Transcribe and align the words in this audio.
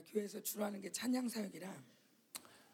교회에서 0.10 0.40
주로 0.42 0.64
하는 0.64 0.80
게 0.80 0.90
찬양 0.90 1.28
사역이라 1.28 1.68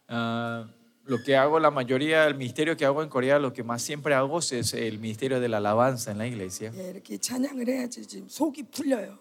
Ah, 0.08 0.66
lo 1.06 1.22
que 1.22 1.36
hago, 1.36 1.58
la 1.58 1.70
mayoría 1.70 2.24
del 2.24 2.34
ministerio 2.34 2.76
que 2.76 2.84
hago 2.84 3.02
en 3.02 3.08
Corea, 3.08 3.38
lo 3.38 3.52
que 3.52 3.62
más 3.62 3.80
siempre 3.82 4.12
hago 4.14 4.40
es 4.40 4.74
el 4.74 4.98
ministerio 4.98 5.40
de 5.40 5.48
la 5.48 5.56
alabanza 5.58 6.10
en 6.10 6.18
la 6.18 6.26
iglesia. 6.26 6.70
예, 6.74 6.90
이렇게 6.90 7.16
찬양을 7.18 7.66
해야지 7.68 8.06
지금 8.06 8.28
속이 8.28 8.64
풀려요. 8.70 9.18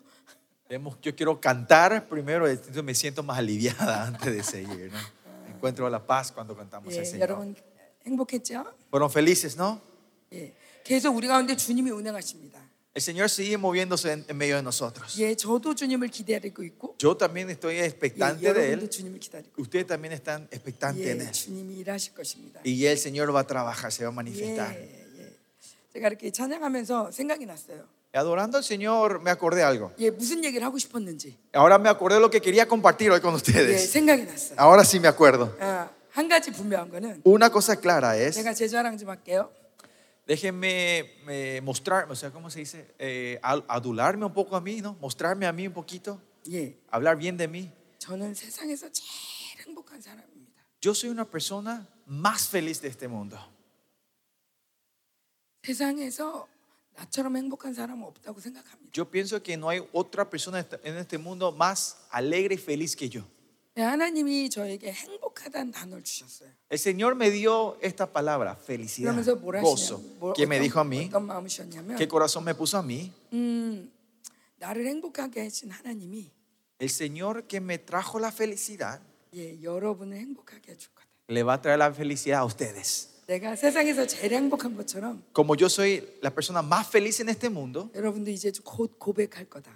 Hemos- 0.70 0.98
Yo 1.02 1.16
quiero 1.16 1.40
cantar 1.40 2.08
primero, 2.10 2.48
entonces 2.48 2.84
me 2.84 2.94
siento 2.94 3.24
más 3.24 3.38
aliviada 3.38 4.08
antes 4.08 4.34
de 4.34 4.44
seguir. 4.44 4.92
¿no? 4.92 5.00
Encuentro 5.56 5.90
la 5.90 6.06
paz 6.06 6.32
cuando 6.32 6.56
cantamos 6.58 6.94
al 6.94 7.00
예, 7.02 7.06
Señor. 7.06 7.30
여러분 7.30 7.56
행복했죠? 8.06 8.66
Fueron 8.90 9.10
felices, 9.10 9.56
¿no? 9.56 9.80
예, 10.34 10.54
계속 10.84 11.16
우리 11.16 11.28
가운데 11.28 11.56
주님이 11.56 11.92
운행하십니다. 11.92 12.60
El 12.96 13.02
Señor 13.02 13.30
sigue 13.30 13.58
moviéndose 13.58 14.12
en, 14.12 14.26
en 14.28 14.36
medio 14.38 14.58
de 14.58 14.64
nosotros. 14.64 15.16
예, 15.22 15.34
저도 15.36 15.74
주님을 15.76 16.10
기다리고 16.10 16.62
있고 16.64 16.96
Yo 17.00 17.16
también 17.16 17.50
estoy 17.50 17.76
예, 17.78 17.86
expectante 17.86 18.42
de 18.42 18.50
여러분도 18.50 18.84
Él. 18.86 18.90
주님을 18.90 19.20
기다리고 19.20 19.62
Ustedes 19.62 19.88
también 19.88 20.12
están 20.14 20.48
expectantes 20.52 21.08
en 21.08 21.22
예, 21.22 21.24
Él. 21.24 21.32
주님이 21.32 21.78
일하실 21.80 22.14
것입니다. 22.14 22.60
Y 22.66 22.86
el 22.86 22.98
Señor 22.98 23.34
va 23.34 23.40
a 23.42 23.48
trabajar, 23.48 23.92
se 23.94 24.04
va 24.04 24.10
a 24.10 24.12
예, 24.12 24.16
manifestar. 24.16 24.76
예. 24.76 25.32
제가 25.94 26.08
이렇게 26.10 26.32
찬양하면서 26.32 27.12
생각이 27.12 27.46
났어요. 27.46 27.88
Adorando 28.14 28.58
al 28.58 28.64
Señor, 28.66 29.22
me 29.22 29.32
acordé 29.32 29.64
algo. 29.64 29.94
예, 30.00 30.10
무슨 30.10 30.44
얘기를 30.44 30.66
하고 30.68 30.78
싶었는지 30.78 31.38
Ahora 31.54 31.80
me 31.80 31.88
acordé 31.88 32.16
de 32.16 32.20
lo 32.22 32.30
que 32.30 32.42
quería 32.42 32.68
compartir 32.68 33.10
hoy 33.10 33.22
con 33.22 33.32
예, 33.32 33.36
ustedes. 33.38 33.90
생각이 33.94 34.24
났어요. 34.26 34.56
Ahora 34.58 34.84
sí 34.84 35.00
me 35.00 35.08
acuerdo. 35.08 35.56
아, 35.62 35.90
한 36.12 36.28
가지 36.28 36.52
분명한 36.52 36.90
거는 36.90 37.22
Una 37.26 37.50
cosa 37.50 37.78
clara 37.80 38.18
es, 38.18 38.36
제가 38.36 38.54
제 38.54 38.68
자랑 38.68 38.98
좀 38.98 39.08
할게요. 39.08 39.50
déjenme 40.28 41.00
eh, 41.28 41.62
mostrar, 41.64 42.10
o 42.12 42.16
sea, 42.16 42.32
¿cómo 42.32 42.50
se 42.50 42.60
dice? 42.60 42.94
Eh, 43.00 43.40
al- 43.42 43.66
adularme 43.68 44.26
un 44.26 44.34
poco 44.34 44.56
a 44.56 44.62
mí, 44.62 44.82
¿no? 44.82 44.96
Mostrarme 45.02 45.46
a 45.46 45.52
mí 45.52 45.68
un 45.68 45.74
poquito, 45.74 46.22
예, 46.50 46.78
hablar 46.90 47.18
bien 47.18 47.38
de 47.38 47.48
mí. 47.48 47.72
저는 48.00 48.34
세상에서 48.34 48.90
제일 48.92 49.62
행복한 49.68 50.02
사람입니다. 50.02 50.62
Yo 50.82 50.94
soy 50.96 51.10
una 51.12 51.26
persona 51.30 51.88
más 52.08 52.48
feliz 52.50 52.82
de 52.82 52.88
este 52.90 53.08
mundo. 53.08 53.38
세상에서 55.64 56.48
나처럼 56.96 57.38
행복한 57.38 57.74
사람은 57.74 58.04
없다고 58.06 58.40
생각합니다. 58.40 58.92
Yo 58.94 59.06
pienso 59.10 59.42
que 59.42 59.56
no 59.58 59.70
hay 59.70 59.80
otra 59.94 60.30
persona 60.30 60.66
en 60.84 60.98
este 60.98 61.18
mundo 61.18 61.52
más 61.52 61.98
alegre 62.10 62.56
y 62.56 62.58
feliz 62.58 62.96
que 62.96 63.10
yo. 63.10 63.24
네, 63.76 63.84
하나님이 63.84 64.50
저에게 64.50 64.92
행복하다는 64.92 65.72
단어를 65.72 66.04
주셨어요. 66.04 66.50
El 66.70 66.78
Señor 66.78 67.16
me 67.16 67.32
dio 67.32 67.78
esta 67.82 68.06
palabra, 68.06 68.56
felicidad, 68.62 69.14
그러면서 69.16 69.36
뭘 69.36 69.62
gozo. 69.62 69.96
하시냐면 69.98 70.20
뭘- 70.20 70.34
¿Qué 70.36 70.44
me 70.46 70.58
어떤- 70.58 70.64
dijo 70.64 70.80
a 70.80 70.84
mí? 70.84 71.06
어떤 71.08 71.26
마음을 71.26 71.48
주셨냐면 71.50 71.98
¿Qué 71.98 72.08
corazón 72.08 72.44
me 72.44 72.54
puso 72.54 72.78
a 72.78 72.84
mí? 72.84 73.12
음, 73.34 73.90
나를 74.58 74.86
행복하게 74.88 75.44
하신 75.44 75.72
하나님이 75.72 76.30
El 76.80 76.90
Señor 76.90 77.44
que 77.48 77.62
me 77.62 77.78
trajo 77.78 78.20
la 78.20 78.30
felicidad 78.32 79.00
예, 79.34 79.62
여러분을 79.64 80.18
행복하게 80.18 80.74
해줄 80.74 80.90
거다. 80.94 81.08
le 81.30 81.44
va 81.44 81.54
a 81.54 81.62
traer 81.62 81.78
la 81.80 81.94
felicidad 81.94 82.42
a 82.42 82.46
ustedes. 82.46 83.15
Como 85.33 85.57
yo 85.57 85.69
soy 85.69 86.01
la 86.23 86.31
persona 86.31 86.63
más 86.63 86.87
feliz 86.87 87.19
en 87.21 87.29
este 87.29 87.51
mundo, 87.51 87.91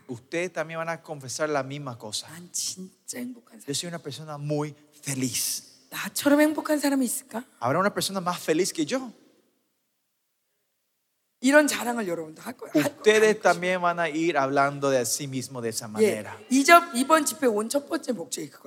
ustedes 0.08 0.52
también 0.52 0.78
van 0.78 0.88
a 0.88 1.02
confesar 1.02 1.48
la 1.48 1.62
misma 1.64 1.98
cosa. 1.98 2.28
Yo 3.66 3.74
soy 3.74 3.88
una 3.88 3.98
persona 3.98 4.38
muy 4.38 4.74
feliz. 5.02 5.64
¿Habrá 7.58 7.80
una 7.80 7.92
persona 7.92 8.20
más 8.20 8.38
feliz 8.38 8.72
que 8.72 8.86
yo? 8.86 9.12
Ustedes 12.74 13.40
también 13.40 13.80
van 13.80 13.98
a 13.98 14.08
ir 14.10 14.36
hablando 14.36 14.90
de 14.90 15.04
sí 15.06 15.26
mismo 15.26 15.60
de 15.62 15.70
esa 15.70 15.88
manera. 15.88 16.36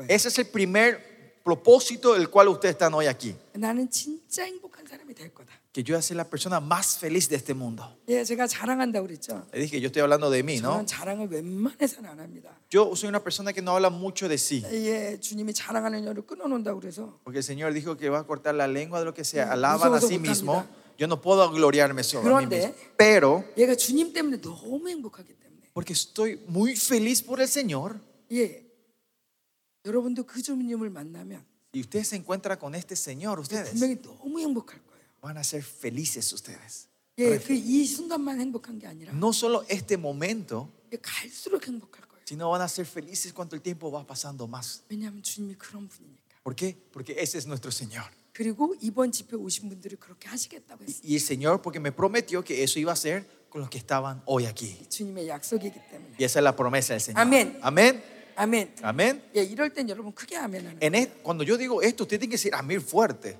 Ese 0.09 0.27
es 0.29 0.39
el 0.39 0.47
primer 0.47 1.12
propósito 1.44 2.14
del 2.14 2.28
cual 2.28 2.48
ustedes 2.48 2.74
están 2.74 2.92
hoy 2.94 3.06
aquí. 3.06 3.34
나는 3.54 3.88
진짜 3.90 4.44
행복한 4.44 4.86
사람이 4.86 5.14
될 5.14 5.32
거다. 5.32 5.48
Que 5.72 5.82
yo 5.84 5.94
voy 5.94 5.98
a 5.98 6.02
ser 6.02 6.16
la 6.16 6.24
persona 6.28 6.60
más 6.60 6.98
feliz 6.98 7.28
de 7.28 7.36
este 7.36 7.54
mundo. 7.54 7.84
예, 8.08 8.22
제가 8.24 8.46
자랑한다고 8.46 9.06
그랬죠. 9.06 9.46
Le 9.52 9.60
dije, 9.62 9.80
yo 9.80 9.86
estoy 9.88 10.02
hablando 10.02 10.28
de 10.30 10.42
mí, 10.42 10.58
¿no? 10.60 10.72
저는 10.72 10.86
자랑을 10.86 11.28
웬만해서는 11.30 12.10
안 12.10 12.20
합니다. 12.20 12.50
Yo 12.70 12.92
soy 12.96 13.08
una 13.08 13.20
persona 13.22 13.52
que 13.52 13.62
no 13.62 13.72
habla 13.72 13.88
mucho 13.90 14.28
de 14.28 14.36
sí. 14.36 14.62
예, 14.70 15.18
주님이 15.20 15.54
자랑하는 15.54 16.04
열을 16.04 16.26
끊어놓는다고 16.26 16.80
그래서 16.80 17.18
Porque 17.24 17.38
el 17.38 17.44
Señor 17.44 17.72
dijo 17.72 17.96
que 17.96 18.10
va 18.10 18.18
a 18.20 18.24
cortar 18.24 18.54
la 18.54 18.66
lengua 18.66 18.98
de 18.98 19.06
lo 19.06 19.14
que 19.14 19.24
se 19.24 19.38
Mm, 19.44 19.50
alaban 19.50 19.88
a 19.88 19.96
musoso 19.96 20.08
sí 20.08 20.18
못합니다. 20.18 20.30
mismo. 20.30 20.66
Yo 20.98 21.06
no 21.06 21.20
puedo 21.20 21.48
gloriarme 21.50 22.02
sobre 22.02 22.28
mí 22.28 22.34
그런데- 22.48 22.56
mismo. 22.68 22.74
Pero, 22.98 23.44
얘가 23.56 23.74
주님 23.76 24.12
때문에 24.12 24.40
너무 24.42 24.88
행복하기 24.88 25.32
때문에 25.32 25.70
porque 25.72 25.92
estoy 25.94 26.40
muy 26.48 26.74
feliz 26.76 27.22
por 27.22 27.40
el 27.40 27.46
Señor, 27.48 28.00
예, 28.32 28.61
여러분도 29.84 30.24
그 30.24 30.42
주님을 30.42 30.90
만나면 30.90 31.44
y 31.74 31.80
ustedes 31.80 32.08
se 32.08 32.16
encuentran 32.16 32.58
con 32.58 32.74
este 32.74 32.94
Señor, 32.96 33.38
ustedes 33.40 33.70
분명히 33.70 34.00
너무 34.02 34.40
행복할 34.40 34.80
거예요. 34.86 35.04
van 35.22 35.36
a 35.36 35.40
ser 35.44 35.62
felices 35.62 36.32
ustedes. 36.32 36.88
예, 37.18 37.38
그 37.38 37.52
이 37.54 37.84
순간만 37.86 38.40
행복한 38.40 38.78
게 38.78 38.86
아니라 38.86 39.12
No 39.12 39.28
solo 39.30 39.64
este 39.68 39.96
momento, 39.96 40.68
이게 40.86 40.98
갈수록 41.02 41.66
행복할 41.66 42.06
거예요. 42.08 42.22
sino 42.26 42.50
van 42.50 42.62
a 42.62 42.68
ser 42.68 42.86
felices 42.86 43.32
cuanto 43.32 43.56
el 43.56 43.62
tiempo 43.62 43.90
va 43.90 44.06
pasando 44.06 44.46
más. 44.46 44.82
왜냐하면 44.88 45.22
주님이 45.22 45.54
그런 45.56 45.88
분이니까. 45.88 46.40
¿Por 46.42 46.54
qué? 46.54 46.76
Porque 46.92 47.16
ese 47.18 47.38
es 47.38 47.46
nuestro 47.46 47.70
Señor. 47.70 48.04
그리고 48.32 48.74
이번 48.80 49.10
집회 49.10 49.36
오신 49.36 49.68
분들이 49.68 49.96
그렇게 49.96 50.28
하시겠다고 50.28 50.84
했어요. 50.84 51.02
Y 51.04 51.14
el 51.14 51.20
Señor, 51.20 51.60
porque 51.60 51.80
me 51.80 51.90
prometió 51.92 52.42
que 52.44 52.62
eso 52.62 52.78
iba 52.78 52.92
a 52.92 52.96
ser 52.96 53.26
con 53.50 53.60
los 53.60 53.68
que 53.70 53.78
estaban 53.78 54.22
hoy 54.26 54.46
aquí. 54.46 54.78
주님의 54.88 55.28
약속이기 55.28 55.74
때문에. 55.90 56.14
Y 56.20 56.24
esa 56.24 56.38
es 56.38 56.44
la 56.44 56.54
promesa 56.54 56.94
del 56.94 57.00
Señor. 57.00 57.20
Amén. 57.20 57.58
Amén. 57.62 58.00
아멘. 58.36 58.74
Amén. 58.82 59.20
예, 59.34 59.42
이럴 59.42 59.70
땐 59.70 59.88
여러분 59.88 60.12
크게 60.14 60.36
아멘 60.36 60.64
하는. 60.66 60.78
En 60.80 60.94
es- 60.94 61.08
cuando 61.24 61.42
yo 61.44 61.56
digo 61.58 61.82
esto, 61.82 62.04
usted 62.04 62.18
tiene 62.20 62.30
que 62.30 62.36
decir 62.38 62.54
amén 62.54 62.80
fuerte. 62.80 63.36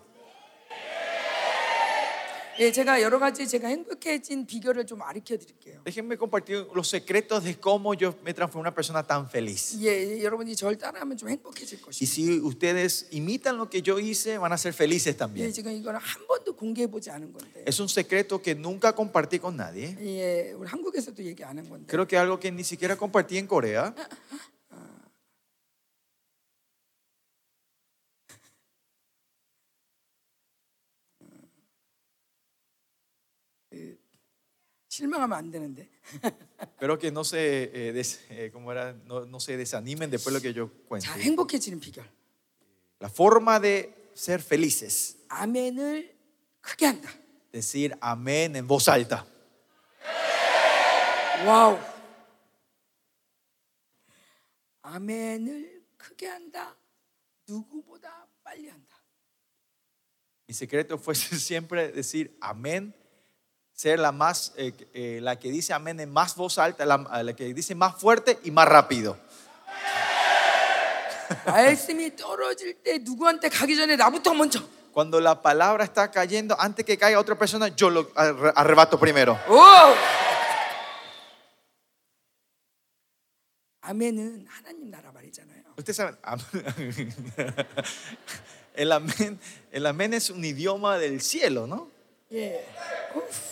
예, 2.60 2.72
제가 2.72 3.00
여러 3.02 3.20
가지 3.20 3.46
제가 3.46 3.68
행복해진 3.68 4.44
비결을 4.44 4.84
좀 4.84 4.98
가르쳐 4.98 5.36
드릴게요. 5.38 5.80
Déjenme 5.84 6.16
compartir 6.18 6.66
los 6.74 6.88
secretos 6.90 7.44
de 7.44 7.54
cómo 7.54 7.94
yo 7.94 8.16
me 8.24 8.34
transformé 8.34 8.66
en 8.66 8.66
una 8.66 8.74
persona 8.74 9.04
tan 9.06 9.30
feliz. 9.30 9.78
예, 9.78 9.86
예, 10.18 10.24
여러분이 10.24 10.56
저를 10.56 10.76
따라하면 10.76 11.16
좀 11.16 11.28
행복해질 11.28 11.78
Y 11.78 11.82
것이에요. 11.86 12.02
si 12.02 12.40
ustedes 12.42 13.06
imitan 13.12 13.56
lo 13.58 13.70
que 13.70 13.80
yo 13.80 14.00
hice, 14.00 14.38
van 14.38 14.50
a 14.52 14.58
ser 14.58 14.72
felices 14.74 15.14
예, 15.14 15.16
también. 15.16 15.52
지금 15.52 15.70
이거는 15.70 16.00
한 16.00 16.26
번도 16.26 16.56
공개해 16.56 16.88
보지 16.88 17.10
않은 17.12 17.32
건데. 17.32 17.62
Es 17.64 17.78
un 17.78 17.86
secreto 17.88 18.42
que 18.42 18.56
nunca 18.56 18.92
compartí 18.92 19.38
con 19.38 19.54
nadie. 19.56 19.94
예, 20.02 20.50
우리 20.58 20.66
한국에서도 20.66 21.22
얘기 21.22 21.44
안 21.44 21.58
한 21.60 21.68
건데. 21.70 21.86
Creo 21.86 22.08
que 22.08 22.18
algo 22.18 22.40
que 22.40 22.50
ni 22.50 22.64
siquiera 22.64 22.96
compartí 22.96 23.38
en 23.38 23.46
Corea. 23.46 23.94
실망하면 35.02 35.36
안 35.36 35.50
되는데. 35.50 35.88
Espero 36.60 36.98
que 36.98 37.10
no 37.10 37.24
se, 37.24 37.70
eh, 37.74 37.92
des- 37.92 38.20
eh, 38.30 38.50
¿cómo 38.52 38.70
era? 38.72 38.92
No, 39.04 39.26
no 39.26 39.38
se 39.40 39.56
desanimen 39.56 40.10
después 40.10 40.32
de 40.32 40.38
lo 40.38 40.42
que 40.42 40.52
yo 40.54 40.70
cuente. 40.88 41.06
자, 41.06 41.18
행복해지는 41.18 41.80
비결. 41.80 42.08
La 43.00 43.08
forma 43.08 43.60
de 43.60 44.10
ser 44.14 44.40
felices. 44.40 45.16
아멘을 45.28 46.16
크게 46.60 46.86
한다. 46.86 47.08
Decir 47.52 47.96
amén 48.00 48.56
en 48.56 48.66
voz 48.66 48.88
alta. 48.88 49.26
와우. 51.44 51.78
아멘을 54.82 55.82
크게 55.96 56.26
한다. 56.26 56.76
누구보다 57.46 58.26
빨리 58.42 58.68
한다. 58.68 58.96
Mi 60.48 60.54
secreto 60.54 60.96
fue 60.98 61.14
siempre 61.14 61.92
decir 61.92 62.36
amén, 62.40 62.94
ser 63.72 63.98
la 63.98 64.10
más, 64.12 64.52
eh, 64.56 64.72
eh, 64.92 65.20
la 65.22 65.38
que 65.38 65.50
dice 65.50 65.72
amén 65.72 66.00
en 66.00 66.10
más 66.12 66.34
voz 66.34 66.58
alta, 66.58 66.84
la, 66.84 66.98
la 67.22 67.32
que 67.34 67.52
dice 67.54 67.74
más 67.74 67.94
fuerte 68.00 68.38
y 68.44 68.50
más 68.50 68.66
rápido. 68.68 69.16
말씀이 71.46 72.16
떨어질 72.16 72.74
때 72.82 72.98
누구한테 72.98 73.48
가기 73.50 73.76
전에 73.76 73.96
나부터 73.96 74.32
먼저. 74.34 74.60
Cuando 74.92 75.20
la 75.20 75.40
palabra 75.40 75.84
está 75.84 76.10
cayendo, 76.10 76.56
antes 76.58 76.84
que 76.84 76.96
caiga 76.96 77.20
otra 77.20 77.36
persona, 77.38 77.68
yo 77.68 77.90
lo 77.90 78.10
arre- 78.14 78.52
arrebato 78.56 78.98
primero. 78.98 79.38
오! 79.46 79.94
아멘은 83.82 84.46
하나님 84.48 84.90
나라 84.90 85.12
말이잖아요. 85.12 85.62
Ustedes 85.78 85.96
saben, 85.96 86.16
am- 86.22 86.40
el 88.74 88.92
amén, 88.92 89.38
el 89.70 89.86
amén 89.86 90.14
es 90.14 90.30
un 90.30 90.44
idioma 90.44 90.98
del 90.98 91.20
cielo, 91.20 91.66
¿no? 91.66 91.90
예. 92.32 92.66
우프. 93.14 93.18
우프. 93.20 93.28
Uy. 93.28 93.51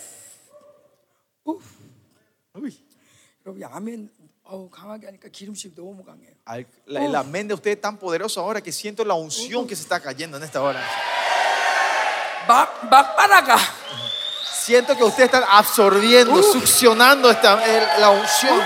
la- 6.86 7.06
el 7.06 7.16
amén 7.16 7.48
de 7.48 7.54
ustedes 7.54 7.80
tan 7.80 7.98
poderoso 7.98 8.40
ahora 8.42 8.62
que 8.62 8.72
siento 8.72 9.04
la 9.06 9.14
unción 9.16 9.66
que 9.68 9.76
se 9.76 9.84
está 9.84 10.00
cayendo 10.00 10.38
en 10.38 10.44
esta 10.44 10.62
hora. 10.62 10.82
Siento 14.64 14.96
que 14.96 15.04
ustedes 15.04 15.26
están 15.34 15.44
absorbiendo, 15.50 16.42
succionando 16.44 17.30
esta, 17.32 17.56
la 18.00 18.10
unción. 18.12 18.60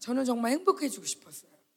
저는 0.00 0.24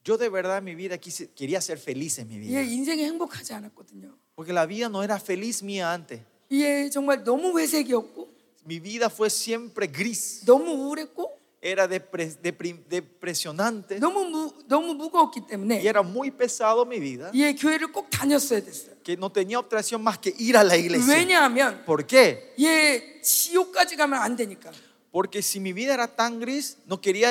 Yo 0.05 0.17
de 0.17 0.29
verdad 0.29 0.59
en 0.59 0.65
mi 0.65 0.75
vida 0.77 0.99
quise- 0.99 1.31
quería 1.35 1.61
ser 1.61 1.79
feliz 1.79 2.19
en 2.19 2.29
mi 2.29 2.39
vida. 2.39 2.61
예, 2.61 2.65
인생이 2.65 3.03
행복하지 3.05 3.55
않았거든요. 3.55 4.15
Porque 4.37 4.53
la 4.53 4.67
vida 4.67 4.89
no 4.89 5.03
era 5.03 5.19
feliz 5.19 5.63
mía 5.63 5.93
antes. 5.93 6.21
예, 6.53 6.89
정말 6.91 7.25
너무 7.25 7.59
회색이었고 7.59 8.29
Mi 8.65 8.79
vida 8.81 9.09
fue 9.11 9.29
siempre 9.31 9.87
gris. 9.89 10.43
너무 10.45 10.73
우울했고 10.73 11.35
Era 11.63 11.89
depre- 11.89 12.37
deprim- 12.43 12.85
depresionante. 12.89 13.99
너무 13.99 14.25
무, 14.31 14.53
너무 14.69 14.95
무거웠기 14.95 15.41
Y 15.41 15.47
때문에 15.49 15.83
era 15.85 16.03
muy 16.03 16.31
pesado 16.31 16.85
mi 16.85 17.01
vida. 17.01 17.31
예, 17.35 17.53
교회를 17.55 17.91
꼭 17.93 18.09
다녔어야 18.11 18.61
됐어요. 18.61 18.95
Que 19.03 19.17
no 19.17 19.31
tenía 19.33 19.59
otra 19.59 19.81
opción 19.81 20.03
más 20.03 20.19
que 20.19 20.33
ir 20.39 20.57
a 20.57 20.63
la 20.63 20.77
iglesia. 20.77 21.15
왜냐하면 21.15 21.85
¿Por 21.85 22.07
qué? 22.07 22.55
예, 22.61 23.21
지옥까지 23.23 23.97
가면 23.97 24.21
안 24.21 24.37
되니까. 24.37 24.71
Porque 25.11 25.41
si 25.43 25.59
mi 25.61 25.73
vida 25.73 25.95
era 25.95 26.07
tan 26.07 26.39
gris, 26.39 26.77
no 26.87 27.01
quería 27.01 27.31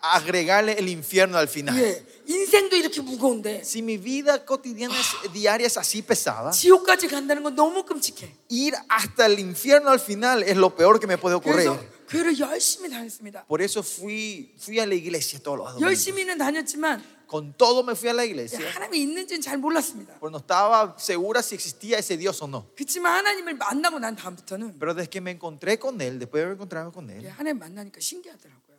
agregarle 0.00 0.72
el 0.78 0.88
infierno 0.88 1.38
al 1.38 1.48
final. 1.48 1.74
예, 1.76 2.04
인생도 2.28 2.76
이렇게 2.76 3.00
무거운데 3.00 3.62
Si 3.64 3.82
mi 3.82 3.96
vida 3.98 4.44
cotidiana, 4.44 4.94
es- 4.98 5.32
diaria 5.32 5.66
es 5.66 5.76
así 5.78 6.02
pesada, 6.02 6.50
지옥까지 6.50 7.08
간다는 7.08 7.42
건 7.42 7.54
너무 7.54 7.84
끔찍해. 7.84 8.28
ir 8.50 8.74
hasta 8.88 9.26
el 9.26 9.38
infierno 9.38 9.90
al 9.90 10.00
final 10.00 10.42
es 10.42 10.56
lo 10.56 10.74
peor 10.74 10.98
que 11.00 11.06
me 11.06 11.16
puede 11.18 11.34
ocurrir. 11.36 11.66
그래서 11.70 11.80
교회를 12.08 12.38
열심히 12.38 12.88
다녔습니다. 12.90 13.44
Por 13.48 13.62
eso 13.62 13.82
fui, 13.82 14.54
fui 14.58 14.78
a 14.78 14.86
la 14.86 14.94
iglesia 14.94 15.40
todos 15.40 15.58
los 15.58 15.66
domingos. 15.74 15.82
열심히는 15.82 16.38
다녔지만 16.38 17.02
Con 17.26 17.54
todo 17.58 17.82
me 17.82 17.94
fui 17.96 18.08
a 18.08 18.12
la 18.14 18.22
예, 18.24 18.28
iglesia. 18.30 18.60
하나님이 18.70 19.02
있는지는 19.02 19.40
잘 19.42 19.58
몰랐습니다. 19.58 20.14
Pues 20.20 20.30
no 20.30 20.38
estaba 20.38 20.94
segura 20.98 21.42
si 21.42 21.56
existía 21.56 21.98
ese 21.98 22.16
Dios 22.16 22.40
o 22.42 22.46
no. 22.46 22.66
그렇지만 22.76 23.16
하나님을 23.26 23.54
만나고 23.54 23.98
난 23.98 24.14
다음부터는 24.14 24.78
Pero 24.78 24.94
desde 24.94 25.10
que 25.10 25.20
me 25.20 25.32
encontré 25.32 25.78
con 25.78 26.00
Él, 26.00 26.20
después 26.20 26.40
de 26.40 26.44
haber 26.44 26.54
encontrado 26.54 26.92
con 26.92 27.10
예, 27.10 27.18
Él, 27.18 27.28
하나님 27.30 27.58
만나니까 27.58 27.98
신기하더라고요. 27.98 28.69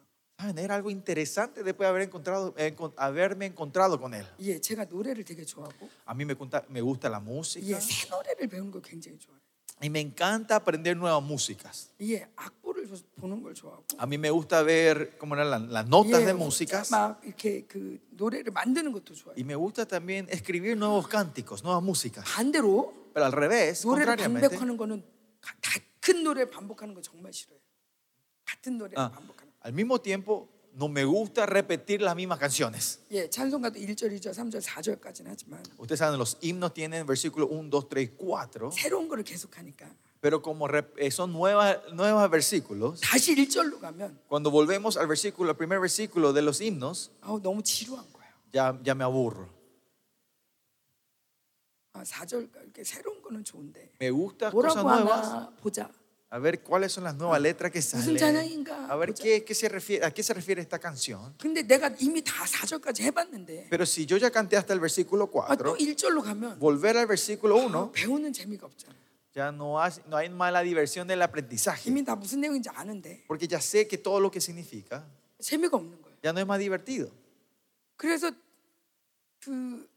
¿saben? 0.41 0.57
era 0.59 0.75
algo 0.75 0.89
interesante 0.91 1.63
después 1.63 1.85
de 1.85 1.89
haber 1.89 2.01
encontrado, 2.03 2.53
eh, 2.57 2.75
encon- 2.75 2.93
haberme 2.97 3.45
encontrado 3.47 3.99
con 3.99 4.13
Él. 4.13 4.25
예, 4.39 4.59
제가 4.59 4.85
노래를 4.85 5.23
되게 5.23 5.43
좋아하고 5.45 5.89
A 6.05 6.13
mí 6.13 6.25
me, 6.25 6.33
gusta- 6.35 6.63
me 6.69 6.81
gusta 6.81 7.09
la 7.09 7.19
música 7.19 7.65
예, 7.65 7.79
새 7.79 8.07
노래를 8.09 8.47
배우는 8.47 8.71
걸 8.71 8.81
굉장히 8.81 9.17
좋아해요. 9.19 9.41
y 9.81 9.89
me 9.89 9.99
encanta 10.01 10.55
aprender 10.55 10.95
nuevas 10.97 11.23
músicas. 11.23 11.89
예, 12.01 12.27
악보를 12.35 12.87
조- 12.87 13.03
보는 13.19 13.41
걸 13.43 13.53
좋아하고 13.53 13.85
A 13.97 14.05
mí 14.05 14.17
me 14.17 14.29
gusta 14.29 14.61
ver 14.63 15.17
cómo 15.17 15.35
eran 15.35 15.49
las, 15.49 15.61
las 15.69 15.87
notas 15.87 16.21
예, 16.21 16.25
de 16.25 16.33
혼자 16.33 16.37
músicas 16.45 16.91
막 16.91 17.19
이렇게 17.23 17.65
그 17.67 17.99
노래를 18.11 18.51
만드는 18.53 18.91
것도 18.93 19.13
좋아해요. 19.15 19.35
y 19.37 19.43
me 19.43 19.55
gusta 19.55 19.85
también 19.87 20.27
escribir 20.29 20.77
nuevos 20.77 21.07
cánticos, 21.07 21.63
nuevas 21.63 21.81
músicas. 21.83 22.23
반대로 22.25 22.93
Pero 23.13 23.25
al 23.25 23.33
revés, 23.33 23.81
노래를 23.85 24.13
contrariamente, 24.17 24.49
반복하는 24.49 24.77
거는 24.77 25.03
가- 25.41 25.55
같은 25.61 26.23
노래를 26.23 26.51
반복하는 26.51 26.93
거 26.93 27.01
정말 27.01 27.33
싫어요. 27.33 27.57
같은 28.45 28.77
노래를 28.77 28.97
ah, 28.97 29.09
반복하는 29.11 29.49
거. 29.49 29.50
al 29.61 29.73
mismo 29.73 29.99
tiempo 29.99 30.49
no 30.73 30.87
me 30.87 31.03
gusta 31.05 31.45
repetir 31.47 32.01
las 32.01 32.15
mismas 32.15 32.37
canciones. 32.39 32.99
예, 33.11 33.27
찬송가도 33.29 33.79
1절, 33.79 34.11
2절, 34.13 34.33
3절, 34.33 34.61
4절까지는 34.61 35.25
하지만 35.27 35.59
Ustedes 35.79 35.97
saben, 35.99 36.19
los 36.19 36.37
himnos 36.41 36.73
tienen 36.73 37.05
versículos 37.07 37.49
1, 37.51 37.69
2, 37.71 37.89
3, 37.89 38.11
4, 38.17 38.71
새로운 38.71 39.07
거를 39.07 39.23
계속하니까 39.23 39.89
pero 40.19 40.41
como 40.41 40.67
rep- 40.67 40.93
eh, 40.97 41.09
son 41.11 41.31
nuevas, 41.31 41.77
nuevos 41.93 42.29
versículos, 42.29 42.99
다시 43.01 43.33
1절로 43.35 43.79
가면 43.79 44.19
cuando 44.27 44.49
volvemos 44.51 44.97
al 44.97 45.07
versículo, 45.07 45.49
al 45.51 45.57
primer 45.57 45.79
versículo 45.79 46.31
de 46.33 46.41
los 46.43 46.61
himnos, 46.61 47.11
아우 47.21 47.41
너무 47.41 47.61
지루한 47.63 48.05
거예요. 48.13 48.33
ya, 48.53 48.77
ya 48.83 48.93
me 48.95 49.03
aburro. 49.03 49.49
아, 51.93 52.03
4절 52.03 52.49
이렇게 52.63 52.83
새로운 52.83 53.21
거는 53.23 53.43
좋은데 53.43 53.89
Me 53.99 54.11
gusta 54.11 54.51
cosas 54.51 54.77
뭐라고 54.77 55.01
nuevas. 55.01 55.25
하나 55.27 55.49
보자. 55.61 55.89
A 56.31 56.39
ver 56.39 56.59
cuáles 56.61 56.91
son 56.91 57.05
las 57.05 57.15
nuevas 57.15 57.39
letras 57.41 57.71
que 57.71 57.79
무슨 57.79 58.17
salen. 58.17 58.17
찬양인가 58.17 58.91
A 58.91 58.95
ver 58.97 59.13
보자. 59.13 59.23
qué, 59.23 59.45
qué 59.45 59.53
se 59.55 59.69
refiere, 59.69 60.03
a 60.05 60.11
qué 60.11 60.21
se 60.21 60.33
refiere 60.33 60.61
esta 60.61 60.77
canción. 60.77 61.33
근데 61.39 61.61
내가 61.63 61.87
이미 61.99 62.21
다 62.21 62.43
4절까지 62.43 63.03
해봤는데 63.03 63.67
Pero 63.69 63.85
si 63.85 64.05
yo 64.05 64.17
ya 64.17 64.29
canté 64.29 64.57
hasta 64.57 64.73
el 64.73 64.81
versículo 64.81 65.29
아, 65.47 65.55
또 65.55 65.75
4, 65.77 65.77
1절로 65.77 66.21
가면 66.21 66.59
volver 66.59 66.97
al 66.97 67.07
versículo 67.07 67.55
아, 67.57 67.63
1, 67.63 67.91
배우는 67.93 68.33
재미가 68.33 68.65
없잖아. 68.67 68.93
ya 69.33 69.51
no 69.53 69.79
hay, 69.79 69.91
no 70.07 70.17
hay 70.17 70.27
más 70.29 70.51
la 70.51 70.61
diversión 70.63 71.07
del 71.07 71.21
aprendizaje. 71.21 71.89
이미 71.89 72.03
다 72.03 72.15
무슨 72.15 72.41
내용인지 72.41 72.67
아는데 72.75 73.23
Porque 73.27 73.47
ya 73.47 73.61
sé 73.61 73.87
que 73.87 73.97
todo 73.97 74.19
lo 74.19 74.29
que 74.29 74.41
significa 74.41 75.05
재미가 75.39 75.77
없는 75.77 76.01
거예요. 76.01 76.17
ya 76.23 76.31
no 76.33 76.41
es 76.41 76.45
más 76.45 76.59
divertido. 76.59 77.09
그래서 77.95 78.31
그 79.39 79.87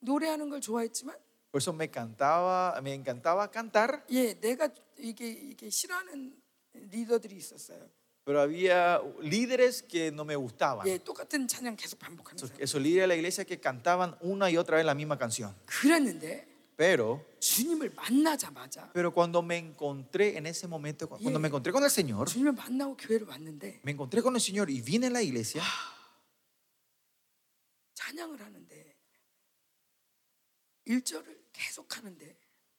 노래하는 0.00 0.50
걸 0.50 0.60
좋아했지만 0.60 1.14
Por 1.50 1.60
eso 1.60 1.72
me 1.72 1.88
cantaba, 1.90 2.78
me 2.82 2.94
encantaba 2.94 3.50
cantar, 3.50 4.04
예, 4.10 4.34
내가 4.40 4.68
이게 4.98 5.28
이게 5.28 5.68
싫어하는 5.68 6.34
리더들이 6.74 7.36
있었어요. 7.36 7.90
pero 8.24 8.40
había 8.40 9.02
líderes 9.20 9.82
que 9.82 10.10
no 10.12 10.22
me 10.24 10.34
gustaban. 10.36 10.86
예, 10.86 10.96
똑같은 10.96 11.46
찬양 11.48 11.76
계속 11.76 11.98
반복하는 11.98 12.36
Esos, 12.38 12.50
사람. 12.50 12.62
esos 12.62 12.80
líderes 12.80 13.02
de 13.02 13.06
la 13.08 13.14
iglesia 13.16 13.44
que 13.44 13.58
cantaban 13.60 14.16
una 14.20 14.48
y 14.48 14.56
otra 14.56 14.76
vez 14.76 14.86
la 14.86 14.94
misma 14.94 15.18
canción. 15.18 15.54
그랬는데 15.66 16.46
Pero, 16.74 17.20
주님을 17.38 17.90
만나자마자 17.94 18.90
pero 18.94 19.12
cuando 19.12 19.42
me 19.42 19.58
encontré 19.58 20.38
en 20.38 20.46
ese 20.46 20.66
momento, 20.66 21.06
cuando 21.06 21.28
Yeah. 21.28 21.38
me 21.38 21.48
encontré 21.48 21.70
con 21.70 21.84
el 21.84 21.90
Señor, 21.90 22.28
주님을 22.28 22.52
만나고 22.52 22.96
교회를 22.96 23.26
왔는데 23.28 23.80
me 23.84 23.92
encontré 23.92 24.22
con 24.22 24.34
el 24.34 24.40
Señor 24.40 24.70
y 24.70 24.80
vine 24.80 25.08
a 25.08 25.10
la 25.10 25.20
iglesia, 25.20 25.62
찬양을 27.94 28.40
하는데 28.40 28.72
1절을 28.72 28.72
계속 28.72 28.80
하는데 28.80 28.85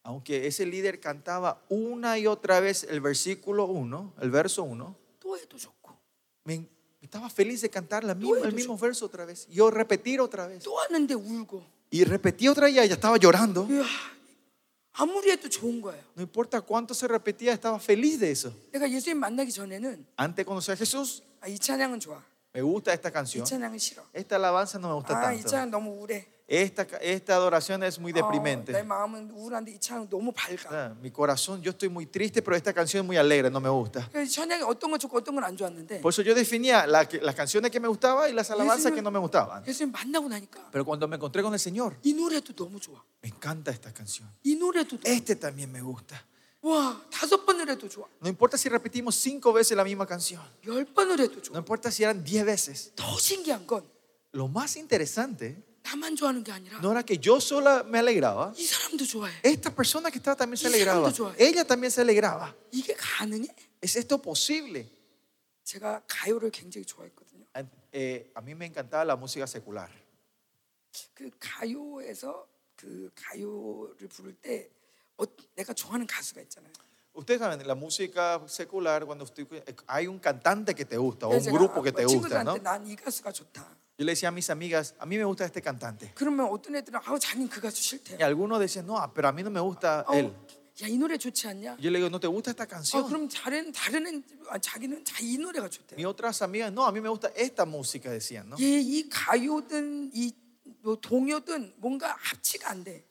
aunque 0.08 0.46
ese 0.46 0.64
líder 0.64 1.00
cantaba 1.00 1.62
una 1.68 2.18
y 2.18 2.26
otra 2.26 2.60
vez 2.60 2.84
el 2.84 3.02
versículo 3.02 3.66
1, 3.66 4.14
el 4.22 4.30
verso 4.30 4.62
1, 4.62 4.96
me, 6.44 6.66
estaba 7.02 7.28
feliz 7.28 7.60
de 7.60 7.68
cantar 7.68 8.04
la 8.04 8.14
misma, 8.14 8.38
el 8.46 8.54
mismo 8.54 8.78
verso 8.78 9.04
otra 9.04 9.26
vez. 9.26 9.46
Yo 9.48 9.70
repetir 9.70 10.20
otra 10.22 10.46
vez. 10.46 10.64
Y 11.90 12.04
repetí 12.04 12.48
otra 12.48 12.70
y 12.70 12.74
ya 12.74 12.84
estaba 12.84 13.18
llorando. 13.18 13.66
No 16.16 16.22
importa 16.22 16.62
cuánto 16.62 16.94
se 16.94 17.06
repetía, 17.06 17.52
estaba 17.52 17.78
feliz 17.78 18.18
de 18.18 18.30
eso. 18.30 18.50
Antes 20.16 20.36
de 20.36 20.44
conocer 20.46 20.72
a 20.72 20.76
Jesús, 20.78 21.22
me 22.54 22.62
gusta 22.62 22.94
esta 22.94 23.10
canción. 23.10 23.44
Esta 24.14 24.36
alabanza 24.36 24.78
no 24.78 24.88
me 24.88 24.94
gusta 24.94 25.12
tanto. 25.36 25.48
찬양 26.47 26.47
너무 26.47 26.47
우울해. 26.47 26.47
Esta, 26.47 26.83
esta 27.01 27.35
adoración 27.35 27.83
es 27.83 27.97
muy 27.99 28.11
어, 28.11 28.15
내 28.15 28.21
deprimente. 28.21 28.83
마음은 28.83 29.31
우울한데 29.31 29.71
이 29.75 29.79
찬양 29.79 30.09
너무 30.09 30.31
밝아. 30.33 30.69
Ah, 30.69 30.95
Mi 31.01 31.09
corazón, 31.09 31.61
yo 31.63 31.71
estoy 31.71 31.87
muy 31.89 32.05
triste, 32.05 32.41
pero 32.41 32.55
esta 32.57 32.73
canción 32.73 33.03
es 33.03 33.07
muy 33.07 33.17
alegre, 33.17 33.49
no 33.49 33.59
me 33.61 33.69
gusta. 33.69 34.07
그래서 34.11 34.29
찬양이 34.33 34.61
어떤 34.63 34.91
건 34.91 34.99
좋고 34.99 35.17
어떤 35.17 35.35
건 35.35 35.43
안 35.43 35.55
좋았는데 35.55 36.01
Por 36.01 36.11
eso 36.13 36.21
yo 36.21 36.35
definía 36.35 36.85
la 36.85 37.07
que- 37.07 37.21
las 37.21 37.33
canciones 37.33 37.71
que 37.71 37.79
me 37.79 37.87
gustaban 37.87 38.29
y 38.29 38.33
las 38.33 38.51
alabanzas 38.51 38.91
que 38.91 39.01
no 39.01 39.09
me 39.09 39.19
gustaban. 39.19 39.63
예수님 39.65 39.91
만나고 39.93 40.27
나니까 40.27 40.69
Pero 40.71 40.83
cuando 40.85 41.07
me 41.07 41.15
encontré 41.15 41.41
con 41.41 41.53
el 41.53 41.59
Señor, 41.59 41.95
이 42.03 42.13
노래도 42.13 42.53
너무 42.53 42.77
좋아. 42.79 43.01
me 43.23 43.29
encanta 43.29 43.71
esta 43.71 43.91
canción. 43.93 44.27
이 44.43 44.55
노래도 44.55 44.99
너무 44.99 45.07
Este 45.07 45.35
también 45.39 45.71
me 45.71 45.81
gusta. 45.81 46.21
와 46.61 47.01
다섯 47.09 47.45
번을 47.45 47.69
해도 47.69 47.87
좋아. 47.89 48.05
No 48.21 48.27
importa 48.29 48.57
si 48.57 48.67
repetimos 48.69 49.15
cinco 49.15 49.53
veces 49.53 49.75
la 49.77 49.83
misma 49.83 50.05
canción. 50.05 50.41
열 50.67 50.85
번을 50.85 51.19
해도 51.19 51.39
No 51.39 51.41
좋아. 51.41 51.57
importa 51.57 51.89
si 51.89 52.03
eran 52.03 52.21
diez 52.23 52.45
veces. 52.45 52.91
더 52.95 53.17
신기한 53.17 53.65
건 53.65 53.83
Lo 54.33 54.47
más 54.47 54.75
interesante 54.77 55.63
나만 55.88 56.16
좋아하는 56.16 56.44
게 56.44 56.52
아니라 56.52 56.78
no 56.80 56.90
era 56.92 57.02
que 57.02 57.16
yo 57.18 57.36
sola 57.40 57.80
me 57.86 57.98
alegraba. 57.98 58.52
이 58.56 58.64
사람도 58.66 59.04
좋아해. 59.06 59.32
Esta 59.42 59.70
persona 59.74 60.10
que 60.10 60.18
estaba 60.18 60.36
también 60.36 60.56
se 60.58 60.66
alegraba. 60.68 61.10
Ella 61.38 61.64
también 61.64 61.90
se 61.90 62.02
alegraba. 62.02 62.54
이게 62.72 62.94
가능해? 62.94 63.48
¿Es 63.80 63.96
esto 63.96 64.18
posible? 64.20 64.86
제가 65.64 66.02
가요를 66.06 66.50
굉장히 66.50 66.84
좋아했거든요. 66.84 67.44
Eh, 67.92 68.30
a 68.34 68.40
mí 68.42 68.52
me 68.54 68.66
encantaba 68.66 69.04
la 69.04 69.16
música 69.16 69.46
secular. 69.46 69.88
그 71.14 71.30
가요에서 71.38 72.46
그 72.76 73.10
가요를 73.14 74.08
부를 74.08 74.34
때 74.34 74.68
어, 75.16 75.24
내가 75.56 75.72
좋아하는 75.72 76.06
가수가 76.06 76.40
있잖아요. 76.42 76.72
Ustedes 77.14 77.40
saben, 77.40 77.66
la 77.66 77.74
música 77.74 78.40
secular, 78.46 79.04
cuando 79.04 79.24
usted- 79.24 79.46
hay 79.88 80.06
un 80.06 80.20
cantante 80.20 80.72
que 80.74 80.84
te 80.84 80.96
gusta 80.96 81.26
o 81.26 81.30
un 81.30 81.44
grupo 81.50 81.82
que 81.82 81.90
te 81.90 82.04
gusta, 82.04 82.44
¿no? 82.44 82.54
친구들한테 83.97 83.97
난 83.97 83.97
이 83.97 83.97
가수가 83.97 83.97
좋다. 83.97 83.97
Yo 83.97 84.05
le 84.05 84.11
decía 84.13 84.29
a 84.29 84.31
mis 84.31 84.49
amigas, 84.49 84.95
a 84.99 85.05
mí 85.05 85.17
me 85.17 85.23
gusta 85.25 85.45
este 85.45 85.61
cantante. 85.61 86.11
그러면 86.15 86.47
어떤 86.49 86.75
애들은 86.75 86.99
아우 87.05 87.19
자기는 87.19 87.47
그 87.49 87.61
가수 87.61 87.77
Y 87.77 87.83
싫대. 87.83 88.23
algunos 88.23 88.59
decían, 88.59 88.85
no, 88.85 88.95
pero 89.13 89.27
a 89.27 89.31
mí 89.31 89.41
no 89.43 89.49
me 89.51 89.59
gusta 89.59 90.03
어, 90.07 90.13
él. 90.15 90.33
야이 90.81 90.97
노래 90.97 91.15
좋지 91.17 91.45
않냐? 91.47 91.77
Yo 91.79 91.91
le 91.91 91.99
digo, 91.99 92.09
¿no 92.09 92.19
te 92.19 92.27
gusta 92.27 92.49
esta 92.51 92.63
어, 92.63 92.67
canción? 92.67 93.05
그럼 93.07 93.29
다른 93.29 93.71
다른 93.71 94.07
애, 94.07 94.21
아, 94.49 94.57
자기는 94.57 95.05
자 95.05 95.21
이 95.21 95.37
노래가 95.37 95.69
좋대. 95.69 95.95
Mis 95.95 96.05
otras 96.07 96.41
amigas, 96.41 96.71
no, 96.73 96.83
a 96.85 96.91
mí 96.91 96.99
me 96.99 97.09
gusta 97.09 97.29
esta 97.35 97.65
música, 97.65 98.09
decían, 98.09 98.49
¿no? 98.49 98.57
예, 98.59 98.79
이 98.81 99.07
가요든 99.09 100.11
이뭐 100.13 100.95
동요든 100.99 101.75
뭔가 101.77 102.15
합치가 102.19 102.71
안 102.71 102.83
돼. 102.83 103.05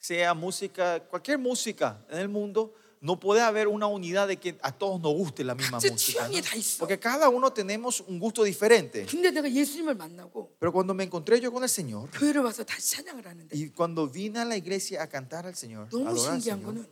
Sea 0.00 0.32
música, 0.34 1.00
cualquier 1.10 1.38
música 1.38 1.98
en 2.08 2.18
el 2.20 2.28
mundo, 2.28 2.72
no 3.02 3.20
puede 3.20 3.42
haber 3.42 3.68
una 3.68 3.86
unidad 3.86 4.26
de 4.26 4.38
que 4.38 4.58
a 4.60 4.72
todos 4.72 5.00
nos 5.00 5.12
guste 5.12 5.44
la 5.44 5.54
misma 5.54 5.78
각자 5.78 5.92
música. 5.92 6.22
¿no? 6.26 6.30
취향이 6.32 6.42
다 6.42 6.56
있어. 6.56 6.78
Porque 6.80 6.98
cada 6.98 7.28
uno 7.28 7.52
tenemos 7.52 8.00
un 8.08 8.18
gusto 8.18 8.42
diferente. 8.42 9.06
근데 9.06 9.30
내가 9.30 9.48
예수님을 9.50 9.94
만나고 9.94 10.56
Pero 10.58 10.72
cuando 10.72 10.94
me 10.94 11.04
encontré 11.04 11.40
yo 11.40 11.52
con 11.52 11.62
el 11.62 11.68
Señor 11.68 12.10
교회를 12.10 12.42
와서 12.42 12.64
다시 12.64 12.96
찬양을 12.96 13.24
하는데 13.26 13.54
y 13.56 13.70
cuando 13.70 14.08
vine 14.10 14.40
a 14.40 14.44
la 14.44 14.56
iglesia 14.56 15.00
a 15.02 15.06
cantar 15.06 15.46
al 15.46 15.54
Señor, 15.54 15.86
a 15.86 15.90
너무 15.90 16.08
adorar 16.08 16.34
al 16.34 16.40
신기한 16.40 16.58
Señor, 16.58 16.66
거는 16.74 16.86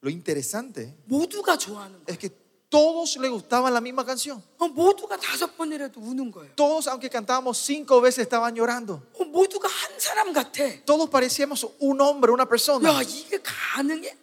lo 0.00 0.10
interesante 0.10 0.94
모두가 1.06 1.58
좋아하는 1.58 2.04
거야. 2.04 2.14
es 2.14 2.18
que 2.18 2.30
todos 2.70 3.16
les 3.16 3.30
gustaba 3.30 3.68
la 3.70 3.80
misma 3.80 4.04
canción. 4.04 4.40
어, 4.58 4.68
모두가 4.68 5.16
다섯 5.16 5.56
번이라도 5.56 6.00
우는 6.00 6.30
거예요. 6.30 6.54
Todos, 6.54 6.86
aunque 6.86 7.08
cantábamos 7.10 7.56
cinco 7.58 8.00
veces, 8.00 8.22
estaban 8.28 8.54
llorando. 8.54 9.02
어, 9.18 9.24
모두가 9.24 9.66
한 9.66 9.98
사람 9.98 10.32
같아. 10.32 10.62
Todos 10.84 11.08
parecíamos 11.10 11.66
un 11.80 12.00
hombre, 12.00 12.30
una 12.30 12.46
persona. 12.46 12.92
야, 12.92 13.02
이게 13.02 13.40
가능해? 13.42 14.21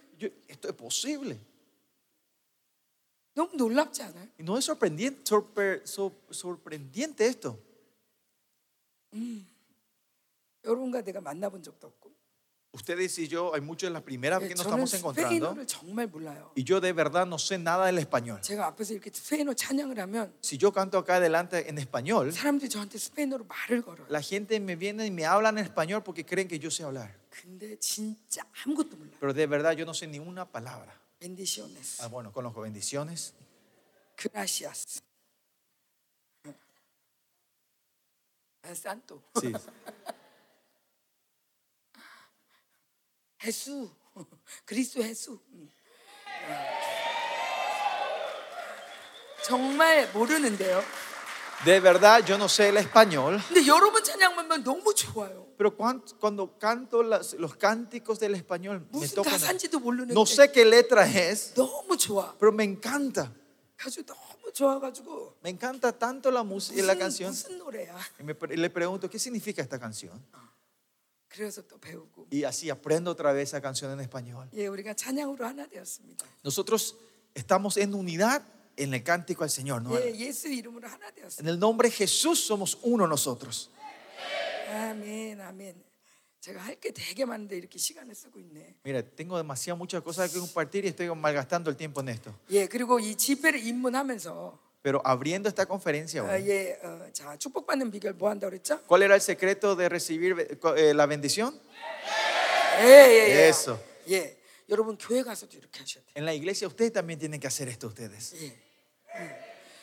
Yo- 0.59 0.59
esto 0.59 0.67
es 0.69 0.75
posible. 0.75 1.39
너무 3.35 3.55
놀랍지 3.55 4.01
않아요? 4.03 4.29
Y 4.39 4.43
no 4.45 4.57
es 4.57 4.65
sorprendiente, 4.65 5.23
sorpre- 5.23 5.81
sor- 5.85 6.13
sorprendiente 6.31 7.25
esto. 7.27 7.59
여러분과 10.63 11.01
내가 11.03 11.21
만나본 11.21 11.61
적도 11.63 11.87
없고. 11.87 12.13
Ustedes 12.73 13.17
y 13.19 13.29
yo, 13.29 13.53
hay 13.53 13.61
muchos 13.61 13.87
de 13.87 13.93
la 13.93 14.01
primera 14.03 14.37
vez 14.37 14.49
예, 14.49 14.53
que 14.53 14.55
nos 14.55 14.67
저는 14.67 14.83
estamos 14.83 14.93
encontrando. 14.95 15.55
스페인어를 15.55 15.65
정말 15.67 16.07
몰라요. 16.07 16.51
Y 16.57 16.63
yo 16.65 16.81
de 16.81 16.91
verdad 16.91 17.25
no 17.25 17.37
sé 17.39 17.57
nada 17.57 17.85
del 17.85 17.99
español. 17.99 18.41
제가 18.41 18.65
앞에서 18.67 18.93
이렇게 18.93 19.09
스페인어 19.13 19.53
찬양을 19.53 19.97
하면 19.99 20.33
Si 20.43 20.57
yo 20.57 20.73
canto 20.73 20.97
acá 20.97 21.15
adelante 21.15 21.69
en 21.69 21.77
español, 21.77 22.33
사람들이 22.33 22.67
저한테 22.69 22.97
스페인어로 22.97 23.45
말을 23.45 23.81
걸어요. 23.81 24.05
la 24.09 24.21
gente 24.21 24.59
me 24.59 24.75
viene 24.75 25.05
y 25.05 25.11
me 25.11 25.23
hablan 25.25 25.57
en 25.57 25.63
español 25.65 26.03
porque 26.03 26.25
creen 26.25 26.49
que 26.49 26.59
yo 26.59 26.69
sé 26.69 26.83
hablar. 26.83 27.15
근데 27.30 27.76
진짜 27.78 28.42
아무것도 28.64 28.96
몰라요. 28.96 29.16
Pero 29.20 29.32
de 29.32 29.46
verdad 29.46 29.72
yo 29.76 29.84
no 29.84 29.92
sé 29.94 30.06
ni 30.06 30.18
una 30.18 30.44
palabra. 30.44 30.92
벤디시오네스, 31.20 32.02
Ah, 32.02 32.08
bueno, 32.08 32.32
conozco 32.32 32.62
bendiciones. 32.62 33.34
아, 38.62 38.74
산토, 38.74 39.22
Sí. 39.40 39.52
해수, 43.42 43.90
그리스도. 44.66 45.00
음. 45.52 45.70
정말 49.42 50.10
모르는데요. 50.12 50.82
De 51.65 51.79
verdad 51.79 52.23
yo 52.25 52.37
no 52.37 52.47
sé 52.47 52.69
el 52.69 52.77
español. 52.77 53.41
근데 53.47 53.65
여러분 53.65 54.03
찬양만 54.03 54.45
하면 54.51 54.63
너무 54.63 54.93
좋아요. 54.93 55.45
Pero 55.57 55.75
cuan- 55.77 56.03
cuando 56.19 56.57
canto 56.59 57.01
las- 57.01 57.33
los 57.39 57.55
cánticos 57.55 58.19
del 58.19 58.35
español, 58.35 58.81
me 58.91 58.99
무슨 58.99 59.15
tocan. 59.15 59.31
가사인지도 59.33 59.79
모르는데 59.79 60.13
No 60.13 60.25
sé 60.25 60.51
qué 60.51 60.65
letra 60.65 61.07
es, 61.07 61.53
너무 61.55 61.95
좋아. 61.97 62.35
pero 62.37 62.51
me 62.51 62.63
encanta. 62.65 63.31
가지고 63.77 64.05
너무 64.05 64.51
좋아가지고 64.53 65.35
Me 65.43 65.49
encanta 65.49 65.91
tanto 65.97 66.29
la 66.29 66.43
música 66.43 66.77
y 66.79 66.81
la 66.85 66.93
무슨, 66.93 66.99
canción. 66.99 67.31
무슨 67.31 67.57
노래야? 67.57 67.95
Y 68.19 68.23
me 68.23 68.35
pre- 68.35 68.55
le 68.57 68.69
pregunto, 68.69 69.09
¿qué 69.09 69.17
significa 69.17 69.61
esta 69.61 69.79
canción? 69.79 70.21
그래서 71.29 71.61
또 71.67 71.77
배우고 71.79 72.27
Y 72.31 72.43
así 72.43 72.69
aprendo 72.69 73.11
otra 73.11 73.33
vez 73.33 73.49
esa 73.49 73.59
canción 73.61 73.91
en 73.91 73.99
español. 74.01 74.47
예, 74.53 74.67
우리가 74.67 74.93
찬양으로 74.93 75.45
하나 75.45 75.65
되었습니다. 75.67 76.25
Nosotros 76.43 76.95
estamos 77.33 77.77
en 77.77 77.93
unidad 77.93 78.41
en 78.79 78.93
el 78.93 79.03
cántico 79.03 79.43
al 79.43 79.49
Señor. 79.49 79.81
¿no? 79.81 79.97
예, 79.99 80.13
예수 80.15 80.47
이름으로 80.49 80.87
하나 80.87 81.09
되었습니다. 81.11 81.39
En 81.41 81.47
el 81.47 81.59
nombre 81.59 81.89
de 81.89 81.95
Jesús 81.95 82.45
somos 82.45 82.77
uno 82.83 83.05
nosotros. 83.07 83.69
아멘, 84.69 85.39
아멘. 85.41 85.83
제가 86.41 86.61
할 86.61 86.75
게 86.79 86.91
되게 86.91 87.25
많은데 87.25 87.57
이렇게 87.57 87.79
시간을 87.79 88.13
쓰고 88.13 88.39
있네. 88.39 88.75
Mira, 88.85 89.01
tengo 89.01 89.37
demasiadas 89.37 89.77
muchas 89.79 90.01
cosas 90.03 90.31
que 90.31 90.39
compartir 90.39 90.85
y 90.85 90.89
estoy 90.89 91.07
malgastando 91.15 91.69
el 91.71 91.77
tiempo 91.77 92.01
en 92.01 92.09
esto. 92.09 92.33
예, 92.51 92.67
그리고 92.67 92.99
이 92.99 93.15
집회를 93.15 93.65
입문하면서 93.65 94.59
Pero 94.83 95.01
abriendo 95.03 95.49
esta 95.49 95.65
conferencia 95.65 96.21
어, 96.21 96.27
hoy, 96.29 96.47
예, 96.47 96.79
어, 96.83 97.09
자 97.11 97.35
축복받는 97.37 97.89
비결 97.89 98.13
뭐 98.13 98.29
한다 98.29 98.47
그랬죠? 98.47 98.79
¿cuál 98.85 99.01
era 99.01 99.15
el 99.15 99.21
secreto 99.21 99.75
de 99.75 99.89
recibir 99.89 100.35
eh, 100.77 100.93
la 100.93 101.07
bendición? 101.07 101.59
예, 102.81 102.85
예, 102.85 103.29
예. 103.33 103.47
Eso. 103.49 103.79
예, 104.09 104.37
여러분 104.69 104.95
교회 104.99 105.23
가서도 105.23 105.57
이렇게 105.57 105.79
하셔야 105.79 106.03
돼요. 106.03 106.13
En 106.15 106.25
la 106.25 106.33
iglesia 106.35 106.67
ustedes 106.67 106.93
también 106.93 107.17
tienen 107.17 107.39
que 107.39 107.47
hacer 107.47 107.67
esto 107.69 107.87
ustedes. 107.87 108.35
예. 108.35 108.53
음. 109.15 109.29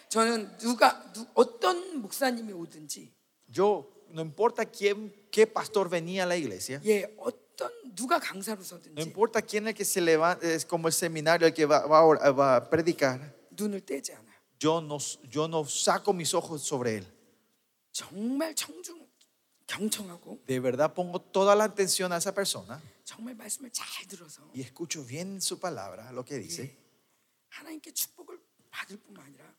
저는 0.08 0.58
누가 0.58 1.12
누, 1.12 1.26
어떤 1.34 1.98
목사님이 2.00 2.52
오든지 2.52 3.12
Yo, 3.54 3.86
no 4.10 4.20
importa 4.22 4.64
quién, 4.64 5.12
qué 5.30 5.46
pastor 5.46 5.88
venía 5.88 6.24
a 6.24 6.26
la 6.26 6.36
iglesia, 6.36 6.80
예, 6.84 7.14
어떤 7.18 7.70
누가 7.94 8.18
강사로 8.18 8.60
no 8.60 8.64
서든지 8.64 9.00
importa 9.02 9.40
quién 9.42 9.64
es 9.66 9.70
el 9.72 9.74
que 9.76 9.84
se 9.84 10.00
levanta, 10.00 10.46
es 10.46 10.64
como 10.66 10.88
el 10.88 10.92
seminario, 10.94 11.46
el 11.46 11.54
que 11.54 11.64
va, 11.66 11.86
va 11.86 11.98
a 11.98 12.04
or- 12.04 12.20
va 12.38 12.56
a 12.56 12.70
predicar, 12.70 13.20
눈을 13.50 13.80
떼지 13.84 14.12
않아요. 14.12 14.32
yo 14.58 14.80
no, 14.80 14.98
yo 15.30 15.48
no 15.48 15.64
saco 15.66 16.12
mis 16.12 16.34
ojos 16.34 16.62
sobre 16.62 16.96
él. 16.98 17.06
정말 17.92 18.54
청중 18.54 19.06
경청하고 19.66 20.44
De 20.46 20.60
verdad 20.60 20.92
pongo 20.94 21.18
toda 21.20 21.54
la 21.54 21.64
atención 21.64 22.12
a 22.12 22.16
esa 22.18 22.32
persona 22.34 22.80
정말 23.04 23.34
말씀을 23.34 23.70
잘 23.72 24.06
들어서 24.06 24.42
y 24.54 24.60
escucho 24.62 25.04
bien 25.04 25.40
su 25.40 25.58
palabra, 25.58 26.10
lo 26.12 26.24
que 26.24 26.36
dice. 26.38 26.76
하나님께 27.50 27.92
축복을 27.92 28.38
받을 28.38 28.38
뿐만 28.38 28.38
아니라 28.38 28.45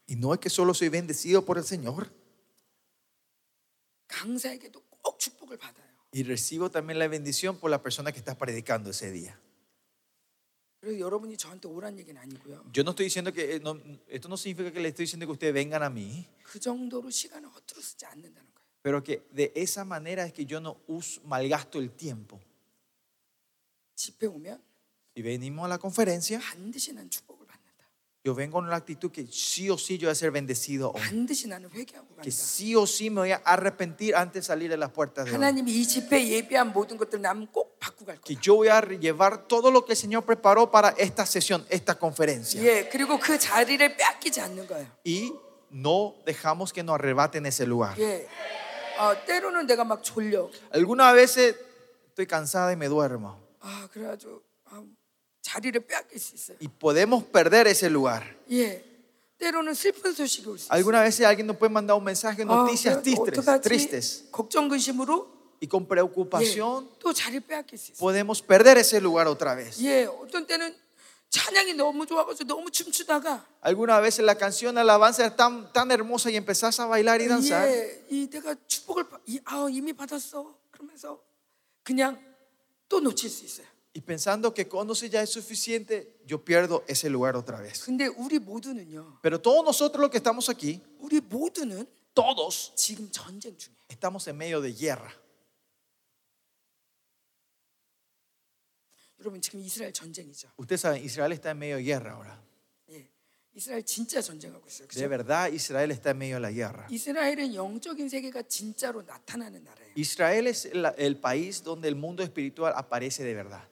y 0.06 0.16
no 0.16 0.32
es 0.32 0.40
que 0.40 0.50
solo 0.50 0.74
soy 0.74 0.88
bendecido 0.88 1.44
por 1.44 1.58
el 1.58 1.64
Señor. 1.64 2.10
Y 6.12 6.22
recibo 6.22 6.70
también 6.70 6.98
la 6.98 7.08
bendición 7.08 7.58
por 7.58 7.70
la 7.70 7.82
persona 7.82 8.12
que 8.12 8.18
estás 8.18 8.36
predicando 8.36 8.90
ese 8.90 9.10
día. 9.10 9.38
Yo 12.72 12.84
no 12.84 12.90
estoy 12.90 13.06
diciendo 13.06 13.32
que, 13.32 13.56
eh, 13.56 13.62
esto 14.06 14.28
no 14.28 14.36
significa 14.36 14.72
que 14.72 14.80
le 14.80 14.88
estoy 14.88 15.04
diciendo 15.04 15.26
que 15.26 15.32
ustedes 15.32 15.52
vengan 15.52 15.82
a 15.82 15.90
mí. 15.90 16.26
Pero 18.80 19.02
que 19.02 19.26
de 19.32 19.52
esa 19.54 19.84
manera 19.84 20.24
es 20.24 20.32
que 20.32 20.46
yo 20.46 20.60
no 20.60 20.80
uso, 20.86 21.20
malgasto 21.24 21.78
el 21.78 21.90
tiempo. 21.90 22.40
Si 25.14 25.22
venimos 25.22 25.64
a 25.64 25.68
la 25.68 25.78
conferencia, 25.78 26.40
yo 28.27 28.33
vengo 28.33 28.53
con 28.59 28.69
la 28.69 28.77
actitud 28.77 29.11
que 29.11 29.27
sí 29.27 29.69
o 29.69 29.77
sí 29.77 29.97
yo 29.97 30.07
voy 30.07 30.13
a 30.13 30.15
ser 30.15 30.31
bendecido 30.31 30.91
hoy. 30.93 31.01
반드시 31.01 31.47
나는 31.49 31.69
회개하고 31.69 32.07
Que 32.23 32.29
간다. 32.29 32.31
sí 32.31 32.73
o 32.75 32.87
sí 32.87 33.09
me 33.09 33.19
voy 33.21 33.31
a 33.33 33.41
arrepentir 33.43 34.15
antes 34.15 34.43
de 34.43 34.47
salir 34.47 34.69
de 34.69 34.77
las 34.77 34.91
puertas 34.91 35.25
de 35.25 35.31
hoy. 35.31 35.35
하나님이 35.35 35.69
이 35.73 35.85
집회 35.85 36.25
예비한 36.25 36.71
모든 36.71 36.95
것들 36.97 37.19
나는 37.21 37.47
꼭 37.51 37.77
바꾸고 37.79 38.05
갈 38.05 38.15
Que 38.21 38.35
거다. 38.35 38.41
yo 38.41 38.55
voy 38.55 38.69
a 38.69 38.79
llevar 38.81 39.45
todo 39.47 39.71
lo 39.71 39.83
que 39.83 39.91
el 39.91 39.97
Señor 39.97 40.23
preparó 40.23 40.71
para 40.71 40.89
esta 40.97 41.25
sesión, 41.25 41.65
esta 41.69 41.95
conferencia. 41.99 42.61
예, 42.63 42.87
그리고 42.89 43.19
그 43.19 43.37
자리를 43.37 43.97
뺏기지 43.97 44.39
않는 44.39 44.67
거예요. 44.67 44.87
Y 45.05 45.33
no 45.71 46.15
dejamos 46.25 46.71
que 46.71 46.81
nos 46.81 46.95
arrebaten 46.95 47.45
ese 47.45 47.65
lugar. 47.65 47.99
예. 47.99 48.25
어, 48.99 49.13
때로는 49.25 49.67
내가 49.67 49.83
막 49.83 50.01
졸려. 50.01 50.49
Algunas 50.71 51.13
veces 51.13 51.55
estoy 52.07 52.25
cansada 52.25 52.71
y 52.71 52.77
me 52.77 52.87
duermo. 52.87 53.35
아, 53.59 53.89
그래가지고 53.91 54.41
아, 54.71 54.81
자리를 55.47 55.79
빼앗길 55.87 56.19
수 56.19 56.35
있어요. 56.35 56.57
Y 56.61 56.67
podemos 56.79 57.23
perder 57.31 57.67
ese 57.67 57.87
lugar. 57.89 58.23
예. 58.51 58.83
때로는 59.37 59.73
슬픈 59.73 60.13
소식이 60.13 60.47
올 60.47 60.57
수 60.57 60.65
있어요. 60.67 60.71
Algunas 60.71 61.03
veces 61.03 61.25
alguien 61.25 61.47
nos 61.47 61.57
puede 61.57 61.69
mandar 61.71 61.97
un 61.97 62.03
mensaje, 62.03 62.43
아, 62.43 62.45
noticias 62.45 62.95
그래가지고 63.03 63.25
tristes, 63.25 63.39
어떡하지? 63.39 63.61
tristes. 63.63 64.31
걱정 64.31 64.69
근심으로 64.69 65.27
Y 65.61 65.67
con 65.69 65.83
예, 65.83 65.87
preocupación 65.87 66.89
또 66.99 67.11
자리를 67.13 67.41
빼앗길 67.47 67.77
수 67.77 67.91
있어요. 67.91 67.99
podemos 67.99 68.41
perder 68.41 68.77
ese 68.77 68.99
lugar 68.99 69.27
otra 69.27 69.55
vez. 69.55 69.81
예, 69.83 70.05
어떤 70.05 70.45
때는 70.47 70.75
찬양이 71.29 71.73
너무 71.73 72.05
좋아가지고 72.05 72.47
너무 72.47 72.69
춤추다가 72.71 73.43
Algunas 73.61 74.01
veces 74.01 74.23
la 74.23 74.35
canción 74.35 74.75
la 74.75 74.81
alabanza 74.81 75.25
es 75.25 75.35
tan, 75.35 75.71
tan 75.73 75.89
hermosa 75.91 76.29
y 76.29 76.35
empezás 76.37 76.79
a 76.79 76.85
bailar 76.85 77.19
y 77.21 77.27
danzar. 77.27 77.67
예, 77.67 78.05
이 78.09 78.29
내가 78.29 78.55
축복을 78.67 79.09
받- 79.09 79.21
이, 79.25 79.39
아, 79.45 79.67
이미 79.69 79.91
받았어. 79.93 80.55
그러면서 80.71 81.19
그냥 81.83 82.17
또 82.87 82.99
놓칠 82.99 83.29
수 83.29 83.43
있어요. 83.45 83.65
Y 83.95 84.01
pensando 84.01 84.53
que 84.53 84.67
conoce 84.67 85.07
ya 85.07 85.21
es 85.21 85.29
suficiente, 85.29 86.17
yo 86.25 86.43
pierdo 86.43 86.83
ese 86.87 87.09
lugar 87.09 87.35
otra 87.35 87.61
vez. 87.61 87.83
근데 87.85 88.07
우리 88.07 88.39
모두는요. 88.39 89.19
Pero 89.21 89.39
todos 89.39 89.63
nosotros 89.63 90.01
los 90.01 90.09
que 90.09 90.17
estamos 90.17 90.49
aquí, 90.49 90.81
우리 90.99 91.21
모두는 91.21 91.85
todos 92.15 92.73
지금 92.75 93.09
전쟁 93.11 93.55
중이에요. 93.55 93.77
estamos 93.89 94.27
en 94.27 94.37
medio 94.37 94.61
de 94.61 94.73
guerra. 94.73 95.13
여러분 99.19 99.39
지금 99.41 99.61
이스라엘 99.61 99.93
전쟁이죠. 99.93 100.49
Ustedes 100.57 100.81
saben, 100.81 101.03
Israel 101.03 101.31
está 101.31 101.51
en 101.51 101.59
medio 101.59 101.77
de 101.77 101.83
guerra 101.83 102.11
ahora. 102.13 102.41
예. 102.89 103.07
이스라엘 103.55 103.83
진짜 103.85 104.21
전쟁하고 104.21 104.67
있어요. 104.67 104.87
De 104.87 104.93
그죠? 104.93 105.07
verdad, 105.07 105.53
Israel 105.53 105.91
está 105.91 106.09
en 106.11 106.17
medio 106.17 106.35
de 106.37 106.41
la 106.41 106.51
guerra. 106.51 106.87
이스라엘은 106.89 107.53
영적인 107.53 108.09
세계가 108.09 108.41
진짜로 108.49 109.03
나타나는 109.03 109.63
나라예요. 109.63 109.93
Israel 109.95 110.47
es 110.47 110.65
el, 110.65 110.85
el 110.97 111.15
país 111.17 111.63
donde 111.63 111.87
el 111.87 111.95
mundo 111.95 112.23
espiritual 112.23 112.73
aparece 112.75 113.23
de 113.23 113.33
verdad. 113.33 113.63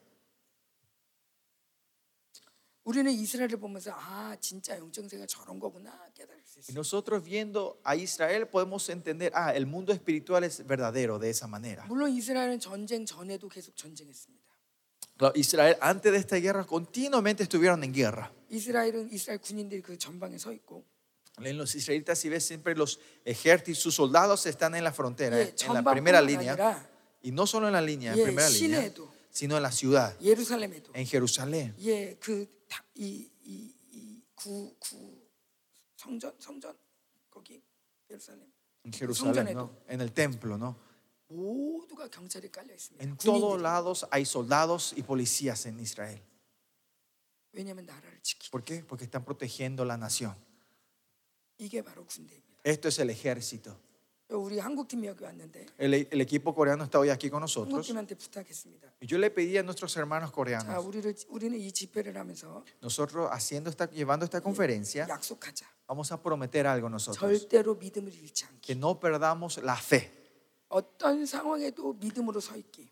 우리는 2.86 3.12
이스라엘을 3.12 3.58
보면서 3.58 3.92
아 3.94 4.36
진짜 4.40 4.76
영적인 4.78 5.08
세계가 5.08 5.28
저런 5.28 5.60
거구나 5.60 5.92
깨달을 6.16 6.42
수 6.44 6.60
Y 6.60 6.62
있어요. 6.62 6.74
nosotros 6.74 7.24
viendo 7.24 7.80
a 7.86 7.96
Israel 7.96 8.48
podemos 8.48 8.90
entender, 8.90 9.32
ah, 9.36 9.54
el 9.54 9.68
mundo 9.68 9.94
espiritual 9.94 10.44
es 10.44 10.66
verdadero 10.66 11.20
de 11.20 11.30
esa 11.30 11.48
manera. 11.48 11.86
물론 11.88 12.10
이스라엘은 12.12 12.60
전쟁 12.60 13.06
전에도 13.06 13.48
계속 13.50 13.76
전쟁했습니다. 13.78 14.42
Claro, 15.18 15.34
Israel 15.38 15.78
antes 15.80 16.12
de 16.12 16.18
esta 16.18 16.38
guerra 16.38 16.66
continuamente 16.66 17.44
estuvieron 17.44 17.84
en 17.84 17.94
guerra. 17.94 18.32
이스라엘은 18.50 19.12
이스라엘 19.14 19.40
군인들이 19.40 19.82
그 19.84 19.96
전방에 19.98 20.38
서 20.40 20.52
있고 20.52 20.84
En 21.38 21.58
los 21.58 21.76
israelitas 21.76 22.20
si 22.20 22.30
ves 22.30 22.44
siempre 22.46 22.76
los 22.76 23.00
ejércitos, 23.26 23.80
sus 23.80 23.96
soldados 23.96 24.46
están 24.48 24.74
en 24.76 24.84
la 24.84 24.92
frontera, 24.92 25.38
예, 25.40 25.54
en 25.66 25.74
la 25.74 25.84
primera 25.84 26.20
전방뿐만 26.20 26.26
línea. 26.26 26.54
아니라 26.54 26.90
Y 27.24 27.32
no 27.32 27.46
solo 27.46 27.68
en 27.68 27.74
la 27.74 27.82
línea, 27.82 28.14
en 28.14 28.20
예, 28.20 28.24
primera 28.24 28.50
línea, 28.50 28.90
시내에도 28.90 29.08
sino 29.30 29.56
en 29.56 29.64
la 29.64 29.72
ciudad, 29.72 30.16
예루살렘에도 30.20 30.92
en 30.94 31.06
Jerusalén. 31.06 31.76
예그 31.80 32.48
이이이구구 32.96 34.76
구 34.80 35.28
성전 35.98 36.36
성전 36.40 36.78
거기 37.30 37.62
예루살렘 38.10 38.52
En 38.84 38.92
Jerusalén, 38.92 39.54
¿no? 39.54 39.70
En 39.88 40.02
el 40.02 40.12
templo, 40.12 40.58
¿no? 40.58 40.76
모두가 41.28 42.08
경찰이 42.10 42.52
깔려 42.52 42.74
있습니다. 42.74 43.04
En 43.04 43.16
todos 43.18 43.58
군인들이. 43.58 43.62
lados 43.62 44.06
hay 44.12 44.26
soldados 44.26 44.94
y 44.98 45.04
policías 45.04 45.66
en 45.66 45.80
Israel. 45.80 46.22
왜냐하면 47.54 47.86
나라를 47.86 48.20
지키. 48.22 48.50
¿Por 48.50 48.64
qué? 48.64 48.84
Porque 48.84 49.06
están 49.06 49.24
protegiendo 49.24 49.86
la 49.86 49.98
nación. 49.98 50.36
이게 51.58 51.82
바로 51.82 52.06
군대입니다. 52.06 52.62
Esto 52.64 52.88
es 52.88 53.00
el 53.00 53.10
ejército. 53.10 53.78
El, 55.79 56.21
equipo 56.21 56.55
coreano 56.55 56.83
está 56.85 56.99
hoy 56.99 57.11
aquí 57.11 57.31
con 57.31 57.41
nosotros. 57.41 57.89
Yo 59.01 59.19
le 59.19 59.31
pedí 59.31 59.57
a 59.57 59.63
nuestros 59.63 59.97
hermanos 59.97 60.33
coreanos. 60.33 60.75
nosotros 62.81 63.29
haciendo 63.31 63.71
esta, 63.71 63.89
llevando 63.91 64.25
esta 64.25 64.41
conferencia, 64.41 65.07
vamos 65.87 66.11
a 66.11 66.21
prometer 66.23 66.67
algo 66.67 66.89
nosotros. 66.89 67.47
Que 68.61 68.75
no 68.75 68.99
perdamos 68.99 69.59
la 69.59 69.77
fe. 69.77 70.26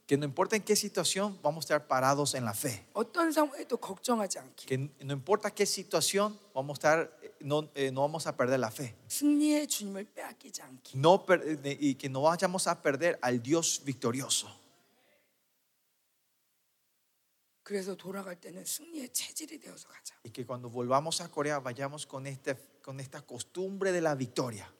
Que 0.07 0.17
no 0.17 0.25
importa 0.25 0.55
en 0.55 0.63
qué 0.63 0.77
situación 0.77 1.39
vamos 1.43 1.65
a 1.65 1.67
estar 1.67 1.87
parados 1.89 2.35
en 2.35 2.45
la 2.45 2.55
fe. 2.55 2.87
Que 4.67 4.79
no 4.79 5.13
importa 5.13 5.51
qué 5.51 5.67
situación 5.67 6.39
vamos 6.55 6.77
a 6.77 6.79
estar, 6.79 7.19
eh, 7.21 7.35
no, 7.41 7.69
eh, 7.75 7.91
no 7.91 8.03
vamos 8.03 8.27
a 8.27 8.37
perder 8.37 8.61
la 8.61 8.71
fe. 8.71 8.95
Eh, 11.65 11.77
y 11.81 11.95
que 11.97 12.09
no 12.09 12.23
vayamos 12.23 12.69
a 12.69 12.81
perder 12.81 13.19
al 13.21 13.43
Dios 13.43 13.83
victorioso. 13.85 14.49
Y 20.23 20.31
que 20.31 20.45
cuando 20.45 20.69
volvamos 20.69 21.21
a 21.21 21.29
Corea 21.31 21.59
vayamos 21.61 22.07
con, 22.07 22.27
este, 22.27 22.57
con 22.83 23.01
esta 23.01 23.23
costumbre 23.23 23.91
de 23.91 24.01
la 24.01 24.15
victoria. 24.15 24.71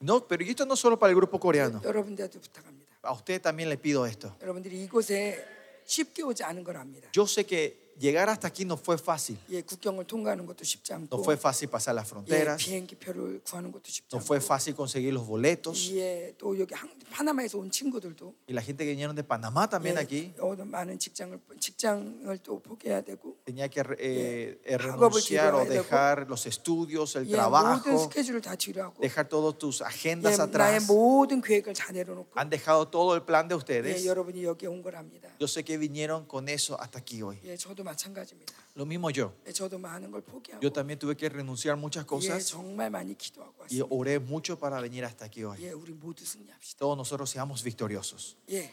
No, 0.00 0.26
pero 0.26 0.44
esto 0.44 0.64
no 0.64 0.76
solo 0.76 0.98
para 0.98 1.10
el 1.10 1.16
grupo 1.16 1.38
coreano. 1.40 1.80
A 3.02 3.12
usted 3.12 3.40
también 3.40 3.68
le 3.68 3.76
pido 3.76 4.06
esto. 4.06 4.36
Yo 7.12 7.26
sé 7.26 7.44
que 7.44 7.87
llegar 7.99 8.27
hasta 8.27 8.47
aquí 8.47 8.65
no 8.65 8.75
fue 8.75 8.97
fácil. 8.97 9.37
예, 9.51 9.61
국경을 9.61 10.05
통과하는 10.05 10.45
것도 10.47 10.63
쉽지 10.65 10.93
No 10.93 11.05
않고 11.07 11.21
fue 11.23 11.37
fácil 11.37 11.69
pasar 11.69 11.93
las 11.93 12.07
예, 12.07 12.09
fronteras. 12.09 12.57
비행기 12.57 12.95
표를 12.95 13.39
구하는 13.45 13.71
것도 13.71 13.83
쉽지 13.85 14.09
No 14.11 14.19
않고 14.19 14.25
fue 14.25 14.37
fácil 14.41 14.73
conseguir 14.75 15.13
los 15.13 15.25
boletos. 15.27 15.93
예, 15.93 16.33
또 16.39 16.57
여기 16.59 16.73
한- 16.73 16.89
파나마에서 17.11 17.59
온 17.59 17.69
친구들도 17.69 18.33
Y 18.49 18.53
la 18.55 18.63
gente 18.63 18.83
que 18.83 18.91
vinieron 18.97 19.15
de 19.15 19.23
Panamá 19.23 19.69
también 19.69 19.95
예, 19.97 20.01
aquí 20.01 20.33
어, 20.39 20.55
많은 20.57 20.97
직장을 20.97 21.39
직장을 21.59 22.37
또 22.41 22.59
포기해야 22.59 23.01
되고 23.01 23.37
tenía 23.45 23.67
que 23.69 23.81
eh, 23.99 24.57
eh, 24.65 24.77
작업을 24.77 25.21
renunciar 25.21 25.53
o 25.53 25.61
뒤로 25.61 25.65
해야 25.65 25.69
되고. 25.69 25.83
dejar 25.83 26.25
los 26.27 26.45
estudios, 26.47 27.15
el 27.15 27.27
예, 27.29 27.37
모든 27.37 27.37
trabajo, 27.37 27.97
스케줄을 28.09 28.41
다 28.41 28.55
뒤로하고 28.55 28.99
dejar 29.01 29.29
todas 29.29 29.57
tus 29.59 29.81
예, 29.81 29.85
agendas 29.85 30.37
나의 30.41 30.49
atrás. 30.81 30.87
모든 30.87 31.41
계획을 31.41 31.73
다 31.73 31.91
내려놓고 31.91 32.33
Han 32.35 32.49
dejado 32.49 32.89
todo 32.89 33.13
el 33.15 33.21
plan 33.21 33.47
de 33.47 33.53
예, 33.53 33.57
ustedes. 33.57 34.05
여러분이 34.07 34.43
여기 34.43 34.65
온 34.65 34.81
거랍니다. 34.81 35.29
Yo 35.39 35.47
sé 35.47 35.63
que 35.63 35.77
vinieron 35.77 36.25
con 36.25 36.49
eso 36.49 36.75
hasta 36.81 36.97
aquí 36.99 37.21
hoy. 37.21 37.37
예, 37.45 37.55
저도 37.55 37.83
마찬가지입니다. 37.87 38.53
Lo 38.75 38.83
mismo 38.85 39.09
yo. 39.15 39.31
예, 39.47 39.51
저도 39.53 39.77
많은 39.79 40.11
걸 40.11 40.21
포기하고 40.21 40.59
Yo 40.61 40.69
también 40.73 40.99
tuve 40.99 41.15
que 41.15 41.29
renunciar 41.29 41.77
a 41.77 41.79
muchas 41.79 42.03
예, 42.03 42.07
cosas 42.07 42.45
정말 42.45 42.89
많이 42.89 43.15
기도하고 43.17 43.53
y 43.71 43.79
왔습니다. 43.79 43.87
oré 43.89 44.19
mucho 44.19 44.57
para 44.59 44.81
venir 44.81 45.05
hasta 45.05 45.25
aquí 45.25 45.43
hoy. 45.43 45.57
예, 45.61 45.71
우리 45.71 45.93
모두 45.93 46.25
승리합시다. 46.25 46.79
Todos 46.79 46.97
nosotros 46.97 47.29
seamos 47.31 47.63
victoriosos. 47.63 48.35
예, 48.51 48.69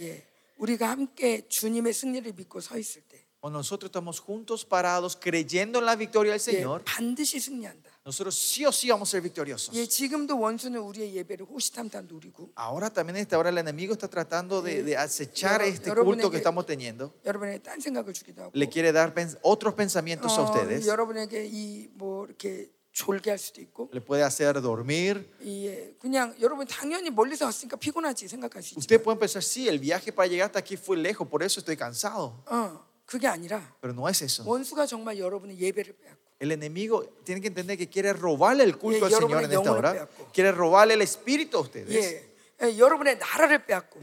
예, 0.00 0.26
우리가 0.58 0.90
함께 0.90 1.46
주님의 1.48 1.92
승리를 1.92 2.32
믿고 2.32 2.60
서 2.60 2.76
있을 2.76 3.02
때 3.02 3.24
Cuando 3.40 3.60
nosotros 3.60 3.90
estamos 3.90 4.18
juntos 4.18 4.64
parados 4.64 5.14
creyendo 5.14 5.78
en 5.78 5.86
la 5.86 5.94
victoria 5.94 6.32
del 6.36 6.40
예, 6.40 6.58
Señor, 6.58 6.82
반드시 6.84 7.38
승리한다. 7.38 7.88
nosotros 8.04 8.34
sí 8.36 8.64
o 8.64 8.72
sí 8.72 8.88
vamos 8.90 9.08
a 9.08 9.12
ser 9.12 9.20
victoriosos. 9.22 9.74
예, 9.74 9.86
지금도 9.86 10.38
원수는 10.38 10.80
우리의 10.80 11.14
예배를 11.16 11.46
호시탐탐 11.46 12.08
노리고 12.08 12.50
Ahora 12.56 12.90
también 12.90 13.16
en 13.16 13.22
esta 13.22 13.36
hora 13.38 13.50
el 13.50 13.58
enemigo 13.58 13.92
está 13.92 14.08
tratando 14.08 14.62
de, 14.62 14.82
de 14.82 14.96
acechar 14.96 15.60
Yoro- 15.60 15.64
este 15.68 15.90
여러분에게- 15.90 16.04
culto 16.04 16.30
que 16.30 16.36
estamos 16.38 16.64
teniendo. 16.66 17.12
여러분에게 17.24 17.58
딴 17.62 17.80
생각을 17.80 18.12
주기도 18.12 18.42
하고 18.42 18.52
Le 18.54 18.68
quiere 18.68 18.92
dar 18.92 19.14
pens- 19.14 19.36
otros 19.42 19.74
pensamientos 19.74 20.32
a 20.38 20.42
어, 20.42 20.44
ustedes. 20.44 20.86
여러분에게 20.88 21.46
이 21.50 21.88
뭐 21.94 22.24
이렇게 22.26 22.70
졸게 22.92 23.30
할 23.30 23.38
수도 23.38 23.60
있고 23.60 23.90
Le 23.92 24.00
puede 24.00 24.22
hacer 24.24 24.60
dormir. 24.60 25.24
이, 25.40 25.66
예, 25.68 25.94
그냥 26.00 26.34
여러분 26.40 26.66
당연히 26.66 27.10
멀리서 27.10 27.44
왔으니까 27.44 27.76
피곤하지 27.76 28.26
생각할 28.26 28.62
수 28.62 28.74
있지. 28.74 28.78
Usted 28.78 29.02
puede 29.04 29.18
pensar, 29.20 29.42
sí, 29.42 29.68
el 29.68 29.78
viaje 29.78 30.10
para 30.12 30.26
llegar 30.26 30.46
hasta 30.50 30.58
aquí 30.58 30.76
fue 30.76 30.96
lejos, 30.96 31.28
por 31.28 31.42
eso 31.44 31.60
estoy 31.60 31.76
cansado. 31.76 32.42
어, 32.46 32.82
그게 33.06 33.26
아니라 33.28 33.62
Pero 33.80 33.92
no 33.94 34.08
es 34.08 34.20
eso. 34.22 34.42
원수가 34.44 34.86
정말 34.86 35.16
여러분의 35.18 35.58
예배를 35.60 35.96
빼앗고 35.96 36.21
El 36.43 36.51
enemigo 36.51 37.05
tiene 37.23 37.39
que 37.39 37.47
entender 37.47 37.77
que 37.77 37.87
quiere 37.87 38.11
robarle 38.11 38.65
el 38.65 38.77
culto 38.77 39.05
al 39.05 39.13
Señor 39.13 39.45
en 39.45 39.51
esta 39.53 39.71
hora. 39.71 40.09
Quiere 40.33 40.51
robarle 40.51 40.95
el 40.95 41.01
espíritu 41.01 41.57
a 41.57 41.61
ustedes. 41.61 42.32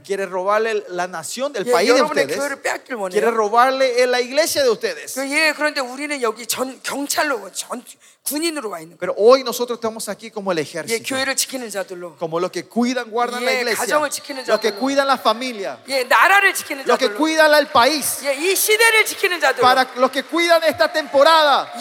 Quiere 0.05 0.27
robarle 0.27 0.85
la 0.89 1.07
nación 1.07 1.53
del 1.53 1.65
país 1.73 1.89
de 1.95 2.03
ustedes. 2.25 2.37
Quiere 3.11 3.31
robarle 3.31 4.03
eh, 4.03 4.07
la 4.07 4.21
iglesia 4.21 4.63
de 4.63 4.71
ustedes. 4.71 5.15
Pero 8.99 9.15
hoy 9.17 9.43
nosotros 9.43 9.79
estamos 9.79 10.09
aquí 10.09 10.31
como 10.31 10.53
el 10.53 10.59
ejército. 10.59 11.03
Como 12.19 12.39
los 12.39 12.51
que 12.51 12.65
cuidan, 12.65 13.11
guardan 13.11 13.45
la 13.45 13.53
iglesia. 13.61 13.85
Los 14.47 14.61
que 14.61 14.73
cuidan 14.75 15.07
la 15.07 15.17
familia. 15.19 15.79
Los 16.87 16.99
que 16.99 17.07
cuidan 17.17 17.53
el 17.55 17.67
país. 17.69 18.19
Para 19.63 19.89
los 19.97 20.11
que 20.11 20.23
cuidan 20.23 20.63
esta 20.65 20.93
temporada. 20.93 21.73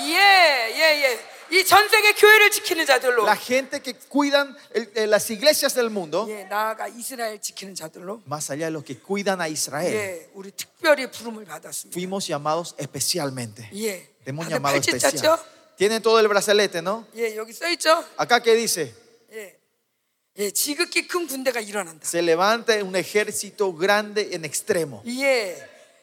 예, 1.50 1.56
예, 1.56 1.58
예, 1.58 1.60
이 1.60 1.64
전 1.64 1.88
세계 1.88 2.12
교회를 2.14 2.50
지키는 2.50 2.86
자들로, 2.86 3.24
La 3.26 3.36
gente 3.36 3.80
que 3.80 3.94
cuidan 4.08 4.56
el- 4.74 4.90
eh, 4.96 5.06
las 5.06 5.30
iglesias 5.30 5.74
del 5.74 5.90
mundo. 5.90 6.26
예, 6.28 6.44
나아가 6.44 6.88
이스라엘 6.88 7.40
지키는 7.40 7.74
자들로, 7.74 8.22
Más 8.26 8.50
allá 8.50 8.66
de 8.66 8.72
los 8.72 8.84
que 8.84 8.98
cuidan 8.98 9.40
a 9.40 9.48
Israel. 9.48 9.94
예, 9.94 10.28
우리 10.34 10.50
특별히 10.50 11.06
부름을 11.10 11.44
받았습니다. 11.44 11.92
Fuimos 11.94 12.26
llamados 12.28 12.74
especialmente. 12.78 13.68
예, 13.74 14.08
Hemos 14.26 14.46
다들 14.48 14.56
llamado 14.58 14.74
팔찌 14.80 14.90
especial. 14.90 15.38
찼죠? 15.38 15.38
Tienen 15.76 16.02
todo 16.02 16.18
el 16.20 16.28
brazalete, 16.28 16.80
¿no? 16.82 17.06
예, 17.16 17.36
여기 17.36 17.52
써 17.52 17.68
있죠? 17.76 18.04
Acá 18.16 18.40
que 18.40 18.54
dice, 18.54 18.92
예, 19.32 19.56
예, 20.38 20.50
지극히 20.50 21.06
큰 21.06 21.26
군대가 21.28 21.60
일어난다. 21.60 22.02
se 22.06 22.22
levanta 22.22 22.74
un 22.82 22.96
ejército 22.96 23.72
grande 23.74 24.30
en 24.32 24.44
extremo. 24.44 25.02
예, 25.06 25.56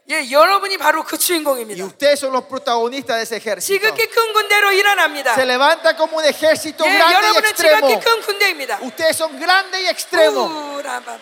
예, 0.10 0.30
여러분이 0.30 0.78
바로 0.78 1.04
그 1.04 1.16
Y 1.16 1.20
주인공입니다. 1.20 1.86
ustedes 1.86 2.20
son 2.20 2.34
los 2.34 2.44
protagonistas 2.46 3.18
de 3.18 3.24
ese 3.24 3.36
ejército. 3.38 3.74
지극히 3.80 4.08
큰 4.10 4.34
군대로 4.34 4.72
일어납니다. 4.74 5.34
Se 5.36 5.46
levanta 5.46 5.96
como 5.96 6.18
un 6.18 6.26
ejército 6.26 6.84
예, 6.86 6.90
grande 6.98 7.06
y 7.06 7.14
여러분은 7.14 7.50
extremo. 7.50 7.88
지극히 7.88 8.06
큰 8.06 8.22
군대입니다. 8.22 8.80
Ustedes 8.82 9.16
son 9.18 9.40
grandes 9.40 9.80
y 9.82 9.88
extremos. 9.88 10.52
우라바바. 10.80 11.22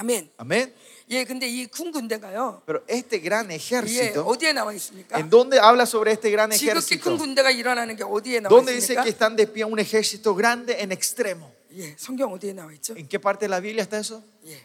아멘. 0.00 0.30
Amén. 0.38 0.72
예, 1.10 1.24
근데 1.24 1.48
이 1.48 1.66
군 1.66 1.90
군대가요. 1.90 2.62
Pero 2.64 2.84
este 2.86 3.18
gran 3.20 3.50
예, 3.50 3.56
ejército, 3.56 4.22
어디에 4.24 4.52
나와 4.52 4.72
있습니까? 4.74 5.18
¿en 5.18 5.28
dónde 5.28 5.58
habla 5.58 5.84
sobre 5.86 6.12
este 6.12 6.30
gran 6.30 6.50
지극히 6.50 6.98
큰 7.00 7.16
ejército? 7.16 7.16
군대가 7.18 7.50
일어나는 7.50 7.96
게 7.96 8.04
어디에 8.04 8.40
나와 8.40 8.48
¿Dónde 8.54 8.72
dice 8.72 8.94
있습니까? 8.94 9.02
que 9.04 9.10
están 9.10 9.34
de 9.36 9.46
pie 9.46 9.64
un 9.64 9.78
ejército 9.80 10.34
grande 10.36 10.80
en 10.80 10.92
extremo? 10.92 11.50
예, 11.76 11.96
성경 11.98 12.32
어디에 12.32 12.52
나와 12.52 12.72
있죠? 12.74 12.94
¿En 12.96 13.08
qué 13.08 13.18
parte 13.18 13.46
de 13.46 13.48
la 13.48 13.60
Biblia 13.60 13.82
está 13.82 13.98
eso? 13.98 14.22
예. 14.46 14.60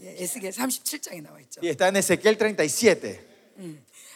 에스겔 0.00 0.50
37장에 0.52 1.22
나와 1.22 1.40
있죠. 1.42 1.60
Y 1.62 1.68
está 1.70 1.88
en 1.88 1.96
Ezequiel 1.96 2.36
37. 2.36 3.20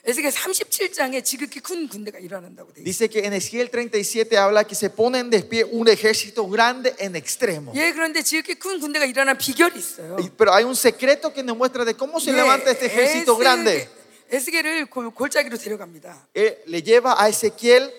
에스겔 0.05 0.31
37장에 0.31 1.25
지극히 1.25 1.61
큰 1.61 1.89
군대가 1.89 2.19
일어난다고 2.19 2.73
돼 2.73 2.81
있어요. 2.83 2.85
Dice 2.85 3.09
que 3.09 3.21
en 3.27 3.33
Ezequiel 3.35 3.71
37 3.71 4.37
habla 4.37 4.65
que 4.65 4.75
se 4.75 4.91
ponen 4.91 5.31
de 5.31 5.43
pie 5.43 5.65
un 5.65 5.87
ejército 5.89 6.47
grande 6.49 6.95
en 6.99 7.15
extremo. 7.17 7.73
예, 7.75 7.93
그런데 7.93 8.23
지극히 8.23 8.55
큰 8.57 8.81
군대가 8.81 9.05
일어난 9.05 9.37
비결이 9.39 9.79
있어요. 9.79 10.17
Y- 10.19 10.31
Pero 10.37 10.53
hay 10.55 10.65
un 10.65 10.75
secreto 10.75 11.33
que 11.33 11.43
nos 11.43 11.57
muestra 11.57 11.85
de 11.85 11.95
cómo 11.95 12.19
se 12.21 12.31
예, 12.31 12.35
levanta 12.37 12.71
este 12.71 12.87
ejército 12.87 13.37
grande. 13.37 13.89
에스겔을 14.31 14.87
골- 14.87 15.15
골짜기로 15.15 15.57
데려갑니다. 15.57 16.27
Eh, 16.35 16.63
le 16.67 16.83
lleva 16.83 17.15
a 17.21 17.29
Ezequiel 17.29 17.93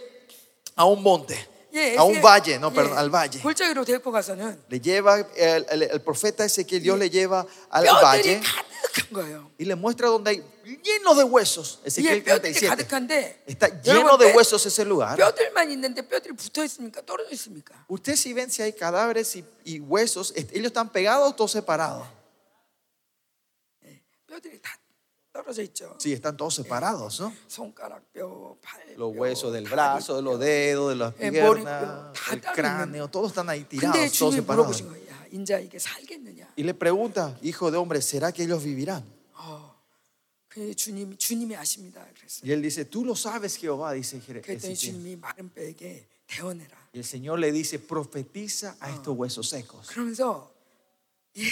a 0.76 0.84
un 0.86 1.02
monte, 1.02 1.36
예, 1.74 1.98
a 1.98 2.04
un 2.04 2.16
에스겔- 2.16 2.22
valle, 2.24 2.60
no, 2.60 2.72
예, 2.72 2.74
perdón, 2.76 2.98
al 2.98 3.10
valle. 3.14 3.42
골짜기로 3.42 3.84
데리고 3.86 4.12
가서는 4.12 4.60
Le 4.70 4.80
lleva, 4.80 5.20
el, 5.36 5.66
el- 5.70 5.84
el 5.92 6.02
profeta 6.02 6.46
Ezequiel, 6.46 6.82
Dios 6.82 6.98
le 6.98 7.10
lleva 7.10 7.46
al 7.70 7.84
뼈들이 7.86 8.02
valle 8.04 8.42
가득한 8.42 9.14
거예요. 9.14 9.52
y 9.60 9.66
le 9.66 9.76
muestra 9.76 10.08
donde 10.08 10.32
hay 10.32 10.44
lleno 10.84 11.14
de 11.14 11.24
huesos. 11.24 11.80
예, 11.84 11.88
Ezequiel 11.88 12.24
뼈들이 12.24 12.54
37. 12.54 12.70
가득한데 12.88 13.44
Está 13.48 13.68
lleno 13.84 14.00
여러분, 14.16 14.20
de 14.20 14.32
뼈- 14.32 14.38
huesos 14.38 14.66
ese 14.66 14.86
lugar. 14.86 15.18
뼈들만 15.18 15.70
있는데 15.72 16.02
뼈들이 16.08 16.34
붙어 16.36 16.64
있습니까? 16.64 17.02
떨어져 17.06 17.30
있습니까? 17.36 17.76
Ustedes 17.90 18.22
si 18.22 18.34
ven 18.34 18.50
si 18.50 18.62
hay 18.64 18.72
cadáveres 18.74 19.36
y, 19.36 19.44
y 19.66 19.80
huesos, 19.80 20.32
est- 20.36 20.52
ellos 20.56 20.68
están 20.72 20.90
pegados 20.90 21.30
o 21.32 21.36
todos 21.36 21.52
separados. 21.52 22.08
뼈들이 24.28 24.60
다 24.62 24.72
떨어져 25.34 25.62
있죠. 25.64 25.96
Sí, 26.00 26.14
están 26.14 26.36
todos 26.36 26.56
separados, 26.56 27.20
¿no? 27.20 27.32
손가락 27.48 28.02
뼈, 28.12 28.58
팔, 28.62 28.82
Los 28.98 29.14
뼈, 29.14 29.20
huesos 29.22 29.54
del 29.54 29.66
다리 29.66 29.72
brazo, 29.76 30.16
de 30.16 30.22
los 30.24 30.34
뼈. 30.34 30.46
dedos, 30.46 30.90
de 30.90 30.96
las 30.96 31.14
Eh, 31.20 31.32
piernas, 31.32 31.44
머리뼈, 31.46 32.12
다 32.14 32.34
el 32.34 32.42
따로 32.42 32.56
cráneo, 32.56 33.08
todos 33.10 33.32
están 33.32 33.50
ahí 33.50 33.64
근데 33.66 33.70
tirados, 33.70 34.12
todos 34.18 34.18
주님이 34.18 34.36
separados. 34.42 34.82
물어보신 34.82 34.88
거예요. 34.90 35.08
인자 35.32 35.60
이게 35.60 35.78
살겠느냐? 35.78 36.48
Y 36.58 36.64
le 36.64 36.74
pregunta, 36.74 37.38
hijo 37.44 37.70
de 37.70 37.78
hombre, 37.78 38.02
¿será 38.02 38.32
que 38.32 38.44
ellos 38.44 38.64
vivirán? 38.64 39.04
어, 39.36 39.76
그 40.48 40.74
주님 40.74 41.16
주님이 41.18 41.56
아십니다. 41.56 42.04
그랬어. 42.16 42.42
Y 42.44 42.52
él 42.52 42.62
dice, 42.64 42.86
tú 42.86 43.06
lo 43.06 43.14
sabes, 43.16 43.58
Jehová, 43.58 43.92
dice 43.94 44.20
Jere- 44.20 44.42
그랬더니 44.42 44.74
Ezequiel. 44.74 44.76
주님이 44.78 45.16
마른 45.18 45.50
뼈에게 45.54 46.08
대언해라. 46.26 46.76
Y 46.96 47.00
el 47.00 47.04
Señor 47.06 47.38
le 47.40 47.52
dice, 47.52 47.78
profetiza 47.78 48.76
a 48.80 48.90
estos 48.90 49.16
huesos 49.16 49.48
secos. 49.50 49.86
그러면서 49.88 50.50
예. 51.38 51.44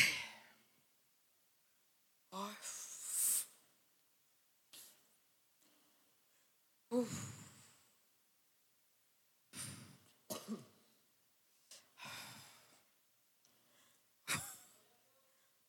우. 6.92 7.06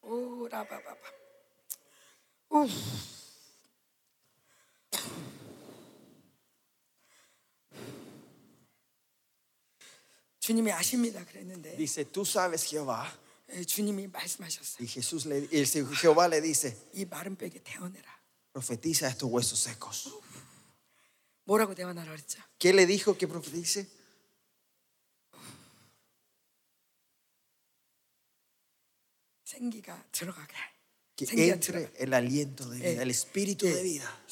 오 0.02 0.48
라바바바. 0.48 1.00
우. 2.50 2.66
주님이 10.40 10.70
아십니다. 10.72 11.24
그랬는데 11.24 11.76
Dice, 11.76 12.04
tú 12.04 12.22
sabes, 12.24 12.64
Jehová. 12.68 13.06
예, 13.52 13.64
주님이 13.64 14.06
말씀하셨어요. 14.08 14.78
Y 14.80 14.86
Jesús 14.88 15.26
le, 15.26 15.48
y 15.50 15.58
el 15.58 15.66
Se- 15.66 15.84
Jehová 15.84 16.28
le 16.28 16.40
dice, 16.40 16.76
이 16.94 17.04
마른 17.04 17.36
뼈에게 17.36 17.60
대언해라. 17.62 18.06
profetiza 18.52 19.06
a 19.06 19.10
estos 19.10 19.28
huesos 19.30 19.58
secos. 19.58 20.08
뭐 20.08 20.20
¿Qué 22.57 22.73
le 22.73 22.85
dijo 22.85 23.17
que 23.17 23.27
profetice? 23.27 23.87
Que 31.15 31.25
entre 31.49 31.91
el 31.99 32.13
aliento 32.13 32.67
de 32.69 32.79
vida, 32.79 33.03
el 33.03 33.11
espíritu 33.11 33.65
de 33.67 33.83
vida. 33.83 34.23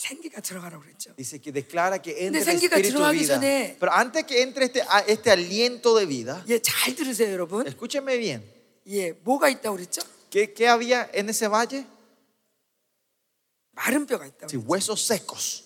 Dice 1.15 1.39
que 1.39 1.51
declara 1.51 2.01
que 2.01 2.25
entre 2.25 2.41
el 2.41 2.63
espíritu 2.63 3.03
de 3.03 3.11
vida. 3.11 3.39
Pero 3.79 3.91
antes 3.91 4.23
que 4.23 4.41
entre 4.41 4.65
este, 4.65 4.81
este 5.07 5.29
aliento 5.29 5.95
de 5.95 6.05
vida, 6.05 6.43
escúcheme 7.67 8.17
bien. 8.17 8.43
¿Qué, 10.31 10.67
había 10.67 11.09
en 11.13 11.29
ese 11.29 11.47
valle? 11.47 11.85
Sí, 14.49 14.57
huesos 14.57 15.01
secos. 15.01 15.65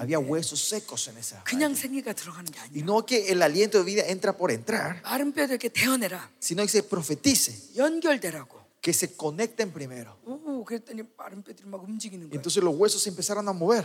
Había 0.00 0.18
huesos 0.18 0.60
secos 0.60 1.08
en 1.08 1.18
esa. 1.18 1.42
Y 2.72 2.82
no 2.82 3.04
que 3.04 3.28
el 3.30 3.42
aliento 3.42 3.78
de 3.78 3.84
vida 3.84 4.02
entra 4.06 4.36
por 4.36 4.50
entrar, 4.50 5.02
sino 6.38 6.62
que 6.62 6.68
se 6.68 6.82
profetice. 6.82 7.52
Que 8.80 8.92
se 8.92 9.16
conecten 9.16 9.72
primero. 9.72 10.16
Entonces 12.36 12.62
los 12.62 12.76
huesos 12.76 13.02
se 13.02 13.08
empezaron 13.10 13.48
a 13.48 13.52
mover. 13.52 13.84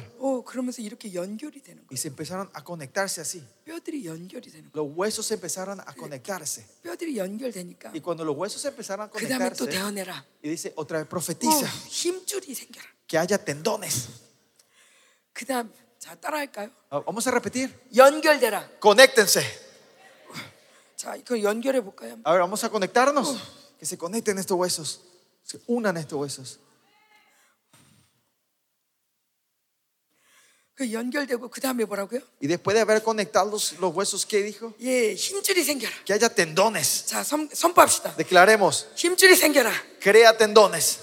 Y 1.89 1.97
se 1.97 2.09
empezaron 2.09 2.47
a 2.53 2.63
conectarse 2.63 3.19
así. 3.19 3.43
Los 4.71 4.87
huesos 4.95 5.25
se 5.25 5.33
empezaron 5.33 5.79
a 5.79 5.93
conectarse. 5.95 6.63
Y 7.93 8.01
cuando 8.01 8.23
los 8.23 8.37
huesos 8.37 8.61
se 8.61 8.67
empezaron 8.67 9.07
a 9.07 9.09
conectarse, 9.09 9.65
y 10.43 10.49
dice 10.49 10.71
otra 10.75 10.99
vez 10.99 11.07
profetiza. 11.07 11.67
Que 13.07 13.17
haya 13.17 13.43
tendones. 13.43 14.07
그 15.32 15.44
다음 15.46 15.72
자 15.98 16.14
따라할까요? 16.14 16.70
Ah, 16.90 17.00
Vamos 17.04 17.26
a 17.26 17.30
repetir. 17.32 17.70
연결되라. 17.94 18.68
Conéctense. 18.80 19.42
자, 20.96 21.16
그 21.24 21.42
연결해 21.42 21.80
볼까요? 21.80 22.18
A 22.24 22.32
ver, 22.32 22.40
vamos 22.40 22.62
a 22.64 22.68
conectarnos. 22.68 23.36
Que 23.78 23.86
se 23.86 23.96
conecten 23.96 24.38
estos 24.38 24.56
huesos. 24.58 25.00
Se 25.44 25.58
unan 25.68 25.96
estos 25.96 26.18
huesos. 26.18 26.58
그 30.74 30.92
연결되고 30.92 31.48
그 31.50 31.60
다음에 31.60 31.84
뭐라고요? 31.84 32.20
Y 32.40 32.46
después 32.46 32.74
de 32.74 32.80
haber 32.80 33.02
conectado 33.02 33.50
los, 33.50 33.72
los 33.80 33.92
huesos, 33.92 34.24
¿qué 34.24 34.42
dijo? 34.44 34.72
예, 34.80 35.12
힘줄이 35.14 35.64
생겨라. 35.64 35.92
Que 36.04 36.12
haya 36.14 36.28
tendones. 36.28 37.06
자, 37.06 37.24
선, 37.24 37.48
선포합시다. 37.52 38.14
Declaremos, 38.16 38.86
힘줄이 38.94 39.34
생겨라. 39.34 39.72
crea 40.00 40.36
tendones. 40.36 41.00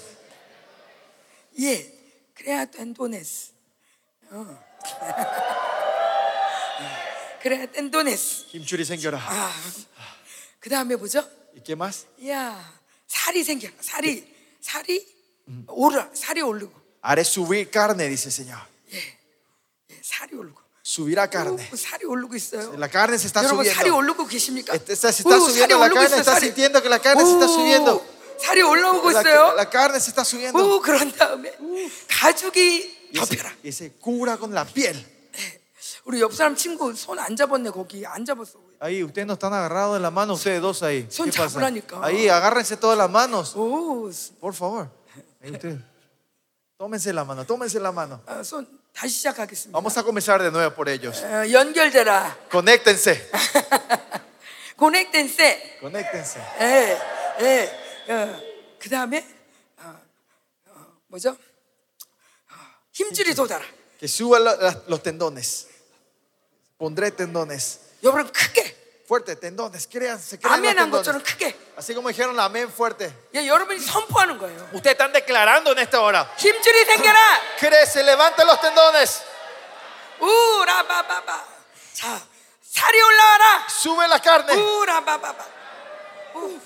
예, 1.60 1.92
그래야 2.34 2.64
땐도네스. 2.66 3.52
어. 4.31 4.63
그래야 7.41 7.65
땐도네스. 7.65 8.47
Kimchuri 8.51 8.85
생겨라. 8.85 9.17
아, 9.19 9.51
그 10.59 10.69
다음에 10.69 10.95
뭐죠? 10.95 11.19
¿Y 11.55 11.63
qué 11.63 11.75
más? 11.75 12.05
야, 12.27 12.55
살이 13.07 13.43
생겨라. 13.43 13.73
살이, 13.81 14.23
살이 14.61 15.05
오르라. 15.67 16.09
살이 16.13 16.41
오르고. 16.41 16.71
Haré 17.03 17.21
subir 17.23 17.69
carne, 17.71 18.07
dice 18.09 18.29
el 18.29 18.31
Señor. 18.31 18.59
예, 18.93 19.17
살이 20.03 20.35
오르고. 20.35 20.61
Subirá 20.85 21.27
carne. 21.29 21.67
오, 21.71 21.75
살이 21.75 22.05
오르고 22.05 22.35
있어요. 22.35 22.73
La 22.77 22.87
carne 22.89 23.15
se 23.17 23.27
está 23.27 23.43
여러분 23.43 23.65
살이 23.65 23.89
subiendo. 23.89 23.97
오르고 23.97 24.27
계십니까? 24.27 24.75
Este- 24.75 24.93
se 25.11 25.23
está 25.23 25.35
오, 25.37 25.41
subiendo 25.49 25.77
살이 25.77 25.81
la 25.81 25.89
carne, 25.89 26.17
está 26.21 26.33
살이. 26.37 26.45
sintiendo 26.45 26.81
que 26.81 26.89
la 26.89 26.99
carne 26.99 27.25
se 27.25 27.33
está 27.33 27.45
오, 27.45 27.53
subiendo. 27.57 28.05
살이 28.39 28.61
올라오고 28.61 29.11
La, 29.11 29.21
있어요. 29.21 29.53
la 29.57 29.65
carne 29.69 29.97
se 29.99 30.11
está 30.11 30.23
subiendo. 30.23 30.57
오, 30.61 30.79
그런 30.79 31.11
다음에 31.11 31.51
가죽이 32.07 33.00
덮여라. 33.14 33.54
y 33.62 33.72
se 33.72 33.92
cura 34.00 34.36
con 34.36 34.52
la 34.54 34.64
piel. 34.64 34.96
우리 36.04 36.20
옆 36.20 36.32
사람 36.34 36.54
친구 36.54 36.94
손 36.94 37.18
안 37.18 37.34
잡았네 37.36 37.70
거기 37.70 38.04
안 38.06 38.24
잡았어. 38.24 38.60
Ahí, 38.78 39.02
ustedes 39.02 39.26
no 39.26 39.32
están 39.34 39.54
agarrados 39.54 39.94
de 39.96 40.00
la 40.00 40.10
mano, 40.10 40.34
ustedes 40.34 40.60
dos 40.60 40.82
ahí. 40.82 41.06
Son 41.10 41.30
¿Qué 41.30 41.38
pasa? 41.38 41.48
잡으라니까. 41.58 41.98
Ahí, 42.04 42.28
agárrense 42.28 42.76
todas 42.76 42.96
las 42.98 43.08
manos, 43.10 43.56
오, 43.56 44.10
por 44.38 44.54
favor. 44.54 44.88
Ahí 45.42 45.50
ustedes. 45.52 45.80
Tómense 46.76 47.10
la 47.12 47.24
mano, 47.24 47.44
tómense 47.46 47.80
la 47.80 47.90
mano. 47.90 48.20
아, 48.26 48.42
손 48.44 48.68
다시 48.92 49.14
시작하겠습니다. 49.16 49.72
Vamos 49.72 49.96
a 49.96 50.02
comenzar 50.02 50.42
de 50.42 50.50
nuevo 50.50 50.74
por 50.74 50.88
ellos. 50.90 51.22
어, 51.24 51.50
연결되라. 51.50 52.36
Conéctense. 52.50 53.30
고넥된세. 54.76 55.78
Conéctense. 55.80 56.38
예, 56.60 56.98
예. 57.40 58.12
어, 58.12 58.40
그 58.78 58.90
다음에 58.90 59.24
어, 59.78 59.96
어, 60.68 60.86
뭐죠? 61.08 61.36
어, 63.00 63.00
힘줄이 63.00 63.34
돋아라. 63.34 63.64
Que 63.98 64.06
suban 64.08 64.44
la- 64.44 64.56
la- 64.56 64.82
los 64.88 65.02
tendones. 65.02 65.68
Pondré 66.78 67.10
tendones. 67.10 67.80
여러분 68.02 68.30
크게 68.32 68.76
Fuerte, 69.06 69.36
tendones. 69.36 69.86
Créanse, 69.86 70.36
crean 70.36 70.60
los 70.60 70.68
아멘한 70.74 70.90
것처럼 70.90 71.22
tendones. 71.22 71.32
크게. 71.32 71.56
Así 71.76 71.94
como 71.94 72.08
dijeron 72.08 72.38
amén 72.40 72.68
fuerte. 72.70 73.12
예, 73.34 73.46
여러분이 73.46 73.78
선포하는 73.80 74.36
거예요. 74.36 74.68
Ustedes 74.74 74.98
están 74.98 75.12
declarando 75.12 75.70
en 75.72 75.78
esta 75.78 76.00
hora. 76.02 76.28
힘줄이 76.36 76.84
생겨라. 76.84 77.20
Crece, 77.58 78.02
levanta 78.02 78.44
los 78.44 78.60
tendones. 78.60 79.22
우라바바바. 80.20 81.44
자, 81.94 82.20
살이 82.62 83.00
올라와라. 83.00 83.66
Sube 83.70 84.04
la 84.08 84.18
carne 84.18 84.52
우라바바바. 84.54 85.46
우. 86.34 86.60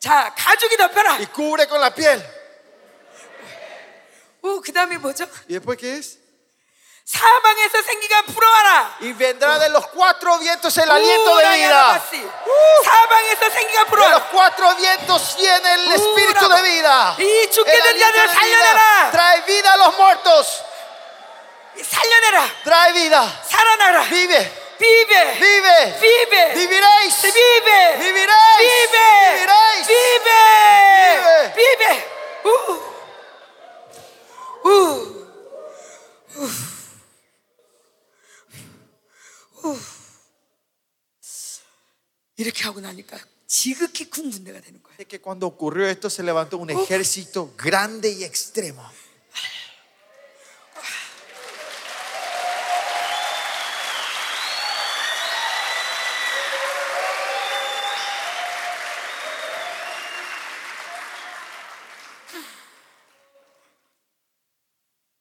자, 0.00 0.34
가죽이 0.34 0.76
덮여라. 0.76 1.18
y 1.20 1.26
cubre 1.26 1.66
con 1.68 1.80
la 1.80 1.94
piel. 1.94 2.18
우, 4.46 4.60
그 4.60 4.72
다음에 4.72 4.98
뭐죠? 4.98 5.24
¿Y 5.48 5.54
después 5.58 5.78
qué 5.78 5.98
es? 5.98 6.18
사방에서 7.04 7.82
생기가 7.82 8.22
불어와라. 8.22 8.96
Y 9.00 9.12
vendrá 9.12 9.58
de 9.58 9.68
los 9.70 9.86
cuatro 9.88 10.38
vientos 10.38 10.76
el 10.78 10.88
aliento 10.90 11.36
de 11.36 11.48
vida. 11.48 11.98
우라야바시. 11.98 12.28
사방에서 12.84 13.50
생기가 13.50 13.84
De 13.84 13.90
los 13.90 13.90
불어와라. 13.90 14.30
cuatro 14.30 14.74
vientos 14.76 15.36
viene 15.36 15.74
el 15.74 15.92
espíritu 15.92 16.48
de 16.48 16.62
vida. 16.62 17.16
이 17.18 17.50
죽게 17.50 17.70
El 17.72 17.82
된 17.82 17.88
aliento 17.88 18.12
자들을 18.12 18.28
de 18.28 18.34
살려내라. 18.34 19.10
vida 19.10 19.10
trae 19.10 19.40
vida 19.46 19.72
a 19.72 19.76
los 19.76 19.94
muertos. 19.96 20.62
살려내라. 21.82 22.48
Trae 22.64 22.92
vida. 22.92 23.42
살아나라. 23.50 24.02
Vive, 24.08 24.38
비베. 24.78 25.34
vive. 25.38 25.98
비베. 26.00 26.54
Viviréis. 26.54 27.14
비베. 27.22 27.96
Viviréis. 27.98 28.62
비베. 28.62 28.96
Viviréis. 29.34 29.86
비베. 29.88 31.54
비베. 31.56 32.85
우. 34.66 34.68
우. 36.36 36.48
우. 39.64 39.68
우. 39.68 39.78
이렇게 42.36 42.64
하고 42.64 42.80
나니까 42.80 43.18
지극히 43.46 44.08
큰 44.08 44.30
군대가 44.30 44.60
되는 44.60 44.82
거예요. 44.82 44.96
Es 44.98 45.06
que 45.06 45.20
cuando 45.20 45.46
ocurrió 45.46 45.86
esto 45.88 46.08
se 46.08 46.22
levantó 46.22 46.56
un 46.56 46.70
ejército 46.70 47.54
grande 47.56 48.10
y 48.10 48.24
extremo. 48.24 48.82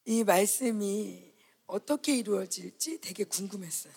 이 0.05 0.23
말씀이 0.23 1.31
어떻게 1.67 2.17
이루어질지 2.17 2.99
되게 3.01 3.23
궁금했어요. 3.23 3.93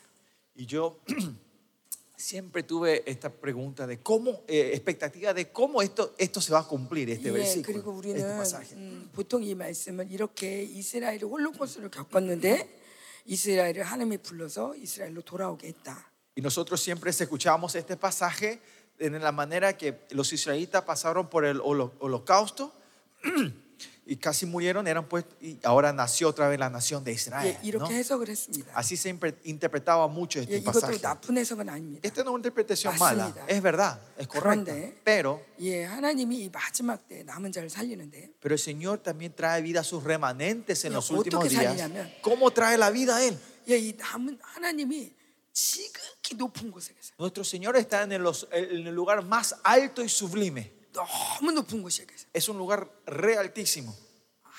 Y 0.56 0.66
yo 0.66 1.00
siempre 2.16 2.62
tuve 2.62 3.02
esta 3.06 3.28
pregunta 3.28 3.86
de 3.86 3.98
cómo, 4.00 4.42
eh, 4.46 4.70
expectativa 4.74 5.34
de 5.34 5.50
cómo 5.50 5.82
esto, 5.82 6.14
esto 6.18 6.40
se 6.40 6.52
va 6.52 6.60
a 6.60 6.68
cumplir, 6.68 7.10
este 7.10 7.28
예, 7.28 7.32
versículo, 7.32 7.82
그리고 7.82 7.90
este 8.00 8.08
우리는 8.22 8.36
pasaje. 8.36 8.74
음, 8.76 9.10
보통 9.12 9.42
이 9.42 9.54
말씀을 9.54 10.10
이렇게 10.12 10.62
이스라엘이 10.62 11.24
홀로코스를 11.24 11.90
겪었는데 11.90 12.80
이스라엘을 13.26 13.82
하나님이 13.82 14.18
불러서 14.18 14.76
이스라엘로 14.76 15.22
돌아오게 15.22 15.66
했다. 15.68 16.10
Y 16.36 16.42
nosotros 16.42 16.80
siempre 16.80 17.10
escuchamos 17.10 17.74
este 17.74 17.96
pasaje 17.96 18.60
en 19.00 19.20
la 19.20 19.32
manera 19.32 19.76
que 19.76 19.98
los 20.10 20.32
israelitas 20.32 20.82
pasaron 20.84 21.28
por 21.28 21.44
el 21.44 21.58
holo- 21.60 21.92
holocausto 21.98 22.72
y 24.06 24.16
casi 24.16 24.44
murieron, 24.44 24.86
eran 24.86 25.08
pues, 25.08 25.24
y 25.40 25.58
ahora 25.64 25.90
nació 25.90 26.28
otra 26.28 26.46
vez 26.48 26.58
la 26.58 26.68
nación 26.68 27.02
de 27.04 27.12
Israel. 27.12 27.56
예, 27.56 27.58
이렇게 27.66 27.88
¿no? 27.88 27.98
해석을 27.98 28.28
했습니다. 28.28 28.70
Así 28.74 28.96
se 28.98 29.08
impre- 29.08 29.34
interpretaba 29.44 30.06
mucho 30.08 30.40
예, 30.40 30.42
este 30.42 30.58
이것도 30.60 30.72
pasaje. 30.80 30.98
나쁜 31.00 31.38
해석은 31.38 31.66
아닙니다. 31.70 32.00
Esta 32.06 32.20
no 32.22 32.28
es 32.30 32.34
una 32.34 32.38
interpretación 32.40 32.98
mala, 32.98 33.28
맞습니다. 33.32 33.46
es 33.48 33.62
verdad, 33.62 33.98
es 34.18 34.28
correcta. 34.28 34.74
그런데- 34.74 34.94
Pero, 35.04 35.40
예, 35.60 35.84
하나님이 35.84 36.44
이 36.44 36.50
마지막 36.50 37.08
때 37.08 37.22
남은 37.24 37.50
자를 37.50 37.70
살리는데 37.70 38.32
pero 38.42 38.52
el 38.54 38.58
Señor 38.60 38.98
también 39.02 39.32
trae 39.34 39.62
vida 39.62 39.80
a 39.80 39.84
sus 39.84 40.04
remanentes 40.04 40.84
en 40.84 40.92
야, 40.92 40.96
los 40.96 41.10
últimos 41.10 41.42
어떻게 41.46 41.56
días. 41.56 41.72
살리냐면- 41.74 42.20
¿Cómo 42.20 42.50
trae 42.52 42.76
la 42.76 42.90
vida 42.90 43.16
a 43.16 43.24
Él? 43.24 43.38
예, 43.70 43.78
이 43.78 43.96
남은 43.96 44.36
하나님이 44.42 45.14
지극히 45.54 46.34
높은 46.36 46.70
곳에 46.70 46.92
계세요. 46.92 47.14
Nuestro 47.18 47.42
Señor 47.42 47.76
está 47.76 48.02
en 48.02 48.12
el, 48.12 48.22
los- 48.22 48.46
en 48.52 48.86
el 48.86 48.94
lugar 48.94 49.24
más 49.24 49.54
alto 49.62 50.02
y 50.04 50.08
sublime. 50.10 50.70
너무 50.92 51.52
높은 51.52 51.82
곳에 51.82 52.04
계세요. 52.06 52.28
Es 52.34 52.48
un 52.50 52.56
lugar 52.58 52.88
re 53.06 53.36
altísimo. 53.36 53.92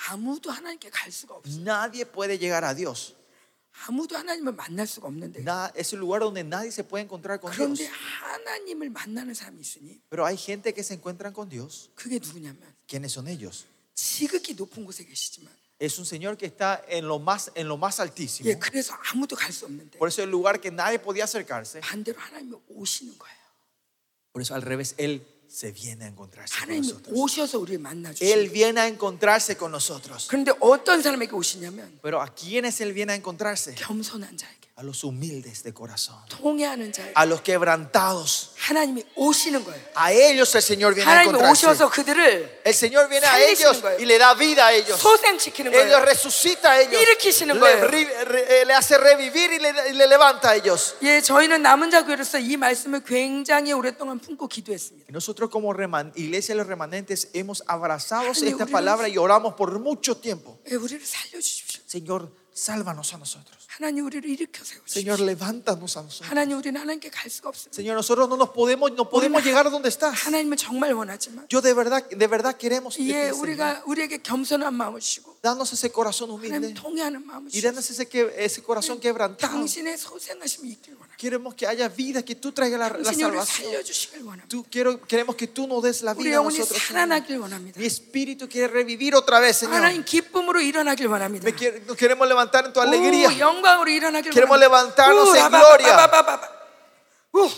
아무도 0.10 0.52
하나님께 0.52 0.90
갈 0.90 1.12
수가 1.12 1.36
없어요. 1.36 1.64
Nadie 1.64 2.06
puede 2.06 2.38
llegar 2.38 2.64
a 2.66 2.76
Dios. 2.76 3.14
아무도 3.88 4.16
하나님을 4.18 4.54
만날 4.54 4.88
수가 4.88 5.08
없는데 5.08 5.42
Nada- 5.44 5.72
es 5.76 5.92
el 5.94 6.00
lugar 6.00 6.22
donde 6.22 6.44
nadie 6.44 6.72
se 6.72 6.84
puede 6.84 7.04
encontrar 7.04 7.40
con 7.42 7.52
그런데 7.52 7.84
Dios. 7.84 7.92
하나님을 8.22 8.90
만나는 8.90 9.34
사람이 9.34 9.60
있으니 9.60 10.00
Pero 10.10 10.26
hay 10.26 10.38
gente 10.38 10.74
que 10.74 10.82
se 10.84 10.94
encuentran 10.96 11.34
con 11.34 11.50
Dios. 11.50 11.90
그게 11.96 12.20
누구냐면 12.20 12.62
¿Quiénes 12.88 13.12
son 13.14 13.28
ellos? 13.28 13.66
지극히 13.94 14.54
높은 14.56 14.86
곳에 14.86 15.04
계시지만 15.06 15.52
Es 15.78 16.00
un 16.00 16.06
Señor 16.06 16.38
que 16.38 16.46
está 16.46 16.82
en 16.88 17.06
lo 17.06 17.20
más, 17.20 17.52
en 17.54 17.68
lo 17.68 17.76
más 17.76 18.00
altísimo. 18.00 18.48
예, 18.50 18.56
그래서 18.58 18.94
아무도 19.12 19.36
갈 19.36 19.52
수 19.52 19.66
없는데 19.66 19.98
Por 20.00 20.08
eso 20.08 20.24
el 20.24 20.30
lugar 20.32 20.62
que 20.62 20.72
nadie 20.72 20.98
podía 21.00 21.26
acercarse. 21.26 21.82
반대로 21.82 22.18
하나님이 22.20 22.56
오시는 22.70 23.18
거예요. 23.20 23.36
Por 24.32 24.42
eso 24.42 24.56
al 24.56 24.62
revés, 24.62 24.96
Él 24.98 25.22
se 25.50 25.72
viene 25.72 26.06
a 26.06 26.08
encontrarse 26.08 26.54
con 26.54 26.64
하나님이 26.70 26.88
nosotros. 26.88 27.14
오셔서 27.16 27.60
우리를 27.60 27.80
만나 27.80 28.10
Él 28.10 28.16
주시는 28.50 28.52
viene 28.52 28.80
a 28.82 28.88
encontrarse 28.88 29.56
con 29.56 29.72
nosotros. 29.72 30.28
그런데 30.28 30.52
어떤 30.60 31.02
사람에게 31.02 31.32
오시냐면 31.34 32.00
Pero 32.02 32.22
¿a 32.22 32.28
quiénes 32.34 32.82
Él 32.82 32.94
viene 32.94 33.14
a 33.14 33.16
encontrarse? 33.16 33.74
겸손한 33.76 34.36
자에게 34.38 34.68
a 34.81 34.83
los 34.83 35.05
humildes 35.05 35.63
de 35.63 35.75
corazón, 35.75 36.17
a 37.15 37.27
los 37.27 37.43
quebrantados. 37.43 38.53
A 39.95 40.11
ellos 40.11 40.55
el 40.55 40.63
Señor 40.63 40.95
viene 40.95 41.11
a 41.11 41.23
encontrarse. 41.25 41.67
El 42.65 42.75
Señor 42.75 43.07
viene 43.11 43.27
a 43.27 43.41
ellos 43.41 43.83
y 43.99 44.07
le 44.07 44.17
da 44.17 44.33
vida 44.33 44.69
a 44.69 44.73
ellos. 44.73 44.99
Ellos 45.71 46.03
resucita 46.03 46.71
a 46.73 46.81
ellos. 46.81 46.99
Eh, 46.99 48.65
le, 48.67 48.73
hace 48.73 48.97
revivir 48.97 49.53
y 49.53 49.59
le, 49.59 50.07
levanta 50.07 50.51
a 50.51 50.57
ellos. 50.57 50.97
Nosotros 55.09 55.51
como 55.51 55.75
iglesia 56.15 56.55
de 56.55 56.59
los 56.59 56.67
remanentes 56.67 57.29
hemos 57.35 57.63
abrazado 57.67 58.33
esta 58.33 58.65
palabra 58.65 59.09
y 59.11 59.19
oramos 59.19 59.53
por 59.53 59.79
mucho 59.79 60.17
tiempo. 60.17 60.59
Señor, 61.87 62.33
sálvanos 62.55 63.13
a 63.13 63.19
nosotros. 63.19 63.60
하나님 63.80 64.06
우리를 64.06 64.30
일으켜 64.30 64.64
Señor, 64.64 65.20
세우십시오. 65.20 65.26
levántanos 65.26 65.98
a 65.98 66.04
nosotros. 66.04 66.30
하나님 66.30 66.58
우리는 66.58 66.80
하나님께 66.80 67.10
갈 67.10 67.30
수가 67.30 67.50
없습니다. 67.50 67.76
Señor, 67.76 67.96
nosotros 67.96 68.30
no 68.30 68.36
nos 68.38 68.50
podemos, 68.56 68.92
no 68.94 69.10
podemos 69.10 69.42
우리는 69.42 69.44
llegar 69.44 69.68
a 69.68 69.70
donde 69.70 69.90
estás. 69.90 70.14
하나님을 70.26 70.56
정말 70.58 70.94
원하지만 70.94 71.46
Yo 71.52 71.62
de 71.62 71.74
verdad, 71.74 72.04
de 72.10 72.28
verdad 72.28 72.56
queremos 72.58 72.96
de 72.96 73.04
ti, 73.04 73.12
예, 73.12 73.32
Señor. 73.32 73.40
우리가 73.42 73.84
우리에게 73.86 74.18
겸손한 74.24 74.74
마음을 74.74 75.00
주시고 75.02 75.38
Danos 75.42 75.74
ese 75.74 75.92
corazón 75.92 76.32
하나님 76.32 76.72
humilde 76.72 76.74
통해하는 76.74 77.26
마음을 77.26 77.48
y 77.48 77.60
주시고 77.60 77.68
danos 77.68 77.90
ese, 77.92 78.08
que- 78.08 78.32
ese 78.38 78.64
corazón 78.64 79.00
quebrantado. 79.00 79.52
당신의 79.52 79.98
소생하심이 79.98 80.70
있길 80.72 80.94
원합니다. 80.96 81.16
Queremos 81.18 81.56
que 81.56 81.66
haya 81.68 81.88
vida, 81.88 82.22
que 82.24 82.36
tú 82.36 82.52
traigas 82.52 82.80
la, 82.80 82.90
la 82.90 83.04
당신이 83.04 83.24
우리를 83.24 83.40
salvación. 83.44 83.72
살려주시길 83.72 84.24
원합니다. 84.24 84.48
Tú 84.50 84.66
quiero, 84.70 85.00
queremos 85.08 85.36
que 85.36 85.48
tú 85.48 85.68
nos 85.68 85.84
des 85.84 86.02
la 86.04 86.12
우리 86.14 86.28
vida 86.32 86.40
a 86.40 86.44
영혼이 86.44 86.58
nosotros. 86.60 86.80
Señor. 86.80 86.88
살아나길 87.08 87.38
원합니다. 87.40 87.80
Mi 87.80 87.86
espíritu 87.88 88.48
quiere 88.50 88.68
revivir 88.72 89.16
otra 89.16 89.40
vez, 89.40 89.58
Señor. 89.64 89.76
하나님 89.80 90.04
기쁨으로 90.04 90.60
일어나길 90.62 91.08
원합니다. 91.08 91.44
Me 91.48 91.56
quiere- 91.56 91.80
nos 91.88 91.96
queremos 91.96 92.28
levantar 92.28 92.66
en 92.66 92.74
tu 92.74 92.80
오, 92.80 92.84
alegría. 92.84 93.30
영광으로 93.70 93.90
일어나길 93.90 94.32
Queremos 94.32 94.58
원합니다. 94.58 94.66
levantarnos 94.66 95.30
우, 95.30 95.36
en 95.38 95.44
라바, 95.46 95.60
gloria. 95.62 95.96
바바, 95.96 96.12
바바, 96.26 96.42
바바. 96.42 96.66
우. 97.34 97.50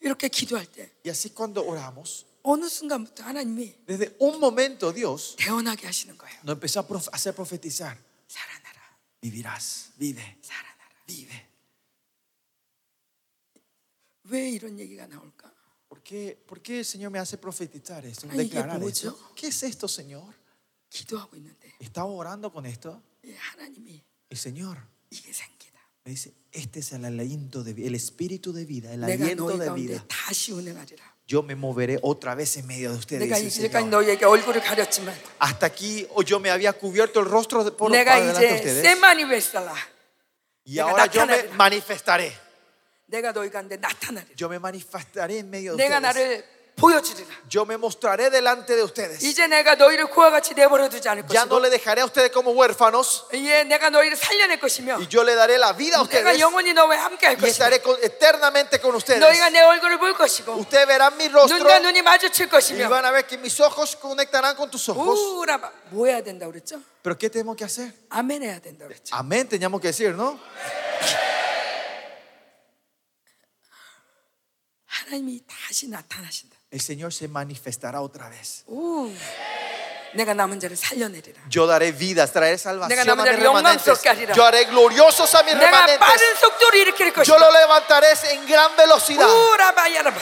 이렇게 0.00 0.28
기도할 0.28 0.64
때 0.66 0.92
Y 1.04 1.10
así 1.10 1.30
cuando 1.34 1.62
oramos, 1.66 2.24
어느 2.42 2.68
순간부터 2.68 3.22
하나님이 3.24 3.84
desde 3.86 4.16
un 4.20 4.38
momento 4.38 4.92
Dios 4.94 5.36
태어나게 5.36 5.86
하시는 5.86 6.16
거예요. 6.16 6.38
nos 6.44 6.54
empezó 6.56 6.80
a 6.80 6.86
prof- 6.86 7.08
a 7.12 7.16
hacer 7.16 7.34
profetizar. 7.34 7.96
살아나라, 8.28 8.80
Vivirás, 9.20 9.90
vive, 9.98 10.22
살아나라. 10.40 10.94
vive. 11.06 11.48
왜 14.24 14.50
이런 14.50 14.78
얘기가 14.78 15.06
나올까? 15.06 15.50
¿Por 15.88 16.02
qué, 16.02 16.38
¿Por 16.46 16.62
qué 16.62 16.78
el 16.78 16.84
Señor 16.84 17.10
me 17.10 17.18
hace 17.18 17.36
profetizar 17.36 18.04
esto? 18.06 18.28
Ay, 18.30 18.38
Declarar 18.38 18.78
¿qué 18.80 18.86
esto? 18.86 19.10
mucho? 19.10 19.32
¿Qué 19.34 19.48
es 19.48 19.62
esto, 19.64 19.88
Señor? 19.88 20.32
기도하고 20.90 21.36
있는데 21.36 21.74
Estaba 21.80 22.06
orando 22.10 22.50
con 22.52 22.64
esto. 22.66 23.02
el 24.29 24.37
Señor 24.37 24.77
me 26.03 26.11
dice, 26.11 26.33
este 26.51 26.79
es 26.81 26.91
el 26.91 27.03
aliento 27.05 27.63
de 27.63 27.71
el 27.87 27.95
espíritu 27.95 28.53
de 28.53 28.63
vida, 28.65 28.93
el 28.93 29.03
aliento 29.03 29.57
de 29.57 29.69
vida. 29.71 30.05
Yo 31.27 31.41
me 31.41 31.55
moveré 31.55 31.97
otra 32.03 32.35
vez 32.35 32.55
en 32.57 32.67
medio 32.67 32.91
de 32.91 32.97
ustedes. 32.99 33.27
Hasta 35.39 35.65
aquí 35.65 36.05
yo 36.25 36.39
me 36.39 36.51
había 36.51 36.73
cubierto 36.73 37.19
el 37.21 37.25
rostro 37.25 37.63
por, 37.63 37.75
por 37.75 37.91
delante 37.91 38.45
de 38.45 38.55
ustedes. 38.55 38.83
Y 40.63 40.77
ahora 40.77 41.07
yo 41.07 41.25
me 41.25 41.43
manifestaré. 41.55 42.31
yo 44.35 44.47
me 44.49 44.59
manifestaré 44.59 45.39
en 45.39 45.49
medio 45.49 45.75
de 45.75 45.83
ustedes. 46.11 46.45
나를 46.74 46.74
보여주리라. 46.80 47.28
Yo 47.52 47.62
me 47.66 47.74
mostraré 47.76 48.30
delante 48.30 48.74
de 48.74 48.82
ustedes. 48.82 49.22
이제 49.22 49.46
내가 49.46 49.74
너희를 49.74 50.06
고와 50.06 50.30
같이 50.30 50.54
내버려 50.54 50.88
두지 50.88 51.06
않을 51.10 51.24
Ya 51.28 51.44
no 51.44 51.60
것이고 51.60 51.60
le 51.60 51.68
dejaré 51.68 52.00
a 52.00 52.04
ustedes 52.06 52.32
como 52.32 52.52
huérfanos. 52.56 53.26
예, 53.34 53.64
내가 53.64 53.90
너희를 53.90 54.16
살려낼 54.16 54.58
것이며 54.58 54.96
Y 54.96 55.06
yo 55.12 55.22
le 55.22 55.34
daré 55.34 55.58
la 55.58 55.74
vida 55.76 56.00
a 56.00 56.04
내가 56.08 56.32
ustedes. 56.32 56.40
영원히 56.40 56.72
너와 56.72 56.96
함께 57.04 57.26
할 57.26 57.36
Y 57.36 57.40
것이고 57.42 57.46
estaré 57.52 57.82
con- 57.82 57.98
eternamente 58.02 58.80
con 58.80 58.94
ustedes. 58.94 59.20
너희가 59.20 59.50
내 59.50 59.60
얼굴을 59.60 59.98
볼 59.98 60.14
것이고 60.14 60.56
Ustedes 60.56 60.86
verán 60.88 61.12
mi 61.18 61.26
rostro. 61.28 61.58
눈과 61.58 61.80
눈이 61.80 62.00
마주칠 62.00 62.46
Y 62.46 62.50
것이며 62.50 62.88
van 62.88 63.04
a 63.04 63.10
ver 63.12 63.26
que 63.26 63.36
mis 63.36 63.60
ojos 63.60 63.96
conectarán 64.00 64.56
con 64.56 64.70
tus 64.70 64.88
ojos. 64.88 65.20
우라바 65.36 65.70
뭐 65.90 66.06
해야 66.06 66.22
된다 66.22 66.46
그랬죠? 66.46 66.80
Pero 67.02 67.18
¿qué 67.18 67.28
tenemos 67.28 67.56
que 67.56 67.64
hacer? 67.64 67.92
아멘 68.08 68.42
해야 68.42 68.58
된다 68.58 68.86
그랬죠. 68.88 69.14
Amén, 69.14 69.46
teníamos 69.48 69.82
que 69.82 69.88
decir, 69.92 70.14
¿no? 70.16 70.40
하나님이 74.86 75.42
다시 75.46 75.88
나타나신다. 75.88 76.53
El 76.74 76.80
Señor 76.80 77.12
se 77.12 77.26
manifestará 77.28 78.00
otra 78.00 78.28
vez. 78.28 78.64
오, 78.66 79.10
내가 80.14 80.34
남은 80.34 80.58
자를 80.60 80.76
살려내리라. 80.76 81.42
Yo 81.50 81.66
daré 81.66 81.90
vidas, 81.92 82.32
traeré 82.32 82.54
salvación 82.58 82.88
내가 82.90 83.02
a 83.02 83.04
남은 83.06 83.22
mis 83.24 83.30
자를 83.30 83.38
remanentes. 83.42 83.86
영광스럽게 83.86 84.08
하리라. 84.08 84.34
Yo 84.36 84.44
haré 84.44 84.64
gloriosos 84.66 85.34
a 85.34 85.42
mis 85.42 85.54
내가 85.54 85.66
remanentes. 85.70 85.98
빠른 85.98 86.34
속도로 86.36 86.76
일으킬 86.78 87.06
Yo 87.08 87.12
것이다. 87.14 87.36
lo 87.38 87.50
levantaré 87.50 88.12
en 88.32 88.46
gran 88.46 88.76
velocidad. 88.76 89.26
우라바 89.26 89.94
야라바. 89.94 90.18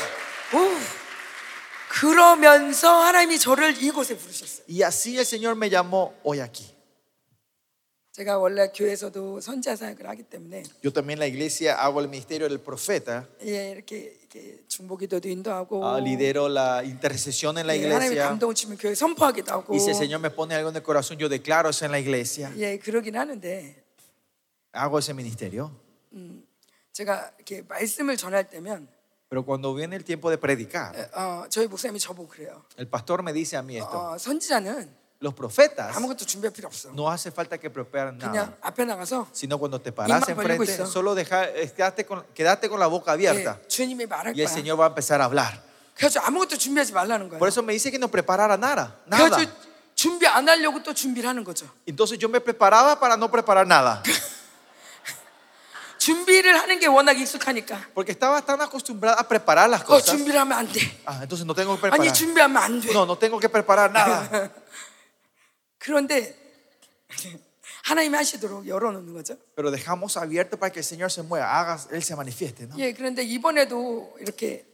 오. 0.55 0.79
그러면서 1.89 3.01
하나님이 3.03 3.39
저를 3.39 3.83
이곳에 3.83 4.17
부르셨어요. 4.17 4.65
Y 4.69 4.83
así 4.83 5.19
el 5.19 5.25
Señor 5.27 5.57
me 5.57 5.69
llamó 5.71 6.15
hoy 6.23 6.41
aquí. 6.41 6.72
제가 8.13 8.39
원래 8.39 8.69
교회에서도 8.75 9.41
선지자 9.41 9.77
사역을 9.77 10.09
하기 10.09 10.25
때문에 10.25 10.65
Yo 10.83 10.91
también 10.93 11.19
en 11.19 11.21
la 11.21 11.27
iglesia 11.29 11.77
hago 11.81 12.01
el 12.01 12.09
ministerio 12.09 12.49
del 12.49 12.59
profeta. 12.59 13.27
예, 13.45 13.71
이렇게, 13.71 14.17
이렇게 14.19 14.65
중보기도도 14.67 15.29
인도하고 15.29 15.85
Ah, 15.87 16.01
lidero 16.01 16.49
la 16.49 16.83
intercesión 16.85 17.59
en 17.59 17.67
la 17.69 17.77
예, 17.77 17.85
하나님의 17.85 18.07
iglesia. 18.19 18.29
감동을 18.29 18.55
주면 18.57 18.77
교회 18.79 18.95
선포하기도 18.95 19.53
하고 19.53 19.73
Y 19.73 19.79
si 19.81 19.91
el 19.91 19.95
Señor 19.97 20.21
me 20.21 20.31
pone 20.31 20.55
algo 20.57 20.71
en 20.71 20.77
el 20.77 20.83
corazón, 20.83 21.17
yo 21.19 21.29
declaro 21.29 21.69
eso 21.71 21.85
en 21.85 21.93
la 21.93 22.01
iglesia. 22.01 22.51
예, 22.57 22.79
그러긴 22.79 23.15
하는데 23.15 23.85
Hago 24.73 24.99
ese 24.99 25.15
ministerio. 25.15 25.71
제가 26.93 27.31
이렇게 27.37 27.63
말씀을 27.63 28.17
전할 28.17 28.49
때면 28.51 28.89
Pero 29.31 29.45
cuando 29.45 29.75
viene 29.75 29.95
el 29.95 30.03
tiempo 30.05 30.31
de 30.31 30.39
predicar, 30.39 30.97
어, 31.15 31.45
저희 31.51 31.67
목사님이 31.69 32.01
저보고 32.01 32.29
그래요. 32.29 32.65
el 32.79 32.89
pastor 32.89 33.23
me 33.23 33.33
dice 33.33 33.57
a 33.57 33.63
mí 33.63 33.77
esto. 33.77 33.95
어, 33.97 34.19
선지자는 34.19 34.89
Los 35.23 35.35
profetas 35.35 35.97
아무것도 35.97 36.25
준비할 36.27 36.53
필요 36.55 36.69
없어. 36.69 36.91
no 36.95 37.11
hace 37.11 37.33
falta 37.33 37.59
que 37.59 37.69
preparen 37.71 38.19
그냥 38.19 38.33
nada. 38.35 38.57
앞에 38.63 38.85
나가서 38.85 39.27
Sino 39.35 39.59
cuando 39.59 39.81
te 39.83 39.91
paras 39.91 40.23
입만 40.29 40.37
벌리고 40.47 40.63
enfrente, 40.63 40.83
있어. 40.83 40.87
solo 40.87 41.15
deja, 41.17 41.43
eh, 41.51 41.73
quédate, 41.75 42.07
con, 42.07 42.23
quédate 42.35 42.69
con 42.69 42.79
la 42.79 42.87
boca 42.87 43.13
abierta. 43.13 43.59
예, 43.63 43.67
주님이 43.69 44.07
말할 44.07 44.35
Y 44.37 44.43
el 44.43 44.47
거야. 44.47 44.55
Señor 44.55 44.79
va 44.79 44.85
a 44.87 44.89
empezar 44.95 45.21
a 45.21 45.25
hablar. 45.25 45.59
그래서 45.99 46.21
아무것도 46.21 46.57
준비하지 46.57 46.93
말라는 46.93 47.29
거야. 47.29 47.39
Por 47.41 47.49
eso 47.49 47.63
me 47.65 47.73
dice 47.73 47.91
que 47.91 47.99
no 47.99 48.07
preparara 48.07 48.57
nada. 48.57 48.95
Nada. 49.07 49.29
그래서 49.43 49.51
준비 49.97 50.25
안 50.29 50.49
하려고 50.49 50.81
또 50.85 50.95
준비를 50.95 51.29
하는 51.29 51.43
거죠. 51.43 51.67
Entonces 51.85 52.17
yo 52.21 52.29
me 52.29 52.39
preparaba 52.39 53.01
para 53.01 53.17
no 53.17 53.27
preparar 53.29 53.67
nada. 53.67 54.01
준비를 55.99 56.57
하는 56.61 56.79
게 56.79 56.87
워낙 56.87 57.19
익숙하니까. 57.19 57.91
Porque 57.93 58.13
estaba 58.13 58.41
tan 58.41 58.61
acostumbrada 58.63 59.19
a 59.19 59.27
preparar 59.27 59.69
las 59.69 59.83
어, 59.83 59.87
cosas. 59.99 60.15
준비를 60.15 60.39
하면 60.41 60.59
안 60.59 60.69
돼. 60.73 60.79
Ah, 61.05 61.19
entonces 61.23 61.45
no 61.45 61.55
tengo 61.55 61.75
que 61.75 61.89
아니, 61.89 62.07
preparar. 62.07 62.15
준비하면 62.15 62.57
안 62.63 62.81
돼. 62.81 62.93
No, 62.93 63.05
no 63.05 63.19
tengo 63.19 63.41
que 63.41 63.49
preparar 63.49 63.91
nada. 63.91 64.51
그런데 65.83 66.37
하나님이 67.85 68.15
하시도록 68.17 68.67
열어놓는 68.67 69.13
거죠. 69.15 69.37
Pero 69.55 69.71
dejamos 69.71 70.17
abierto 70.17 70.57
para 70.59 70.71
que 70.73 70.81
el 70.81 70.85
Señor 70.85 71.11
se 71.11 71.23
mueva, 71.23 71.59
haga, 71.59 71.79
Él 71.91 72.03
se 72.03 72.15
manifieste. 72.15 72.67
¿no? 72.67 72.77
예, 72.79 72.93
그런데 72.93 73.23
이번에도 73.23 74.17
이렇게 74.21 74.67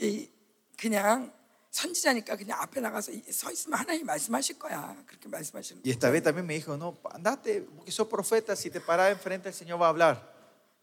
이- 0.00 0.28
그냥 0.76 1.32
선지자니까 1.70 2.36
그냥 2.36 2.60
앞에 2.60 2.80
나가서 2.80 3.12
이- 3.12 3.22
서 3.30 3.50
있으면 3.50 3.78
하나님 3.78 4.06
말씀하실 4.06 4.58
거야. 4.58 4.96
그렇게 5.06 5.28
말씀하시는 5.28 5.82
Y 5.84 5.90
esta 5.92 6.10
vez 6.10 6.22
también 6.22 6.46
me 6.46 6.54
dijo, 6.54 6.76
no, 6.76 6.98
andate, 7.10 7.62
porque 7.62 7.90
sos 7.92 8.08
profeta, 8.08 8.54
si 8.56 8.70
te 8.70 8.80
paras 8.80 9.12
enfrente 9.12 9.48
el 9.48 9.54
Señor 9.54 9.80
va 9.80 9.86
a 9.86 9.90
hablar. 9.90 10.31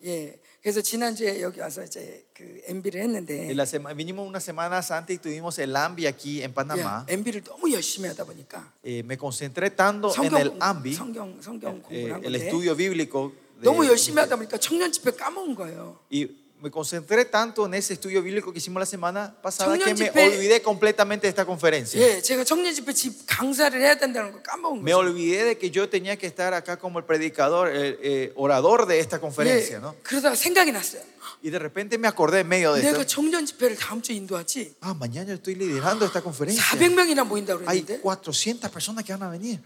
예. 0.04 0.38
그래서 0.62 0.80
지난주에 0.82 1.40
여기 1.40 1.60
와서 1.60 1.82
이제 1.82 2.24
그 2.34 2.60
MB를 2.66 3.00
했는데 3.02 3.50
la 3.52 3.64
sema- 3.64 3.94
vinimos 3.94 4.26
unas 4.28 4.44
semanas 4.44 4.90
antes 4.92 5.16
y 5.16 5.18
tuvimos 5.18 5.58
el 5.58 5.74
AMBI 5.74 6.06
aquí 6.06 6.42
en 6.42 6.52
Panamá. 6.52 7.06
예, 7.08 7.14
MB를 7.14 7.42
너무 7.44 7.72
열심히 7.72 8.08
하다 8.08 8.24
보니까 8.24 8.72
Eh, 8.84 9.02
me 9.04 9.16
concentré 9.16 9.70
tanto 9.74 10.08
en 10.08 10.14
성경 10.14 10.40
el 10.40 10.50
공- 10.50 10.58
AMBI, 10.62 10.92
성경 10.94 11.40
성경 11.40 11.80
eh, 11.90 12.08
공부를 12.08 12.12
한 12.12 12.24
el 12.24 12.32
건데 12.32 12.46
estudio 12.46 12.76
bíblico. 12.76 13.32
de- 13.60 13.64
너무 13.64 13.86
열심히 13.86 14.20
하다 14.20 14.36
보니까 14.36 14.58
청년 14.58 14.92
집회 14.92 15.10
까먹은 15.12 15.54
거예요. 15.54 15.98
y 16.12 16.28
me 16.61 16.71
concentré 16.71 17.25
tanto 17.25 17.65
en 17.67 17.73
ese 17.75 17.93
estudio 17.93 18.23
bíblico 18.23 18.51
que 18.51 18.57
hicimos 18.57 18.79
la 18.79 18.85
semana 18.87 19.35
pasada 19.41 19.77
que 19.77 19.83
청년 19.83 19.99
me 19.99 20.05
집회- 20.09 20.33
olvidé 20.35 20.61
completamente 20.63 21.27
de 21.27 21.29
esta 21.29 21.45
conferencia. 21.45 21.99
예, 22.01 22.21
제가 22.21 22.43
청년 22.43 22.73
집회 22.73 22.91
집 22.93 23.13
강사를 23.27 23.79
해야 23.79 23.95
된다는 23.95 24.31
걸 24.31 24.41
까먹은 24.41 24.81
Me 24.81 24.93
거죠. 24.93 24.97
olvidé 24.99 25.43
de 25.43 25.57
que 25.59 25.69
yo 25.69 25.87
tenía 25.89 26.15
que 26.17 26.25
estar 26.25 26.53
acá 26.55 26.77
como 26.79 26.97
el 26.99 27.05
predicador, 27.05 27.67
el 27.69 27.99
eh, 28.01 28.33
orador 28.35 28.87
de 28.87 28.99
esta 28.99 29.19
conferencia, 29.19 29.77
예, 29.77 29.81
¿no? 29.81 29.95
그러다가 30.03 30.33
생각이 30.35 30.71
났어요. 30.71 31.01
Y 31.43 31.51
de 31.51 31.59
repente 31.59 31.99
me 31.99 32.07
acordé 32.07 32.39
en 32.39 32.47
medio 32.47 32.73
de 32.73 32.81
내가 32.81 33.01
esto. 33.01 33.05
청년 33.21 33.45
집회를 33.45 33.75
다음 33.75 34.01
주에 34.01 34.15
인도하지. 34.15 34.75
Ah, 34.81 34.95
mañana 34.95 35.27
yo 35.29 35.35
estoy 35.35 35.53
liderando 35.55 36.05
esta 36.05 36.21
conferencia. 36.23 36.63
400명이나 36.63 37.27
모인다고 37.27 37.61
Hay 37.67 37.83
그랬는데 37.85 38.01
400 38.01 38.71
personas 38.71 39.03
que 39.05 39.13
van 39.13 39.21
a 39.21 39.29
venir. 39.29 39.59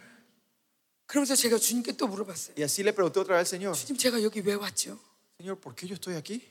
그러면서 1.08 1.36
제가 1.36 1.58
주님께 1.58 1.94
또 1.96 2.08
물어봤어요. 2.08 2.56
Y 2.58 2.64
así 2.64 2.84
le 2.84 2.92
pregunté 2.94 3.20
otra 3.22 3.38
vez 3.38 3.48
al 3.48 3.48
Señor, 3.48 3.74
주님 3.74 3.96
제가 3.98 4.22
여기 4.22 4.42
왜 4.42 4.56
왔죠? 4.56 5.00
Señor, 5.40 5.58
¿por 5.60 5.74
qué 5.76 5.88
yo 5.88 5.94
estoy 5.96 6.16
aquí? 6.16 6.44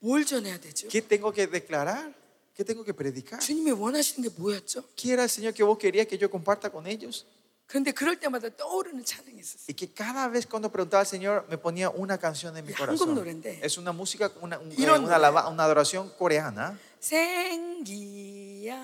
뭘 0.00 0.24
전해야 0.26 0.58
되죠? 0.58 0.88
¿Qué 0.88 1.00
tengo 1.02 1.32
que 1.32 1.46
declarar? 1.46 2.12
¿Qué 2.54 2.64
tengo 2.64 2.84
que 2.84 2.92
predicar? 2.92 3.40
주님이 3.40 3.70
원하시는 3.72 4.28
게 4.28 4.34
뭐였죠? 4.36 4.84
¿Qué 4.94 5.12
era 5.12 5.22
el 5.24 5.30
Señor 5.30 5.54
que 5.54 5.64
vos 5.64 5.78
querías 5.78 6.06
que 6.06 6.18
yo 6.18 6.30
comparta 6.30 6.70
con 6.70 6.86
ellos? 6.86 7.24
그런데 7.66 7.92
그럴 7.92 8.20
때마다 8.20 8.50
떠오르는 8.54 9.04
찬양이 9.04 9.40
있었어요. 9.40 9.64
Y 9.68 9.74
que 9.74 9.88
cada 9.92 10.28
vez 10.28 10.46
cuando 10.46 10.70
preguntaba 10.70 11.00
al 11.00 11.06
Señor 11.06 11.46
me 11.48 11.56
ponía 11.56 11.88
una 11.90 12.18
canción 12.18 12.54
en 12.58 12.66
mi 12.66 12.72
Y 12.72 12.76
corazón. 12.76 13.08
한국 13.08 13.14
노래인데. 13.24 13.60
Es 13.64 13.78
una 13.78 13.92
música, 13.92 14.30
una, 14.42 14.58
un- 14.58 14.70
이런 14.76 15.04
una, 15.04 15.16
alaba- 15.16 15.48
una 15.48 15.64
adoración 15.64 16.10
coreana. 16.18 16.78
생기야 17.00 18.76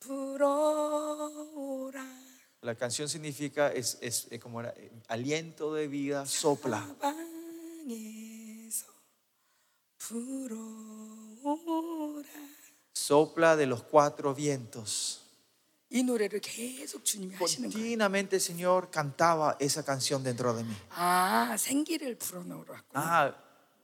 불어오라 0.00 2.00
La 2.62 2.74
canción 2.74 3.08
significa, 3.08 3.70
es, 3.72 3.96
es, 4.00 4.26
eh, 4.30 4.38
como 4.40 4.60
era, 4.60 4.70
eh, 4.76 4.90
aliento 5.08 5.72
de 5.74 5.86
vida, 5.88 6.24
sopla. 6.26 6.82
방에서 7.00 7.04
불어오라 7.04 8.29
Sopla 12.94 13.56
de 13.56 13.66
los 13.66 13.82
cuatro 13.82 14.34
vientos. 14.34 15.20
이 15.88 16.02
노래를 16.02 16.40
계속 16.40 17.04
주님이 17.04 17.36
하시는 17.36 17.70
거예요. 17.70 17.72
Continuamente 17.72 18.36
el 18.36 18.40
Señor 18.42 18.90
cantaba 18.90 19.56
esa 19.60 19.84
canción 19.84 20.24
dentro 20.24 20.52
de 20.54 20.64
mí. 20.64 20.74
아 20.90 21.54
생기를 21.56 22.16
불어넣으라고. 22.18 22.82
Ah, 22.94 23.32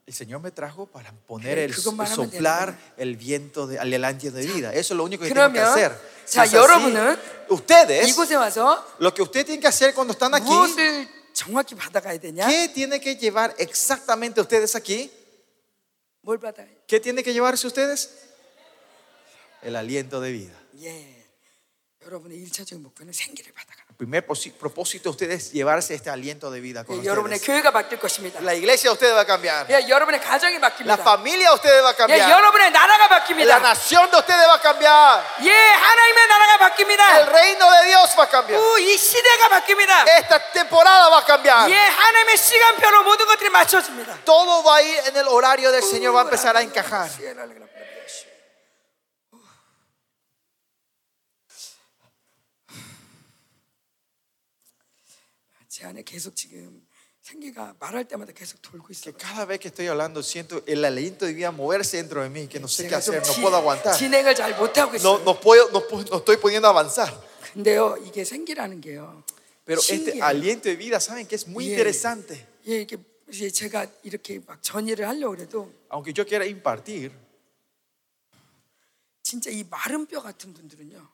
el 0.05 0.13
Señor 0.13 0.41
me 0.41 0.51
trajo 0.51 0.85
para 0.85 1.13
poner 1.25 1.55
그래, 1.55 1.63
el 1.63 1.71
그것만 1.71 2.05
하면 2.07 2.13
soplar 2.13 2.75
되는 2.75 2.77
el 2.97 3.15
viento 3.15 3.67
de, 3.67 3.77
el 3.77 4.03
aliento 4.03 4.31
de 4.31 4.45
vida. 4.45 4.73
Eso 4.73 4.93
es 4.93 4.97
lo 4.97 5.05
único 5.05 5.23
que 5.23 5.29
tengo 5.33 5.47
que 5.47 5.59
그러면, 5.59 5.71
hacer. 5.71 5.91
자, 6.25 6.27
Si 6.27 6.39
es 6.39 6.53
así, 6.53 6.55
여러분은 6.57 7.17
ustedes, 7.49 8.09
이곳에 8.09 8.35
와서 8.35 8.83
lo 8.99 9.13
que 9.13 9.21
ustedes 9.21 9.45
tienen 9.45 9.61
que 9.61 9.67
hacer 9.67 9.93
cuando 9.93 10.11
están 10.11 10.33
aquí, 10.33 10.43
무엇을 10.43 11.07
정확히 11.31 11.73
받아가야 11.75 12.17
되냐? 12.19 12.47
¿qué 12.47 12.67
tiene 12.73 12.99
que 12.99 13.15
llevar 13.15 13.55
exactamente 13.57 14.41
ustedes 14.41 14.75
aquí? 14.75 15.09
뭘 16.21 16.39
받아야? 16.39 16.69
¿Qué 16.87 16.99
tiene 16.99 17.21
que 17.23 17.33
llevarse 17.33 17.67
ustedes? 17.67 18.29
El 19.61 19.75
aliento 19.75 20.19
de 20.21 20.31
vida. 20.31 20.59
예. 20.81 21.23
여러분의 22.01 22.37
일차적인 22.37 22.83
목표는 22.83 23.13
생기를 23.13 23.53
받아가는. 23.53 23.83
El 23.86 23.86
primer 23.97 24.25
posi- 24.25 24.51
propósito 24.51 25.03
de 25.03 25.09
ustedes 25.11 25.45
es 25.47 25.51
llevarse 25.53 25.93
este 25.93 26.09
aliento 26.09 26.49
de 26.51 26.59
vida 26.59 26.83
con 26.83 26.99
예, 26.99 27.05
여러분의 27.05 27.37
ustedes. 27.37 27.45
교회가 27.45 27.71
바뀔 27.71 27.99
것입니다. 27.99 28.41
La 28.41 28.51
iglesia 28.53 28.89
de 28.89 28.93
ustedes 28.97 29.13
va 29.15 29.21
a 29.21 29.25
cambiar. 29.25 29.65
예, 29.69 29.87
여러분의 29.87 30.19
가정이 30.19 30.57
La 30.59 30.67
바뀝니다. 30.73 30.99
familia 31.03 31.49
de 31.49 31.55
ustedes 31.55 31.79
va 31.83 31.89
a 31.89 31.93
예, 31.93 31.95
cambiar. 31.95 32.29
여러분의 32.31 32.71
나라가 32.71 33.05
La 33.05 33.09
바뀝니다. 33.23 33.61
nación 33.61 34.09
de 34.11 34.17
ustedes 34.17 34.43
va 34.49 34.55
a 34.55 34.61
cambiar. 34.61 35.23
예, 35.45 35.51
하나님의 35.53 36.27
나라가 36.27 36.53
El 36.53 36.59
바뀝니다. 36.59 37.29
reino 37.31 37.63
de 37.71 37.85
Dios 37.87 38.09
va 38.17 38.23
a 38.23 38.29
cambiar. 38.29 38.59
우, 38.59 38.79
이 38.79 38.97
시대가 38.97 39.47
바뀝니다. 39.47 40.05
Esta 40.19 40.51
temporada 40.51 41.07
va 41.09 41.19
a 41.19 41.25
cambiar. 41.25 41.69
예, 41.69 41.75
하나님의 41.77 42.35
시간표로 42.37 43.03
모든 43.03 43.25
것들이 43.27 43.49
맞춰집니다. 43.51 44.17
Todo 44.25 44.63
va 44.63 44.77
a 44.77 44.81
ir 44.81 44.99
en 45.07 45.15
el 45.17 45.27
horario 45.29 45.71
del 45.71 45.83
Señor, 45.83 46.13
va 46.15 46.21
a 46.21 46.23
empezar 46.23 46.57
a 46.57 46.61
encajar. 46.61 47.07
제 55.77 55.85
안에 55.85 56.03
계속 56.03 56.35
지금 56.35 56.85
생기가 57.21 57.75
말할 57.79 58.05
때마다 58.07 58.33
계속 58.33 58.61
돌고 58.61 58.87
있어요. 58.91 59.13
Que 59.13 59.17
cada 59.17 59.45
vez 59.45 59.59
que 59.59 59.69
estoy 59.69 59.87
hablando 59.87 60.21
siento 60.21 60.61
el 60.67 60.83
aliento 60.83 61.25
de 61.25 61.33
vida 61.33 61.51
moverse 61.51 61.97
dentro 61.97 62.21
de 62.21 62.29
mí, 62.29 62.47
que 62.47 62.59
no 62.59 62.67
sé 62.67 62.83
qué 62.83 62.89
제가 62.89 62.99
좀 63.01 63.15
hacer, 63.15 63.21
no 63.25 63.33
지- 63.33 63.41
puedo 63.41 63.55
aguantar. 63.57 63.97
진행을 63.97 64.35
잘 64.35 64.55
못하고 64.57 64.91
No, 64.91 64.97
있어요. 64.97 65.23
no, 65.23 65.39
puedo, 65.39 65.69
no, 65.71 65.87
pu- 65.87 66.03
no 66.09 66.17
estoy 66.19 66.37
pudiendo 66.37 66.67
avanzar. 66.67 67.09
근데요, 67.53 67.97
이게 68.05 68.23
생기라는 68.25 68.81
게요. 68.81 69.23
Pero 69.65 69.79
este 69.79 69.95
신기해요. 69.95 70.23
aliento 70.25 70.67
de 70.69 70.75
vida, 70.75 70.99
¿saben 70.99 71.25
que 71.25 71.35
es 71.35 71.47
muy 71.47 71.65
Yeah. 71.65 71.79
interesante? 71.79 72.45
예, 72.67 72.81
이게 72.81 72.97
이제 73.31 73.49
제가 73.49 73.87
이렇게 74.03 74.39
막 74.45 74.61
전의를 74.61 75.07
하려고 75.07 75.35
그래도 75.35 75.71
Aunque 75.89 76.13
yo 76.13 76.25
quiera 76.27 76.45
impartir, 76.45 77.11
진짜 79.23 79.49
이 79.49 79.63
마른 79.63 80.05
뼈 80.05 80.21
같은 80.21 80.53
분들은요. 80.53 81.07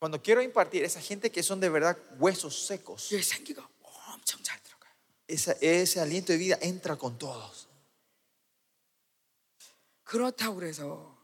cuando 0.00 0.20
quiero 0.20 0.42
impartir, 0.42 0.84
esa 0.84 1.00
gente 1.00 1.30
que 1.30 1.40
son 1.42 1.60
de 1.60 1.70
verdad 1.70 1.96
huesos 2.18 2.66
secos, 2.66 3.08
예, 3.14 3.22
생기가 3.22 3.66
엄청 4.28 4.42
잘 4.42 4.58
들어가요. 4.62 4.92
esa- 5.28 5.56
ese 5.60 6.00
aliento 6.00 6.32
de 6.32 6.38
vida 6.38 6.58
entra 6.60 6.96
con 6.96 7.18
todos. 7.18 7.68
그렇다고 10.04 10.56
그래서 10.56 11.14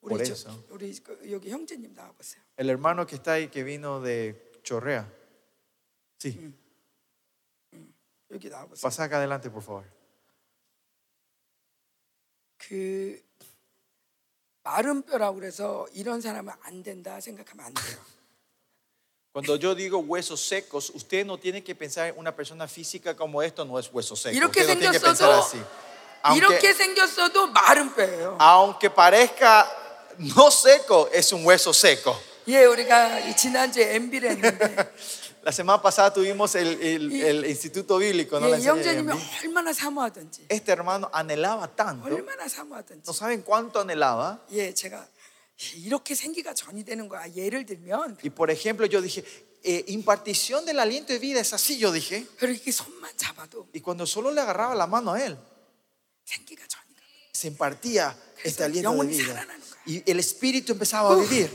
우리 0.00 0.16
Por 0.18 0.24
저, 0.24 0.32
eso. 0.32 0.64
우리 0.70 0.92
그 1.02 1.30
여기 1.30 1.50
형제님 1.50 1.94
나와 1.94 2.10
보세요. 2.12 2.42
El 2.56 2.68
hermano 2.68 3.06
que 3.06 3.14
está 3.16 3.34
ahí, 3.34 3.48
que 3.48 3.62
vino 3.62 4.00
de 4.00 4.34
Chorrea. 4.64 5.06
Sí, 6.18 6.52
여기 8.30 8.48
나와 8.50 8.66
보세요. 8.66 8.82
pasa 8.82 9.04
acá 9.04 9.18
adelante, 9.18 9.48
por 9.50 9.62
favor. 9.62 9.84
그 12.58 13.22
마른 14.64 15.02
뼈라고 15.02 15.36
그래서 15.36 15.86
이런 15.92 16.20
사람은 16.20 16.52
안 16.62 16.82
된다 16.82 17.20
생각하면 17.20 17.66
안 17.66 17.74
돼요. 17.74 17.98
cuando 19.37 19.55
yo 19.55 19.75
digo 19.75 19.99
huesos 19.99 20.41
secos, 20.41 20.89
usted 20.95 21.23
no 21.23 21.37
tiene 21.37 21.63
que 21.63 21.75
pensar 21.75 22.07
en 22.07 22.17
una 22.17 22.35
persona 22.35 22.67
física 22.67 23.15
como 23.15 23.43
esto 23.43 23.63
no 23.65 23.77
es 23.77 23.87
hueso 23.93 24.15
seco. 24.15 24.33
Usted 24.47 24.61
no 24.73 24.79
tiene 24.79 24.93
que 24.93 24.99
pensar 24.99 25.31
así. 25.31 25.59
Aunque, 26.23 26.41
aunque 28.39 28.89
parezca 28.89 29.71
no 30.17 30.49
seco, 30.49 31.07
es 31.13 31.31
un 31.33 31.45
hueso 31.45 31.71
seco. 31.71 32.19
La 35.43 35.51
semana 35.51 35.79
pasada 35.83 36.11
tuvimos 36.11 36.55
el, 36.55 36.81
el, 36.81 37.21
el 37.21 37.45
instituto 37.45 37.99
bíblico. 37.99 38.39
¿no? 38.39 38.47
Este 40.49 40.71
hermano 40.71 41.11
anhelaba 41.13 41.67
tanto. 41.67 42.09
¿No 43.05 43.13
saben 43.13 43.43
cuánto 43.43 43.81
anhelaba? 43.81 44.41
예, 45.58 45.64
제가 45.70 45.82
이렇게 45.86 46.14
생기가 46.14 46.54
전이 46.54 46.84
되는 46.84 47.08
거야. 47.08 47.26
예를 47.34 47.66
들면 47.66 48.18
Y 48.22 48.30
por 48.30 48.50
ejemplo, 48.50 48.86
yo 48.86 49.00
dije, 49.00 49.24
eh, 49.64 49.84
impartición 49.88 50.64
del 50.64 50.78
aliento 50.80 51.12
de 51.12 51.18
vida 51.18 51.40
es 51.40 51.52
así, 51.52 51.78
yo 51.78 51.92
dije. 51.92 52.26
그렇게 52.38 52.70
손만 52.72 53.16
잡아도 53.16 53.68
Y 53.74 53.80
cuando 53.80 54.06
solo 54.06 54.30
le 54.30 54.40
agarraba 54.40 54.74
la 54.74 54.86
mano 54.86 55.12
a 55.12 55.22
él, 55.24 55.38
생기가 56.24 56.66
전이 56.66 56.94
가. 56.94 57.02
se 57.32 57.48
impartía 57.48 58.16
este 58.44 58.62
그래서 58.62 58.64
aliento 58.64 58.90
de 58.90 58.94
영혼이 58.96 59.16
vida. 59.16 59.34
살아나는 59.34 59.60
거야. 59.60 59.82
Y 59.86 60.02
el 60.06 60.18
espíritu 60.18 60.72
empezaba 60.72 61.12
a 61.12 61.16
vivir. 61.16 61.50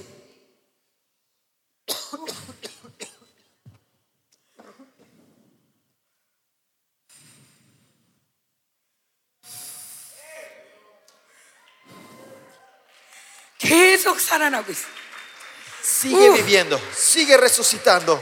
계속 13.72 14.20
살아나고 14.20 14.72
있어. 14.72 14.88
Sigue 15.82 16.30
Uh. 16.30 16.36
viviendo, 16.36 16.78
sigue 16.92 17.38
resucitando. 17.38 18.20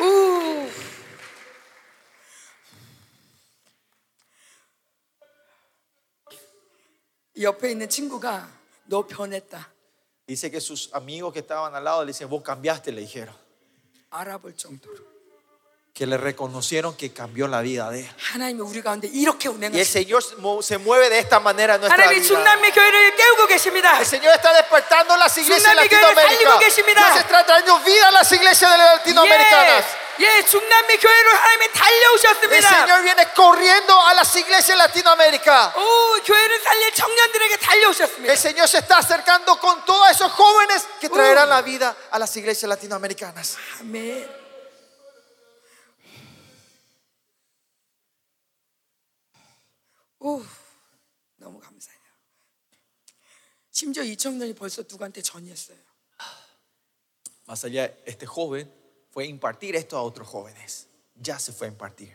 우. 0.00 0.68
이 7.34 7.42
옆에 7.44 7.70
있는 7.72 7.88
친구가 7.88 8.48
너 8.86 9.06
변했다. 9.06 9.72
Dice 10.26 10.50
que 10.50 10.58
sus 10.60 10.88
amigos 10.94 11.32
que 11.34 11.40
estaban 11.40 11.74
al 11.74 11.84
lado 11.84 12.02
le 12.02 12.12
dicen, 12.12 12.28
vos 12.28 12.42
cambiaste, 12.42 12.90
le 12.92 13.00
dijeron. 13.02 13.34
알아볼 14.10 14.56
정도로 14.56 14.96
Que 15.98 16.06
le 16.06 16.16
reconocieron 16.18 16.96
que 16.96 17.12
cambió 17.14 17.46
la 17.46 17.60
vida 17.62 17.88
de 17.88 18.00
él. 18.00 18.10
하나님이 18.18 18.60
우리 18.62 18.82
가운데 18.82 19.06
이렇게 19.06 19.46
Y 19.48 19.54
el 19.54 19.70
운행하시. 19.70 19.84
Señor 19.84 20.24
se 20.60 20.76
mueve 20.78 21.08
de 21.08 21.20
esta 21.20 21.38
manera 21.38 21.76
en 21.76 21.82
nuestra 21.82 21.94
하나님이 22.02 22.18
vida. 22.18 22.26
중남미 22.34 22.72
교회를 22.72 23.14
깨우고 23.14 23.46
계십니다. 23.46 24.00
El 24.00 24.04
Señor 24.06 24.34
está 24.34 24.52
despertando 24.54 25.16
las 25.16 25.38
iglesias 25.38 25.62
de 25.62 25.86
Tsunami 25.86 25.88
교회를 25.88 26.02
Latinoamérica. 26.02 26.50
살리고 26.50 26.58
계십니다. 26.58 26.98
Dios 26.98 27.18
está 27.20 27.46
trayendo 27.46 27.78
vida 27.86 28.08
a 28.08 28.10
las 28.10 28.32
iglesias 28.32 28.70
de 28.72 28.76
latinoamericanas. 28.76 29.84
예, 30.18 30.38
예, 30.38 30.42
중남미 30.46 30.96
교회로 30.98 31.30
하나님이 31.30 31.64
El 31.66 31.72
달려오셨습니다. 31.72 32.68
Señor 32.70 33.02
viene 33.02 33.26
corriendo 33.34 33.94
a 34.02 34.14
las 34.14 34.34
iglesias 34.34 34.74
de 34.74 34.82
Latinoamérica. 34.82 35.72
오, 35.76 36.22
교회를 36.26 36.58
살릴 36.60 36.92
청년들에게 36.92 37.56
달려오셨습니다. 37.58 38.32
El 38.32 38.38
Señor 38.38 38.66
se 38.66 38.78
está 38.78 38.98
acercando 38.98 39.60
con 39.60 39.84
todos 39.84 40.10
esos 40.10 40.32
jóvenes 40.32 40.82
que 41.00 41.08
traerán 41.08 41.48
la 41.48 41.62
vida 41.62 41.94
a 42.10 42.18
las 42.18 42.36
iglesias 42.36 42.68
latinoamericanas. 42.68 43.54
아멘. 43.80 44.37
오, 50.20 50.42
너무 51.36 51.60
감사해요. 51.60 52.00
심지어 53.70 54.02
이 54.02 54.16
청년이 54.16 54.54
벌써 54.54 54.82
누구한테 54.82 55.20
전이했어요. 55.22 55.76
Más 57.46 57.62
allá, 57.64 57.90
este 58.06 58.26
joven 58.26 58.72
fue 59.12 59.24
a 59.24 59.26
impartir 59.26 59.76
esto 59.76 59.98
a 59.98 60.02
otros 60.02 60.26
jóvenes. 60.28 60.86
Ya 61.14 61.38
se 61.38 61.52
fue 61.52 61.66
a 61.66 61.70
impartir. 61.70 62.14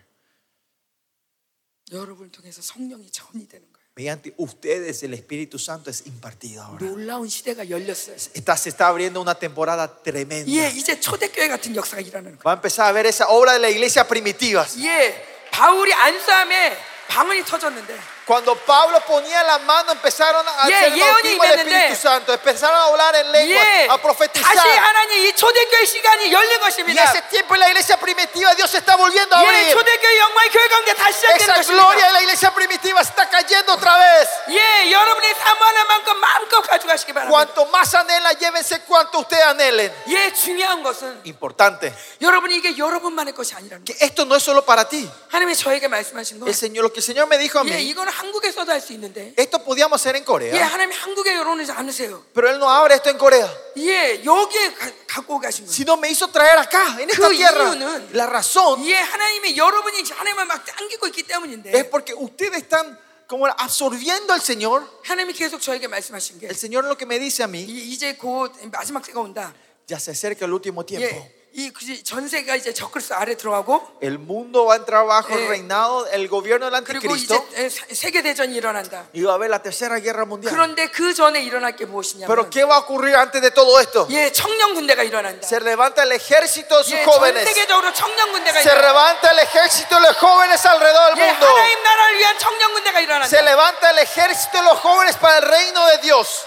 여러분을 1.91 2.31
통해서 2.31 2.61
성령이 2.61 3.09
전이 3.11 3.47
되는 3.47 3.65
거예요. 3.71 3.79
Mediante 3.95 4.33
ustedes 4.37 5.03
el 5.03 5.13
Espíritu 5.13 5.59
Santo 5.59 5.89
es 5.89 6.05
impartido 6.07 6.63
ahora. 6.63 6.79
놀라운 6.79 7.27
시대가 7.27 7.69
열렸어요. 7.69 8.15
Está, 8.15 8.55
se 8.55 8.69
está 8.69 8.87
abriendo 8.87 9.19
una 9.21 9.35
temporada 9.35 10.01
tremenda. 10.01 10.49
예, 10.49 10.69
이제 10.69 10.99
초대교회 10.99 11.47
같은 11.49 11.75
역사가 11.75 12.01
일어나는 12.01 12.39
거예요. 12.39 12.43
Va 12.43 12.51
a 12.51 12.55
empezar 12.55 12.87
a 12.87 12.91
ver 12.93 13.05
esa 13.05 13.27
obra 13.27 13.53
de 13.53 13.59
la 13.59 13.69
iglesia 13.69 14.07
primitivas. 14.07 14.79
예, 14.79 15.49
바울이 15.51 15.93
안수함에 15.93 16.77
방언이 17.08 17.42
터졌는데 17.44 17.98
Cuando 18.29 18.53
Pablo 18.55 19.01
ponía 19.07 19.41
la 19.41 19.57
mano 19.57 19.91
empezaron 19.91 20.45
a 20.47 20.67
Yeah, 20.69 20.77
hacer 20.85 20.93
el 20.93 20.99
예언이 20.99 21.01
bautismo 21.01 21.43
del 21.43 21.53
임했는데, 21.65 21.75
Espíritu 21.89 21.95
Santo, 21.97 22.31
empezaron 22.33 22.77
a 22.77 22.83
hablar 22.85 23.15
en 23.15 23.31
lengua, 23.31 23.57
예, 23.57 23.87
a 23.89 23.97
다시 23.97 24.01
profetizar. 24.03 24.55
하나님 24.77 25.25
이 25.25 25.33
초대교회 25.35 25.83
시간이 25.85 26.31
열린 26.31 26.51
Y 26.51 26.59
것입니다. 26.59 27.03
ese 27.09 27.21
tiempo 27.31 27.55
en 27.55 27.61
la 27.61 27.69
iglesia 27.69 27.97
primitiva 27.97 28.53
Dios 28.53 28.69
se 28.69 28.77
está 28.77 28.95
volviendo 28.97 29.35
a 29.35 29.41
예, 29.41 29.47
abrir. 29.47 29.71
초대교회 29.73 30.19
영광의 30.19 30.49
교회 30.51 30.67
가운데 30.67 30.93
다시 30.93 31.17
시작되는 31.21 31.41
Esa 31.41 31.53
것입니다. 31.55 31.73
gloria 31.73 32.05
de 32.05 32.13
la 32.13 32.21
iglesia 32.21 32.53
primitiva 32.53 33.01
está 33.01 33.27
cayendo 33.27 33.73
otra 33.73 33.97
vez. 33.97 34.29
예, 34.49 34.91
여러분이 34.91 35.33
사모하는 35.33 35.87
만큼 35.87 36.17
마음껏 36.21 36.61
가져가시기 36.61 37.13
바랍니다. 37.13 37.33
Cuanto 37.33 37.65
más 37.73 37.95
anhela, 37.95 38.31
llévense 38.33 38.85
cuanto 38.85 39.21
ustedes 39.25 39.43
anhelen. 39.43 39.91
예, 40.07 40.31
중요한 40.33 40.83
것은 40.83 41.21
Importante. 41.25 41.91
여러분이 42.21 42.57
이게 42.57 42.77
여러분만의 42.77 43.33
것이 43.33 43.55
아니라는 43.55 43.85
Que 43.85 43.97
거예요. 43.97 44.05
esto 44.05 44.21
no 44.29 44.35
es 44.35 44.43
solo 44.45 44.61
para 44.63 44.85
ti. 44.87 45.09
하나님이 45.33 45.55
저에게 45.55 45.87
말씀하신 45.87 46.39
거. 46.41 46.45
El 46.45 46.53
Señor, 46.53 46.83
lo 46.85 46.93
que 46.93 46.99
el 46.99 47.03
Señor 47.05 47.25
me 47.25 47.39
dijo 47.39 47.57
a 47.57 47.63
예, 47.65 47.73
mí, 47.73 47.89
이거는 47.89 48.12
한국에서도 48.13 48.71
할 48.71 48.79
수 48.81 48.93
있는데. 48.93 49.33
esto 49.37 49.59
podíamos 49.63 49.99
hacer 50.01 50.15
en 50.15 50.23
예, 50.23 50.25
Corea, 50.25 50.63
하나님이 50.63 50.95
한국에 50.95 51.35
열어놓지 51.35 51.71
않으세요. 51.71 52.23
pero 52.33 52.49
Él 52.49 52.57
no 52.59 52.69
abre 52.69 52.95
esto 52.95 53.09
en 53.09 53.17
Corea, 53.17 53.47
예, 53.77 54.23
여기에 54.23 54.73
가, 54.75 54.91
갖고 55.07 55.39
가신 55.39 55.65
거예요. 55.65 55.71
sino 55.73 55.93
me 55.97 56.09
hizo 56.09 56.27
traer 56.27 56.57
acá, 56.59 56.97
en 56.99 57.09
esta 57.09 57.27
그 57.27 57.35
tierra. 57.35 57.73
이유는 57.73 58.09
La 58.13 58.25
razón 58.27 58.83
예, 58.85 58.95
하나님이 58.95 59.57
여러분이 59.57 60.03
하나님을 60.09 60.45
막 60.45 60.63
당기고 60.65 61.07
있기 61.07 61.21
es 61.21 61.27
때문인데 61.27 61.89
porque 61.89 62.13
ustedes 62.13 62.63
están 62.63 62.97
como 63.27 63.45
absorbiendo 63.47 64.33
al 64.33 64.41
Señor. 64.41 64.83
하나님이 65.03 65.33
계속 65.33 65.61
저에게 65.61 65.87
말씀하신 65.87 66.39
게 66.39 66.47
El 66.47 66.55
Señor 66.55 66.85
lo 66.85 66.97
que 66.97 67.05
me 67.05 67.19
dice 67.19 67.43
a 67.43 67.47
mí, 67.47 67.61
이- 67.63 67.93
이제 67.93 68.15
곧 68.15 68.51
마지막 68.71 69.03
때가 69.03 69.19
온다. 69.19 69.53
ya 69.87 69.97
se 69.99 70.11
acerca 70.11 70.45
el 70.45 70.53
último 70.53 70.85
tiempo. 70.85 71.15
예, 71.15 71.42
이 71.56 71.70
그지 71.70 72.02
전세가 72.02 72.56
이제 72.56 72.74
적그리스도 72.74 73.14
아래 73.14 73.36
들어가고 73.36 73.98
El 74.02 74.18
mundo 74.18 74.66
va 74.66 74.74
a 74.74 74.78
entrar 74.82 75.06
bajo 75.06 75.30
el 75.38 75.44
Eh, 75.44 75.48
reinado, 75.48 76.04
el 76.10 76.26
gobierno 76.26 76.68
del 76.68 76.82
그리고 76.82 77.14
이제 77.14 77.32
anticristo. 77.32 77.94
세계 77.94 78.22
대전이 78.22 78.56
일어난다. 78.56 79.06
Y 79.14 79.22
va 79.22 79.30
a 79.30 79.34
haber 79.38 79.46
la 79.54 79.62
tercera 79.62 80.00
guerra 80.02 80.26
mundial. 80.26 80.50
그런데 80.50 80.86
그 80.90 81.14
전에 81.14 81.40
일어날 81.40 81.76
게 81.76 81.86
Pero 81.86 81.92
무엇이냐면 81.94 82.50
¿qué 82.50 82.66
va 82.66 82.74
a 82.74 82.78
ocurrir 82.82 83.14
antes 83.14 83.40
de 83.40 83.52
todo 83.54 83.78
esto? 83.78 84.08
예, 84.10 84.32
청년 84.32 84.74
군대가 84.74 85.04
일어난다. 85.04 85.46
Se 85.46 85.60
levanta 85.62 86.02
el 86.02 86.10
ejército 86.18 86.74
de 86.74 86.82
sus 86.82 86.98
예, 86.98 87.04
전 87.04 87.14
jóvenes. 87.14 87.44
세계적으로 87.46 87.92
청년 87.94 88.32
군대가 88.32 88.58
Se 88.60 88.74
levanta 88.74 89.30
el 89.30 89.38
ejército 89.38 89.94
de 89.94 90.02
los 90.10 90.16
jóvenes 90.18 90.66
alrededor 90.66 91.14
del 91.14 91.22
예, 91.22 91.30
mundo. 91.30 91.46
하나님 91.46 91.82
나라를 91.84 92.18
위한 92.18 92.38
청년 92.40 92.72
군대가 92.74 92.98
Se 92.98 93.04
일어난다. 93.06 93.40
levanta 93.46 93.90
el 93.90 93.98
ejército 94.02 94.58
de 94.58 94.64
los 94.64 94.80
jóvenes 94.80 95.16
para 95.22 95.38
el 95.38 95.44
reino 95.46 95.86
de 95.86 95.98
Dios. 96.02 96.46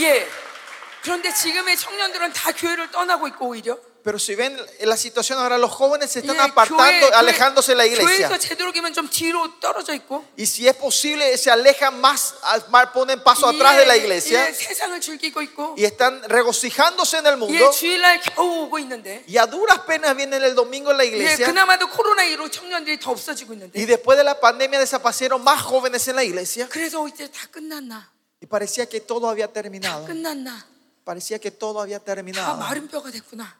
예. 0.00 0.26
그런데 1.02 1.30
지금의 1.34 1.76
청년들은 1.76 2.32
다 2.32 2.52
교회를 2.52 2.90
떠나고 2.90 3.28
있고 3.28 3.48
오히려 3.48 3.76
Pero 4.03 4.17
si 4.17 4.33
ven 4.33 4.55
la 4.85 4.95
situación 4.95 5.37
ahora, 5.39 5.57
los 5.57 5.69
jóvenes 5.71 6.09
se 6.09 6.19
están 6.21 6.37
예, 6.37 6.39
apartando, 6.39 7.13
alejándose 7.15 7.73
de 7.73 7.75
la 7.75 7.85
iglesia. 7.85 8.29
교회에서 8.29 8.37
되도록이면 8.39 8.93
좀 8.93 9.09
뒤로 9.09 9.59
떨어져 9.59 9.93
있고 9.93 10.23
Y 10.37 10.45
si 10.45 10.65
es 10.69 10.75
posible, 10.77 11.37
se 11.37 11.51
alejan 11.51 11.99
más, 11.99 12.33
más, 12.69 12.87
ponen 12.93 13.21
paso 13.21 13.45
atrás 13.49 13.75
de 13.75 13.85
la 13.85 13.97
iglesia 13.97 14.47
예, 14.47 14.53
세상을 14.53 15.01
즐기고 15.01 15.41
있고 15.41 15.75
y 15.77 15.83
están 15.83 16.23
regocijándose 16.29 17.17
en 17.17 17.27
el 17.27 17.33
예, 17.33 17.35
mundo. 17.35 17.71
주일날 17.71 18.21
겨우 18.21 18.63
오고 18.63 18.79
있는데 18.79 19.25
Y 19.27 19.37
a 19.37 19.45
duras 19.45 19.79
penas 19.85 20.15
vienen 20.15 20.41
el 20.43 20.55
domingo 20.55 20.91
en 20.91 20.97
la 20.97 21.03
예, 21.03 21.07
iglesia. 21.07 21.45
그나마도 21.47 21.89
코로나 21.89 22.23
이후로 22.23 22.49
청년들이 22.49 22.99
더 23.01 23.11
없어지고 23.11 23.51
Y 23.51 23.55
있는데 23.59 23.85
después 23.85 24.17
de 24.17 24.23
la 24.23 24.39
pandemia 24.39 24.79
desaparecieron 24.79 25.43
más 25.43 25.61
jóvenes 25.61 26.07
en 26.07 26.15
la 26.15 26.23
iglesia. 26.23 26.67
그래서 26.69 27.05
이제 27.05 27.27
다 27.29 27.45
끝났나 27.51 28.09
Y 28.41 28.47
parecía 28.47 28.87
que 28.87 29.01
todo 29.01 29.27
había 29.29 29.47
다 29.47 29.61
terminado. 29.61 30.05
끝났나 30.07 30.65
Parecía 31.03 31.37
que 31.37 31.51
todo 31.51 31.81
había 31.81 31.99
다 31.99 32.15
terminado. 32.15 32.57
마른 32.57 32.87
뼈가 32.87 33.11
됐구나 33.11 33.59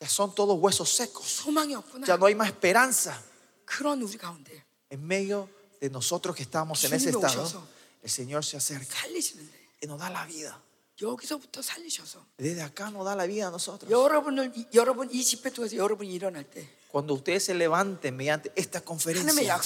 Ya 0.00 0.08
son 0.08 0.34
todos 0.34 0.58
huesos 0.58 0.88
secos. 0.88 1.26
소망이 1.44 1.74
없구나 1.74 2.06
Ya 2.06 2.16
no 2.16 2.26
hay 2.26 2.34
más 2.34 2.48
esperanza. 2.48 3.20
그런 3.66 4.00
우리 4.02 4.16
가운데 4.16 4.64
En 4.90 5.06
medio 5.06 5.48
de 5.80 5.88
nosotros 5.90 6.34
que 6.34 6.42
estamos 6.42 6.82
en 6.84 6.92
ese 6.94 7.10
주님이 7.12 7.24
estado, 7.26 7.42
오셔서 7.44 7.66
el 8.02 8.10
Señor 8.10 8.44
se 8.44 8.56
acerca 8.56 8.96
살리시는데 8.96 9.52
y 9.82 9.86
nos 9.86 9.98
da 9.98 10.08
la 10.10 10.24
vida. 10.26 10.58
여기서부터 11.00 11.62
살리셔서 11.62 12.24
Desde 12.38 12.60
acá 12.62 12.90
nos 12.90 13.04
da 13.04 13.14
la 13.14 13.26
vida 13.26 13.48
a 13.48 13.50
nosotros. 13.50 13.90
여러분을 13.90 14.52
이- 14.56 14.66
여러분 14.74 15.08
이 15.12 15.22
집회 15.22 15.50
통해서 15.50 15.76
여러분이 15.76 16.12
일어날 16.12 16.44
때 16.44 16.68
Cuando 16.95 17.13
ustedes 17.13 17.43
se 17.43 17.53
levanten 17.53 18.15
mediante 18.15 18.53
esta 18.55 18.79
conferencia, 18.79 19.59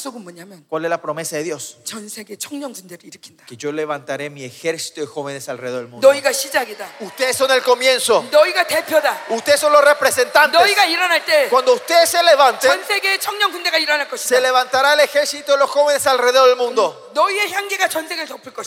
¿cuál 0.67 0.86
es 0.86 0.89
la 0.89 0.99
promesa 0.99 1.36
de 1.36 1.43
Dios? 1.43 1.77
Que 3.45 3.55
yo 3.55 3.71
levantaré 3.71 4.32
mi 4.32 4.43
ejército 4.43 5.01
de 5.01 5.05
jóvenes 5.05 5.47
alrededor 5.47 5.82
del 5.82 5.89
mundo. 5.89 6.11
Ustedes 7.01 7.36
son 7.36 7.51
el 7.51 7.61
comienzo. 7.61 8.25
Ustedes 9.30 9.59
son 9.59 9.71
los 9.71 9.84
representantes. 9.84 10.59
Cuando 11.51 11.73
ustedes 11.75 12.09
se 12.09 12.23
levanten, 12.23 12.71
se 14.17 14.41
levantará 14.41 14.93
el 14.95 15.01
ejército 15.01 15.51
de 15.51 15.59
los 15.59 15.69
jóvenes 15.69 16.07
alrededor 16.07 16.47
del 16.47 16.57
mundo. 16.57 17.11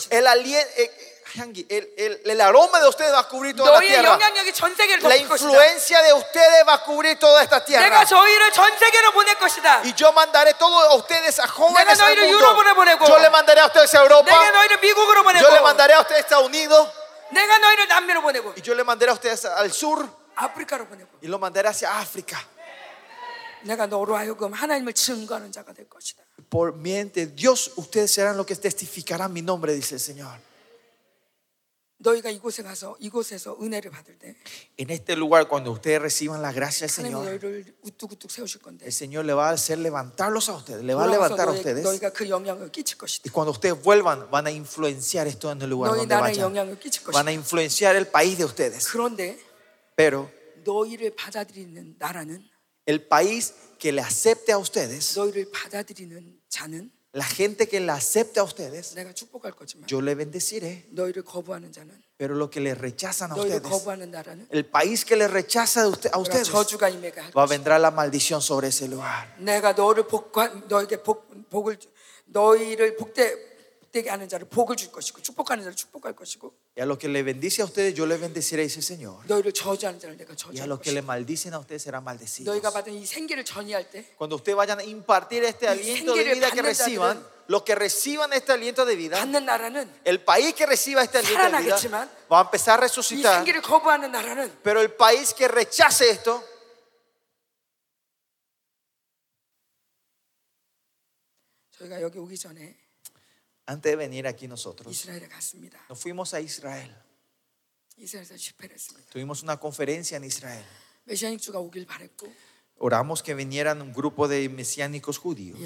El 0.09 0.25
alien, 0.25 0.65
eh, 0.77 1.12
향기가 1.36 1.68
전 1.68 1.68
세계를 1.68 1.68
덮을 1.68 1.68
것이다. 1.68 1.68
El, 1.68 1.68
alien- 1.68 1.68
eh, 1.68 1.68
Hangi, 1.68 1.68
el, 1.68 1.94
el- 1.98 2.20
el 2.24 2.40
aroma 2.40 2.80
de 2.80 2.88
ustedes 2.88 3.12
va 3.12 3.20
a 3.20 3.28
cubrir 3.28 3.54
toda 3.54 3.70
la 3.72 3.78
너희의 3.78 3.88
tierra. 4.00 4.12
영향력이 4.14 4.52
전 4.52 4.74
세계를 4.74 5.02
La 5.02 5.16
덮을 5.16 5.28
것이다. 5.28 5.44
influencia 5.44 6.02
de 6.02 6.12
ustedes 6.14 6.64
va 6.66 6.74
a 6.74 6.84
cubrir 6.84 7.18
toda 7.18 7.42
esta 7.42 7.64
tierra. 7.64 7.84
내가 7.88 8.04
저희를 8.04 8.52
전 8.52 8.78
세계로 8.78 9.12
보낼 9.12 9.34
것이다. 9.38 9.82
Y 9.84 9.92
yo 9.94 10.12
mandaré 10.12 10.54
todos 10.58 10.84
a 10.88 10.94
ustedes 10.96 11.38
a 11.40 11.46
jóvenes 11.46 11.84
내가 11.84 11.92
al 11.92 11.98
너희를 11.98 12.22
mundo. 12.24 12.38
유럽으로 12.38 12.74
보내고, 12.74 13.04
Yo 13.06 13.18
le 13.18 13.30
mandaré 13.30 13.60
a 13.60 13.66
ustedes 13.66 13.94
a 13.94 14.00
내가 14.00 14.04
Europa. 14.04 14.50
너희를 14.52 14.80
미국으로 14.80 15.22
보내고 15.22 15.44
Yo 15.44 15.50
le 15.54 15.60
mandaré 15.60 15.94
a 15.94 16.00
ustedes 16.00 16.16
a 16.16 16.24
Estados 16.24 16.46
Unidos. 16.48 16.88
내가 17.30 17.58
너희를 17.58 17.88
남미로 17.88 18.22
보내고 18.22 18.54
Y 18.56 18.62
yo 18.62 18.74
le 18.74 18.84
mandaré 18.84 19.10
a 19.10 19.14
ustedes 19.14 19.44
al 19.44 19.70
sur. 19.72 20.08
아프리카로 20.34 20.86
보내고 20.88 21.08
Y 21.22 21.28
lo 21.28 21.38
mandaré 21.38 21.68
hacia 21.68 21.98
África. 21.98 22.38
내가 23.62 23.86
너로 23.86 24.16
하여금 24.16 24.52
하나님을 24.52 24.92
증거하는 24.94 25.50
자가 25.52 25.72
될 25.72 25.88
것이다. 25.88 26.22
Por 26.48 26.72
miente 26.76 27.26
Dios, 27.34 27.72
ustedes 27.76 28.10
serán 28.12 28.36
los 28.36 28.46
que 28.46 28.54
testificarán 28.56 29.32
mi 29.32 29.42
nombre, 29.42 29.74
dice 29.74 29.96
el 29.96 30.00
Señor. 30.00 30.30
너희가 32.02 32.30
이곳에 32.30 32.62
가서 32.62 32.96
이곳에서 33.00 33.56
은혜를 33.60 33.90
받을 33.90 34.16
때 34.20 34.36
En 34.78 34.88
este 34.90 35.14
lugar, 35.16 35.48
cuando 35.48 35.72
ustedes 35.72 36.00
reciban 36.00 36.40
la 36.40 36.52
gracia 36.52 36.86
del 36.86 36.94
하나님이 36.94 37.10
Señor, 37.10 37.24
너희를 37.26 37.74
우뚝우뚝 37.82 38.30
세우실 38.30 38.62
건데 38.62 38.84
el 38.86 38.92
Señor 38.92 39.24
le 39.24 39.34
va 39.34 39.48
a 39.48 39.52
hacer 39.54 39.78
levantarlos 39.80 40.48
a 40.48 40.54
ustedes, 40.54 40.84
le 40.84 40.94
va 40.94 41.02
a 41.02 41.06
돌아와서 41.10 41.34
levantar 41.34 41.48
a 41.48 41.52
너희, 41.52 41.58
ustedes. 41.58 41.82
너희가 41.82 42.12
그 42.12 42.28
영향을 42.28 42.70
끼칠 42.70 42.98
것이다. 42.98 43.24
Y 43.26 43.32
cuando 43.34 43.50
ustedes 43.50 43.82
vuelvan, 43.82 44.30
van 44.30 44.46
a 44.46 44.50
influenciar 44.52 45.26
esto 45.26 45.50
en 45.50 45.60
el 45.60 45.70
lugar 45.70 45.90
너희 45.90 46.06
donde 46.06 46.14
나라에 46.14 46.32
vayan. 46.38 46.38
영향을 46.54 46.78
끼칠 46.78 47.02
Van 47.02 47.26
것이다. 47.26 47.30
a 47.30 47.32
influenciar 47.34 47.96
el 47.96 48.06
país 48.06 48.38
de 48.38 48.44
ustedes. 48.44 48.86
그런데 48.86 49.36
Pero 49.96 50.30
너희를 50.62 51.16
받아들이는 51.16 51.96
나라는 51.98 52.46
el 52.86 53.08
país 53.08 53.52
que 53.80 53.90
le 53.90 54.02
acepte 54.02 54.52
a 54.52 54.56
ustedes, 54.58 55.18
너희를 55.18 55.50
받아들이는 55.50 56.38
자는 56.48 56.92
la 57.12 57.24
gente 57.24 57.66
que 57.66 57.80
le 57.80 57.90
acepte 57.90 58.38
a 58.38 58.44
ustedes, 58.44 58.94
내가 58.94 59.12
축복할 59.12 59.52
거지만 59.52 59.86
yo 59.90 60.00
le 60.00 60.14
bendeciré. 60.14 60.84
너희를 60.90 61.22
거부하는 61.24 61.72
자는 61.72 61.90
Pero 62.18 62.34
lo 62.34 62.50
que 62.50 62.60
le 62.60 62.74
rechazan 62.74 63.32
a 63.32 63.36
너희를 63.36 63.62
ustedes, 63.62 63.70
거부하는 63.70 64.10
나라는 64.10 64.46
el 64.52 64.64
país 64.70 65.04
que 65.06 65.16
le 65.16 65.26
rechaza 65.26 65.82
de 65.82 65.88
usted- 65.88 66.10
a 66.12 66.18
내가 66.18 66.20
ustedes, 66.20 66.50
저주가 66.52 66.88
임해가 66.88 67.22
할 67.22 67.32
va 67.32 67.42
a 67.42 67.46
것이다. 67.46 67.54
vendrá 67.54 67.78
la 67.78 67.90
maldición 67.90 68.40
sobre 68.42 68.68
ese 68.68 68.86
lugar. 68.86 69.26
내가 69.38 69.72
너를 69.72 70.06
복과 70.06 70.68
너에게 70.68 71.02
복, 71.02 71.26
복을 71.50 71.78
주- 71.78 71.88
너희를 72.26 72.96
복대 72.96 73.48
복되게 73.88 74.10
하는 74.10 74.28
자를 74.28 74.46
복을 74.48 74.76
줄 74.76 74.92
것이고 74.92 75.22
축복하는 75.22 75.64
자를 75.64 75.74
축복할 75.74 76.12
것이고 76.14 76.52
Y 76.76 76.80
a 76.80 76.86
los 76.86 76.96
que 76.96 77.08
le 77.08 77.24
bendice 77.24 77.60
a 77.60 77.64
ustedes, 77.64 77.92
yo 77.92 78.06
les 78.06 78.20
bendeciré, 78.20 78.62
dice 78.62 78.78
el 78.78 78.84
Señor. 78.84 79.26
너희를 79.26 79.52
저주하는 79.52 79.98
자를 79.98 80.16
내가 80.16 80.30
Y 80.30 80.32
a 80.32 80.36
저주할 80.36 80.68
los 80.68 80.78
que 80.80 80.92
le 80.92 81.00
것이고 81.02 81.06
maldicen 81.10 81.52
a 81.54 81.58
ustedes 81.58 81.82
serán 81.82 82.04
maldecidos. 82.04 82.46
너희가 82.54 82.70
받은 82.70 82.92
이 82.92 83.04
생기를 83.04 83.44
전이할 83.44 83.90
때 83.90 84.04
Cuando 84.16 84.36
ustedes 84.36 84.54
vayan 84.56 84.78
a 84.78 84.84
impartir 84.84 85.42
este 85.42 85.66
aliento 85.66 86.14
de 86.14 86.22
생기를 86.22 86.34
vida 86.34 86.50
que 86.50 86.62
받는 86.62 86.70
reciban, 86.70 87.16
자들은 87.18 87.38
los 87.48 87.62
que 87.64 87.74
reciban 87.74 88.32
este 88.32 88.52
aliento 88.52 88.84
de 88.86 88.94
vida, 88.94 89.18
받는 89.18 89.44
나라는 89.44 89.90
el 90.04 90.22
país 90.22 90.54
que 90.54 90.66
reciba 90.66 91.02
este 91.02 91.18
aliento 91.18 91.50
de 91.50 91.58
vida 91.64 91.78
살아나겠지만 91.78 92.10
va 92.30 92.38
a 92.38 92.42
empezar 92.46 92.78
a 92.78 92.86
이 92.86 92.86
resucitar. 92.86 93.34
생기를 93.42 93.60
거부하는 93.60 94.12
나라는 94.12 94.62
Pero 94.62 94.80
el 94.80 94.94
país 94.94 95.34
que 95.34 95.48
rechace 95.48 96.08
esto, 96.10 96.44
저희가 101.78 102.02
여기 102.02 102.18
오기 102.18 102.36
전에 102.38 102.76
antes 103.65 103.91
de 103.91 103.95
venir 103.95 104.27
aquí 104.27 104.47
nosotros, 104.47 105.05
nos 105.89 105.99
fuimos 105.99 106.33
a 106.33 106.41
Israel. 106.41 106.93
Tuvimos 109.11 109.43
una 109.43 109.57
conferencia 109.59 110.17
en 110.17 110.23
Israel. 110.23 110.65
Oramos 112.77 113.21
que 113.21 113.33
vinieran 113.35 113.81
un 113.81 113.93
grupo 113.93 114.27
de 114.27 114.49
mesiánicos 114.49 115.17
judíos. 115.17 115.59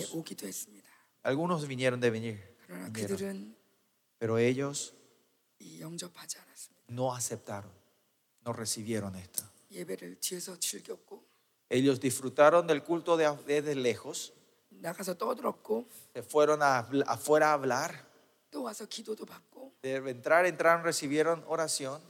Algunos 1.24 1.68
vinieron 1.68 2.00
de 2.00 2.10
venir. 2.10 2.58
Vinieron. 3.18 3.56
Pero 4.20 4.38
ellos 4.38 4.94
no 6.88 7.14
aceptaron, 7.14 7.72
no 8.44 8.54
recibieron 8.54 9.16
esto. 9.16 9.44
Ellos 11.70 12.00
disfrutaron 12.00 12.66
del 12.68 12.84
culto 12.84 13.18
desde 13.18 13.62
de 13.62 13.76
lejos. 13.76 14.34
Se 16.14 16.22
fueron 16.24 16.62
afuera 16.62 17.50
a 17.52 17.54
hablar. 17.54 18.06
De 19.82 19.98
entrar, 20.10 20.46
entraron, 20.46 20.84
recibieron 20.84 21.44
oración. 21.48 22.02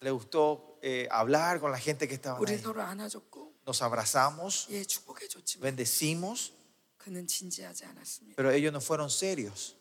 Le 0.00 0.10
gustó 0.10 0.78
eh, 0.82 1.06
hablar 1.10 1.60
con 1.60 1.70
la 1.70 1.78
gente 1.78 2.06
que 2.08 2.14
estaba 2.14 2.38
ahí. 2.56 2.62
Nos 3.66 3.80
abrazamos, 3.82 4.66
bendecimos, 5.60 6.52
pero 8.36 8.50
ellos 8.50 8.72
no 8.72 8.80
fueron 8.80 9.08
serios. 9.10 9.76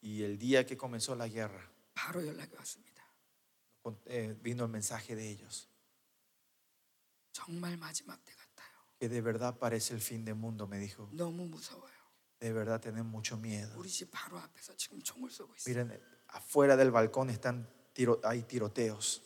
Y 0.00 0.22
el 0.22 0.38
día 0.38 0.64
que 0.64 0.76
comenzó 0.76 1.14
la 1.14 1.28
guerra, 1.28 1.68
eh, 4.06 4.36
vino 4.40 4.64
el 4.64 4.70
mensaje 4.70 5.14
de 5.14 5.28
ellos. 5.28 5.68
Que 8.98 9.08
de 9.08 9.20
verdad 9.20 9.58
parece 9.58 9.94
el 9.94 10.00
fin 10.00 10.24
del 10.24 10.34
mundo, 10.36 10.66
me 10.66 10.78
dijo. 10.78 11.08
De 12.40 12.52
verdad 12.52 12.80
tenemos 12.80 13.10
mucho 13.10 13.36
miedo. 13.36 13.78
Miren, 15.66 16.00
afuera 16.28 16.76
del 16.76 16.90
balcón 16.90 17.30
están 17.30 17.68
tiro, 17.92 18.20
hay 18.24 18.42
tiroteos. 18.42 19.22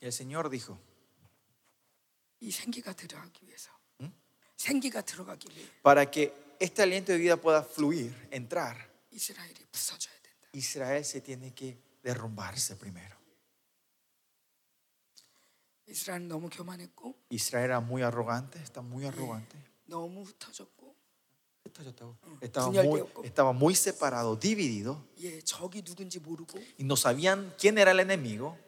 Y 0.00 0.06
el 0.06 0.12
Señor 0.12 0.48
dijo, 0.50 0.78
¿Mm? 3.98 4.06
para 5.82 6.10
que 6.10 6.49
este 6.60 6.82
aliento 6.82 7.10
de 7.10 7.18
vida 7.18 7.36
pueda 7.38 7.64
fluir, 7.64 8.14
entrar, 8.30 8.88
Israel 10.52 11.04
se 11.04 11.20
tiene 11.20 11.52
que 11.54 11.82
derrumbarse 12.02 12.76
primero. 12.76 13.16
Israel 17.30 17.64
era 17.64 17.80
muy 17.80 18.02
arrogante, 18.02 18.62
está 18.62 18.82
muy 18.82 19.06
arrogante. 19.06 19.56
Estaba 22.40 22.70
muy, 22.70 23.04
estaba 23.24 23.52
muy, 23.52 23.74
separado, 23.74 24.36
dividido. 24.36 25.08
Y 26.78 26.84
no 26.84 26.96
sabían 26.96 27.54
quién 27.58 27.78
era 27.78 27.90
el 27.92 28.00
enemigo. 28.00 28.58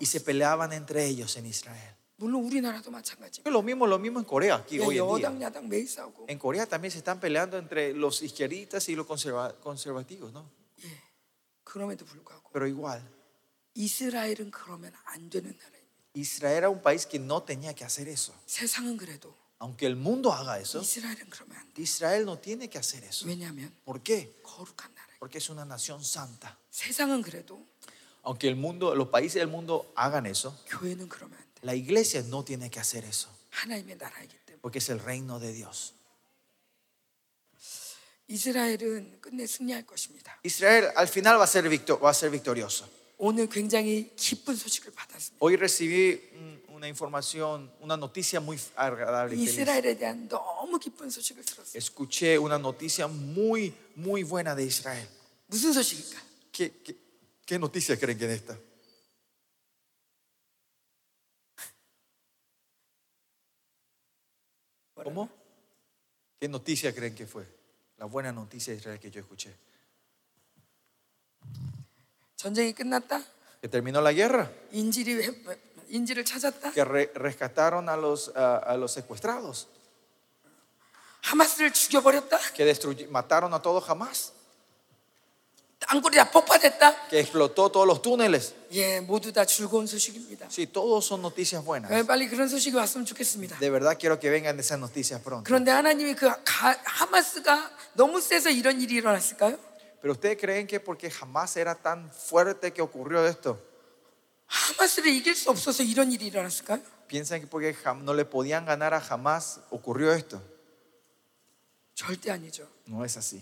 Y 0.00 0.06
se 0.06 0.20
peleaban 0.20 0.72
entre 0.72 1.06
ellos 1.06 1.36
en 1.36 1.46
Israel. 1.46 1.99
물론 2.19 2.45
우리나라도 2.45 2.91
마찬가지. 2.91 3.41
Es 3.45 3.51
lo 3.51 3.61
mismo, 3.61 3.85
lo 3.85 3.99
mismo 3.99 4.19
en 4.19 4.25
Corea, 4.25 4.55
aquí 4.55 4.77
예, 4.77 4.81
hoy 4.85 4.97
en 4.97 5.03
여당 5.03 5.37
día. 5.37 5.47
야당 5.47 5.67
매일 5.67 5.87
싸우고. 5.87 6.27
En 6.29 6.39
Corea 6.39 6.65
también 6.65 6.91
se 6.91 6.99
están 6.99 7.19
peleando 7.19 7.57
entre 7.57 7.93
los 7.93 8.21
izquierdistas 8.23 8.87
y 8.89 8.95
los 8.95 9.05
conserva- 9.05 9.53
conservativos, 9.61 10.31
¿no? 10.31 10.49
예. 10.83 10.89
그럼에도 11.65 12.05
불구하고 12.05 12.51
Pero 12.53 12.67
igual, 12.67 13.01
이스라엘은 13.75 14.51
그러면 14.51 14.93
안 15.05 15.29
되는 15.29 15.51
나라입니다. 15.51 15.85
Israel 16.15 16.57
era 16.57 16.69
un 16.69 16.81
país 16.81 17.05
que 17.05 17.19
no 17.19 17.43
tenía 17.43 17.73
que 17.73 17.83
hacer 17.83 18.07
eso. 18.07 18.33
세상은 18.45 18.95
그래도 18.97 19.35
Aunque 19.59 19.85
el 19.87 19.95
mundo 19.97 20.31
haga 20.31 20.59
eso, 20.59 20.79
이스라엘은 20.79 21.29
그러면 21.29 21.57
안 21.57 21.73
돼. 21.73 21.81
Israel 21.81 22.23
no 22.23 22.37
tiene 22.39 22.69
que 22.69 22.77
hacer 22.77 23.03
eso. 23.03 23.25
왜냐하면 23.27 23.73
¿Por 23.83 24.01
qué? 24.01 24.31
거룩한 24.43 24.93
나라예요. 24.95 25.19
Porque 25.19 25.39
es 25.39 25.49
una 25.49 25.65
nación 25.65 25.99
santa. 26.03 26.55
세상은 26.71 27.21
그래도 27.21 27.65
Aunque 28.23 28.47
el 28.47 28.55
mundo, 28.55 28.95
los 28.95 29.09
países 29.09 29.35
del 29.35 29.47
mundo 29.49 29.91
hagan 29.95 30.25
eso, 30.25 30.55
교회는 30.67 31.09
그러면 31.09 31.37
안 31.37 31.45
돼. 31.48 31.48
la 31.62 31.74
iglesia 31.74 32.22
no 32.22 32.44
tiene 32.44 32.70
que 32.70 32.80
hacer 32.80 33.04
eso. 33.04 33.28
Porque 34.60 34.78
es 34.78 34.88
el 34.88 35.00
reino 35.00 35.38
de 35.38 35.52
Dios. 35.52 35.94
Israel 40.44 40.86
al 40.94 41.08
final 41.08 41.38
va 41.38 41.44
a 41.44 41.46
ser, 41.48 41.68
victorioso. 41.68 42.88
Hoy 45.40 45.56
recibí 45.56 46.14
mm, 46.32 46.72
una 46.74 46.86
información, 46.86 47.70
una 47.80 47.96
noticia 47.96 48.38
muy 48.38 48.58
agradable. 48.76 49.34
Escuché 51.74 52.38
una 52.38 52.56
noticia 52.58 53.08
muy, 53.08 53.74
muy 53.96 54.22
buena 54.22 54.54
de 54.54 54.64
Israel. 54.64 55.08
¿Qué, 56.52 56.70
qué, 56.84 56.96
qué 57.44 57.58
noticia 57.58 57.98
creen 57.98 58.16
que 58.16 58.26
es 58.26 58.32
esta? 58.32 58.56
¿Cómo? 64.99 65.29
¿Qué 66.39 66.47
noticia 66.47 66.93
creen 66.93 67.15
que 67.15 67.25
fue? 67.27 67.45
La 67.97 68.05
buena 68.05 68.31
noticia 68.31 68.73
de 68.73 68.79
Israel 68.79 68.99
que 68.99 69.09
yo 69.11 69.19
escuché. 69.21 69.53
전쟁이 72.37 72.73
끝났다. 72.73 73.21
Que 73.61 73.67
terminó 73.69 74.01
la 74.01 74.13
guerra, 74.13 74.51
인질이 74.71 75.13
회- 75.17 75.59
인질을 75.89 76.25
찾았다. 76.25 76.71
que 76.73 76.83
re- 76.83 77.11
rescataron 77.15 77.89
a 77.89 77.95
los, 77.97 78.31
a, 78.35 78.57
a 78.57 78.77
los 78.77 78.91
secuestrados, 78.93 79.67
하마스를 81.23 81.73
죽여버렸다. 81.73 82.37
que 82.53 82.65
destruy- 82.65 83.07
mataron 83.09 83.53
a 83.53 83.61
todos 83.61 83.83
jamás, 83.85 84.33
땅굴이 85.79 86.15
다 86.15 86.31
폭파됐다. 86.31 87.09
que 87.09 87.19
explotó 87.19 87.69
todos 87.71 87.85
los 87.85 88.01
túneles. 88.01 88.53
예, 88.71 88.99
모두 89.01 89.31
다 89.31 89.45
즐거운 89.45 89.85
소식입니다. 89.85 90.47
Sí, 90.49 90.65
todos 90.65 91.05
son 91.05 91.21
noticias 91.21 91.63
buenas. 91.63 91.91
예, 91.93 92.01
빨리 92.03 92.27
그런 92.27 92.47
소식이 92.47 92.75
왔으면 92.75 93.05
좋겠습니다. 93.05 93.59
De 93.59 93.69
verdad 93.69 93.95
quiero 93.99 94.19
que 94.19 94.29
vengan 94.31 94.57
esas 94.59 94.79
noticias 94.79 95.21
pronto. 95.21 95.43
그런데 95.45 95.69
하나님이 95.71 96.15
그 96.15 96.27
가- 96.43 96.79
하마스가 96.85 97.69
너무 97.93 98.19
세서 98.19 98.49
이런 98.49 98.81
일이 98.81 98.95
일어났을까요? 98.95 99.59
Pero 100.01 100.13
ustedes 100.13 100.37
creen 100.39 100.65
que 100.67 100.79
porque 100.79 101.09
jamás 101.11 101.55
era 101.57 101.75
tan 101.75 102.09
fuerte 102.11 102.71
que 102.73 102.81
ocurrió 102.81 103.25
esto, 103.27 103.59
하마스를 104.47 105.09
이길 105.11 105.35
수 105.35 105.49
없어서 105.51 105.83
이런 105.83 106.11
일이 106.11 106.27
일어났을까요? 106.27 106.81
piensan 107.07 107.41
que 107.41 107.47
porque 107.47 107.73
jam- 107.75 108.01
no 108.03 108.13
le 108.13 108.25
podían 108.25 108.65
ganar 108.65 108.93
a 108.95 109.01
jamás 109.01 109.59
ocurrió 109.69 110.11
esto. 110.13 110.41
절대 111.93 112.31
아니죠. 112.31 112.67
No 112.87 113.05
es 113.05 113.17
así. 113.17 113.41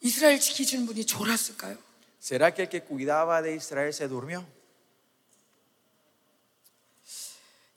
이스라엘 0.00 0.38
지키시는 0.40 0.86
분이 0.86 1.06
졸았을까요? 1.06 1.76
¿Será 2.20 2.52
que 2.54 2.62
el 2.62 2.68
que 2.68 2.80
cuidaba 2.82 3.42
de 3.42 3.54
Israel 3.54 3.92
se 3.92 4.08
durmió? 4.08 4.44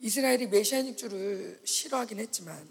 이스라엘이 0.00 0.46
메시아닉 0.46 0.96
주를 0.96 1.60
싫어하긴 1.64 2.18
했지만 2.20 2.68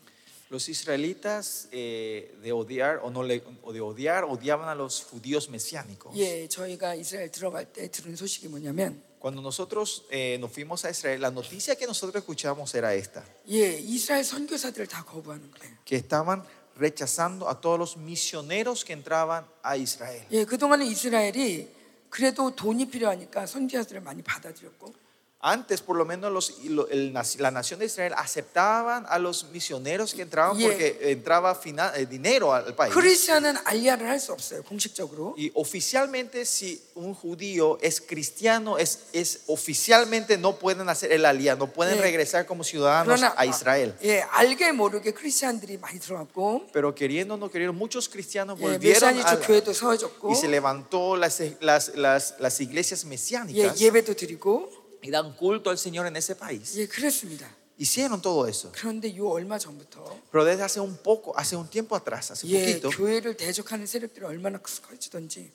Los 0.50 0.70
israelitas 0.70 1.68
eh, 1.74 2.34
de 2.42 2.54
odiar 2.54 3.02
o 3.04 3.10
no 3.12 3.22
le, 3.22 3.44
o 3.64 3.74
de 3.74 3.82
odiar 3.82 4.24
odiaban 4.24 4.70
a 4.70 4.76
los 4.76 5.04
judíos 5.04 5.50
mesiánicos. 5.50 6.16
예, 6.16 6.48
저희가 6.48 6.96
이스라엘 6.96 7.30
들어갈 7.32 7.66
때 7.74 7.90
들은 7.92 8.16
소식이 8.16 8.48
뭐냐면 8.48 9.04
Cuando 9.20 9.42
nosotros 9.42 10.06
eh, 10.10 10.38
nos 10.40 10.54
fuimos 10.54 10.86
a 10.86 10.90
Israel, 10.92 11.20
la 11.20 11.32
noticia 11.32 11.76
que 11.76 11.86
nosotros 11.86 12.22
escuchamos 12.24 12.74
era 12.76 12.94
esta, 12.94 13.26
예, 13.50 13.78
이스라엘 13.78 14.24
선교사들을 14.24 14.88
다 14.88 15.04
거부하는 15.04 15.52
거예요. 15.52 15.74
que 15.84 15.98
estaban 15.98 16.46
rechazando 16.77 17.49
a 17.49 17.61
todos 17.61 17.79
los 17.79 17.97
misioneros 17.97 18.85
que 18.85 18.93
entraban 18.93 19.47
a 19.63 19.77
Israel. 19.77 20.25
예, 20.31 20.45
그동안은 20.45 20.87
이스라엘이 20.87 21.69
그래도 22.11 22.55
돈이 22.55 22.91
필요하니까 22.91 23.47
선교사들을 23.47 24.01
많이 24.03 24.23
받아들였고 24.23 24.93
Antes, 25.42 25.82
por 25.82 25.96
lo 25.96 26.04
menos, 26.04 26.34
los, 26.34 26.58
y 26.64 26.70
lo- 26.70 26.88
el 26.90 27.14
nac- 27.14 27.38
la 27.40 27.52
nación 27.52 27.80
de 27.80 27.86
Israel 27.86 28.12
aceptaban 28.18 29.06
a 29.08 29.20
los 29.20 29.46
misioneros 29.54 30.16
que 30.16 30.24
entraban 30.24 30.58
Yeah. 30.58 30.68
porque 30.68 30.98
entraba 31.12 31.54
fina- 31.54 31.94
eh, 31.96 32.08
dinero 32.08 32.52
al 32.54 32.74
país. 32.76 32.92
크리스천은 32.92 33.56
알리아를 33.64 34.10
할 34.10 34.18
수 34.20 34.34
없어요. 34.34 34.64
공식적으로. 34.64 35.36
Y 35.38 35.52
oficialmente, 35.54 36.44
si 36.44 36.82
un 36.96 37.14
judío 37.14 37.78
es 37.84 38.02
cristiano, 38.02 38.80
es, 38.80 39.10
es 39.14 39.42
oficialmente 39.46 40.40
no 40.40 40.58
pueden 40.58 40.90
hacer 40.90 41.12
el 41.12 41.24
alía, 41.24 41.56
no 41.56 41.68
pueden 41.72 41.96
Yeah. 41.98 42.02
regresar 42.10 42.48
como 42.48 42.64
ciudadanos 42.64 43.22
그러나 43.22 43.36
a 43.38 43.46
Israel. 43.46 43.94
예, 44.04 44.22
알게 44.32 44.72
모르게 44.72 45.12
크리스천들이 45.12 45.78
많이 45.78 46.00
들어갔고 46.00 46.72
Pero 46.74 46.96
queriendo 46.96 47.36
o 47.36 47.38
no 47.38 47.48
queriendo, 47.52 47.74
muchos 47.74 48.10
cristianos 48.10 48.58
예, 48.60 48.64
volvieron 48.64 49.14
메시아니처 49.14 49.38
a, 49.38 49.40
교회도 49.40 49.72
세워졌고 49.72 50.32
y 50.32 50.36
se 50.36 50.48
levantó 50.48 51.16
las, 51.16 51.40
las, 51.62 51.94
las, 51.96 52.34
las 52.40 52.60
iglesias 52.60 53.06
예, 53.06 53.08
mesiánicas 53.08 53.80
예배도 53.80 54.16
드리고 54.16 54.81
y 55.02 55.10
dan 55.12 55.34
culto 55.36 55.70
al 55.70 55.78
Señor 55.78 56.06
en 56.08 56.16
ese 56.16 56.36
país. 56.36 56.76
예, 56.78 56.88
그랬습니다. 56.88 57.48
Hicieron 57.80 58.22
todo 58.22 58.48
eso. 58.48 58.72
그런데 58.74 59.16
요 59.16 59.30
얼마 59.30 59.60
전부터 59.60 60.04
Pero 60.32 60.44
desde 60.46 60.64
hace 60.64 60.80
un 60.80 60.98
poco, 60.98 61.38
hace 61.38 61.56
un 61.56 61.68
tiempo 61.70 61.96
atrás, 61.96 62.32
hace 62.32 62.48
예, 62.48 62.80
poquito, 62.82 62.90
교회를 62.90 63.38
대적하는 63.38 63.86
세력들이 63.86 64.26
얼마나 64.26 64.58
커지던지 64.60 65.52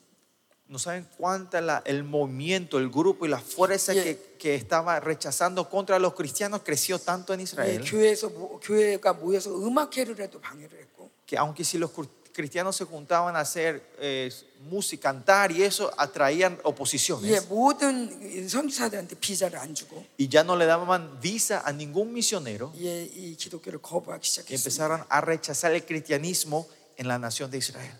no 0.69 0.79
saben 0.79 1.05
cuánta 1.17 1.59
la, 1.59 1.83
el 1.85 2.03
movimiento, 2.05 2.79
el 2.79 2.89
grupo 2.89 3.25
y 3.25 3.29
la 3.29 3.39
fuerza 3.41 3.93
Yeah. 3.93 4.03
que, 4.05 4.35
que 4.39 4.55
estaba 4.55 4.99
rechazando 5.01 5.69
contra 5.69 5.99
los 5.99 6.13
cristianos 6.15 6.61
creció 6.63 6.97
tanto 6.97 7.33
en 7.33 7.41
예, 7.41 7.43
Israel 7.43 7.83
교회에서 7.83 8.29
모- 8.29 8.59
교회가 8.61 9.13
모여서 9.13 9.51
음악회를 9.51 10.19
해도 10.21 10.39
방해를 10.39 10.79
했고 10.79 11.11
que 11.27 11.37
aunque 11.37 11.63
si 11.65 11.77
los 11.77 11.91
cru- 11.91 12.07
cristianos 12.37 12.75
se 12.75 12.85
juntaban 12.85 13.35
a 13.35 13.41
hacer 13.41 13.83
eh, 13.99 14.31
música, 14.69 15.09
cantar 15.09 15.51
y 15.51 15.61
eso 15.63 15.91
atraían 15.97 16.57
예, 16.57 16.61
oposiciones 16.63 17.47
모든 17.47 18.47
선교사들한테 18.49 19.15
비자를 19.19 19.59
안 19.59 19.75
주고 19.75 20.03
y 20.17 20.27
ya 20.27 20.41
no 20.43 20.55
le 20.55 20.65
daban 20.65 21.19
visa 21.21 21.61
a 21.63 21.71
ningún 21.71 22.11
misionero 22.11 22.73
예, 22.77 23.03
이 23.03 23.35
기독교를 23.35 23.81
거부하기 23.81 24.21
y 24.21 24.29
시작했습니다. 24.29 24.55
empezaron 24.55 25.05
a 25.09 25.21
rechazar 25.21 25.73
el 25.73 25.85
cristianismo 25.85 26.67
en 26.97 27.07
la 27.07 27.19
nación 27.19 27.51
de 27.51 27.57
Israel. 27.59 27.97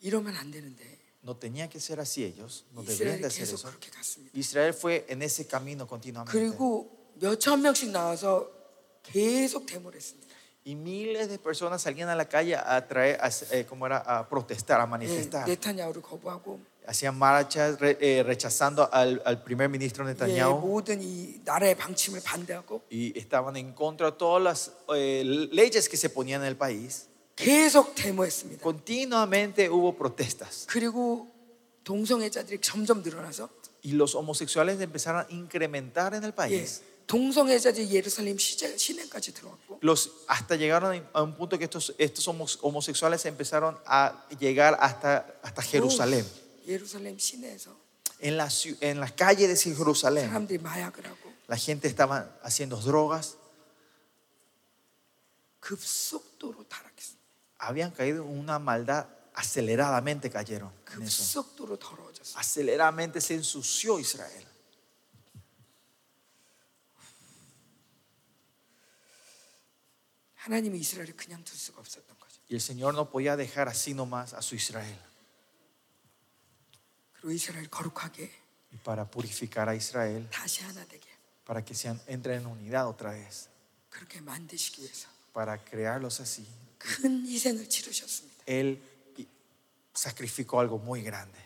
이러면 0.00 0.36
안 0.36 0.50
되는데 0.50 0.98
No 1.22 1.36
tenía 1.36 1.68
que 1.68 1.80
ser 1.80 2.00
así 2.00 2.24
ellos, 2.24 2.64
no 2.72 2.82
deberían 2.82 3.18
이스라엘이 3.18 3.20
de 3.20 3.26
hacer 3.26 3.44
계속 3.44 3.54
eso. 3.54 3.68
그렇게 3.68 3.90
갔습니다. 3.90 4.32
Israel 4.38 4.72
fue 4.72 5.04
en 5.08 5.20
ese 5.22 5.46
camino 5.46 5.86
continuamente. 5.86 6.32
그리고 6.32 7.12
몇천 7.16 7.60
명씩 7.60 7.90
나와서 7.90 8.48
계속 9.02 9.66
데모를 9.66 9.98
했습니다. 9.98 10.23
Y 10.64 10.74
miles 10.74 11.28
de 11.30 11.38
personas 11.38 11.80
salían 11.82 12.10
a 12.10 12.14
la 12.14 12.26
calle 12.28 12.54
a 12.54 12.86
traer, 12.86 13.18
a, 13.22 13.30
eh, 13.52 13.64
¿cómo 13.66 13.86
era? 13.86 13.98
a 13.98 14.28
protestar, 14.28 14.78
a 14.80 14.84
예, 14.84 14.86
manifestar. 14.86 15.46
네타냐후를 15.48 16.02
거부하고 16.02 16.60
Hacían 16.86 17.16
marchas 17.16 17.78
re- 17.78 17.96
eh, 18.00 18.22
rechazando 18.22 18.88
al, 18.92 19.22
al 19.24 19.42
primer 19.42 19.68
ministro 19.70 20.04
예, 20.04 20.08
Netanyahu 20.12 20.60
모든 20.60 21.00
이 21.00 21.40
나라의 21.44 21.76
방침을 21.76 22.20
반대하고 22.22 22.82
y 22.90 23.16
estaban 23.18 23.56
en 23.56 23.72
contra 23.74 24.10
de 24.10 24.16
todas 24.18 24.42
las 24.42 24.72
eh, 24.94 25.22
leyes 25.52 25.88
que 25.88 25.96
se 25.96 26.10
ponían 26.10 26.42
en 26.42 26.48
el 26.48 26.56
país. 26.56 27.06
계속 27.36 27.94
데모했습니다. 27.94 28.60
Continuamente 28.62 29.68
hubo 29.70 29.96
protestas 29.96 30.66
그리고 30.68 31.26
동성애자들이 31.84 32.60
점점 32.60 33.02
늘어나서 33.02 33.48
y 33.82 33.92
los 33.92 34.14
homosexuales 34.14 34.78
empezaron 34.80 35.22
a 35.22 35.26
incrementar 35.30 36.12
en 36.14 36.24
el 36.24 36.30
예, 36.32 36.34
país. 36.34 36.82
동성애자들이 37.06 37.90
예루살렘 37.90 38.38
시제, 38.38 38.76
시내까지 38.76 39.32
들어왔고 39.34 39.80
Los, 39.82 40.10
hasta 40.28 40.54
llegaron 40.56 40.94
a 41.12 41.22
un 41.22 41.34
punto 41.36 41.58
que 41.58 41.64
estos, 41.64 41.92
estos 41.98 42.28
homos- 42.28 42.58
homosexuales 42.62 43.24
empezaron 43.26 43.76
a 43.84 44.26
llegar 44.38 44.76
hasta, 44.80 45.26
hasta 45.42 45.62
Jerusalén. 45.62 46.24
오, 46.24 46.68
예루살렘 46.68 47.18
시내에서 47.18 47.74
En 48.22 48.36
la, 48.36 48.46
ciu- 48.48 48.76
en 48.80 49.00
las 49.00 49.12
calles 49.12 49.48
de 49.48 49.56
Jerusalén, 49.74 50.28
사람들이 50.30 50.58
마약을 50.58 51.04
하고 51.06 51.32
la 51.48 51.56
gente 51.56 51.88
estaba 51.88 52.38
haciendo 52.44 52.76
drogas, 52.76 53.36
급속도로 55.60 56.64
타락했습니다. 56.68 57.20
habían 57.58 57.90
caído 57.90 58.22
en 58.24 58.28
una 58.38 58.58
maldad, 58.58 59.06
aceleradamente 59.34 60.30
cayeron 60.30 60.72
en 60.94 61.02
eso. 61.02 61.22
급속도로 61.22 61.78
더러워졌어요. 61.78 62.38
Aceleradamente 62.38 63.20
se 63.20 63.34
ensució 63.34 63.98
Israel. 63.98 64.44
하나님이 70.44 70.78
이스라엘을 70.80 71.16
그냥 71.16 71.42
둘 71.44 71.56
수가 71.56 71.80
없었던 71.80 72.18
거죠. 72.18 72.40
Y 72.50 72.54
el 72.56 72.60
Señor 72.60 72.94
no 72.94 73.10
podía 73.10 73.36
dejar 73.36 73.68
así 73.68 73.94
nomás 73.94 74.32
a 74.34 74.40
su 74.42 74.54
Israel. 74.54 74.98
그리고 77.14 77.32
이스라엘 77.32 77.68
거룩하게 77.68 78.30
Y 78.72 78.78
para 78.84 79.04
purificar 79.10 79.68
a 79.68 79.74
Israel, 79.74 80.28
다시 80.30 80.62
하나 80.62 80.84
되게 80.86 81.06
para 81.44 81.64
que 81.64 81.74
sean, 81.74 82.00
entren 82.06 82.40
en 82.42 82.46
unidad 82.46 82.86
otra 82.86 83.12
vez, 83.12 83.48
그렇게 83.90 84.20
만드시기 84.20 84.82
위해서 84.82 85.08
para 85.34 85.58
crearlos 85.64 86.20
así, 86.20 86.46
큰 86.78 87.26
희생을 87.26 87.68
치르셨습니다. 87.68 88.44
Él 88.46 88.80
sacrificó 89.94 90.60
algo 90.60 90.78
muy 90.78 91.02
grande. 91.02 91.38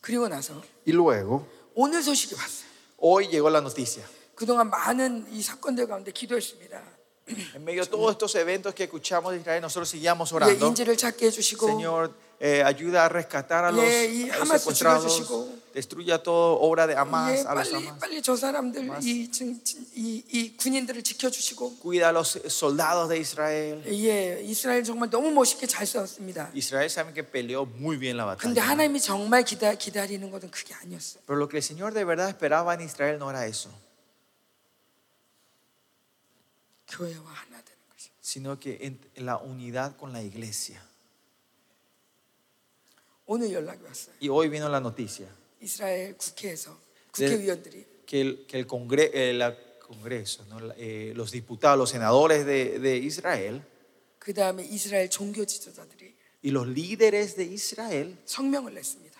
그리고 0.00 0.28
나서 0.28 0.62
Y 0.86 0.92
luego, 0.92 1.46
오늘 1.74 2.02
소식이 2.02 2.34
왔어요. 2.34 2.66
hoy 2.98 3.28
llegó 3.28 3.50
la 3.50 3.60
noticia. 3.60 4.04
그동안 4.41 4.71
많은 4.71 5.27
이 5.31 5.39
사건들 5.43 5.85
가운데 5.85 6.11
기도했습니다. 6.11 6.81
En 7.55 7.63
medio 7.63 7.83
de 7.85 7.89
todos 7.89 8.11
estos 8.11 8.33
eventos 8.35 8.73
que 8.73 8.85
escuchamos 8.85 9.31
de 9.31 9.37
Israel, 9.39 9.61
nosotros 9.61 9.87
seguíamos 9.87 10.31
예, 10.31 10.35
orando. 10.35 10.65
인질을 10.67 10.97
찾게 10.97 11.27
해주시고 11.27 11.67
Señor, 11.67 12.11
eh, 12.41 12.63
ayuda 12.65 13.05
a 13.05 13.09
rescatar 13.09 13.63
a 13.63 13.71
los, 13.71 13.85
Yeah, 13.85 14.09
y 14.09 14.29
a 14.31 14.37
los 14.39 14.49
Hamas 14.49 14.61
secuestrados. 14.63 15.05
죽여주시고. 15.05 15.61
Destruya 15.75 16.17
toda 16.23 16.57
obra 16.59 16.87
de 16.87 16.93
예, 16.93 16.97
Hamas, 16.97 17.45
a 17.45 17.53
los 17.53 17.69
빨리 17.69 17.75
Hamas. 17.87 17.99
빨리 18.01 18.21
저 18.23 18.35
사람들 18.35 18.89
하마스. 18.89 19.05
이, 19.07 19.29
진- 19.31 19.63
진- 19.63 19.85
이, 19.95 20.23
이 20.33 20.57
군인들을 20.57 21.03
지켜주시고 21.03 21.77
Cuida 21.79 22.09
a 22.09 22.11
los 22.11 22.35
soldados 22.49 23.07
de 23.07 23.19
Israel. 23.19 23.83
예, 23.85 24.41
이스라엘 24.43 24.83
정말 24.83 25.09
너무 25.11 25.29
멋있게 25.31 25.67
잘 25.67 25.85
싸웠습니다. 25.85 26.49
Israel 26.55 26.89
saben 26.89 27.13
que 27.13 27.23
peleó 27.23 27.65
muy 27.77 27.95
bien 27.97 28.17
la 28.17 28.25
근데 28.35 28.59
batalla. 28.59 28.61
하나님이 28.67 28.99
정말 28.99 29.43
기다, 29.45 29.75
기다리는 29.75 30.29
것은 30.31 30.49
그게 30.51 30.73
아니었어요. 30.73 31.21
Pero 31.27 31.37
lo 31.37 31.47
que 31.47 31.57
el 31.57 31.63
Señor 31.63 31.93
de 31.93 32.03
verdad 32.03 32.27
esperaba 32.27 32.73
en 32.73 32.81
Israel 32.81 33.17
no 33.19 33.29
era 33.29 33.45
eso, 33.45 33.69
sino 38.20 38.58
que 38.58 38.78
en 38.86 38.98
en 39.14 39.26
la 39.26 39.36
unidad 39.38 39.96
con 39.96 40.12
la 40.12 40.22
iglesia. 40.22 40.80
오늘 43.26 43.52
연락이 43.52 43.82
왔어요. 43.82 44.14
Y 44.20 44.28
hoy 44.28 44.48
vino 44.48 44.68
la 44.68 44.78
noticia 44.80 45.26
이스라엘 45.60 46.16
국회에서 46.16 46.70
네. 47.14 47.26
국회의원들이 47.28 47.84
que 48.06 48.20
el, 48.20 48.46
que 48.46 48.58
el 48.58 48.66
congre- 48.66 49.10
eh, 49.12 49.32
la 49.32 49.56
Congreso, 49.86 50.44
¿no? 50.48 50.58
La- 50.60 50.74
eh, 50.78 51.12
los 51.14 51.30
diputados, 51.30 51.78
los 51.78 51.90
senadores 51.90 52.44
de, 52.46 52.78
de 52.78 52.96
Israel 52.98 53.62
그 54.18 54.32
다음에 54.34 54.64
이스라엘 54.64 55.08
종교 55.10 55.44
지도자들이 55.44 56.14
y 56.42 56.50
los 56.50 56.66
líderes 56.68 57.36
de 57.36 57.44
Israel 57.44 58.16
성명을 58.26 58.74
냈습니다. 58.74 59.16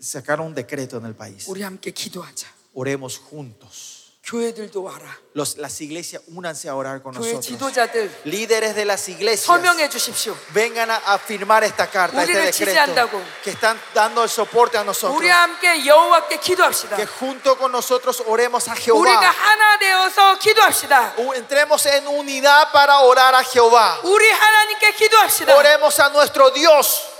sacaron 0.00 0.48
un 0.48 0.54
decreto 0.54 0.96
en 0.98 1.06
el 1.06 1.14
país. 1.14 1.46
우리 1.48 1.62
함께 1.62 1.90
기도하자. 1.92 2.48
Oremos 2.74 3.18
juntos. 3.18 3.95
교회들도 4.26 4.84
와라. 4.84 5.18
Los- 5.34 5.58
las 5.58 5.80
iglesias 5.80 6.22
únanse 6.28 6.68
a 6.68 6.76
orar 6.76 7.02
con 7.02 7.12
교회 7.12 7.32
nosotros. 7.34 7.44
지도자들 7.44 8.08
Líderes 8.24 8.76
de 8.76 8.84
las 8.84 9.08
iglesias, 9.08 9.46
서명해 9.46 9.88
주십시오. 9.90 10.36
vengan 10.54 10.92
a, 10.92 10.96
a 11.12 11.18
firmar 11.18 11.64
esta 11.64 11.90
carta, 11.90 12.22
este 12.22 12.30
우리를 12.32 12.44
decreto, 12.52 12.70
지지한다고. 12.70 13.20
que 13.42 13.50
están 13.50 13.76
dando 13.92 14.22
el 14.22 14.28
soporte 14.30 14.78
a 14.78 14.84
nosotros. 14.84 15.18
우리 15.18 15.28
함께 15.28 15.84
여호와께 15.84 16.38
기도합시다. 16.38 16.94
Que 16.96 17.04
junto 17.04 17.58
con 17.58 17.72
nosotros 17.72 18.22
oremos 18.24 18.68
a 18.68 18.74
우리가 18.74 19.18
Jehová. 19.20 19.28
하나 19.28 19.78
되어서 19.80 20.38
기도합시다. 20.38 21.14
U- 21.18 21.34
Entremos 21.34 21.84
en 21.86 22.06
unidad 22.06 22.70
para 22.72 23.00
orar 23.00 23.34
a 23.34 23.42
Jehová. 23.42 23.98
우리 24.04 24.30
하나님께 24.30 24.92
기도합시다. 24.94 25.56
Oremos 25.56 25.98
a 25.98 26.10
nuestro 26.10 26.48
Dios. 26.52 27.10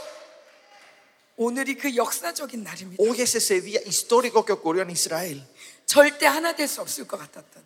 오늘이 1.36 1.74
그 1.76 1.96
역사적인 1.96 2.62
날입니다. 2.62 3.02
Hoy 3.02 3.20
es 3.22 3.34
ese 3.34 3.60
día 3.60 3.80
histórico 3.84 4.44
que 4.44 4.52
ocurrió 4.52 4.82
en 4.82 4.90
Israel. 4.90 5.42
절대 5.86 6.26
하나 6.26 6.54
될 6.54 6.66
수 6.68 6.80
없을 6.80 7.06
것 7.06 7.18
같았던. 7.18 7.62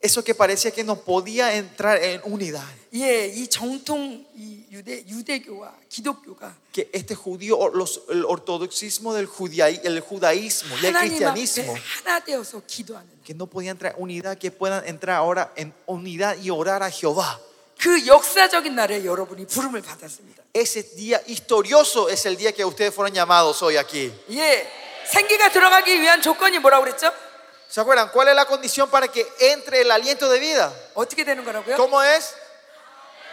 Eso 0.00 0.22
que 0.22 0.32
parecía 0.32 0.70
que 0.70 0.84
no 0.84 0.94
podía 1.02 1.54
entrar 1.54 1.98
en 2.02 2.20
unidad. 2.24 2.62
예, 2.94 3.26
이 3.26 3.48
정통 3.48 4.24
이 4.36 4.62
유대 4.70 5.02
유대교와 5.08 5.74
기독교가 5.88 6.54
Que 6.72 6.88
este 6.92 7.16
judío, 7.16 7.58
o 7.58 7.68
los- 7.74 8.02
el 8.08 8.24
ortodoxismo 8.24 9.12
del 9.12 9.26
judaí- 9.26 9.80
el 9.82 9.98
judaísmo 10.00 10.76
y 10.78 10.86
el 10.86 10.94
하나님 10.94 11.26
앞에 11.26 11.34
cristianismo, 11.34 11.74
하나 11.74 12.20
되어서 12.20 12.62
기도하는 12.64 13.08
que 13.24 13.34
no 13.34 13.46
podían 13.50 13.74
entrar 13.74 13.94
en 13.96 14.02
unidad, 14.02 14.38
que 14.38 14.52
puedan 14.52 14.86
entrar 14.86 15.16
ahora 15.16 15.52
en 15.56 15.74
unidad 15.86 16.36
y 16.38 16.50
orar 16.50 16.84
a 16.84 16.90
Jehová. 16.90 17.40
그 17.80 18.06
역사적인 18.06 18.74
날에 18.76 19.04
여러분이 19.04 19.46
부름을 19.46 19.82
받았습니다. 19.82 20.44
Ese 20.54 20.82
día 20.94 21.20
historioso 21.26 22.08
es 22.08 22.24
el 22.26 22.36
día 22.36 22.52
que 22.52 22.64
ustedes 22.64 22.94
fueron 22.94 23.12
llamados 23.12 23.60
hoy 23.62 23.76
aquí. 23.76 24.12
예, 24.30 24.64
생기가 25.10 25.50
들어가기 25.50 26.00
위한 26.00 26.22
조건이 26.22 26.60
뭐라고 26.60 26.84
그랬죠? 26.84 27.10
¿Se 27.72 27.80
acuerdan? 27.80 28.08
¿Cuál 28.10 28.28
es 28.28 28.34
la 28.34 28.46
condición 28.46 28.88
para 28.88 29.08
que 29.08 29.26
entre 29.40 29.82
el 29.82 29.90
aliento 29.90 30.28
de 30.30 30.38
vida? 30.38 30.72
어떻게 30.94 31.24
되는 31.24 31.44
거라고요? 31.44 31.76
¿Cómo 31.76 32.02
es? 32.02 32.34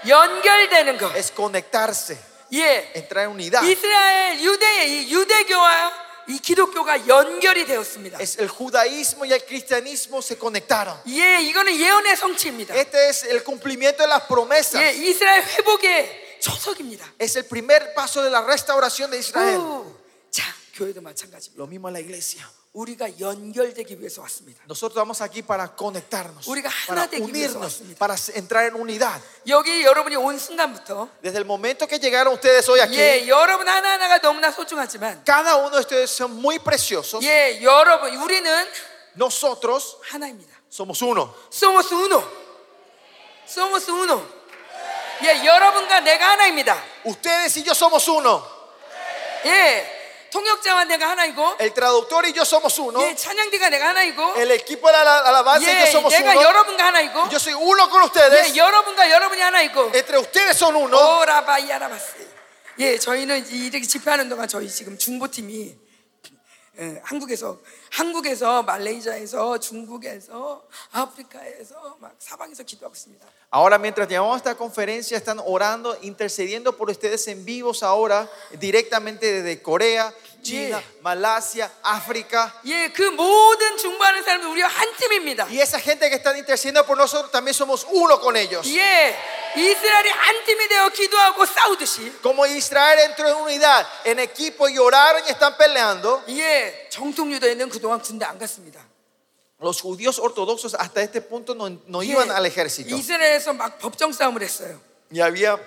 연결되는 0.08 0.98
거. 0.98 1.12
Es 1.16 1.32
conectarse, 1.32 2.18
예, 2.54 2.92
entrar 2.96 3.26
en 3.26 3.32
unidad. 3.32 3.64
이스라엘 3.64 4.40
유대 4.42 4.86
이 4.88 5.12
유대교와 5.12 6.06
이 6.28 6.40
기독교가 6.40 7.08
연결이 7.08 7.66
되었습니다. 7.66 8.20
es 8.20 8.38
el 8.40 8.50
judaísmo 8.50 9.26
y 9.26 9.34
el 9.34 9.44
cristianismo 9.46 10.22
se 10.22 10.38
conectaron. 10.38 11.00
예, 11.08 11.40
이거는 11.42 11.80
예언의 11.80 12.16
성취입니다. 12.18 12.76
Este 12.76 13.10
es 13.10 13.24
el 13.24 13.44
cumplimiento 13.44 14.04
de 14.04 14.10
las 14.10 14.24
promesas. 14.28 14.82
예, 14.82 14.92
이스라엘 14.92 15.44
회복의 15.44 16.40
초석입니다. 16.42 17.14
Es 17.20 17.36
el 17.38 17.46
primer 17.46 17.94
paso 17.96 18.22
de 18.22 18.30
la 18.30 18.42
restauración 18.42 19.10
de 19.10 19.20
Israel. 19.20 19.58
오, 19.58 19.96
자, 20.30 20.44
교회도 20.76 21.02
마찬가지입니다. 21.02 21.58
Lo 21.58 21.68
mismo 21.68 21.88
en 21.88 21.94
la 21.94 22.00
iglesia. 22.00 22.48
Nosotros 24.69 24.95
vamos 24.95 25.21
aquí 25.21 25.43
para 25.43 25.67
conectarnos, 25.75 26.47
para 26.87 27.09
unirnos, 27.21 27.83
para 27.99 28.15
entrar 28.35 28.67
en 28.67 28.75
unidad. 28.77 29.21
Desde 31.21 31.39
el 31.39 31.45
momento 31.45 31.89
que 31.89 31.99
llegaron 31.99 32.33
ustedes 32.35 32.69
hoy 32.69 32.79
aquí, 32.81 32.95
cada 35.25 35.57
uno 35.57 35.71
de 35.71 35.81
ustedes 35.81 36.11
son 36.11 36.37
muy 36.41 36.61
preciosos. 36.61 37.21
nosotros 39.17 39.99
somos 40.69 41.03
uno. 41.03 41.35
Somos 41.51 41.91
uno. 41.91 42.25
Somos 43.47 43.89
uno. 43.89 44.23
Ustedes 47.05 47.57
y 47.57 47.65
yo 47.65 47.75
somos 47.75 48.07
uno. 48.07 48.47
예. 50.31 50.33
통역자와 50.33 50.85
내가 50.85 51.11
하나이고 51.11 51.57
El 51.61 51.75
traductor 51.75 52.25
y 52.25 52.33
yo 52.33 52.43
somos 52.45 52.79
uno. 52.79 53.03
예, 53.03 53.15
찬양대가 53.15 53.69
내가 53.69 53.89
하나이고 53.89 54.35
El 54.37 54.51
equipo 54.53 54.89
de 54.89 54.97
la 55.05 55.19
alabanza 55.27 55.69
y 55.71 55.75
yo 55.75 55.87
예, 55.87 55.91
somos 55.91 56.13
내가 56.15 56.33
uno. 56.33 56.43
여러분과 56.43 56.87
하나이고 56.87 57.19
Yo 57.31 57.37
soy 57.37 57.55
uno 57.55 57.89
con 57.91 58.03
ustedes. 58.05 58.55
예, 58.55 58.57
여러분과 58.57 59.11
여러분이 59.11 59.41
하나이고 59.41 59.91
Entre 59.95 60.19
ustedes 60.19 60.57
son 60.57 60.77
uno. 60.77 60.97
오라바이아라바스. 61.21 62.29
예, 62.79 62.99
저희는 62.99 63.47
이- 63.51 63.67
이렇게 63.67 63.85
집회하는 63.87 64.29
동안 64.29 64.47
저희 64.49 64.69
지금 64.71 64.97
중보팀이 64.97 65.75
예, 66.80 67.00
한국에서 67.04 67.58
한국에서 67.92 68.64
말레이시아에서 68.64 69.60
중국에서 69.60 70.68
아프리카에서 70.92 71.98
막 72.02 72.16
사방에서 72.20 72.64
기도하고 72.64 72.94
있습니다. 72.94 73.26
Ahora, 73.50 73.78
mientras 73.78 74.10
llevamos 74.10 74.36
esta 74.36 74.56
conferencia, 74.56 75.16
están 75.16 75.40
orando, 75.40 75.98
intercediendo 76.02 76.76
por 76.76 76.90
ustedes 76.90 77.26
en 77.30 77.46
vivos 77.46 77.84
ahora, 77.84 78.30
directamente 78.60 79.32
desde 79.32 79.62
Corea, 79.62 80.14
China, 80.44 80.78
Yeah. 80.78 81.02
Malasia, 81.02 81.70
África. 81.82 82.52
예, 82.66 82.90
그 82.90 83.02
모든 83.02 83.78
중보하는 83.78 84.24
사람들 84.24 84.48
우리가 84.50 84.68
한 84.68 84.96
팀입니다. 84.96 85.46
Y 85.46 85.60
esa 85.60 85.80
gente 85.80 86.08
que 86.10 86.16
están 86.18 86.38
intercediendo 86.38 86.86
por 86.86 86.96
nosotros, 86.98 87.32
también 87.32 87.54
somos 87.56 87.86
uno 87.90 88.20
con 88.20 88.36
ellos. 88.38 88.68
예, 88.68 89.16
이스라엘이 89.56 90.10
한 90.10 90.44
팀이 90.46 90.68
되어 90.68 90.90
기도하고 90.90 91.46
싸우듯이 91.46 92.14
Como 92.22 92.46
Israel 92.46 93.00
entró 93.10 93.28
en 93.30 93.36
unidad, 93.38 93.88
en 94.04 94.20
equipo 94.20 94.70
y 94.70 94.78
oraron 94.78 95.24
y 95.26 95.32
están 95.32 95.58
peleando, 95.58 96.24
예, 96.30 96.88
정통 96.92 97.32
유대인은 97.32 97.70
그동안 97.70 98.00
군대 98.02 98.26
안 98.26 98.38
갔습니다. 98.38 98.86
los 99.60 99.82
judíos 99.82 100.20
ortodoxos 100.20 100.76
hasta 100.76 101.02
este 101.02 101.22
punto 101.22 101.56
no, 101.56 101.70
no 101.88 102.04
예, 102.04 102.08
iban 102.08 102.30
al 102.30 102.46
ejército. 102.46 102.94
이스라엘에서 102.96 103.54
막 103.54 103.80
법정 103.80 104.12
싸움을 104.12 104.44
했어요. 104.44 104.80
Y 105.12 105.22
había, 105.22 105.58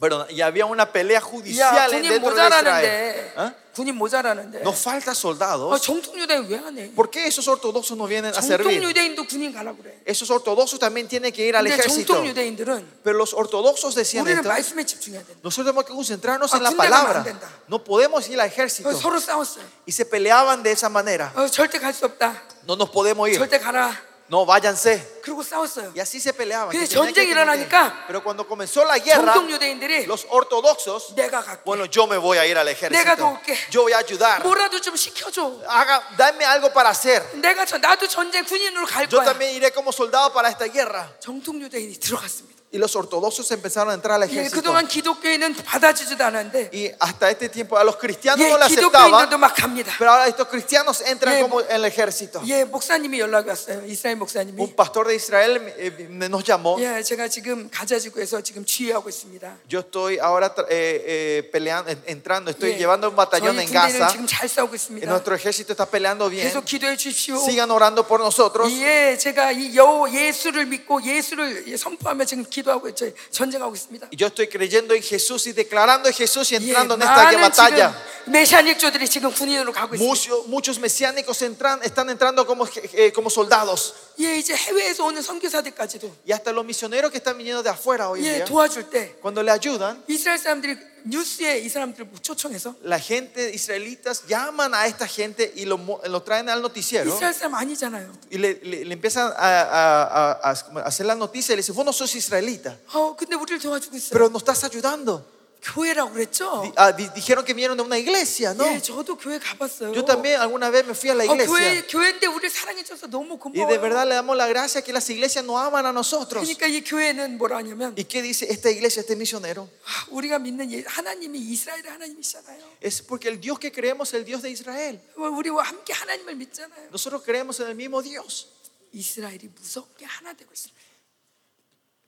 perdón, 0.00 0.26
y 0.30 0.40
había 0.40 0.66
una 0.66 0.90
pelea 0.90 1.18
야, 1.18 1.20
judicial 1.20 1.90
군인 1.90 2.10
dentro 2.10 2.34
de 2.34 2.42
Israel. 2.42 2.50
모자라는데, 2.50 3.32
¿Ah? 3.36 3.54
군인 3.72 3.94
모자라는데, 3.96 4.60
Nos 4.64 4.76
falta 4.82 5.12
아, 5.12 5.14
soldados. 5.14 5.80
정통 5.80 6.18
유대인 6.18 6.44
왜 6.50 6.58
안 6.58 6.76
해? 6.76 6.90
¿Por 6.92 7.08
qué 7.08 7.24
esos 7.28 7.46
ortodoxos 7.46 7.96
no 7.96 8.06
vienen 8.08 8.34
a 8.34 8.42
정통 8.42 8.66
servir? 8.66 8.82
유대인도 8.82 9.24
군인 9.30 9.52
가라고 9.54 9.78
그래. 9.80 9.94
Esos 10.04 10.28
ortodoxos 10.28 10.80
también 10.80 11.06
tienen 11.06 11.32
que 11.32 11.46
ir 11.46 11.54
al 11.56 11.64
근데 11.64 11.78
ejército. 11.78 12.14
정통 12.14 12.26
유대인들은 12.26 13.00
Pero 13.04 13.16
los 13.16 13.32
ortodoxos 13.32 13.94
decían 13.94 14.26
우리는 14.26 14.40
esto. 14.42 14.48
말씀에 14.50 14.84
집중해야 14.84 15.22
된다. 15.22 15.38
Nosotros 15.44 15.66
tenemos 15.70 15.84
que 15.86 15.94
concentrarnos 15.94 16.52
아, 16.52 16.56
en 16.58 16.62
la 16.64 16.70
군대 16.70 16.88
가면 16.88 16.90
palabra. 16.90 17.18
안 17.20 17.24
된다. 17.24 17.48
No 17.68 17.84
podemos 17.84 18.28
ir 18.28 18.40
al 18.40 18.48
어, 18.48 18.52
ejército. 18.52 18.90
서로 18.92 19.20
싸웠어요. 19.20 19.62
Y 19.86 19.92
se 19.92 20.04
peleaban 20.04 20.64
de 20.64 20.72
esa 20.72 20.88
manera. 20.90 21.30
어, 21.36 21.46
절대 21.48 21.78
갈 21.78 21.94
수 21.94 22.04
없다. 22.06 22.34
No 22.66 22.74
nos 22.74 22.90
podemos 22.90 23.28
ir. 23.30 23.38
절대 23.38 23.60
가라. 23.60 23.94
No, 24.28 24.46
váyanse. 24.46 25.20
그러고 25.22 25.42
싸웠어요. 25.42 25.92
Y 25.94 26.00
así 26.00 26.16
se 26.18 26.32
peleaban. 26.32 26.70
근데 26.72 26.86
que 26.86 26.88
tenían 26.88 27.12
que 27.12 27.12
전쟁이 27.12 27.12
tener 27.12 27.26
que- 27.26 27.32
일어나니까 27.68 28.06
Pero 28.06 28.22
cuando 28.24 28.46
comenzó 28.48 28.82
la 28.82 28.96
guerra, 28.98 29.34
정통 29.34 29.50
유대인들이 29.50 30.06
los 30.06 30.24
ortodoxos, 30.30 31.14
내가 31.14 31.42
갈게. 31.44 31.60
bueno, 31.66 31.84
yo 31.84 32.06
me 32.06 32.16
voy 32.16 32.38
a 32.38 32.46
ir 32.46 32.56
al 32.56 32.64
내가 32.66 32.72
ejército. 32.72 33.16
도울게. 33.16 33.56
Yo 33.70 33.82
voy 33.82 33.92
a 33.92 33.98
ayudar. 33.98 34.40
뭐라도 34.42 34.80
좀 34.80 34.96
시켜줘. 34.96 35.60
Haga, 35.68 36.00
dame 36.16 36.46
algo 36.46 36.72
para 36.72 36.88
hacer. 36.90 37.20
내가 37.34 37.66
저, 37.66 37.76
나도 37.76 38.08
전쟁 38.08 38.42
군인으로 38.46 38.86
갈 38.86 39.04
Yo 39.10 39.18
거야. 39.20 39.24
también 39.26 39.52
iré 39.54 39.70
como 39.70 39.92
soldado 39.92 40.32
para 40.32 40.48
esta 40.48 40.64
guerra. 40.66 41.10
정통 41.20 41.60
유대인이 41.60 41.98
들어갔습니다. 42.00 42.55
Y 42.74 42.78
los 42.78 42.96
ortodoxos 42.96 43.50
empezaron 43.50 43.90
a 43.90 43.94
entrar 43.94 44.14
al 44.16 44.22
예, 44.30 44.32
ejército. 44.32 44.56
그동안 44.56 44.88
기독교인은 44.88 45.56
받아주지도 45.56 46.24
않았는데 46.24 46.70
Y 46.72 46.90
hasta 46.98 47.28
este 47.28 47.50
tiempo 47.50 47.76
a 47.76 47.84
los 47.84 47.98
cristianos 47.98 48.40
예, 48.40 48.48
no 48.48 48.56
le 48.56 48.64
aceptaban. 48.64 49.28
기독교인들도 49.28 49.36
막 49.36 49.52
갑니다. 49.54 49.92
Pero 49.98 50.10
ahora 50.10 50.26
estos 50.26 50.48
cristianos 50.48 51.02
entran 51.02 51.34
Yeah. 51.36 51.42
como 51.44 51.60
en 51.60 51.68
el 51.70 51.84
ejército. 51.84 52.40
예, 52.46 52.64
목사님이 52.64 53.20
연락이 53.20 53.50
왔어요. 53.50 53.84
이스라엘 53.84 54.16
목사님이. 54.16 54.56
Un 54.58 54.74
pastor 54.74 55.06
de 55.06 55.14
Israel 55.16 55.60
eh, 55.76 56.08
nos 56.08 56.44
llamó. 56.44 56.80
예, 56.80 57.02
제가 57.02 57.28
지금 57.28 57.68
가자지구에서 57.70 58.40
지금 58.40 58.64
지휘하고 58.64 59.06
있습니다. 59.10 59.52
Yo 59.68 59.80
estoy 59.80 60.16
ahora 60.18 60.48
tra- 60.54 60.64
eh, 60.70 61.04
eh, 61.04 61.50
peleando, 61.52 61.90
en- 61.92 62.00
entrando, 62.06 62.50
estoy 62.50 62.72
예, 62.72 62.78
llevando 62.78 63.06
un 63.10 63.14
batallón 63.16 63.52
저희 63.54 63.64
en 63.64 63.68
군대는 63.68 64.00
Gaza. 64.00 64.08
지금 64.08 64.26
잘 64.26 64.48
싸우고 64.48 64.72
Y 64.72 64.76
있습니다. 64.80 65.04
nuestro 65.12 65.34
ejército 65.36 65.74
está 65.76 65.84
peleando 65.84 66.30
bien. 66.30 66.48
계속 66.48 66.64
기도해 66.64 66.96
주십시오. 66.96 67.36
Sigan 67.44 67.70
orando 67.70 68.06
por 68.08 68.18
nosotros. 68.24 68.72
예, 68.80 69.18
제가 69.20 69.52
이 69.52 69.76
여호 69.76 70.08
예수를 70.08 70.64
믿고 70.64 71.02
예수를 71.04 71.68
예, 71.68 71.76
선포하며 71.76 72.24
지금 72.24 72.46
기도하고 72.56 72.94
저, 72.94 73.06
전쟁하고 73.30 73.74
있습니다. 73.74 74.08
Y 74.12 74.16
yo 74.16 74.28
estoy 74.28 74.48
creyendo 74.48 74.94
en 74.94 75.02
Jesús 75.02 75.46
y 75.46 75.52
declarando 75.52 76.08
en 76.08 76.14
Jesús 76.14 76.50
y 76.52 76.54
예, 76.54 76.58
entrando 76.58 76.94
en 76.94 77.02
esta 77.02 77.14
많은 77.24 77.40
batalla. 77.40 77.92
지금 78.24 78.32
메시아닉조들이 78.32 79.08
지금 79.08 79.30
군인으로 79.32 79.72
가고 79.72 79.94
있습니다. 79.94 80.02
Muchos, 80.02 80.46
muchos 80.46 80.78
mesiánicos 80.78 81.42
entran, 81.42 81.82
están 81.82 82.08
entrando 82.08 82.46
como, 82.46 82.66
eh, 82.94 83.12
como 83.12 83.28
soldados. 83.28 83.94
예, 84.20 84.36
이제 84.38 84.54
해외에서 84.54 85.04
오는 85.04 85.20
선교사들까지도 85.20 86.06
Y 86.26 86.32
hasta 86.32 86.52
los 86.52 86.64
misioneros 86.64 87.10
que 87.10 87.18
están 87.18 87.36
viniendo 87.36 87.62
de 87.62 87.70
afuera 87.70 88.08
hoy 88.08 88.20
en 88.20 88.26
예, 88.26 88.34
día, 88.36 88.44
도와줄 88.44 88.88
때 88.90 89.16
cuando 89.20 89.42
le 89.42 89.50
ayudan, 89.50 90.02
이스라엘 90.08 90.38
사람들이 90.38 90.76
뉴스에 91.06 91.58
이 91.58 91.68
사람들을 91.68 92.08
초청해서 92.22 92.76
la 92.84 92.98
gente 93.00 93.50
israelitas 93.52 94.22
llaman 94.28 94.72
a 94.74 94.86
esta 94.86 95.06
gente 95.06 95.52
y 95.56 95.64
lo, 95.64 95.76
mo- 95.78 96.00
lo 96.06 96.22
traen 96.22 96.48
al 96.48 96.62
noticiero 96.62 97.10
이스라엘 97.10 97.34
사람 97.34 97.54
아니잖아요. 97.54 98.12
y 98.30 98.38
le, 98.38 98.60
le- 98.62 98.84
le 98.84 98.92
empiezan 98.94 99.32
a, 99.36 99.62
a- 99.62 100.38
a- 100.42 100.50
a 100.50 100.80
hacer 100.86 101.06
la 101.06 101.14
noticia 101.16 101.54
y 101.54 101.56
le 101.56 101.62
dicen, 101.62 101.74
vos 101.74 101.84
no 101.84 101.92
sos 101.92 102.14
israelita, 102.14 102.76
어, 102.94 103.16
근데 103.16 103.34
우리를 103.34 103.58
도와주고 103.58 103.96
있어요. 103.96 104.10
pero 104.12 104.28
nos 104.28 104.42
estás 104.42 104.62
ayudando. 104.64 105.24
교회라고 105.62 106.10
그랬죠? 106.12 106.62
Di- 106.66 106.72
ah, 106.76 106.90
di- 106.90 107.08
dijeron 107.14 107.44
que 107.44 107.54
vinieron 107.54 107.76
de 107.76 107.84
una 107.84 107.96
iglesia, 107.96 108.52
¿no? 108.52 108.66
예, 108.66 108.80
저도 108.82 109.14
교회 109.16 109.38
가봤어요. 109.38 109.94
Yo 109.94 110.04
también 110.04 110.40
alguna 110.40 110.70
vez 110.70 110.84
me 110.84 110.90
fui 110.92 111.08
a 111.10 111.14
la 111.14 111.22
어, 111.22 111.30
iglesia. 111.30 111.46
교회 111.54 111.86
교회인데 111.86 112.26
우리를 112.26 112.50
사랑해줘서 112.50 113.06
너무 113.06 113.34
Y 113.34 113.38
고마워요. 113.38 113.68
de 113.70 113.78
verdad 113.78 114.02
le 114.08 114.16
damos 114.16 114.36
la 114.36 114.48
gracia 114.48 114.82
que 114.82 114.92
las 114.92 115.08
iglesias 115.08 115.44
nos 115.44 115.54
aman 115.62 115.86
a 115.86 115.92
nosotros. 115.92 116.42
그러니까 116.42 116.66
이 116.66 116.82
교회는 116.82 117.38
뭐라 117.38 117.58
하냐면 117.62 117.94
¿Y 117.96 118.02
qué 118.10 118.22
dice 118.22 118.50
esta 118.50 118.70
iglesia, 118.70 119.02
este 119.06 119.14
misionero? 119.14 119.70
아, 119.86 120.06
우리가 120.10 120.40
믿는 120.40 120.72
예- 120.72 120.82
하나님이 120.84 121.38
이스라엘의 121.38 121.86
하나님이시잖아요. 121.94 122.58
Es 122.82 123.00
porque 123.00 123.28
el 123.28 123.38
Dios 123.40 123.60
que 123.60 123.70
creemos 123.70 124.08
es 124.08 124.14
el 124.14 124.24
Dios 124.24 124.42
de 124.42 124.50
Israel. 124.50 124.98
어, 125.16 125.28
우리와 125.30 125.62
함께 125.62 125.92
하나님을 125.92 126.34
믿잖아요. 126.42 126.88
Nosotros 126.90 127.22
creemos 127.22 127.60
en 127.60 127.68
el 127.68 127.76
mismo 127.76 128.02
Dios. 128.02 128.48
이스라엘이 128.92 129.48
무섭게 129.54 130.04
하나 130.06 130.32
되고 130.34 130.50
있습니다. 130.52 130.82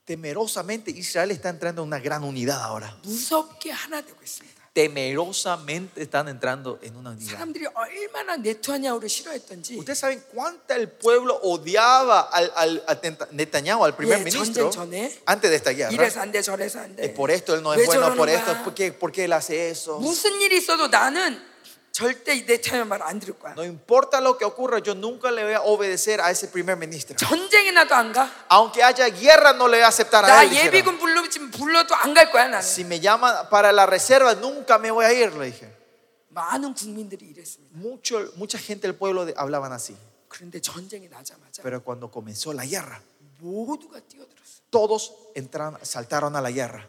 temerosamente 0.10 0.90
Israel 0.90 1.30
está 1.30 1.50
entrando 1.50 1.84
en 1.84 1.88
una 1.88 2.00
gran 2.00 2.24
unidad 2.24 2.64
ahora. 2.64 2.98
Temerosamente 4.74 6.02
están 6.02 6.28
entrando 6.30 6.80
en 6.82 6.96
una 6.96 7.12
unidad. 7.12 7.38
Ustedes 9.78 10.00
saben 10.00 10.24
cuánta 10.34 10.76
el 10.76 10.90
pueblo 10.90 11.40
odiaba 11.44 12.22
al, 12.22 12.52
al, 12.56 12.84
al 12.88 13.00
Netanyahu, 13.34 13.86
al 13.86 13.96
primer 13.96 14.24
ministro, 14.24 14.72
antes 15.28 15.50
de 15.52 15.56
esta 15.56 15.72
guerra. 15.74 15.92
Es 15.92 16.00
eh, 17.06 17.10
por 17.10 17.30
esto 17.30 17.54
él 17.54 17.62
no 17.62 17.76
es 17.76 17.86
bueno, 17.86 18.16
por 18.16 18.30
esto, 18.30 18.58
porque, 18.64 18.92
porque 18.92 19.26
él 19.26 19.34
hace 19.34 19.70
eso. 19.70 20.00
절대 21.99 22.35
네타냐 22.45 22.85
말안 22.87 23.21
들을 23.21 23.39
거야. 23.39 23.55
No 23.55 23.63
importa 23.65 24.21
lo 24.21 24.37
que 24.37 24.45
ocurra, 24.45 24.81
yo 24.81 24.95
nunca 24.95 25.31
le 25.31 25.45
voy 25.45 25.53
a 25.55 25.63
obedecer 25.63 26.21
a 26.21 26.31
ese 26.31 26.49
primer 26.51 26.77
ministro. 26.77 27.15
전쟁이 27.17 27.71
나도 27.71 27.95
안 27.95 28.13
가. 28.13 28.29
Aunque 28.49 28.83
haya 28.83 29.09
guerra, 29.11 29.53
no 29.53 29.69
le 29.69 29.79
voy 29.79 29.85
a 29.85 29.89
aceptar 29.89 30.25
a 30.25 30.29
나 30.29 30.43
él. 30.43 30.51
dijeron. 30.51 30.67
예비군 30.75 30.99
불러지면 30.99 31.51
불러도 31.53 31.95
안 31.95 32.13
갈 32.15 32.33
거야 32.33 32.49
나는. 32.49 32.59
Si 32.67 32.83
me 32.85 32.99
llaman 32.99 33.49
para 33.49 33.71
la 33.71 33.87
reserva, 33.87 34.35
nunca 34.35 34.77
me 34.79 34.91
voy 34.91 35.05
a 35.05 35.13
ir, 35.13 35.33
le 35.35 35.47
dije. 35.53 35.71
많은 36.35 36.75
국민들이 36.75 37.27
이랬습니다. 37.31 37.71
Mucho, 37.79 38.27
mucha 38.35 38.59
gente 38.59 38.89
del 38.89 38.97
pueblo 38.97 39.25
de- 39.25 39.35
hablaban 39.37 39.71
así. 39.73 39.95
그런데 40.29 40.59
전쟁이 40.61 41.07
나자마자 41.09 41.63
Pero 41.63 41.81
cuando 41.85 42.11
comenzó 42.11 42.53
la 42.53 42.67
guerra, 42.67 43.01
모두가 43.39 44.01
뛰어들었어. 44.01 44.67
todos 44.71 45.13
entraron, 45.37 45.79
saltaron 45.85 46.35
a 46.35 46.41
la 46.41 46.51
guerra. 46.51 46.89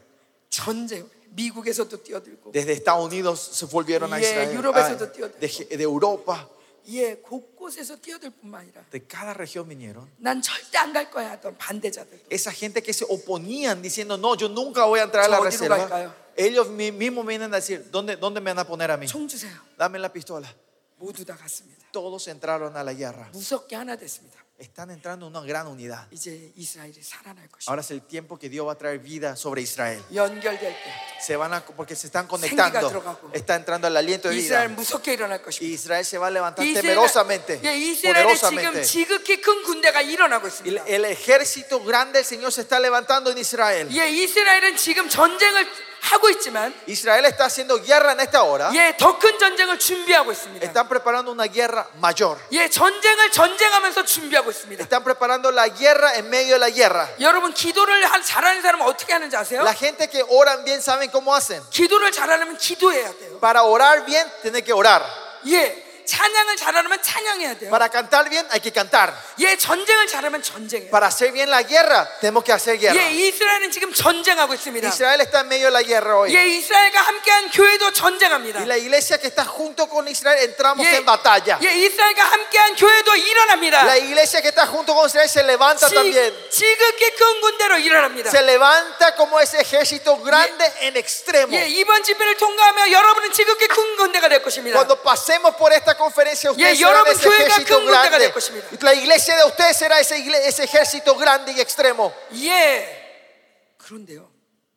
전쟁. 0.50 1.06
미국에서도 1.36 2.04
뛰어들고, 2.04 2.52
Desde 2.52 2.72
Estados 2.74 3.06
Unidos 3.06 3.40
se 3.42 3.66
volvieron 3.66 4.14
a 4.14 4.20
Yeah, 4.20 4.30
Israel. 4.30 4.56
유럽에서도 4.58 5.04
ah, 5.06 5.12
뛰어들고. 5.12 5.40
de, 5.40 5.78
de 5.78 5.84
Europa, 5.84 6.48
예, 6.88 7.16
곳곳에서 7.16 7.98
뛰어들 7.98 8.30
뿐만 8.32 8.62
아니라 8.62 8.86
de 8.92 9.02
cada 9.08 9.34
región 9.34 9.68
vinieron. 9.68 10.08
난 10.18 10.42
절대 10.42 10.78
안 10.78 10.94
갈 10.94 11.10
거야 11.12 11.32
하던 11.32 11.58
반대자들도. 11.58 12.28
Esa 12.30 12.52
gente 12.52 12.82
que 12.84 12.94
se 12.94 13.04
oponían 13.10 13.82
diciendo, 13.82 14.18
no, 14.18 14.36
yo 14.38 14.48
nunca 14.48 14.86
voy 14.86 15.00
a 15.00 15.04
entrar 15.04 15.26
a 15.26 15.28
la 15.28 15.38
¿Yo 15.38 15.44
어디로 15.44 15.50
reserva. 15.50 15.78
갈까요? 15.78 16.14
Ellos 16.38 16.68
mi- 16.70 16.92
mismos 16.92 17.26
vienen 17.26 17.54
a 17.54 17.58
decir, 17.58 17.90
¿dónde, 17.92 18.16
¿dónde 18.18 18.40
me 18.42 18.52
van 18.54 18.60
a 18.60 18.68
poner 18.68 18.92
a 18.92 18.98
mí? 18.98 19.08
총 19.08 19.28
주세요. 19.28 19.56
Dame 19.78 19.98
la 20.00 20.12
pistola. 20.14 20.48
모두 20.98 21.26
다 21.26 21.36
갔습니다. 21.36 21.84
Todos 21.92 22.28
entraron 22.28 22.76
a 22.78 22.84
la 22.84 22.94
guerra. 22.94 23.30
무섭게 23.34 23.76
하나 23.76 23.96
됐습니다. 23.98 24.40
Están 24.60 24.90
entrando 24.90 25.28
en 25.28 25.36
una 25.36 25.46
gran 25.46 25.68
unidad. 25.68 26.08
이제 26.12 26.54
이스라엘이 26.56 27.02
살아날 27.04 27.50
것입니다. 27.50 27.68
Ahora 27.68 27.82
es 27.82 27.92
el 27.92 28.02
tiempo 28.08 28.40
que 28.40 28.48
Dios 28.48 28.66
va 28.66 28.72
a 28.72 28.78
traer 28.78 29.00
vida 29.00 29.36
sobre 29.36 29.62
Israel. 29.62 30.02
연결될 30.14 30.72
때 30.72 30.94
Se 31.22 31.36
van 31.36 31.54
a, 31.54 31.60
porque 31.66 31.94
se 31.94 32.08
están 32.08 32.26
생기가 32.30 32.72
conectando. 32.72 32.88
들어가고. 32.88 33.32
Está 33.34 33.56
entrando 33.58 33.88
el 33.90 33.98
aliento 33.98 34.30
de 34.30 34.38
이스라엘 34.38 34.70
vida. 34.70 34.76
무섭게 34.80 35.12
일어날 35.14 35.40
Y 35.40 35.44
것입니다. 35.44 35.74
Israel 35.74 36.06
se 36.06 36.18
va 36.18 36.28
a 36.28 36.32
levantar 36.32 36.66
이스라엘, 36.66 36.82
temerosamente, 36.96 37.60
예, 37.66 37.76
이스라엘에 37.76 38.34
지금 38.36 38.50
poderosamente. 38.56 38.84
지극히 38.84 39.42
큰 39.42 39.64
군대가 39.64 40.02
일어나고 40.02 40.48
Y 40.48 40.50
있습니다. 40.50 40.86
el 40.88 41.04
ejército 41.04 41.84
grande 41.84 42.20
del 42.20 42.26
Señor 42.26 42.54
se 42.54 42.62
está 42.62 42.80
levantando 42.80 43.32
en 43.32 43.38
Israel. 43.38 43.90
예, 43.92 44.08
이스라엘은 44.10 44.78
지금 44.78 45.10
전쟁을 45.10 45.68
하고 46.01 46.29
있지만 46.31 46.73
Israel 46.87 47.25
está 47.27 47.45
haciendo 47.45 47.81
guerra 47.83 48.13
en 48.13 48.21
esta 48.21 48.43
hora. 48.43 48.71
예, 48.73 48.97
더 48.97 49.19
큰 49.19 49.39
전쟁을 49.39 49.79
준비하고 49.79 50.33
있습니다. 50.33 50.65
Están 50.67 50.89
preparando 50.89 51.31
una 51.33 51.47
guerra 51.47 51.87
mayor. 52.01 52.39
예, 52.53 52.69
전쟁을 52.69 53.31
전쟁하면서 53.31 54.05
준비하고 54.05 54.51
있습니다. 54.51 54.83
Están 54.83 55.05
preparando 55.05 55.51
la 55.53 55.69
guerra 55.69 56.15
en 56.17 56.29
medio 56.29 56.55
de 56.55 56.59
la 56.59 56.71
guerra. 56.71 57.09
여러분 57.21 57.53
기도를 57.53 58.05
한- 58.07 58.23
잘하는 58.23 58.63
사람은 58.63 58.87
어떻게 58.87 59.13
하는지 59.13 59.37
아세요? 59.37 59.63
La 59.63 59.75
gente 59.75 60.09
que 60.09 60.25
oran 60.29 60.65
bien 60.65 60.81
saben 60.81 61.11
cómo 61.11 61.35
hacen. 61.35 61.63
기도를 61.71 62.11
잘하려면 62.13 62.57
기도해야 62.57 63.13
돼요. 63.19 63.39
Para 63.41 63.63
orar 63.65 64.05
bien, 64.07 64.27
tienen 64.43 64.65
que 64.65 64.73
orar. 64.73 65.05
예, 65.47 65.90
찬양을 66.11 66.57
잘하려면 66.57 67.01
찬양해야 67.01 67.55
돼요. 67.55 67.71
Para 67.71 67.89
cantar 67.89 68.29
bien, 68.29 68.45
hay 68.51 68.61
que 68.61 68.73
cantar. 68.73 69.15
예, 69.39 69.57
전쟁을 69.57 70.09
잘하면 70.09 70.43
전쟁해야 70.43 70.91
돼요. 70.91 70.91
Para 70.91 71.07
hacer 71.07 71.31
bien 71.31 71.49
la 71.49 71.63
guerra, 71.63 72.09
tenemos 72.21 72.43
que 72.43 72.53
hacer 72.53 72.79
guerra. 72.79 72.99
예, 72.99 73.13
이스라엘은 73.13 73.71
지금 73.71 73.93
전쟁하고 73.95 74.53
있습니다. 74.55 74.89
Israel 74.89 75.21
está 75.21 75.41
en 75.41 75.49
medio 75.49 75.69
de 75.69 75.73
la 75.73 75.83
guerra 75.83 76.19
hoy. 76.19 76.35
예, 76.35 76.47
이스라엘과 76.49 77.01
함께한 77.01 77.51
교회도 77.51 77.93
전쟁합니다. 77.93 78.61
Y 78.61 78.67
la 78.67 78.77
iglesia 78.77 79.19
que 79.19 79.29
está 79.29 79.45
junto 79.47 79.89
con 79.89 80.09
Israel 80.09 80.43
entramos 80.43 80.85
예, 80.85 80.97
en 80.97 81.05
batalla. 81.07 81.59
예, 81.63 81.71
이스라엘과 81.73 82.25
함께한 82.25 82.75
교회도 82.75 83.15
일어납니다. 83.15 83.87
La 83.87 83.97
iglesia 83.97 84.43
que 84.43 84.49
está 84.49 84.67
junto 84.67 84.95
con 84.95 85.07
Israel 85.07 85.29
se 85.29 85.43
levanta 85.45 85.89
también. 85.89 86.35
지, 86.51 86.59
지극히 86.59 87.15
큰 87.15 87.41
군대로 87.41 87.79
일어납니다. 87.79 88.31
Se 88.31 88.43
levanta 88.43 89.15
como 89.15 89.39
ese 89.39 89.61
ejército 89.61 90.19
grande 90.19 90.67
en 90.81 90.97
extremo. 90.97 91.55
예, 91.55 91.69
이번 91.69 92.03
집회를 92.03 92.37
통과하며 92.37 92.91
여러분은 92.91 93.33
지극히 93.33 93.69
큰 93.69 93.97
군대가 93.97 94.29
될 94.29 94.43
것입니다. 94.43 94.75
Cuando 94.75 95.01
pasemos 95.03 95.55
por 95.57 95.73
esta 95.73 95.95
conferencia, 96.01 96.51
ustedes 96.51 96.73
예, 96.73 96.77
serán 96.77 96.93
여러분 96.93 97.13
ese 97.13 97.29
ejército 97.29 97.85
grande. 97.85 98.33
La 98.81 98.95
iglesia 98.95 99.37
de 99.37 99.45
ustedes 99.45 99.77
será 99.77 100.01
ese, 100.01 100.17
ese 100.49 100.65
ejército 100.65 101.15
grande 101.17 101.53
y 101.53 101.61
extremo. 101.61 102.13
예. 102.33 103.77
그런데요. 103.77 104.31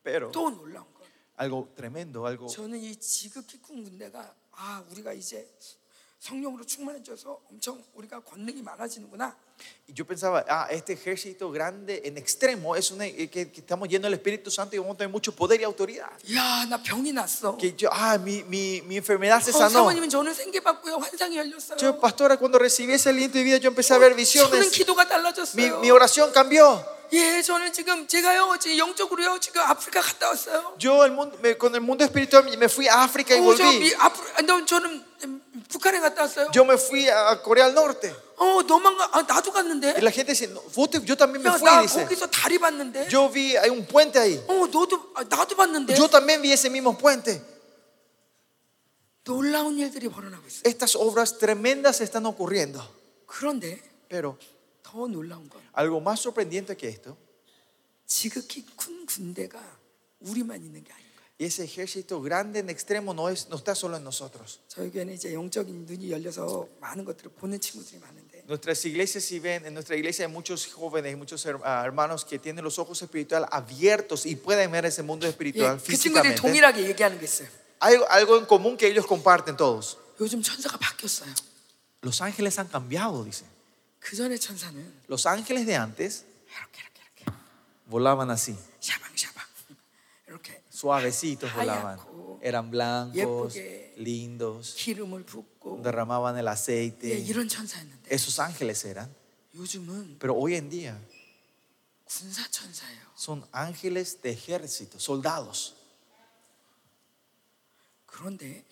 Pero 0.04 0.32
또 0.32 0.50
놀라운 0.50 0.86
건 0.94 1.08
algo 1.40 1.70
tremendo, 1.76 2.26
algo 2.28 2.48
저는 2.48 2.78
이 2.80 2.96
지극히 2.98 3.62
큰 3.62 3.84
군대가 3.84 4.36
아, 4.52 4.84
우리가 4.92 5.14
이제 5.14 5.48
성령으로 6.20 6.66
충만해져서 6.66 7.42
엄청 7.50 7.84
우리가 7.94 8.20
권능이 8.22 8.62
많아지는구나. 8.62 9.36
Y 9.91 9.95
yo 9.95 10.05
pensaba, 10.07 10.45
ah, 10.51 10.69
este 10.71 10.93
ejército 10.93 11.51
grande 11.51 12.03
en 12.05 12.19
extremo 12.19 12.77
es 12.77 12.91
una, 12.91 13.07
eh, 13.07 13.31
que, 13.31 13.51
que 13.51 13.61
estamos 13.61 13.89
llenos 13.89 14.05
del 14.11 14.15
Espíritu 14.21 14.51
Santo 14.51 14.77
y 14.77 14.79
vamos 14.79 14.95
a 14.97 14.99
tener 14.99 15.11
mucho 15.11 15.35
poder 15.35 15.63
y 15.63 15.65
autoridad. 15.65 16.11
야, 16.31 16.67
나 16.69 16.77
병이 16.83 17.11
났어. 17.15 17.57
Que 17.57 17.75
yo, 17.75 17.89
ah, 17.91 18.19
mi, 18.19 18.45
mi, 18.45 18.83
mi 18.83 18.99
enfermedad 18.99 19.41
se 19.43 19.51
어, 19.51 19.55
sanó. 19.59 19.71
사모님은 19.89 20.11
저는 20.11 20.35
생기받고요. 20.35 20.99
환상이 20.99 21.39
열렸어요. 21.39 21.79
Yo, 21.81 21.99
pastora, 21.99 22.37
cuando 22.37 22.59
recibí 22.59 22.93
ese 22.93 23.09
aliento 23.09 23.39
de 23.39 23.45
vida, 23.45 23.57
yo 23.57 23.69
empecé 23.71 23.95
a 23.95 23.99
ver 23.99 24.13
저는 24.13 24.17
visiones. 24.19 24.71
기도가 24.71 25.05
Mi, 25.05 25.09
달라졌어요. 25.09 25.81
mi 25.81 25.91
oración 25.91 26.33
cambió. 26.35 26.85
예, 27.11 27.41
저는 27.41 27.73
지금 27.73 28.07
제가요, 28.07 28.59
지금 28.61 28.77
영적으로요, 28.77 29.41
지금 29.41 29.63
아프리카 29.63 30.03
갔다 30.03 30.29
왔어요. 30.29 30.77
Yo 30.79 31.03
el 31.07 31.13
mundo, 31.13 31.39
me- 31.43 31.57
con 31.57 31.75
el 31.75 31.81
mundo 31.81 32.05
espiritual 32.05 32.45
me 32.59 32.69
fui 32.69 32.87
a 32.87 33.03
África 33.05 33.35
y 33.35 33.41
어, 33.41 33.55
저 33.57 33.65
미, 33.65 33.89
volví. 33.89 33.95
아프, 33.99 34.21
아, 34.37 34.43
너, 34.43 34.63
저는 34.67 35.03
음, 35.25 35.41
북한에 35.73 36.01
갔다 36.01 36.23
왔어요. 36.23 36.51
Yo 36.55 36.63
me 36.65 36.75
fui 36.75 37.09
a 37.09 37.41
Corea 37.43 37.67
del 37.67 37.75
Norte. 37.75 38.13
어, 38.37 38.63
너만 38.63 38.97
가, 38.97 39.09
아, 39.13 39.23
나도 39.23 39.51
갔는데. 39.53 39.95
Y 39.97 40.03
la 40.03 40.11
gente 40.13 40.33
dice, 40.33 40.47
"No, 40.49 40.61
vos 40.75 40.89
te- 40.91 41.01
yo 41.05 41.17
también 41.17 41.43
me 41.43 41.49
야, 41.51 41.55
fui, 41.59 41.65
나 41.65 41.81
dice. 41.83 42.05
거기서 42.07 42.31
다리 42.31 42.59
봤는데. 42.59 43.09
Yo 43.11 43.29
vi, 43.29 43.57
hay 43.57 43.71
un 43.71 43.85
puente 43.87 44.19
ahí. 44.19 44.37
어, 44.47 44.67
너도, 44.69 45.13
아, 45.15 45.25
나도 45.25 45.57
봤는데. 45.57 45.97
Yo 45.97 46.09
también 46.09 46.41
vi 46.43 46.53
ese 46.53 46.71
mismo 46.71 46.97
puente. 46.97 47.43
놀라운 49.25 49.79
일들이 49.79 50.09
벌어나고 50.09 50.47
있어요. 50.47 50.63
Estas 50.65 50.95
obras 50.97 51.39
tremendas 51.39 52.01
están 52.01 52.25
ocurriendo. 52.27 52.81
그런데 53.27 53.81
Pero 54.09 54.39
더 54.83 55.07
놀라운 55.07 55.49
건 55.51 55.61
algo 55.77 56.01
más 56.01 56.21
sorprendente 56.21 56.77
que 56.77 56.89
esto, 56.89 57.17
지극히 58.07 58.65
큰 58.77 59.05
군대가 59.05 59.61
우리만 60.21 60.63
있는 60.65 60.83
게 60.83 60.93
아닌 60.93 61.05
거예요. 61.12 61.12
y 61.41 61.45
ese 61.45 61.63
ejército 61.65 62.21
grande 62.21 62.59
en 62.59 62.69
extremo 62.69 63.15
no, 63.15 63.29
es, 63.29 63.49
no 63.49 63.57
está 63.57 63.75
solo 63.75 63.97
en 63.97 64.03
nosotros. 64.05 64.59
저희 64.69 64.91
교회는 64.91 65.15
이제 65.15 65.33
영적인 65.33 65.87
눈이 65.87 66.11
열려서 66.11 66.67
많은 66.81 67.05
것들을 67.05 67.31
보는 67.39 67.61
친구들이 67.61 67.99
많은데 68.01 68.29
Nuestras 68.49 68.85
iglesias, 68.87 69.25
si 69.25 69.39
ven, 69.39 69.65
en 69.67 69.75
nuestra 69.75 69.95
iglesia 69.95 70.25
hay 70.27 70.33
muchos 70.33 70.67
jóvenes, 70.73 71.17
muchos 71.17 71.45
her- 71.47 71.61
ah, 71.65 71.83
hermanos 71.85 72.25
que 72.25 72.39
tienen 72.39 72.65
los 72.65 72.79
ojos 72.79 73.01
espirituales 73.03 73.47
abiertos 73.53 74.25
y 74.27 74.35
pueden 74.37 74.71
ver 74.73 74.87
ese 74.87 75.03
mundo 75.03 75.27
예, 75.27 75.31
espiritual 75.31 75.77
그 75.79 75.95
친구들이 75.97 76.33
físicamente. 76.35 76.41
동일하게 76.41 76.89
얘기하는 76.89 77.19
게 77.21 77.25
있어요. 77.27 77.47
Hay 77.81 77.95
algo 78.11 78.37
en 78.39 78.47
común 78.47 78.77
que 78.77 78.89
ellos 78.89 79.07
comparten 79.07 79.57
todos. 79.57 79.97
요즘 80.19 80.43
천사가 80.43 80.77
바뀌었어요. 80.79 81.33
Los 82.03 82.21
ángeles 82.23 82.59
han 82.59 82.67
cambiado, 82.69 83.23
dice. 83.23 83.45
그 84.01 84.17
전에 84.17 84.37
천사는 84.39 84.75
Los 85.09 85.27
ángeles 85.29 85.67
de 85.67 85.77
antes 85.77 86.25
이렇게 86.49 86.81
이렇게 86.83 87.03
이렇게 87.23 87.39
volaban 87.89 88.31
así, 88.31 88.57
샤방샤방 88.81 89.32
이렇게 89.32 89.32
suavecitos 90.83 91.53
volaban. 91.55 91.99
하얗고 91.99 92.41
Eran 92.43 92.71
blancos, 92.71 93.57
예쁘게 93.57 93.95
lindos, 93.99 94.75
기름을 94.77 95.25
붓고 95.25 95.83
derramaban 95.83 96.37
el 96.39 96.47
예, 96.47 96.49
aceite. 96.51 97.19
이런 97.19 97.49
천사였는데 97.49 98.11
Esos 98.15 98.39
ángeles 98.41 98.85
eran. 98.85 99.09
요즘은 99.55 100.19
Pero 100.19 100.35
hoy 100.35 100.55
en 100.55 100.69
día 100.71 100.99
군사 102.05 102.49
천사예요. 102.51 103.03
son 103.17 103.45
ángeles 103.53 104.21
de 104.23 104.31
ejército, 104.31 104.99
soldados. 104.99 105.75
그런데 108.07 108.65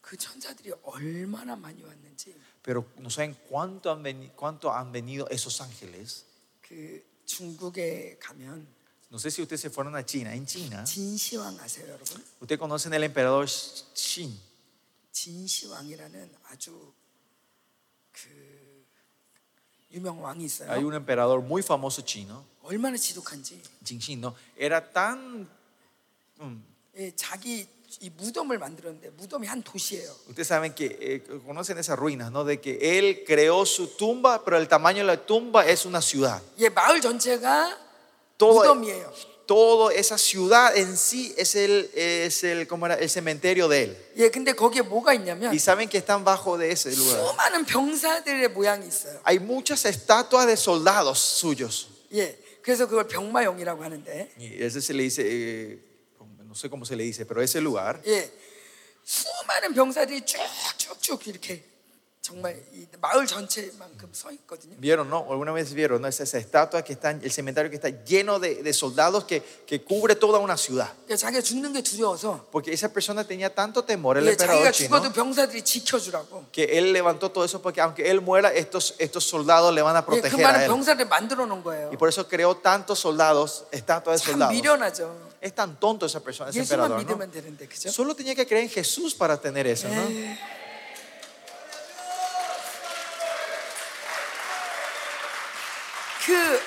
그 0.00 0.16
천사들이 0.16 0.72
얼마나 0.82 1.54
많이 1.56 1.82
왔는지 1.82 2.34
Pero 2.62 2.84
no 2.98 3.08
saben 3.08 3.34
cuánto 3.48 3.90
han, 3.90 4.02
veni- 4.02 4.30
cuánto 4.34 4.72
han 4.72 4.92
venido 4.92 5.26
esos 5.30 5.60
ángeles. 5.60 6.24
그 6.60 7.02
중국에 7.24 8.18
가면 8.20 8.66
No 9.12 9.18
sé 9.18 9.30
si 9.30 9.40
ustedes 9.40 9.60
se 9.62 9.70
fueron 9.70 9.96
a 9.96 10.04
China. 10.04 10.34
En 10.34 10.44
China, 10.46 10.84
진시황 10.84 11.58
아세요, 11.60 11.86
여러분? 11.88 12.22
ustedes 12.40 12.58
conocen 12.58 12.92
el 12.92 13.04
emperador 13.04 13.46
Xin. 13.46 14.38
진시황이라는 15.12 16.30
아주 16.50 16.92
그 18.12 18.84
유명 19.92 20.22
왕이 20.22 20.44
있어요. 20.44 20.70
Hay 20.70 20.84
un 20.84 20.94
emperador 20.94 21.40
muy 21.42 21.62
famoso 21.62 22.04
chino, 22.04 22.44
얼마나 22.62 22.96
지독한지 22.96 23.62
Xin 23.84 24.20
¿no? 24.20 24.34
Era 24.58 24.80
tan. 24.92 25.48
mm, 26.40 26.62
예, 26.98 27.12
자기 27.16 27.66
이 28.02 28.10
무덤을 28.10 28.58
만들었는데 28.58 29.10
무덤이 29.16 29.46
한 29.46 29.62
도시예요. 29.62 30.10
Ustedes 30.28 30.46
saben 30.48 30.74
que 30.74 30.98
eh, 31.00 31.40
conocen 31.46 31.78
esas 31.78 31.98
ruinas, 31.98 32.30
¿no? 32.30 32.44
De 32.44 32.60
que 32.60 32.98
él 32.98 33.24
creó 33.26 33.64
su 33.64 33.96
tumba, 33.96 34.44
pero 34.44 34.58
el 34.58 34.68
tamaño 34.68 34.98
de 34.98 35.04
la 35.04 35.26
tumba 35.26 35.64
es 35.66 35.86
una 35.86 36.02
ciudad. 36.02 36.42
예, 36.58 36.68
마을 36.68 37.00
전체가 37.00 37.81
Todo, 38.42 38.74
무덤이에요. 38.74 39.12
todo 39.46 39.90
esa 39.90 40.18
ciudad 40.18 40.76
en 40.76 40.96
sí 40.96 41.34
es 41.38 41.54
el, 41.54 41.90
es 41.94 42.44
el, 42.44 42.66
¿cómo 42.68 42.86
era? 42.86 42.94
el 42.96 43.08
cementerio 43.08 43.66
de 43.66 43.82
él. 43.84 43.96
예, 44.16 44.28
근데 44.30 44.52
거기에 44.52 44.82
뭐가 44.82 45.14
있냐면 45.14 45.50
Y 45.50 45.58
saben 45.58 45.88
que 45.88 45.98
están 45.98 46.22
bajo 46.24 46.58
de 46.58 46.70
ese 46.70 46.94
lugar. 46.94 47.18
수많은 47.18 47.64
병사들의 47.64 48.48
모양이 48.48 48.86
있어요. 48.86 49.20
Hay 49.24 49.38
muchas 49.38 49.84
estatuas 49.86 50.46
de 50.46 50.56
soldados 50.56 51.18
suyos. 51.18 51.88
예, 52.12 52.38
그래서 52.62 52.86
그걸 52.86 53.08
병마용이라고 53.08 53.82
하는데, 53.82 54.30
Y 54.38 54.62
ese 54.62 54.80
se 54.80 54.92
le 54.92 55.02
dice, 55.04 55.22
eh, 55.24 55.78
no 56.44 56.54
sé 56.54 56.68
cómo 56.70 56.84
se 56.84 56.94
le 56.96 57.04
dice, 57.04 57.24
pero 57.26 57.42
ese 57.42 57.60
lugar 57.60 58.00
예, 58.06 58.30
수많은 59.04 59.72
병사들이 59.74 60.26
쭉쭉쭉 60.26 61.26
이렇게 61.26 61.64
Vieron, 64.79 65.09
¿no? 65.09 65.27
Alguna 65.29 65.51
vez 65.51 65.73
vieron, 65.73 66.01
¿no? 66.01 66.07
Esa 66.07 66.23
estatua 66.37 66.81
que 66.81 66.93
está, 66.93 67.11
en 67.11 67.21
el 67.21 67.29
cementerio 67.29 67.69
que 67.69 67.75
está 67.75 67.89
lleno 67.89 68.39
de, 68.39 68.63
de 68.63 68.73
soldados 68.73 69.25
que, 69.25 69.41
que, 69.67 69.83
cubre 69.83 70.15
toda 70.15 70.39
una 70.39 70.55
ciudad. 70.55 70.89
Porque 72.49 72.71
esa 72.71 72.93
persona 72.93 73.25
tenía 73.25 73.53
tanto 73.53 73.83
temor, 73.83 74.17
el 74.17 74.23
emperador 74.29 74.63
chino, 74.71 74.89
que 76.53 76.63
él 76.77 76.93
levantó 76.93 77.29
todo 77.29 77.43
eso 77.43 77.61
porque 77.61 77.81
aunque 77.81 78.09
él 78.09 78.21
muera, 78.21 78.53
estos, 78.53 78.95
estos 78.99 79.25
soldados 79.25 79.73
le 79.73 79.81
van 79.81 79.97
a 79.97 80.05
proteger 80.05 80.39
a 80.45 80.63
él. 80.63 80.69
Y 81.91 81.97
por 81.97 82.07
eso 82.07 82.25
creó 82.29 82.55
tantos 82.55 82.99
soldados, 82.99 83.65
estatuas 83.69 84.21
de 84.21 84.31
soldados. 84.31 84.55
Es 85.41 85.53
tan 85.53 85.77
tonto 85.77 86.05
esa 86.05 86.21
persona, 86.21 86.51
ese 86.51 86.59
emperador, 86.61 87.03
¿no? 87.03 87.17
Solo 87.91 88.15
tenía 88.15 88.33
que 88.33 88.47
creer 88.47 88.63
en 88.63 88.69
Jesús 88.69 89.13
para 89.13 89.35
tener 89.41 89.67
eso, 89.67 89.89
¿no? 89.89 90.03
그, 96.25 96.59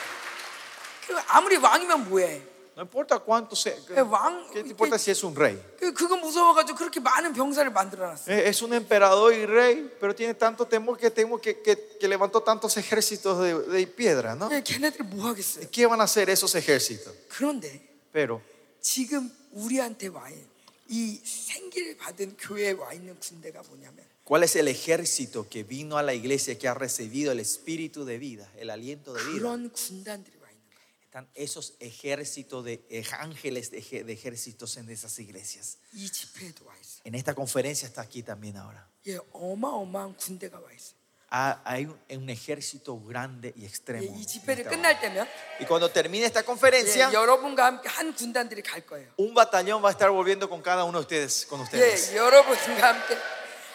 그 1.06 1.18
아무리 1.28 1.56
왕이면 1.56 2.08
뭐해? 2.08 2.42
No 2.76 2.82
importa 2.82 3.18
cuánto 3.18 3.56
sea. 3.56 3.74
예, 3.96 4.00
왕 4.00 4.50
¿Qué 4.52 4.62
te 4.62 4.68
importa 4.68 4.98
si 4.98 5.10
es 5.10 5.24
un 5.24 5.34
rey? 5.34 5.56
그- 5.78 5.94
그거 5.94 6.14
무서워가지고 6.16 6.76
그렇게 6.76 7.00
많은 7.00 7.32
병사를 7.32 7.70
만들어놨어. 7.72 8.30
Eh, 8.30 8.48
Es 8.48 8.60
un 8.60 8.74
emperador 8.74 9.32
y 9.32 9.46
rey, 9.46 9.90
pero 9.98 10.14
tiene 10.14 10.34
tanto 10.34 10.66
temor 10.66 10.98
que, 10.98 11.10
temo 11.10 11.40
que, 11.40 11.62
que, 11.62 11.96
que 11.98 12.06
levantó 12.06 12.42
tantos 12.42 12.76
ejércitos 12.76 13.40
de, 13.40 13.54
de 13.62 13.86
piedra, 13.86 14.34
¿no? 14.34 14.50
예, 14.52 14.60
걔네들이 14.62 15.04
뭐 15.04 15.24
하겠어요? 15.32 15.70
¿Qué 15.70 15.86
van 15.86 16.00
a 16.00 16.04
hacer 16.04 16.28
esos 16.28 16.54
ejércitos? 16.54 17.14
그런데 17.28 17.80
Pero 18.12 18.42
지금 18.82 19.32
우리한테 19.52 20.08
와 20.08 20.28
있는 20.28 20.44
이 20.88 21.18
생기를 21.24 21.96
받은 21.96 22.36
교회에 22.38 22.72
와 22.72 22.92
있는 22.92 23.18
군대가 23.18 23.62
뭐냐면 23.68 24.04
¿cuál 24.25 24.43
es 24.43 24.55
el 24.55 24.67
ejército 24.67 25.47
que 25.49 25.63
vino 25.63 25.97
a 25.97 26.03
la 26.03 26.13
iglesia 26.13 26.57
que 26.57 26.67
ha 26.67 26.73
recibido 26.73 27.31
el 27.31 27.39
espíritu 27.39 28.05
de 28.05 28.17
vida, 28.17 28.49
el 28.57 28.69
aliento 28.69 29.13
de 29.13 29.23
vida? 29.23 29.39
그런 29.39 29.69
군단들이 29.71 30.37
와 30.41 30.49
있는 30.49 30.63
거예요. 30.71 30.81
Están 31.05 31.27
esos 31.35 31.73
ejércitos 31.79 32.63
de 32.63 32.85
eh, 32.89 33.03
ángeles 33.19 33.71
de, 33.71 33.79
eje- 33.79 34.03
de 34.05 34.13
ejércitos 34.13 34.77
en 34.77 34.89
esas 34.89 35.19
iglesias. 35.19 35.77
이 35.93 36.09
집회에도 36.09 36.65
와 36.65 36.73
있어. 36.81 37.01
En 37.03 37.15
esta 37.15 37.33
conferencia 37.35 37.87
está 37.87 38.01
aquí 38.01 38.23
también 38.23 38.57
ahora. 38.57 38.87
예, 39.07 39.19
어마어마한 39.33 40.15
군대가 40.17 40.59
와 40.59 40.71
있어. 40.71 40.93
Ah, 41.33 41.61
Hay 41.63 41.85
un, 41.85 41.97
un 42.09 42.29
ejército 42.29 42.99
grande 42.99 43.53
y 43.55 43.61
예, 43.63 43.65
extremo. 43.65 44.03
이 44.03 44.19
en 44.21 44.27
집회를 44.27 44.63
esta 44.65 44.69
끝날 44.75 44.95
hora. 44.95 45.01
때면 45.01 45.27
Y 45.61 45.65
cuando 45.65 45.89
termine 45.89 46.25
esta 46.25 46.41
예, 46.41 46.45
conferencia, 46.45 47.09
여러분과 47.13 47.65
함께 47.67 47.87
한 47.89 48.13
군단들이 48.13 48.61
갈 48.61 48.85
거예요. 48.85 49.13
un 49.17 49.33
batallón 49.33 49.81
va 49.83 49.89
a 49.89 49.91
estar 49.91 50.09
volviendo 50.11 50.49
con 50.49 50.61
cada 50.61 50.83
uno 50.83 50.99
de 50.99 51.03
ustedes, 51.03 51.45
con 51.45 51.61
ustedes. 51.61 52.11
예, 52.11 52.19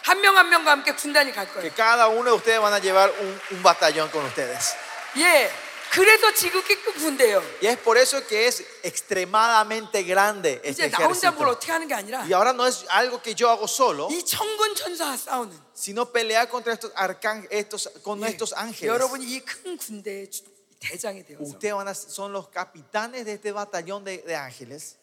여러분과 0.01 0.07
함께 0.07 0.07
한 0.07 0.21
명 0.21 0.37
한 0.37 0.49
명과 0.51 0.71
함께 0.71 0.93
군단이 0.95 1.33
갈 1.33 1.47
Que 1.53 1.71
거예요. 1.71 1.75
cada 1.75 2.09
uno 2.09 2.31
de 2.31 2.37
ustedes 2.37 2.61
van 2.61 2.73
a 2.73 2.79
llevar 2.79 3.11
un, 3.21 3.41
un 3.51 3.63
batallón 3.63 4.09
con 4.11 4.25
ustedes. 4.25 4.75
예, 5.17 5.51
그래서 5.91 6.33
지극히급 6.35 6.95
군대예요. 6.97 7.43
Y 7.63 7.67
es 7.69 7.79
por 7.79 7.97
eso 7.97 8.25
que 8.27 8.47
es 8.47 8.63
extremadamente 8.85 10.03
grande 10.03 10.61
este 10.63 10.87
이제 10.87 10.91
나 10.91 10.99
혼자 11.07 11.31
뭘 11.31 11.49
ejército. 11.49 11.51
어떻게 11.51 11.73
하는 11.73 11.89
게 11.89 11.95
아니라 11.95 12.21
Y 12.23 12.33
ahora 12.33 12.53
no 12.53 12.67
es 12.67 12.85
algo 12.91 13.21
que 13.23 13.35
yo 13.35 13.49
hago 13.51 13.67
solo, 13.67 14.09
이 14.11 14.23
천군 14.25 14.75
천사와 14.75 15.17
싸우는 15.17 15.59
sino 15.75 16.07
pelear 16.13 16.49
contra 16.49 16.73
estos 16.73 16.93
arcán, 16.95 17.47
estos, 17.51 17.89
con 18.03 18.21
예, 18.23 18.29
estos 18.29 18.53
ángeles. 18.55 18.87
여러분이 18.89 19.25
이 19.27 19.41
큰 19.45 19.77
군대의 19.77 20.31
주- 20.31 20.45
대장이 20.79 21.25
되어서 21.25 21.43
Ustedes 21.43 21.75
van 21.75 21.89
a- 21.89 21.95
son 21.95 22.33
los 22.33 22.49
capitanes 22.51 23.25
de 23.25 23.33
este 23.35 23.51
batallón 23.53 24.05
de, 24.05 24.19
de 24.19 24.37
ángeles 24.37 24.97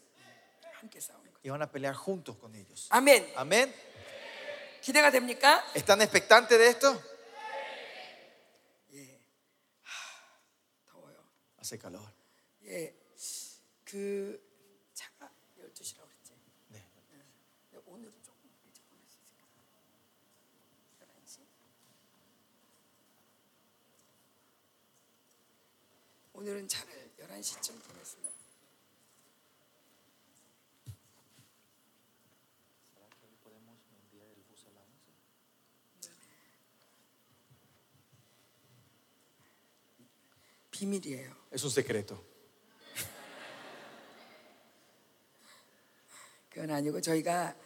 함께 0.79 0.99
싸우는 0.99 1.27
거예요. 1.33 1.43
y 1.43 1.49
van 1.49 1.61
a 1.61 1.67
pelear 1.71 1.93
juntos 1.95 2.35
con 2.39 2.53
ellos. 2.55 2.87
아멘. 2.89 3.33
Amén. 3.35 3.73
기대가 4.80 5.10
됩니까? 5.10 5.64
¿Están 5.74 6.00
expectantes 6.00 6.58
de 6.58 6.68
esto? 6.68 7.02
더워요. 10.86 11.16
Hace 11.58 11.78
calor. 11.78 12.06
예, 12.64 12.94
그 13.84 14.38
차가 14.94 15.30
12시라고 15.58 16.06
그랬지. 16.06 16.32
네. 16.68 16.84
근데 17.70 17.82
오늘은 17.86 18.12
조금 18.22 18.50
일찍 18.66 18.86
보낼 18.88 19.04
수 19.08 19.18
있을까? 19.20 19.46
11시? 21.00 21.40
오늘은 26.34 26.68
차를 26.68 27.10
11시쯤 27.20 27.82
보냈으면 27.82 28.27
비밀이에요. 40.78 41.34
Es 41.52 41.64
un 41.64 41.70
secreto. 41.70 42.22
그건 46.50 46.70
아니고 46.70 47.00
저희가 47.00 47.56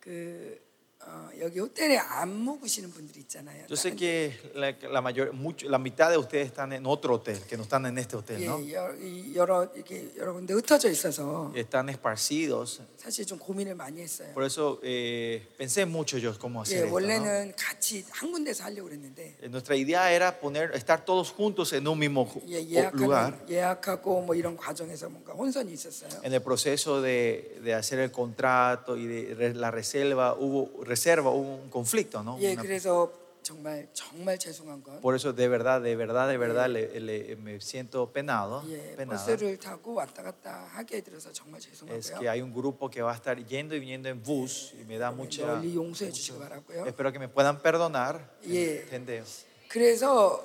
그 0.00 0.60
어, 1.09 1.29
여기 1.39 1.59
호텔에 1.59 1.97
안 1.97 2.27
묵으시는 2.35 2.91
분들이 2.91 3.21
있잖아요. 3.21 3.63
Yo 3.69 3.75
sé 3.77 3.91
다른 3.91 3.95
que 3.95 4.33
la, 4.55 4.75
la 4.91 4.99
mayor, 4.99 5.31
mucho, 5.31 5.69
la 5.69 5.77
mitad 5.79 6.09
de 6.11 6.17
ustedes 6.17 6.47
están 6.47 6.73
en 6.73 6.85
otro 6.85 7.13
hotel, 7.15 7.39
que 7.47 7.55
no 7.55 7.63
están 7.63 7.85
en 7.85 7.97
este 7.97 8.17
hotel, 8.17 8.41
예, 8.41 8.45
¿no? 8.45 8.59
여러, 8.67 8.93
이- 8.99 9.33
여러 9.33 9.63
이렇게 9.73 10.09
여러 10.17 10.33
군데 10.33 10.53
흩어져 10.53 10.89
있어서 10.89 11.53
Están 11.55 11.87
esparcidos. 11.87 12.81
사실 12.97 13.25
좀 13.25 13.39
고민을 13.39 13.75
많이 13.75 14.01
했어요. 14.01 14.33
Por 14.33 14.43
eso 14.43 14.81
eh, 14.83 15.47
pensé 15.57 15.85
mucho 15.85 16.17
yo 16.17 16.37
cómo 16.37 16.59
예, 16.59 16.75
hacer 16.75 16.77
esto. 16.83 16.87
¿no? 16.89 16.93
원래는 16.95 17.53
같이 17.55 18.03
한 18.09 18.29
군데서 18.33 18.65
하려고 18.65 18.89
그랬는데 18.89 19.37
Eh, 19.43 19.47
Nuestra 19.49 19.77
idea 19.77 20.11
era 20.11 20.37
poner, 20.41 20.71
estar 20.75 21.05
todos 21.05 21.31
juntos 21.31 21.71
en 21.71 21.87
un 21.87 21.97
mismo 21.99 22.25
ju- 22.27 22.41
예, 22.49 22.59
lugar. 22.91 23.31
예약하는, 23.31 23.49
예약하고 23.49 24.21
뭐 24.23 24.35
이런 24.35 24.57
과정에서 24.57 25.07
뭔가 25.07 25.31
혼선이 25.31 25.71
있었어요. 25.71 26.09
En 26.25 26.33
el 26.33 26.41
proceso 26.41 27.01
de, 27.01 27.61
de 27.63 27.73
hacer 27.73 27.99
el 27.99 28.11
contrato 28.11 28.97
y 28.97 29.05
de 29.05 29.35
re- 29.35 29.53
la 29.53 29.71
reserva 29.71 30.33
hubo 30.33 30.83
reserva 30.91 31.29
hubo 31.31 31.55
un 31.63 31.69
conflicto, 31.69 32.23
¿no? 32.23 32.37
예, 32.39 32.53
Una- 32.53 32.61
그래서 32.61 33.11
정말 33.43 33.87
정말 33.93 34.37
죄송한 34.37 34.83
건 34.83 34.99
por 34.99 35.15
eso 35.15 35.31
de 35.31 35.47
verdad, 35.47 35.81
de 35.81 35.95
verdad, 35.95 36.27
de 36.27 36.37
verdad 36.37 36.67
le- 36.69 36.99
le- 36.99 37.35
me 37.37 37.61
siento 37.61 38.11
penado, 38.11 38.61
예, 38.67 38.95
penado. 38.97 39.15
버스를 39.15 39.57
타고 39.57 39.93
왔다 39.93 40.21
갔다 40.21 40.67
하게 40.73 40.97
해드려서 40.97 41.31
정말 41.31 41.59
Es 41.61 41.67
que 41.67 41.71
죄송하고요. 41.71 42.29
hay 42.29 42.41
un 42.41 42.51
grupo 42.53 42.89
que 42.89 43.01
va 43.01 43.11
a 43.13 43.15
estar 43.15 43.37
yendo 43.47 43.73
y 43.75 43.79
viniendo 43.79 44.09
en 44.09 44.21
bus 44.21 44.73
y 44.77 44.83
me 44.83 44.97
da 44.99 45.11
mucha. 45.11 45.45
널리 45.47 45.73
용서해 45.75 46.11
주시기 46.11 46.37
바라고요. 46.39 46.85
Espero 46.87 47.11
que 47.13 47.19
me 47.19 47.29
puedan 47.29 47.61
perdonar. 47.61 48.19
예. 48.49 48.81
Entendeu? 48.83 49.23
그래서 49.69 50.43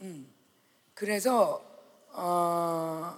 음, 0.00 0.28
그래서 0.94 1.60
어, 2.12 3.14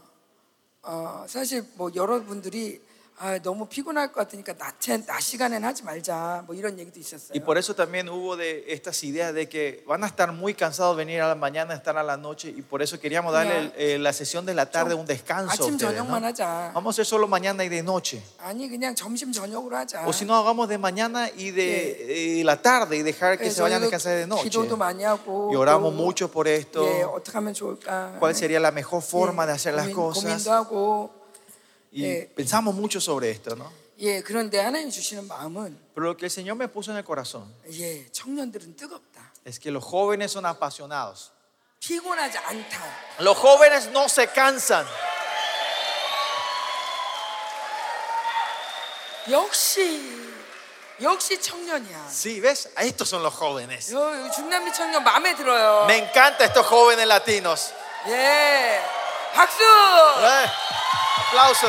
어, 0.82 1.24
사실 1.28 1.62
뭐 1.76 1.90
여러분들이 1.94 2.80
아, 3.20 3.36
너무 3.42 3.66
피곤할 3.66 4.12
것 4.12 4.20
같으니까 4.30 4.52
낮에 4.56 5.04
낮 5.04 5.18
시간엔 5.20 5.64
하지 5.64 5.82
말자 5.82 6.44
뭐 6.46 6.54
이런 6.54 6.78
얘기도 6.78 7.00
있었어요. 7.00 7.34
Y 7.34 7.40
por 7.40 7.58
eso 7.58 7.74
también 7.74 8.08
hubo 8.08 8.36
de 8.36 8.62
estas 8.68 9.02
ideas 9.02 9.34
de 9.34 9.48
que 9.48 9.82
van 9.88 10.04
a 10.04 10.06
estar 10.06 10.30
muy 10.30 10.54
cansados 10.54 10.96
de 10.96 11.04
venir 11.04 11.20
a 11.22 11.26
la 11.26 11.34
mañana, 11.34 11.74
estar 11.74 11.98
a 11.98 12.04
la 12.04 12.16
noche, 12.16 12.48
y 12.56 12.62
por 12.62 12.80
eso 12.80 13.00
queríamos 13.00 13.32
darle 13.32 13.58
el- 13.58 13.72
eh, 13.76 13.98
la 13.98 14.12
sesión 14.12 14.46
de 14.46 14.54
la 14.54 14.70
tarde 14.70 14.94
un 14.94 15.04
descanso. 15.04 15.50
a 15.50 15.54
아침 15.56 15.74
ustedes, 15.74 15.98
¿no? 15.98 16.06
저녁만 16.06 16.22
하자. 16.22 16.70
Vamos 16.74 16.94
a 16.94 17.02
hacer 17.02 17.06
solo 17.06 17.26
mañana 17.26 17.64
y 17.64 17.68
de 17.68 17.82
noche. 17.82 18.22
아니 18.38 18.68
그냥 18.70 18.94
점심 18.94 19.32
저녁으로 19.32 19.74
하자. 19.76 20.06
O 20.06 20.12
si 20.12 20.24
no, 20.24 20.36
hagamos 20.36 20.68
de 20.68 20.78
mañana 20.78 21.28
y 21.36 21.50
de 21.50 22.38
eh, 22.38 22.44
la 22.44 22.62
tarde 22.62 22.98
y 22.98 23.02
dejar 23.02 23.36
que 23.36 23.50
se 23.50 23.60
vayan 23.62 23.82
a 23.82 23.86
descansar 23.86 24.14
de 24.14 24.28
noche. 24.28 24.44
기도도 24.48 24.76
많이 24.76 25.02
하고 25.02 25.50
Y 25.50 25.56
oramos 25.56 25.92
또, 25.92 25.96
mucho 25.96 26.28
por 26.30 26.46
esto. 26.46 26.86
예, 26.86 27.02
어떻게 27.02 27.32
하면 27.38 27.52
좋을까? 27.52 28.14
¿Cuál 28.20 28.36
sería 28.36 28.60
la 28.60 28.70
mejor 28.70 29.02
forma 29.02 29.42
예, 29.42 29.46
de 29.48 29.52
hacer 29.54 29.74
las 29.74 29.88
고민, 29.88 29.96
cosas? 29.96 30.22
고민도 30.44 30.52
하고 30.52 31.10
Y 31.92 32.04
예. 32.04 32.30
pensamos 32.34 32.74
mucho 32.74 33.00
sobre 33.00 33.30
esto, 33.30 33.56
¿no? 33.56 33.72
예, 34.00 34.20
그런데 34.22 34.60
하나님 34.60 34.90
주시는 34.90 35.26
마음은 35.26 35.76
Pero 35.94 36.06
lo 36.08 36.16
que 36.16 36.26
el 36.26 36.30
Señor 36.30 36.56
me 36.56 36.68
puso 36.68 36.90
en 36.92 36.98
el 36.98 37.04
corazón 37.04 37.52
예, 37.72 38.06
청년들은 38.12 38.76
뜨겁다. 38.76 39.32
es 39.44 39.58
que 39.58 39.70
los 39.70 39.82
jóvenes 39.84 40.32
son 40.32 40.44
apasionados. 40.46 41.32
피곤하지 41.80 42.38
않다. 42.38 42.78
Los 43.20 43.36
jóvenes 43.38 43.88
no 43.90 44.08
se 44.08 44.26
cansan. 44.28 44.86
역시 49.30 50.28
역시 51.00 51.40
청년이야. 51.40 52.08
Sí, 52.10 52.40
¿ves? 52.40 52.70
A 52.76 52.82
estos 52.84 53.08
son 53.08 53.22
los 53.22 53.32
jóvenes. 53.34 53.92
요, 53.92 53.98
요 54.00 54.30
중남미 54.30 54.72
청년 54.72 55.04
마음에 55.04 55.34
들어요. 55.36 55.84
Me 55.86 55.96
encantan 55.98 56.48
estos 56.48 56.66
jóvenes 56.66 57.06
latinos. 57.06 57.72
예, 58.08 58.82
박수. 59.34 59.62
Eh, 59.62 60.46
Aplauso. 61.32 61.68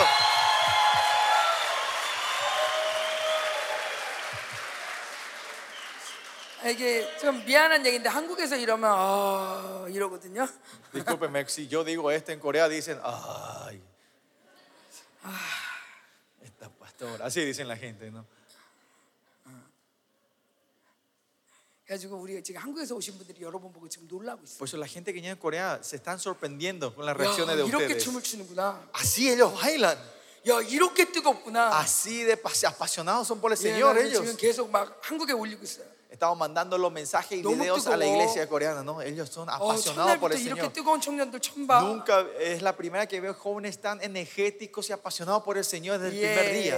아, 6.62 6.68
이게 6.68 7.18
좀 7.18 7.44
미안한 7.46 7.86
얘기인데 7.86 8.10
한국에서 8.10 8.58
이러면 8.58 8.92
아 8.94 9.86
이러거든요. 9.90 10.48
Discúlpenme, 10.94 11.46
si 11.48 11.68
yo 11.70 11.84
digo 11.84 12.12
esto 12.12 12.32
en 12.34 12.40
Corea 12.40 12.68
dicen, 12.68 13.00
ay, 13.04 13.82
esta 16.42 16.70
pastora. 16.70 17.26
Así 17.26 17.46
dicen 17.46 17.68
la 17.68 17.78
gente, 17.78 18.12
¿no? 18.12 18.26
Por 24.58 24.68
eso 24.68 24.78
la 24.78 24.88
gente 24.88 25.12
que 25.12 25.20
viene 25.20 25.30
en 25.32 25.38
Corea 25.38 25.80
se 25.82 25.96
están 25.96 26.20
sorprendiendo 26.20 26.94
con 26.94 27.04
las 27.06 27.16
야, 27.16 27.18
reacciones 27.18 27.58
de 27.58 27.64
이렇게 27.66 27.86
ustedes. 27.96 28.04
춤을 28.04 28.22
추는구나. 28.22 28.90
Así 28.94 29.30
ellos 29.30 29.52
bailan. 29.60 29.98
야 30.48 30.62
이렇게 30.70 31.06
뜨겁구나. 31.12 31.80
Así 31.80 32.24
de 32.24 32.38
pas- 32.38 32.64
apasionados 32.66 33.28
son 33.28 33.42
por 33.42 33.52
el 33.52 33.58
예, 33.58 33.62
Señor 33.62 33.96
나는 33.96 34.06
ellos. 34.06 34.22
지금 34.24 34.38
계속 34.38 34.70
막 34.70 35.00
한국에 35.02 35.34
올리고 35.34 35.64
있어요. 35.64 35.86
Estamos 36.12 36.38
mandando 36.38 36.78
los 36.78 36.92
mensajes 36.92 37.38
y 37.40 37.42
너무 37.42 37.58
videos 37.64 37.86
a 37.88 37.98
la 37.98 38.06
뜨거워. 38.06 38.16
iglesia 38.16 38.48
coreana, 38.48 38.84
¿no? 38.84 39.02
Ellos 39.02 39.30
son 39.30 39.50
어, 39.50 39.54
apasionados 39.54 40.18
por 40.20 40.30
첫날부터 40.32 40.36
el 40.36 40.42
이렇게 40.46 40.62
Señor. 40.62 40.74
뜨거운 40.74 41.02
청년들 41.02 41.40
처음 41.40 41.66
봐. 41.68 41.82
Nunca 41.82 42.26
es 42.40 42.62
la 42.62 42.76
primera 42.78 43.08
que 43.08 43.20
veo 43.20 43.34
jóvenes 43.34 43.80
tan 43.82 44.00
energéticos 44.04 44.90
y 44.90 44.94
apasionados 44.94 45.42
por 45.44 45.58
el 45.58 45.64
Señor 45.66 45.98
desde 46.00 46.22
el 46.22 46.36
primer 46.38 46.54
día. 46.54 46.78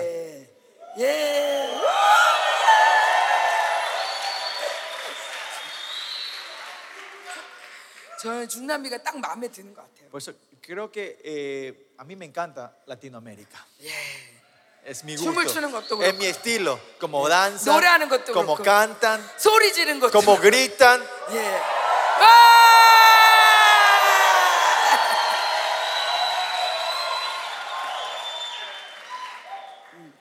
저는 8.26 8.48
중남미가 8.48 9.02
딱 9.04 9.16
마음에 9.18 9.46
드는 9.48 9.72
것 9.72 9.82
같아요. 9.82 10.10
Por 10.10 10.18
eso 10.20 10.32
creo 10.60 10.90
que 10.90 11.16
eh, 11.22 11.94
a 11.96 12.02
mí 12.04 12.16
me 12.16 12.24
encanta 12.26 12.74
Latinoamérica. 12.86 13.56
예. 13.84 13.90
Es 14.84 15.04
mi 15.04 15.16
춤을 15.16 15.44
gusto. 15.44 15.52
추는 15.54 15.70
것도 15.70 15.94
Es 16.02 16.10
그렇고. 16.12 16.18
mi 16.18 16.26
estilo. 16.26 16.78
Como 16.98 17.28
danzan, 17.28 17.72
노래하는 17.74 18.08
것도 18.08 18.32
como 18.32 18.56
그렇고. 18.56 18.64
cantan, 18.64 19.22
소리 19.38 19.72
지르는 19.72 20.00
것도 20.00 20.10
como 20.10 20.40
gritan. 20.40 21.00
예. 21.30 21.38
와! 22.18 22.26
음. 29.94 30.12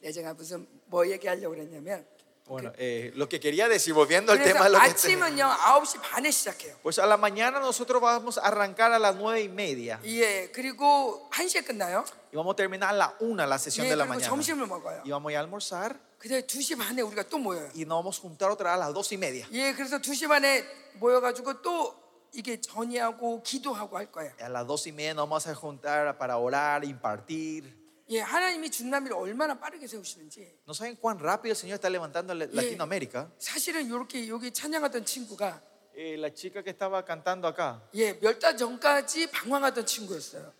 네, 0.00 0.12
제가 0.12 0.34
무슨 0.34 0.66
뭐 0.86 1.08
얘기하려고 1.08 1.54
그랬냐면 1.54 2.06
Bueno, 2.47 2.73
eh, 2.77 3.11
lo 3.15 3.29
que 3.29 3.39
quería 3.39 3.69
decir, 3.69 3.93
volviendo 3.93 4.33
al 4.33 4.37
그래서 4.37 4.53
tema 4.53 4.65
de 4.65 4.71
lo 4.71 4.79
que 4.79 4.85
아침은요 4.85 5.49
9시 5.49 6.01
반에 6.01 6.29
시작해요. 6.29 6.75
Pues 6.83 6.99
a 6.99 7.05
la 7.07 7.15
mañana 7.15 7.59
nosotros 7.61 8.01
vamos 8.01 8.37
a 8.37 8.41
arrancar 8.41 8.91
a 8.91 8.99
las 8.99 9.15
nueve 9.15 9.41
y 9.41 9.47
media 9.49 9.97
예, 10.03 10.49
그리고 10.51 11.29
1시에 11.31 11.65
끝나요. 11.65 12.03
y 12.33 12.35
vamos 12.35 12.53
a 12.53 12.55
terminar 12.57 12.89
a 12.89 12.93
la 12.93 13.15
una 13.21 13.47
la 13.47 13.57
sesión 13.57 13.85
예, 13.87 13.91
de 13.91 13.95
la 13.95 14.03
그리고 14.05 14.09
mañana. 14.19 14.27
점심을 14.29 14.67
먹어요. 14.67 15.01
Y 15.05 15.11
vamos 15.11 15.29
a 15.29 15.31
ir 15.31 15.37
a 15.37 15.39
almorzar 15.39 15.97
그다음에 16.19 16.41
2시 16.45 16.77
반에 16.77 17.01
우리가 17.01 17.23
또 17.29 17.37
모여요. 17.37 17.69
y 17.73 17.85
nos 17.85 18.03
vamos 18.03 18.19
a 18.19 18.21
juntar 18.21 18.51
otra 18.51 18.71
vez 18.71 18.75
a 18.75 18.85
las 18.87 18.93
dos 18.93 19.09
y 19.13 19.17
media. 19.17 19.47
예, 19.53 19.71
그래서 19.73 19.97
2시 19.99 20.27
반에 20.27 20.65
모여가지고 20.99 21.61
또 21.61 21.95
이게 22.33 22.59
전이하고 22.59 23.41
기도하고 23.43 23.97
할 23.97 24.11
거예요. 24.11 24.31
A 24.41 24.49
las 24.49 24.67
dos 24.67 24.85
y 24.85 24.91
media 24.91 25.13
nos 25.13 25.29
vamos 25.29 25.47
a 25.47 25.55
juntar 25.55 26.17
para 26.17 26.35
orar, 26.37 26.83
impartir. 26.83 27.71
예, 28.09 28.19
하나님이 28.19 28.69
중남미를 28.69 29.15
얼마나 29.15 29.57
빠르게 29.57 29.87
세우시는지. 29.87 30.59
No 30.67 30.73
saben 30.73 30.95
cuán 30.97 31.17
rápido 31.19 31.51
el 31.53 31.55
Señor 31.55 31.75
está 31.79 31.89
levantando 31.89 32.33
la- 32.33 32.47
Latinoamérica. 32.51 33.29
사실은 33.39 33.85
이렇게 33.87 34.27
여기 34.27 34.51
찬양하던 34.51 35.05
친구가 35.05 35.61
Eh, 35.95 36.17
la 36.17 36.33
chica 36.33 36.63
que 36.63 36.71
estaba 36.71 37.05
cantando 37.05 37.47
acá, 37.47 37.79
예, 37.93 38.13
몇 38.19 38.39
달 38.39 38.57
전까지 38.57 39.29
방황하던 39.31 39.85
친구였어요. 39.85 40.51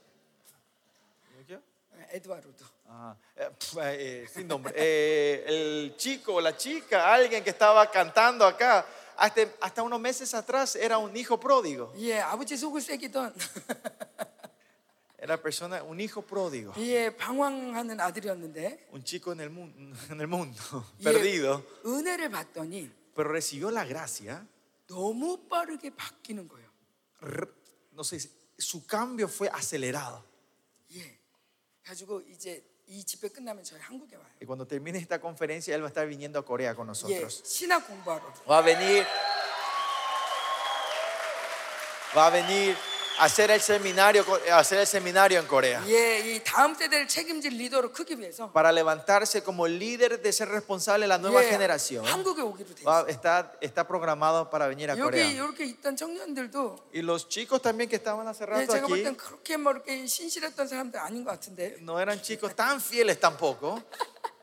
¿qué? 1.47 1.59
에드와르드. 2.13 2.63
Ah, 2.87 3.15
eh, 3.35 3.49
pf, 3.49 3.79
eh, 3.81 4.27
sin 4.29 4.47
nombre. 4.47 4.71
Eh, 4.75 5.43
el 5.47 5.95
chico 5.97 6.35
o 6.35 6.39
la 6.41 6.55
chica, 6.55 7.11
alguien 7.11 7.43
que 7.43 7.49
estaba 7.49 7.89
cantando 7.89 8.45
acá, 8.45 8.85
hasta, 9.17 9.41
hasta 9.61 9.81
unos 9.81 9.99
meses 9.99 10.33
atrás 10.35 10.75
era 10.75 10.99
un 10.99 11.15
hijo 11.17 11.39
pródigo. 11.39 11.91
예, 11.97 12.19
아버지 12.19 12.55
속을 12.55 12.79
새기던 12.81 13.33
Era 15.17 15.37
persona, 15.41 15.81
un 15.83 15.99
hijo 16.01 16.21
pródigo. 16.21 16.73
예, 16.77 17.09
방황하는 17.15 17.99
아들이었는데 17.99 18.89
Un 18.91 19.03
chico 19.05 19.31
en 19.31 19.39
el, 19.41 19.49
mun- 19.49 19.73
en 20.09 20.19
el 20.19 20.27
mundo, 20.27 20.59
예, 20.99 21.03
perdido. 21.03 21.63
은혜를 21.85 22.29
받더니 22.29 22.91
Pero 23.15 23.29
recibió 23.31 23.71
la 23.71 23.85
gracia. 23.85 24.45
너무 24.87 25.47
빠르게 25.47 25.91
바뀌는 25.95 26.47
거예요. 26.49 26.67
r- 27.21 27.47
No 27.93 28.03
sé, 28.03 28.19
su 28.59 28.85
cambio 28.85 29.27
fue 29.29 29.47
acelerado. 29.49 30.23
예. 30.95 31.17
가지고 31.83 32.21
이제 32.27 32.61
이 32.87 33.01
집회 33.05 33.29
끝나면 33.29 33.63
저희 33.63 33.79
한국에 33.79 34.15
와요. 34.17 34.27
Y 34.41 34.45
cuando 34.45 34.67
termine 34.67 34.97
esta 34.99 35.21
conferencia, 35.21 35.73
él 35.75 35.81
va 35.81 35.87
a 35.87 35.89
estar 35.89 36.05
viniendo 36.05 36.37
a 36.39 36.43
Corea 36.43 36.75
con 36.75 36.87
예, 36.87 36.89
nosotros. 36.89 37.43
신학 37.45 37.87
공부하러. 37.87 38.23
Va 38.49 38.57
a 38.57 38.61
venir. 38.61 39.05
Va 42.15 42.27
a 42.27 42.29
venir 42.29 42.75
a 42.75 42.96
hacer 43.19 43.51
el 43.51 43.61
seminario, 43.61 44.25
a 44.51 44.57
hacer 44.59 44.79
el 44.79 44.87
seminario 44.87 45.39
en 45.39 45.45
Corea. 45.47 45.81
예, 45.87 46.19
이 46.35 46.43
다음 46.43 46.73
세대를 46.75 47.07
책임질 47.07 47.53
리더로 47.57 47.91
크기 47.93 48.17
위해서 48.19 48.51
Para 48.51 48.71
levantarse 48.71 49.43
como 49.43 49.67
líder 49.67 50.21
de 50.21 50.29
ser 50.33 50.49
responsable 50.49 51.05
de 51.05 51.07
la 51.09 51.17
nueva 51.17 51.43
예, 51.43 51.49
generación. 51.49 52.03
한국에 52.05 52.41
오기로 52.41 52.73
돼 52.75 52.83
Va- 52.83 53.01
있어요. 53.05 53.07
está, 53.09 53.51
está 53.61 53.85
programado 53.87 54.49
para 54.49 54.67
venir 54.67 54.89
a 54.89 54.95
여기 54.97 55.01
Corea. 55.01 55.29
이렇게 55.31 55.65
있던 55.65 55.95
청년들도 55.95 56.89
Y 56.93 57.01
los 57.03 57.29
chicos 57.29 57.61
también 57.61 57.87
que 57.89 57.97
estaban 57.97 58.27
hace 58.27 58.43
예, 58.43 58.47
rato 58.49 58.73
제가 58.73 58.87
볼 58.87 58.97
aquí 58.97 59.03
땐 59.03 59.15
그렇게 59.15 59.57
뭐 59.57 59.71
이렇게 59.73 60.05
신실했던 60.07 60.67
사람들 60.67 60.99
아닌 60.99 61.23
것 61.23 61.31
같은데 61.31 61.77
no 61.81 61.99
eran 62.01 62.19
chicos 62.21 62.55
tan 62.55 62.81
fieles 62.81 63.19
tampoco. 63.19 63.81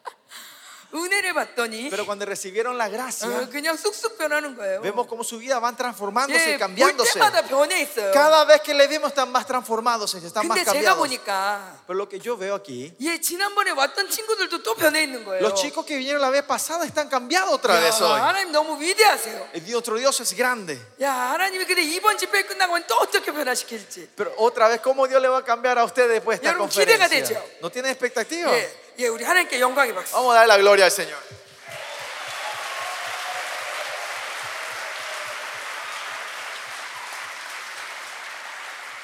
은혜를 0.93 1.35
받더니 1.35 1.89
Pero 1.89 2.05
cuando 2.05 2.27
recibieron 2.27 2.77
la 2.77 2.89
gracia, 2.91 3.29
어, 3.31 3.47
그냥 3.49 3.77
쑥쑥 3.79 4.19
변하는 4.19 4.57
거예요. 4.57 4.81
vemos 4.83 5.07
cómo 5.07 5.23
su 5.23 5.39
vida 5.39 5.61
van 5.61 5.77
transformándose 5.77 6.35
y 6.35 6.55
예, 6.55 6.59
볼 6.59 6.67
cambiándose. 6.67 7.15
때마다 7.15 7.43
변해 7.47 7.81
있어요. 7.83 8.11
Cada 8.13 8.45
vez 8.45 8.61
que 8.61 8.75
le 8.75 8.89
vemos 8.89 9.13
están 9.15 9.31
más 9.31 9.47
transformados, 9.47 10.13
están 10.19 10.49
más 10.49 10.59
근데 10.59 10.65
제가 10.67 10.91
cambiados. 10.91 10.99
보니까 10.99 11.79
Pero 11.87 11.95
lo 11.97 12.09
que 12.09 12.19
yo 12.19 12.37
veo 12.37 12.57
aquí, 12.59 12.93
예, 12.99 13.21
지난번에 13.21 13.71
왔던 13.71 14.11
친구들도 14.11 14.65
또 14.65 14.75
변해 14.75 15.05
있는 15.05 15.25
거예요. 15.25 15.39
los 15.41 15.55
chicos 15.55 15.87
que 15.87 15.95
vinieron 15.97 16.21
la 16.21 16.31
vez 16.31 16.43
pasada 16.43 16.85
están 16.85 17.09
cambiados 17.09 17.55
otra 17.55 17.77
야, 17.77 17.81
vez 17.87 17.95
hoy. 18.03 18.19
하나님 18.21 18.51
너무 18.51 18.77
위대하세요. 18.83 19.47
El 19.55 19.65
Dios, 19.65 19.87
Nuestro 19.87 19.97
Dios 19.97 20.19
es 20.21 20.35
grande. 20.35 20.77
야, 21.01 21.13
하나님이 21.39 21.67
근데 21.67 21.83
이번 21.83 22.19
집회 22.19 22.43
끝나고 22.43 22.77
또 22.89 22.97
어떻게 22.99 23.31
변화시킬지. 23.31 24.09
Pero 24.17 24.35
otra 24.39 24.67
vez, 24.67 24.81
¿cómo 24.83 25.07
Dios 25.07 25.23
le 25.23 25.29
va 25.29 25.39
a 25.39 25.45
cambiar 25.45 25.79
a 25.79 25.85
ustedes 25.85 26.11
después 26.19 26.41
de 26.41 26.49
esta 26.49 26.59
여러분, 26.59 26.69
기대가 26.69 27.07
conferencia? 27.07 27.39
되죠? 27.39 27.61
¿No 27.63 27.71
tienen 27.71 27.93
expectativa? 27.93 28.51
예, 28.51 28.84
예, 28.99 29.09
우리 29.09 29.25
하나님께 29.25 29.61
영광의 29.61 29.95
박수. 29.95 30.15
Vamos 30.15 30.35
a 30.35 30.41
dar 30.41 30.47
la 30.47 30.59
gloria 30.59 30.85
al 30.85 30.91
Señor. 30.91 31.19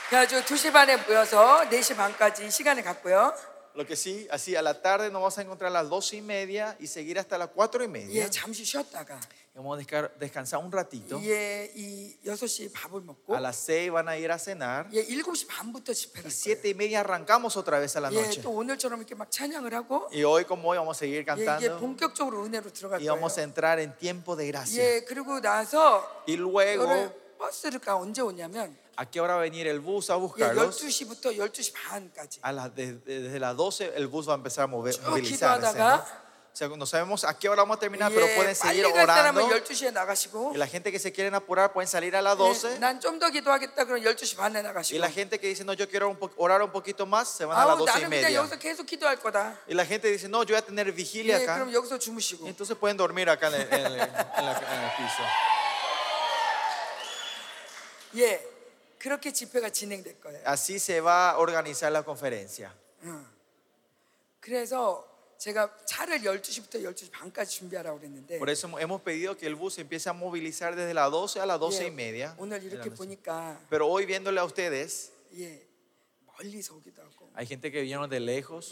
그래가지고 0.08 0.40
2시 0.42 0.72
반에 0.72 0.96
모여서 0.98 1.64
4시 1.68 1.96
반까지 1.96 2.50
시간을 2.50 2.82
갖고요. 2.84 3.34
Lo 3.74 3.84
que 3.84 3.94
sí, 3.94 4.26
así 4.30 4.56
a 4.56 4.62
la 4.62 4.80
tarde 4.80 5.10
nos 5.10 5.20
vamos 5.20 5.36
a 5.36 5.42
encontrar 5.42 5.68
a 5.68 5.82
las 5.82 5.90
dos 5.90 6.14
y 6.14 6.22
media 6.22 6.74
y 6.80 6.86
seguir 6.86 7.18
hasta 7.18 7.36
las 7.36 7.50
cuatro 7.50 7.84
y 7.84 7.88
media. 7.88 8.24
예, 8.24 8.30
잠시 8.30 8.64
쉬었다가 8.64 9.14
Y 9.14 9.20
Vamos 9.56 9.78
a 9.78 9.80
desca- 9.80 10.10
descansar 10.20 10.60
un 10.62 10.70
ratito. 10.70 11.18
예, 11.24 11.72
이 11.74 12.14
6시 12.26 12.72
밥을 12.74 13.00
먹고 13.00 13.34
A 13.34 13.40
las 13.40 13.56
seis 13.56 13.90
van 13.90 14.06
a 14.08 14.18
ir 14.18 14.30
a 14.30 14.36
cenar. 14.38 14.86
예, 14.92 15.02
7시 15.06 15.46
반부터 15.48 15.94
집회를 15.94 16.24
Y 16.24 16.28
할 16.28 16.30
siete 16.30 16.68
y 16.68 16.74
media 16.74 17.00
arrancamos 17.00 17.56
otra 17.56 17.78
vez 17.80 17.96
a 17.96 18.00
la 18.02 18.10
거예요. 18.10 18.20
예, 18.20 18.26
noche. 18.28 18.42
또 18.42 18.50
오늘처럼 18.50 19.00
이렇게 19.00 19.14
막 19.14 19.30
찬양을 19.30 19.72
하고 19.72 20.08
Y 20.12 20.22
hoy 20.24 20.44
como 20.44 20.68
hoy 20.68 20.76
vamos 20.76 20.96
a 20.96 21.00
seguir 21.00 21.20
예, 21.20 21.22
이게 21.22 21.44
cantando 21.46 21.78
본격적으로 21.80 22.44
은혜로 22.44 22.70
들어갈 22.70 23.00
y 23.00 23.06
vamos 23.08 23.32
a 23.32 23.40
거예요. 23.40 23.44
entrar 23.48 23.78
en 23.80 23.96
tiempo 23.96 24.36
de 24.36 24.46
gracia. 24.52 24.84
예, 24.84 25.00
그리고 25.08 25.40
나서 25.40 26.04
Y 26.28 26.36
luego, 26.36 26.84
오늘 26.84 27.10
버스가 27.38 27.96
언제 27.96 28.20
오냐면 28.20 28.76
¿a 28.98 29.04
qué 29.08 29.20
hora 29.20 29.36
va 29.36 29.40
a 29.40 29.48
venir 29.48 29.66
el 29.68 29.80
bus 29.80 30.10
a 30.10 30.16
예, 30.16 30.20
buscarlos? 30.20 30.68
12시부터 30.84 31.32
12시 31.32 31.72
반까지. 31.72 32.40
A 32.42 32.52
las 32.52 32.74
de- 32.74 33.00
de- 33.00 33.22
desde 33.24 33.40
las 33.40 33.56
12 33.56 33.92
el 33.96 34.06
bus 34.08 34.28
va 34.28 34.32
a 34.32 34.36
empezar 34.36 34.64
a 34.64 34.66
mover, 34.68 34.92
쭉 34.92 35.00
movilizarse. 35.08 35.72
기도하다가 35.72 35.96
¿no? 35.96 35.96
O 35.96 36.29
sea, 36.56 36.68
no 36.68 36.86
sabemos 36.86 37.22
a 37.24 37.38
qué 37.38 37.50
hora 37.50 37.60
vamos 37.62 37.76
a 37.76 37.80
terminar, 37.80 38.10
pero 38.10 38.26
예, 38.26 38.34
pueden 38.34 38.54
빨리 38.56 38.80
seguir 38.80 38.92
갈 38.94 39.04
사람은 39.06 39.42
orando. 39.42 39.60
12시에 39.60 39.92
나가시고 39.92 40.52
Y 40.54 40.56
la 40.56 40.66
gente 40.66 40.90
que 40.90 40.98
se 40.98 41.12
quieren 41.12 41.34
apurar 41.34 41.70
pueden 41.74 41.86
salir 41.86 42.16
a 42.16 42.22
las 42.22 42.38
12. 42.38 42.78
난 42.80 42.98
좀 42.98 43.18
더 43.18 43.28
기도하겠다 43.28 43.84
그러면 43.84 44.02
12시 44.04 44.36
반에 44.38 44.60
Y 44.60 44.62
나가시고 44.64 44.98
la 44.98 45.10
gente 45.10 45.38
que 45.38 45.48
dice, 45.48 45.64
no, 45.64 45.74
yo 45.74 45.86
quiero 45.86 46.08
un 46.08 46.16
po- 46.16 46.30
orar 46.38 46.62
un 46.62 46.70
poquito 46.72 47.04
más, 47.04 47.28
se 47.28 47.44
van 47.44 47.58
a 47.58 47.66
las 47.66 47.76
아우 47.76 47.84
12 47.84 47.90
y 47.90 48.00
나는 48.00 48.08
그냥 48.08 48.24
media. 48.24 48.40
여기서 48.40 48.58
계속 48.58 48.86
기도할 48.86 49.16
거다. 49.20 49.58
Y 49.68 49.74
la 49.74 49.84
gente 49.84 50.08
dice, 50.10 50.28
no, 50.30 50.44
yo 50.44 50.54
voy 50.54 50.62
a 50.62 50.62
tener 50.64 50.90
vigilia 50.92 51.38
예, 51.38 51.44
acá. 51.44 51.56
그럼 51.60 51.74
여기서 51.74 51.98
주무시고 51.98 52.46
Y 52.46 52.48
entonces 52.48 52.74
pueden 52.78 52.96
dormir 52.96 53.28
acá 53.28 53.48
en 53.48 53.54
el, 53.60 53.60
en 53.72 53.86
el- 53.92 54.00
en 54.00 54.44
la- 54.46 54.56
en 54.56 54.80
el 54.80 54.90
piso. 54.96 55.22
예, 58.16 58.40
그렇게 58.98 59.30
집회가 59.30 59.68
진행될 59.68 60.18
거예요. 60.20 60.40
Así 60.46 60.78
se 60.78 61.00
va 61.02 61.30
a 61.32 61.38
organizar 61.38 61.92
la 61.92 62.02
conferencia. 62.02 62.72
그래서 64.40 65.04
por 68.37 68.49
eso 68.49 68.67
hemos 68.77 69.01
pedido 69.01 69.35
que 69.35 69.47
el 69.47 69.55
bus 69.55 69.79
empiece 69.79 70.07
a 70.07 70.13
movilizar 70.13 70.75
desde 70.75 70.93
las 70.93 71.09
12 71.09 71.39
a 71.39 71.45
las 71.47 71.59
12 71.59 71.87
y 71.87 71.91
media. 71.91 72.35
Pero 73.69 73.87
hoy 73.87 74.05
viéndole 74.05 74.39
a 74.39 74.43
ustedes, 74.45 75.11
hay 77.33 77.47
gente 77.47 77.71
que 77.71 77.81
viene 77.81 78.07
de 78.07 78.19
lejos. 78.19 78.71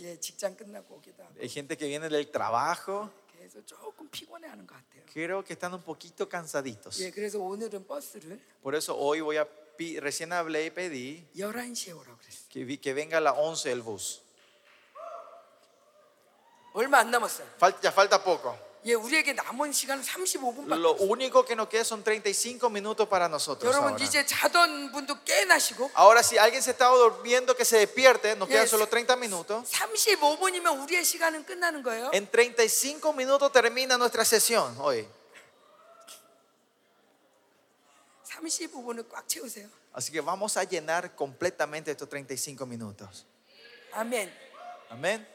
Hay 1.42 1.50
gente 1.50 1.76
que 1.76 1.88
viene 1.88 2.08
del 2.08 2.30
trabajo. 2.30 3.10
Creo 5.12 5.44
que 5.44 5.54
están 5.54 5.74
un 5.74 5.82
poquito 5.82 6.28
cansaditos. 6.30 6.98
Por 8.62 8.76
eso 8.76 8.96
hoy 8.96 9.22
voy 9.22 9.38
a, 9.38 9.48
recién 10.02 10.32
hablé 10.34 10.68
y 10.68 10.70
pedí 10.70 11.26
que, 12.50 12.80
que 12.80 12.94
venga 12.94 13.18
a 13.18 13.22
las 13.22 13.34
11 13.36 13.72
el 13.72 13.82
bus. 13.82 14.22
얼마 16.75 16.99
안 16.99 17.11
남았어요. 17.11 17.47
Fal- 17.59 17.75
ya 17.83 17.91
falta 17.93 18.23
poco. 18.23 18.57
예, 18.87 18.93
우리에게 18.93 19.33
남은 19.33 19.73
시간은 19.73 20.03
35분밖에 20.05 20.77
Lo 20.79 20.93
único 21.09 21.43
que 21.43 21.55
nos 21.57 21.69
queda 21.71 21.85
son 21.85 22.05
35 22.05 22.69
minutos 22.69 23.09
para 23.09 23.29
nosotros. 23.29 23.65
여러분 23.73 23.93
Ahora. 23.95 24.05
이제 24.05 24.27
자던 24.27 24.93
분도 24.93 25.17
깨나시고 25.25 25.91
Ahora, 25.95 26.21
si 26.23 26.37
alguien 26.37 26.63
se 26.63 26.73
estaba 26.73 26.95
durmiendo, 26.97 27.57
que 27.57 27.65
se 27.65 27.79
despierte. 27.79 28.37
Nos 28.37 28.47
quedan 28.49 28.65
Yes. 28.67 28.71
solo 28.71 28.87
30 28.87 29.17
minutos. 29.17 29.71
35분이면 29.71 30.83
우리의 30.83 31.03
시간은 31.03 31.47
끝나는 31.47 31.83
거예요. 31.83 32.11
En 32.13 32.27
35 32.31 33.15
minutos 33.15 33.51
termina 33.53 33.97
nuestra 33.97 34.23
sesión 34.25 34.77
hoy. 34.79 35.09
35분을 38.29 39.09
꽉 39.09 39.27
채우세요. 39.29 39.69
Así 39.95 40.11
que 40.13 40.21
vamos 40.21 40.57
a 40.59 40.65
llenar 40.65 41.15
completamente 41.15 41.91
estos 41.93 42.09
35 42.09 42.67
minutos. 42.67 43.25
아멘. 43.93 44.31
Amén. 44.91 45.27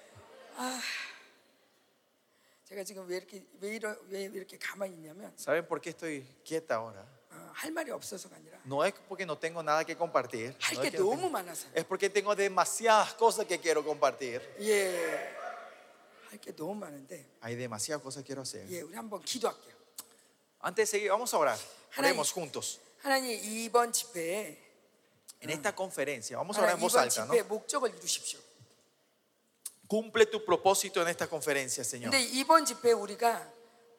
제가 2.66 2.84
지금 2.84 3.08
왜 3.08 3.18
이렇게 3.18 3.44
왜, 3.60 3.76
이러, 3.76 3.96
왜 4.10 4.24
이렇게 4.24 4.58
가만히 4.58 4.94
있냐면 4.96 5.34
¿Saben 5.38 5.68
por 5.68 5.82
qué 5.82 5.90
estoy 5.90 6.24
quieta 6.46 6.76
ahora? 6.76 7.04
어, 7.32 7.52
할 7.54 7.72
말이 7.72 7.92
없어서가 7.92 8.36
아니라 8.36 8.60
No 8.66 8.84
es 8.86 8.94
porque 9.08 9.26
no 9.26 9.38
tengo 9.38 9.62
nada 9.64 9.84
que 9.84 9.96
compartir. 9.96 10.56
할 10.62 10.76
no 10.76 10.82
게 10.82 10.88
es, 10.88 10.92
que 10.92 10.98
no 11.00 11.06
너무 11.10 11.28
tengo- 11.28 11.30
많아서. 11.32 11.68
es 11.74 11.84
porque 11.86 12.10
tengo 12.10 12.36
demasiadas 12.36 13.14
cosas 13.16 13.46
que 13.48 13.58
quiero 13.60 13.84
compartir. 13.84 14.42
예. 14.60 15.36
할 16.30 16.38
게 16.40 16.52
너무 16.56 16.76
많은데 16.76 17.26
Hay 17.42 17.56
demasiadas 17.56 18.04
cosas 18.04 18.24
que 18.24 18.28
quiero 18.28 18.42
hacer. 18.44 18.66
예, 18.70 18.82
우리 18.82 18.94
한번 18.96 19.22
기도할게요. 19.24 19.74
Antes 20.62 20.92
de 20.92 20.98
seguir, 21.00 21.10
vamos 21.10 21.34
a 21.34 21.38
orar. 21.40 21.58
Ha나님. 21.96 22.20
Oremos 22.20 22.32
juntos. 22.32 22.80
하나님 23.02 23.32
이번 23.42 23.92
집회에 23.92 24.58
En 25.42 25.50
esta 25.50 25.74
conferencia, 25.74 26.36
vamos 26.38 26.58
a 26.58 26.62
orar 26.62 26.76
en 26.76 26.78
하나님 26.78 26.82
voz 26.84 26.94
이번 26.94 27.02
alta, 27.04 27.26
¿no? 27.26 27.32
집회의 27.34 27.44
목적을 27.48 27.96
이루십시오. 27.98 28.40
Cumple 29.88 30.28
tu 30.28 30.46
propósito 30.46 31.02
en 31.02 31.08
esta 31.08 31.28
conferencia, 31.28 31.84
Señor. 31.84 32.12
근데 32.12 32.22
이번 32.22 32.64
집회에 32.66 32.92
우리가 32.92 33.52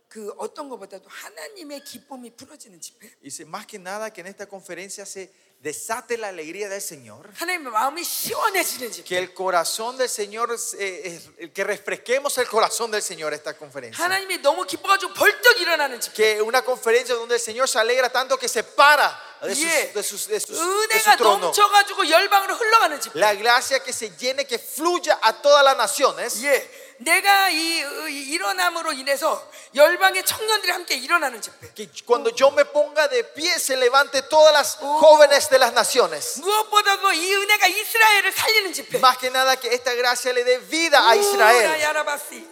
그 0.09 0.33
어떤 0.39 0.69
것보다도 0.69 1.09
하나님의 1.09 1.85
기쁨이 1.85 2.31
풀어지는 2.37 2.81
집회. 2.81 3.11
Dice, 3.23 3.45
más 3.45 3.67
que 3.67 3.79
nada 3.79 4.13
que 4.13 4.21
en 4.21 4.29
esta 4.29 4.47
conferencia 4.47 5.05
se 5.07 5.33
desate 5.61 6.17
la 6.17 6.29
alegría 6.29 6.69
del 6.69 6.81
Señor. 6.81 7.31
하나님의 7.35 7.73
마음이 7.73 8.03
시원해지는 8.03 8.91
집회. 8.91 9.05
Que 9.05 9.19
el 9.19 9.35
corazón 9.35 9.97
del 9.99 10.09
Señor, 10.09 10.51
eh, 10.79 11.21
eh, 11.39 11.51
que 11.53 11.65
refresquemos 11.65 12.39
el 12.39 12.49
corazón 12.49 12.91
del 12.91 13.03
Señor 13.03 13.35
esta 13.35 13.57
conferencia. 13.57 14.03
하나님이 14.05 14.39
너무 14.43 14.65
기뻐가지고 14.67 15.15
벌떡 15.15 15.61
일어나는 15.61 16.01
집회. 16.01 16.15
Que 16.15 16.43
una 16.43 16.63
conferencia 16.63 17.15
donde 17.15 17.35
el 17.35 17.41
Señor 17.41 17.69
se 17.69 17.79
alegra 17.79 18.11
tanto 18.11 18.37
que 18.37 18.49
se 18.49 18.63
para 18.63 19.24
de, 19.45 19.55
sus- 19.55 19.65
예. 19.65 19.93
de 19.95 20.03
sus- 20.03 20.27
de 20.29 20.37
sus- 20.41 20.57
de 20.89 20.99
su 20.99 21.09
은혜가 21.09 21.17
trono. 21.17 21.49
넘쳐가지고 21.51 22.09
열방으로 22.11 22.55
흘러가는 22.57 23.01
집회. 23.01 23.19
La 23.19 23.35
gracia 23.35 23.79
que 23.83 23.93
se 23.93 24.11
llene, 24.19 24.45
que 24.47 24.59
fluya 24.59 25.19
a 25.23 25.33
todas 25.41 25.65
las 25.65 25.77
naciones. 25.77 26.43
예, 26.45 26.69
내가 26.99 27.49
이, 27.49 27.81
이 28.11 28.35
일어남으로 28.37 28.93
인해서 28.93 29.41
열방의 29.75 30.27
청년들이 30.27 30.71
함께 30.73 30.95
일어나는 30.97 31.41
집회. 31.41 31.73
Que 31.73 31.89
cuando 32.05 32.29
yo 32.37 32.51
me 32.51 32.65
ponga 32.67 33.09
de 33.09 33.25
pie 33.25 33.59
se 33.59 33.77
levante 33.77 34.21
todas 34.29 34.53
las 34.53 34.77
jóvenes 34.77 35.49
de 35.49 35.59
las 35.59 35.73
naciones. 35.73 36.39
무엇보다도 36.43 37.13
이 37.15 37.35
은혜가 37.35 37.67
이스라엘을 37.67 38.33
살리는 38.33 38.73
집회. 38.75 38.99
Más 39.01 39.17
que 39.17 39.31
nada 39.31 39.57
que 39.57 39.73
esta 39.73 39.95
gracia 39.95 40.33
le 40.35 40.45
dé 40.45 40.59
vida 40.59 41.01
a 41.09 41.17
Israel. 41.17 41.81
야라바시. 41.81 42.45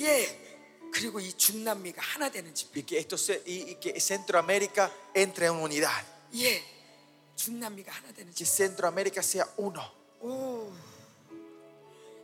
예. 0.00 0.44
그리고 0.92 1.20
이 1.20 1.32
중남미가 1.36 2.00
하나 2.02 2.28
되는 2.28 2.52
집회. 2.54 2.80
Y 2.80 2.82
que, 2.84 2.98
esto 2.98 3.16
se- 3.16 3.40
y, 3.46 3.72
y 3.72 3.74
que 3.80 3.98
Centroamérica 4.00 4.90
entre 5.14 5.46
en 5.46 5.52
unidad. 5.56 6.04
예. 6.36 6.62
중남미가 7.36 7.92
하나 7.92 8.12
되는 8.12 8.32
Que 8.32 8.44
집회. 8.44 8.66
Centroamérica 8.68 9.20
sea 9.22 9.44
uno. 9.56 9.80
오. 10.20 10.72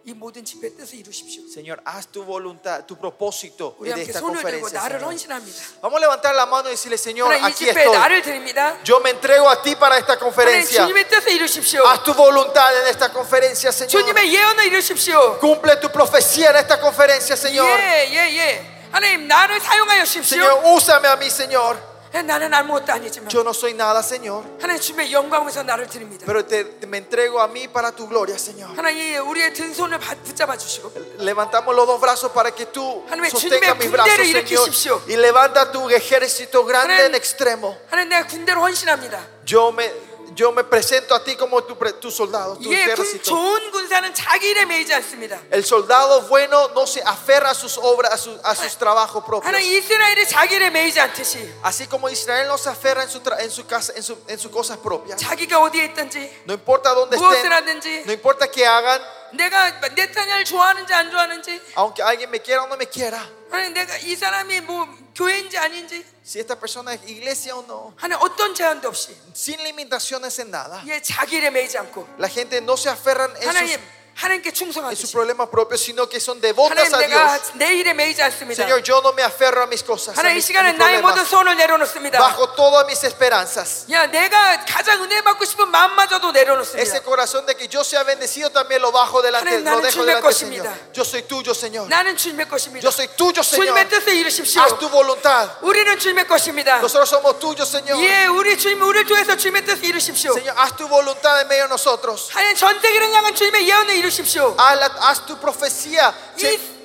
이 0.07 0.13
모든 0.13 0.45
집회 0.45 0.69
뜻을 0.69 0.99
이루십시오. 0.99 1.49
Señor, 1.49 1.81
haz 1.87 2.09
tu 2.13 2.23
voluntad, 2.27 2.85
tu 2.85 2.95
propósito 2.99 3.75
우리 3.81 3.89
de 3.89 3.93
함께 3.97 4.11
esta 4.13 4.21
손을 4.21 4.37
들고 4.43 4.69
conferencia. 4.69 4.81
나를 4.83 4.99
Señor. 5.01 5.09
헌신합니다. 5.09 5.59
Vamos 5.81 5.97
a 5.97 6.01
levantar 6.05 6.35
la 6.35 6.45
mano 6.45 6.69
y 6.69 6.73
decirle, 6.77 6.99
Señor, 6.99 7.33
하나님 7.33 7.41
이 7.41 7.49
aquí 7.49 7.65
집회에 7.65 7.85
estoy. 7.89 7.97
나를 7.97 8.21
드립니다. 8.21 8.77
Yo 8.85 9.01
me 9.01 9.09
entrego 9.17 9.49
a 9.49 9.63
ti 9.63 9.75
para 9.77 9.97
esta 9.97 10.13
하나님 10.13 10.21
conferencia. 10.21 10.85
주님의 10.85 11.09
뜻을 11.09 11.33
이루십시오. 11.33 11.87
Haz 11.87 12.03
tu 12.05 12.13
voluntad 12.13 12.77
en 12.83 12.89
esta 12.89 13.09
conferencia, 13.11 13.73
Señor. 13.73 13.89
주님의 13.89 14.29
예언을 14.35 14.67
이루십시오. 14.67 15.39
Cumple 15.41 15.81
tu 15.81 15.89
profecía 15.89 16.51
en 16.51 16.57
esta 16.57 16.79
conferencia, 16.79 17.35
Señor. 17.35 17.65
예, 17.65 18.05
예, 18.13 18.37
예. 18.37 18.91
하나님 18.93 19.27
나를 19.27 19.59
사용하여 19.59 20.05
주십시오. 20.05 20.37
Señor, 20.37 20.61
úsame 20.77 21.09
a 21.09 21.17
mí, 21.17 21.31
Señor. 21.31 21.81
예, 22.16 22.22
나는 22.24 22.52
아무것도 22.54 22.92
아니지만 22.92 23.30
Yo 23.32 23.42
no 23.42 23.52
soy 23.52 23.74
nada, 23.74 24.00
Señor. 24.02 24.44
하나님 24.60 24.82
주님의 24.82 25.12
영광에서 25.14 25.62
나를 25.64 25.86
드립니다. 25.88 26.26
Pero 26.26 26.44
te, 26.46 26.64
te- 26.66 26.88
me 26.88 26.98
entrego 26.98 27.40
a 27.40 27.48
mí 27.48 27.68
para 27.68 27.92
tu 27.92 28.08
gloria, 28.08 28.36
Señor. 28.36 28.76
하나님 28.76 29.22
우리의 29.30 29.54
든 29.54 29.74
손을 29.74 30.00
받- 30.00 30.18
붙잡아 30.24 30.58
주시고 30.58 30.92
Levantamos 31.20 31.76
los 31.76 31.86
dos 31.86 32.02
brazos 32.02 32.32
para 32.32 32.50
que 32.50 32.66
tú 32.66 33.06
하나님, 33.08 33.30
sostengas 33.30 33.78
mis 33.78 33.92
brazos, 33.92 34.10
군대를 34.18 34.26
Señor. 34.26 34.42
일으키십시오. 34.42 35.02
Y 35.08 35.18
levanta 35.18 35.72
tu 35.72 35.88
ejército 35.90 36.66
grande 36.66 36.94
하나님, 36.96 37.14
en 37.14 37.16
extremo. 37.16 37.78
하나님 37.92 38.10
내가 38.10 38.26
군대로 38.26 38.62
헌신합니다. 38.62 39.20
Yo 39.46 39.72
me, 39.72 39.92
yo 40.35 40.51
me 40.51 40.65
presento 40.65 41.15
a 41.15 41.23
ti 41.23 41.37
como 41.37 41.63
tu, 41.63 41.77
pre- 41.79 41.93
tu 41.95 42.11
soldado, 42.11 42.57
tu 42.57 42.69
예, 42.73 42.87
군, 42.95 43.05
ejército. 43.05 43.31
좋은 43.31 43.71
군사는 43.71 44.13
자기 44.15 44.49
일에 44.49 44.65
매이지 44.65 44.93
않습니다. 44.95 45.39
El 45.53 45.63
soldado 45.65 46.23
bueno 46.29 46.71
no 46.75 46.87
se 46.87 47.01
aferra 47.05 47.51
a 47.51 47.55
sus 47.55 47.79
obras, 47.79 48.13
a, 48.13 48.17
sus- 48.19 48.41
a 48.43 48.55
sus 48.57 48.77
trabajos 48.77 49.23
propios. 49.25 49.47
하나님 49.47 49.71
이스라엘이 49.79 50.27
자기 50.27 50.57
일에 50.57 50.71
매이지 50.71 50.99
않듯이 50.99 51.53
Así 51.63 51.87
como 51.87 52.09
Israel 52.11 52.49
no 52.49 52.59
se 52.59 52.69
aferra 52.71 53.05
en 53.05 53.11
su, 53.11 53.21
tra- 53.21 53.39
en 53.41 53.51
su 53.51 53.65
casa, 53.67 53.93
en, 53.95 54.03
su- 54.03 54.19
en 54.27 54.39
sus 54.39 54.51
cosas 54.51 54.77
propias. 54.79 55.21
자기가 55.21 55.61
어디에 55.61 55.85
있든지 55.95 56.43
No 56.47 56.55
importa 56.55 56.91
dónde 56.95 57.17
무엇을 57.17 57.39
estén, 57.39 57.53
하든지 57.53 58.03
no 58.07 58.13
importa 58.13 58.49
qué 58.51 58.67
hagan, 58.67 59.01
내가 59.35 59.71
네타냐를 59.95 60.45
좋아하는지 60.45 60.93
안 60.95 61.11
좋아하는지 61.13 61.61
aunque 61.77 62.03
alguien 62.03 62.31
me 62.31 62.41
quiera 62.41 62.63
o 62.65 62.67
no 62.67 62.75
me 62.77 62.87
quiera. 62.87 63.23
하나님 63.51 63.75
내가 63.75 63.97
이 63.99 64.17
사람이 64.17 64.61
뭐 64.63 64.87
교회인지 65.15 65.57
아닌지 65.59 66.05
Si 66.25 66.41
esta 66.41 66.57
persona 66.59 66.95
es 66.95 67.03
iglesia 67.07 67.55
o 67.57 67.63
no, 67.67 67.93
하나님 67.97 68.23
어떤 68.25 68.55
제한도 68.55 68.89
없이 68.89 69.15
sin 69.35 69.61
limitaciones 69.63 70.39
en 70.41 70.51
nada. 70.51 70.83
예, 70.87 71.01
자기 71.03 71.37
일에 71.37 71.51
매이지 71.51 71.79
않고 71.79 72.07
La 72.19 72.29
gente 72.29 72.61
no 72.61 72.77
se 72.77 72.89
aferran 72.89 73.31
en 73.37 73.43
sus, 73.43 73.79
하나님 74.19 74.45
하나님께 74.45 74.51
en 74.51 74.55
sus 74.55 74.59
충성하듯이 74.59 75.11
problemas 75.13 75.49
propios, 75.51 75.81
sino 75.83 76.09
que 76.09 76.21
son 76.21 76.41
devotas 76.41 76.79
하나님 76.79 76.95
a 76.95 77.09
내가 77.09 77.35
Dios. 77.35 77.53
내 77.59 77.75
일에 77.75 77.93
매이지 77.93 78.23
않습니다. 78.23 78.63
Señor, 78.63 78.81
yo 78.87 79.01
no 79.03 79.11
me 79.13 79.25
aferro 79.25 79.63
a 79.63 79.67
mis 79.67 79.83
cosas, 79.83 80.15
a 80.15 80.23
하나님 80.23 80.37
이 80.37 80.39
mis, 80.39 80.45
a 80.45 80.55
시간에 80.55 80.71
mis 80.71 80.79
나의 80.79 81.03
모든 81.03 81.27
problemas. 81.27 81.31
소원을 81.31 81.57
내려놓습니다. 81.57 82.19
Bajo 82.23 82.55
todas 82.55 82.87
mis 82.87 83.05
esperanzas. 83.05 83.91
야, 83.91 84.07
내가 84.07 84.65
가장 84.67 85.03
은혜 85.03 85.21
받고 85.21 85.45
싶은 85.45 85.69
마음마저도 85.69 86.31
Ese 86.31 86.39
내려놓습니다. 86.47 87.03
corazón 87.03 87.45
de 87.45 87.57
que 87.57 87.67
yo 87.67 87.83
sea 87.83 88.05
bendecido 88.05 88.51
también 88.51 88.81
lo 88.83 88.93
bajo 88.93 89.21
delante, 89.21 89.51
하나님, 89.51 89.67
lo 89.67 89.83
나는 89.83 89.83
dejo 89.83 89.99
주님의 89.99 90.07
delante 90.07 90.23
del 90.23 90.31
Señor. 90.31 90.63
것입니다. 90.63 90.69
Yo 90.95 91.03
soy 91.03 91.23
tuyo, 91.27 91.51
Señor. 91.51 91.89
나는 91.91 92.17
주님의 92.17 92.47
것입니다. 92.49 92.87
Yo 92.87 92.93
soy 92.95 93.09
tuyo, 93.19 93.43
Señor. 93.43 93.67
주님의 93.67 93.89
뜻을 93.91 94.15
이루십시오. 94.15 94.63
Haz 94.63 94.79
tu 94.79 94.89
voluntad. 94.95 95.59
우리는 95.61 95.99
주님의 95.99 96.29
것입니다. 96.31 96.79
Nosotros 96.79 97.11
somos 97.11 97.41
tuyos, 97.43 97.67
Señor. 97.67 97.99
예, 97.99 98.27
우리 98.31 98.57
주님 98.57 98.81
우리를 98.81 99.07
통해서 99.11 99.35
주님의 99.37 99.67
뜻을 99.67 99.85
이루십시오. 99.91 100.39
Señor, 100.39 100.55
haz 100.55 100.77
tu 100.79 100.87
voluntad 100.87 101.43
en 101.43 101.49
medio 101.51 101.67
de 101.67 101.75
nosotros. 101.75 102.31
하나님 102.31 102.55
전 102.55 102.79
세계를 102.81 103.11
향한 103.11 103.35
주님의 103.35 103.69
예언을 103.69 103.95
이루 104.05 104.05
leadership 104.10 104.26
show. 104.26 104.54
Alat 104.58 104.98
as 105.12 105.20
to 105.20 105.36
prophecia. 105.36 106.14
If 106.38 106.79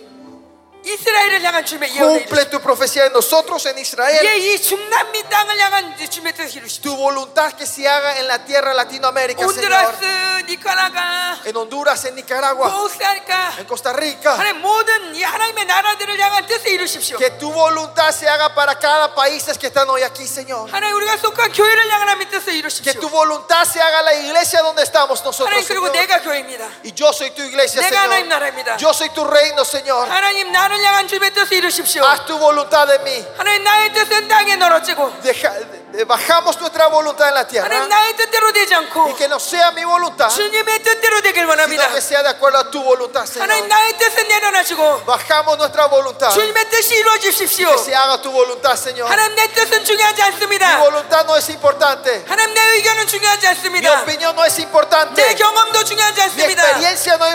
이, 0.83 0.93
이스라엘을 0.93 1.43
향한 1.43 1.65
주님의 1.65 1.93
예언을 1.93 2.21
이루십시오. 2.21 2.29
Cumple 2.29 2.49
tu 2.49 2.59
profecía 2.61 3.05
en 3.05 3.11
nosotros, 3.13 3.65
en 3.67 3.77
Israel. 3.77 4.25
예, 4.25 4.37
이 4.37 4.61
중남미 4.61 5.23
땅을 5.29 5.59
향한 5.59 5.97
주님의 5.97 6.33
뜻을 6.33 6.55
이루십시오. 6.55 6.81
Tu 6.81 6.95
voluntad 6.95 7.51
que 7.53 7.65
se 7.67 7.85
haga 7.87 8.17
en 8.17 8.27
la 8.27 8.39
tierra 8.45 8.69
de 8.71 8.75
Latinoamérica, 8.77 9.43
Señor. 9.43 9.75
온두라스, 9.75 10.45
니카라가, 10.47 11.39
En 11.45 11.55
Honduras, 11.57 12.05
en 12.05 12.15
Nicaragua, 12.15 12.71
코스타리카, 12.71 13.55
en 13.59 13.65
Costa 13.67 13.91
Rica. 13.91 14.31
하나님 14.39 14.61
모든 14.61 15.13
이 15.15 15.21
하나님의 15.21 15.65
나라들을 15.65 16.17
향한 16.17 16.45
뜻을 16.47 16.71
이루십시오. 16.71 17.17
Que 17.17 17.29
tu 17.37 17.51
voluntad 17.51 18.09
se 18.13 18.27
haga 18.29 18.55
para 18.55 18.73
cada 18.79 19.13
país 19.13 19.43
que 19.59 19.67
están 19.67 19.89
hoy 19.89 20.01
aquí, 20.03 20.23
Señor. 20.25 20.69
하나님 20.71 20.95
우리가 20.95 21.17
속한 21.17 21.51
교회를 21.51 21.91
향한 21.91 22.07
하나님의 22.07 22.29
뜻을 22.31 22.53
Que 22.53 22.57
이루십시오. 22.59 22.99
tu 23.01 23.09
voluntad 23.09 23.65
se 23.67 23.81
haga 23.81 23.99
en 23.99 24.05
la 24.05 24.13
iglesia 24.15 24.61
donde 24.61 24.83
estamos 24.83 25.21
nosotros, 25.25 25.49
하나님 25.51 25.67
그리고 25.67 25.87
Señor. 25.87 26.07
내가 26.07 26.21
교회입니다. 26.21 26.69
Y 26.85 26.93
yo 26.95 27.09
soy 27.11 27.31
tu 27.31 27.43
iglesia, 27.43 27.81
내가 27.81 28.03
하나님 28.07 28.27
Señor. 28.31 28.39
나라입니다. 28.39 28.77
Yo 28.79 28.89
soy 28.93 29.09
tu 29.09 29.25
reino, 29.27 29.63
Señor. 29.65 30.07
하나님 30.09 30.51
나를 30.51 30.72
향한 30.73 31.07
주님의 31.07 31.31
뜻을 31.33 31.53
이루십시오. 31.57 32.03
Haz 32.03 32.25
tu 32.25 32.37
voluntad 32.37 32.89
en 32.91 33.03
mí. 33.03 33.25
하나님 33.37 33.63
나의 33.63 33.93
뜻은 33.93 34.27
땅에 34.27 34.55
널어지고 34.55 35.13
Deja- 35.21 35.53
de- 35.91 36.05
bajamos 36.05 36.57
nuestra 36.59 36.87
voluntad 36.87 37.27
en 37.29 37.33
la 37.35 37.41
하나님 37.43 37.49
tierra. 37.49 37.87
나의 37.87 38.15
뜻대로 38.17 38.51
되지 38.51 38.75
않고 38.75 39.05
Y 39.09 39.13
que 39.15 39.25
no 39.27 39.37
sea 39.39 39.71
mi 39.71 39.83
voluntad, 39.83 40.29
sino 40.29 40.49
주님의 40.49 40.83
뜻대로 40.83 41.21
되길 41.21 41.45
원합니다. 41.45 41.89
que 41.89 42.01
sea 42.01 42.21
de 42.23 42.29
acuerdo 42.29 42.59
a 42.59 42.69
tu 42.71 42.81
voluntad, 42.83 43.25
하나님 43.39 43.65
Señor. 43.65 43.67
나의 43.69 43.97
뜻은 43.97 44.27
내려놔시고 44.27 45.05
Bajamos 45.05 45.57
nuestra 45.57 45.87
voluntad. 45.89 46.31
주님의 46.33 46.69
뜻이 46.69 46.95
이루어지십시오. 46.95 47.69
Que 47.75 47.83
se 47.83 47.95
haga 47.95 48.21
tu 48.21 48.31
voluntad, 48.31 48.73
Señor. 48.77 49.07
하나님 49.09 49.35
내 49.35 49.47
뜻은 49.53 49.83
중요하지 49.85 50.21
Mi 50.21 50.27
않습니다. 50.29 50.79
voluntad 50.79 51.25
no 51.25 51.35
es 51.37 51.49
importante. 51.49 52.23
하나님 52.27 52.53
내 52.53 52.61
의견은 52.77 53.07
중요하지 53.07 53.47
Mi 53.47 53.53
않습니다. 53.55 54.01
opinión 54.03 54.33
no 54.35 54.45
es 54.45 54.57
내 54.57 54.63
importante. 54.63 55.35
경험도 55.35 55.83
중요하지 55.83 56.21
Mi 56.21 56.23
않습니다. 56.25 56.63
experiencia 56.69 57.13
no 57.17 57.25
es 57.25 57.33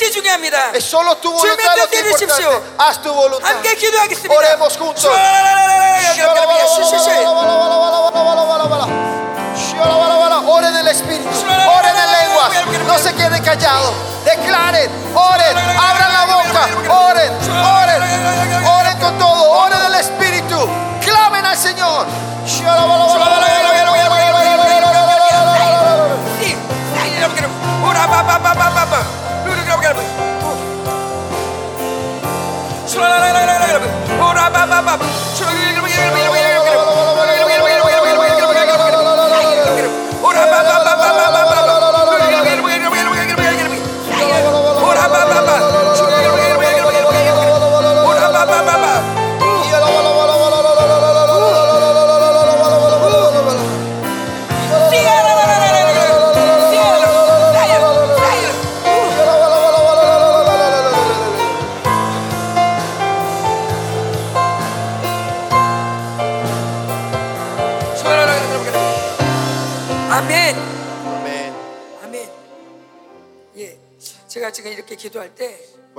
뜻이 0.00 0.10
중요합니다. 0.12 0.72
Es 0.74 0.84
solo 0.84 1.14
tu 1.16 1.32
voluntad 1.32 1.76
lo 1.76 1.88
que 1.88 1.98
es 1.98 2.04
뜻을 2.04 2.22
importante. 2.22 2.62
Haz 2.78 3.02
tu 3.02 3.12
voluntad. 3.12 3.48
함께 3.48 3.74
기도하겠습니다. 3.74 4.34
Oremos 4.34 4.76
juntos. 4.76 5.04
Oren 10.48 10.70
en 10.70 10.76
el 10.76 10.88
Espíritu, 10.88 11.28
oren 11.28 11.96
en 11.96 12.12
lenguas, 12.12 12.50
no 12.86 12.98
se 12.98 13.12
queden 13.14 13.42
callados, 13.42 13.92
up. 34.91 36.30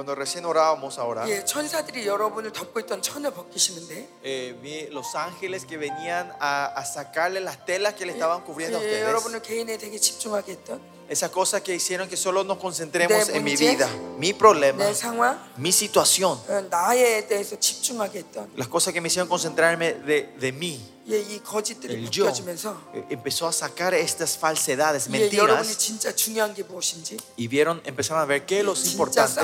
Cuando 0.02 0.14
recién 0.14 0.46
orábamos 0.46 1.00
ahora, 1.00 1.28
예, 1.28 1.44
천사들이 1.44 2.06
여러분을 2.06 2.52
덮고 2.54 2.80
있던 2.82 3.02
천을 3.02 3.32
벗기시는데 3.32 4.08
eh, 4.24 4.56
vi 4.62 4.88
los 4.92 5.16
ángeles 5.16 5.66
que 5.66 5.76
venían 5.78 6.32
a, 6.40 6.66
a 6.68 6.86
sacarle 6.86 7.40
las 7.40 7.66
telas 7.66 7.96
que 7.96 8.06
le 8.06 8.14
estaban 8.14 8.42
cubriendo 8.44 8.78
a 8.78 8.82
예, 8.82 8.86
ustedes. 8.86 9.04
여러분을 9.08 9.42
개인에 9.42 9.78
되게 9.78 9.98
집중하게 9.98 10.52
했던 10.52 10.80
Esas 11.10 11.32
cosas 11.32 11.62
que 11.62 11.74
hicieron 11.74 12.10
que 12.10 12.18
solo 12.18 12.44
nos 12.44 12.58
concentremos 12.58 13.30
내 13.30 13.38
en 13.38 13.44
mi 13.44 13.52
문제, 13.56 13.70
vida, 13.72 13.90
mi 14.20 14.34
problema, 14.34 14.84
내 14.86 14.94
상황, 14.94 15.40
mi 15.58 15.72
situación. 15.72 16.38
어, 16.48 16.62
나에 16.70 17.26
대해서 17.26 17.58
집중하게 17.58 18.20
했던 18.20 18.52
Las 18.58 18.68
cosas 18.68 18.94
que 18.94 19.00
me 19.02 19.08
hicieron 19.08 19.30
concentrarme 19.30 19.94
de, 20.06 20.30
de 20.38 20.52
mí, 20.52 20.78
예, 21.01 21.01
이 21.01 21.01
거짓들이 21.01 21.01
el 21.07 22.11
yo 22.11 22.29
e, 22.29 23.05
empezó 23.11 23.49
a 23.49 23.53
sacar 23.53 23.95
estas 23.95 24.39
falsedades, 24.39 25.09
mentiras. 25.09 25.91
Y 27.37 27.49
vieron, 27.49 27.81
empezaron 27.85 28.23
a 28.23 28.27
ver 28.27 28.47
qué 28.47 28.61
es 28.61 28.65
lo 28.65 28.75
importante. 28.75 29.41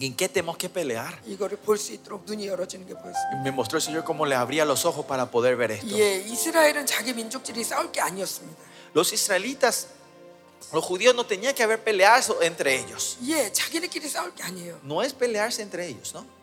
En 0.00 0.14
qué 0.14 0.28
tenemos 0.28 0.56
que 0.56 0.68
pelear. 0.68 1.20
Y 3.32 3.36
me 3.44 3.52
mostró 3.52 3.78
el 3.78 3.82
Señor 3.82 4.04
cómo 4.04 4.26
le 4.26 4.34
abría 4.34 4.64
los 4.64 4.84
ojos 4.84 5.06
para 5.06 5.30
poder 5.30 5.56
ver 5.56 5.72
esto. 5.72 5.86
Los 8.92 9.12
israelitas 9.12 9.86
los 10.72 10.84
judíos 10.84 11.14
no 11.14 11.24
tenían 11.26 11.54
que 11.54 11.62
haber 11.62 11.82
peleado 11.82 12.42
entre 12.42 12.78
ellos. 12.78 13.18
No 14.82 15.02
es 15.02 15.12
pelearse 15.12 15.62
entre 15.62 15.86
ellos, 15.88 16.14
¿no? 16.14 16.39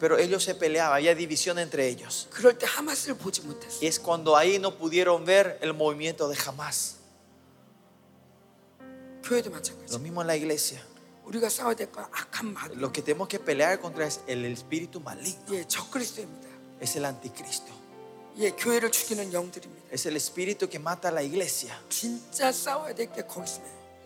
Pero 0.00 0.16
ellos 0.18 0.42
se 0.42 0.54
peleaban, 0.54 0.96
había 0.96 1.14
división 1.14 1.58
entre 1.58 1.86
ellos. 1.88 2.28
Y 3.80 3.86
es 3.86 3.98
cuando 3.98 4.36
ahí 4.36 4.58
no 4.58 4.76
pudieron 4.76 5.24
ver 5.24 5.58
el 5.60 5.74
movimiento 5.74 6.28
de 6.28 6.36
Jamás. 6.36 6.96
Lo 9.92 9.98
mismo 9.98 10.20
en 10.22 10.26
la 10.26 10.36
iglesia. 10.36 10.82
Lo 12.76 12.90
que 12.92 13.02
tenemos 13.02 13.28
que 13.28 13.38
pelear 13.38 13.78
contra 13.80 14.06
es 14.06 14.20
el 14.26 14.44
espíritu 14.46 15.00
maligno. 15.00 15.44
Es 16.80 16.96
el 16.96 17.04
anticristo. 17.04 17.70
Es 19.90 20.06
el 20.06 20.16
espíritu 20.16 20.68
que 20.68 20.78
mata 20.78 21.08
a 21.08 21.12
la 21.12 21.22
iglesia. 21.22 21.78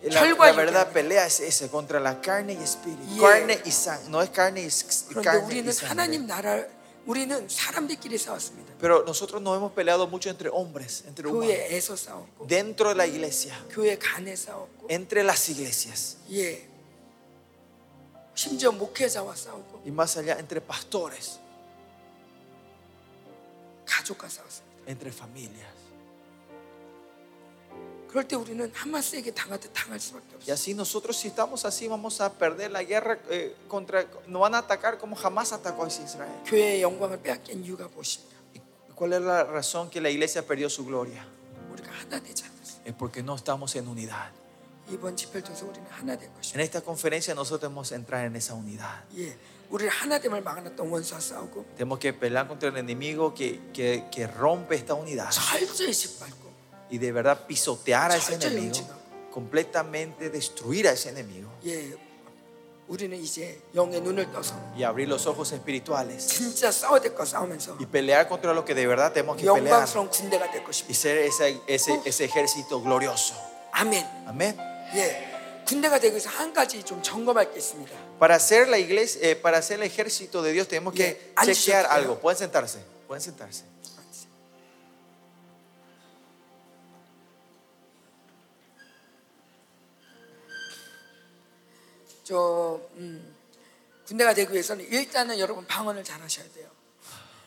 거기 0.00 0.06
있습니다. 0.06 0.10
La, 0.10 0.20
혈과 0.20 0.44
la 0.46 0.52
육이 0.52 0.56
verdad 0.56 0.86
아니라. 0.86 0.92
pelea 0.92 1.26
es 1.26 1.40
ese 1.40 1.68
contra 1.70 2.00
la 2.00 2.20
carne 2.20 2.54
y 2.54 2.62
espíritu. 2.62 3.04
Yeah. 3.14 3.20
Carne 3.20 3.60
y 3.64 3.70
sangre. 3.70 4.08
No 4.10 4.22
es 4.22 4.30
carne 4.30 4.62
y, 4.62 4.66
s- 4.66 5.04
그런데 5.08 5.24
carne 5.28 5.44
y 5.44 5.46
우리는 5.46 5.68
sangre. 5.72 5.88
하나님 5.88 6.26
나라 6.26 6.64
우리는 7.06 7.48
사람들끼리 7.48 8.16
싸웠습니다. 8.18 8.74
Pero 8.80 9.02
nosotros 9.04 9.42
nos 9.42 9.56
hemos 9.58 9.72
peleado 9.72 10.06
mucho 10.06 10.30
entre 10.30 10.48
hombres, 10.48 11.04
entre 11.06 11.28
humanos. 11.28 11.48
교회에서 11.52 11.96
싸웠고 11.96 12.46
Dentro 12.46 12.88
de 12.90 12.94
la 12.96 13.06
iglesia. 13.06 13.52
교회 13.70 13.98
간에 13.98 14.34
싸웠고 14.36 14.86
Entre 14.88 15.22
las 15.22 15.48
iglesias. 15.50 16.16
예. 16.32 16.66
심지어 18.34 18.72
목회자와 18.72 19.34
싸우고 19.36 19.82
Y 19.84 19.90
más 19.92 20.16
allá, 20.16 20.38
entre 20.38 20.60
pastores. 20.60 21.40
가족과 23.84 24.28
싸웠습니다. 24.28 24.70
Entre 24.86 25.10
familias. 25.10 25.73
Y 30.47 30.51
así 30.51 30.73
nosotros 30.73 31.17
si 31.17 31.27
estamos 31.27 31.65
así 31.65 31.87
vamos 31.87 32.21
a 32.21 32.31
perder 32.31 32.71
la 32.71 32.83
guerra 32.83 33.19
eh, 33.29 33.55
contra, 33.67 34.05
nos 34.27 34.41
van 34.41 34.55
a 34.55 34.59
atacar 34.59 34.97
como 34.97 35.15
jamás 35.15 35.51
atacó 35.53 35.83
a 35.83 35.87
Israel. 35.87 36.31
¿Cuál 38.95 39.13
es 39.13 39.21
la 39.21 39.43
razón 39.43 39.89
que 39.89 39.99
la 39.99 40.09
iglesia 40.09 40.45
perdió 40.45 40.69
su 40.69 40.85
gloria? 40.85 41.25
Es 42.85 42.93
porque 42.93 43.21
no 43.21 43.35
estamos 43.35 43.75
en 43.75 43.87
unidad. 43.87 44.31
En 46.53 46.61
esta 46.61 46.81
conferencia 46.81 47.33
nosotros 47.33 47.71
hemos 47.71 47.91
entrar 47.91 48.25
en 48.25 48.35
esa 48.35 48.53
unidad. 48.53 49.03
Tenemos 51.75 51.99
que 51.99 52.13
pelear 52.13 52.47
contra 52.47 52.69
el 52.69 52.77
enemigo 52.77 53.33
que, 53.33 53.59
que, 53.73 54.05
que 54.11 54.27
rompe 54.27 54.75
esta 54.75 54.93
unidad 54.93 55.29
y 56.89 56.97
de 56.97 57.11
verdad 57.11 57.45
pisotear 57.47 58.11
a 58.11 58.17
ese 58.17 58.35
enemigo, 58.35 58.77
completamente 59.31 60.29
destruir 60.29 60.87
a 60.87 60.91
ese 60.91 61.09
enemigo. 61.09 61.49
Y 64.77 64.83
abrir 64.83 65.07
los 65.07 65.25
ojos 65.25 65.51
espirituales. 65.51 66.39
Y 67.79 67.85
pelear 67.87 68.27
contra 68.27 68.53
lo 68.53 68.63
que 68.63 68.75
de 68.75 68.85
verdad 68.85 69.11
tenemos 69.11 69.37
que 69.37 69.45
pelear. 69.55 69.87
Y 70.87 70.93
ser 70.93 71.17
ese, 71.17 71.59
ese, 71.67 71.99
ese 72.05 72.25
ejército 72.25 72.81
glorioso. 72.81 73.33
Amén. 73.73 74.07
Amén. 74.27 74.55
Para 78.19 78.39
ser 78.39 78.69
la 78.69 78.77
iglesia, 78.77 79.19
eh, 79.29 79.35
para 79.35 79.61
ser 79.61 79.79
el 79.79 79.83
ejército 79.83 80.43
de 80.43 80.51
Dios 80.51 80.67
tenemos 80.67 80.93
que 80.93 81.33
chequear 81.43 81.87
algo. 81.87 82.19
Pueden 82.19 82.37
sentarse, 82.37 82.79
pueden 83.07 83.21
sentarse. 83.21 83.63
저 92.25 92.81
음, 92.97 93.35
군대가 94.07 94.33
되기 94.33 94.51
위해서는 94.51 94.83
일단은 94.91 95.37
여러분 95.37 95.65
방언을 95.67 96.03
잘 96.03 96.19
하셔야 96.21 96.45
돼요. 96.55 96.65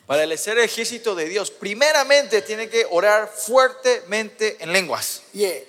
Para 0.07 0.23
el 0.23 0.31
ser 0.37 0.57
ejército 0.57 1.13
de 1.15 1.25
Dios, 1.29 1.51
primeramente 1.51 2.41
tiene 2.41 2.67
que 2.69 2.85
orar 2.89 3.27
fuertemente 3.27 4.57
en 4.59 4.71
lenguas. 4.71 5.21
예. 5.37 5.67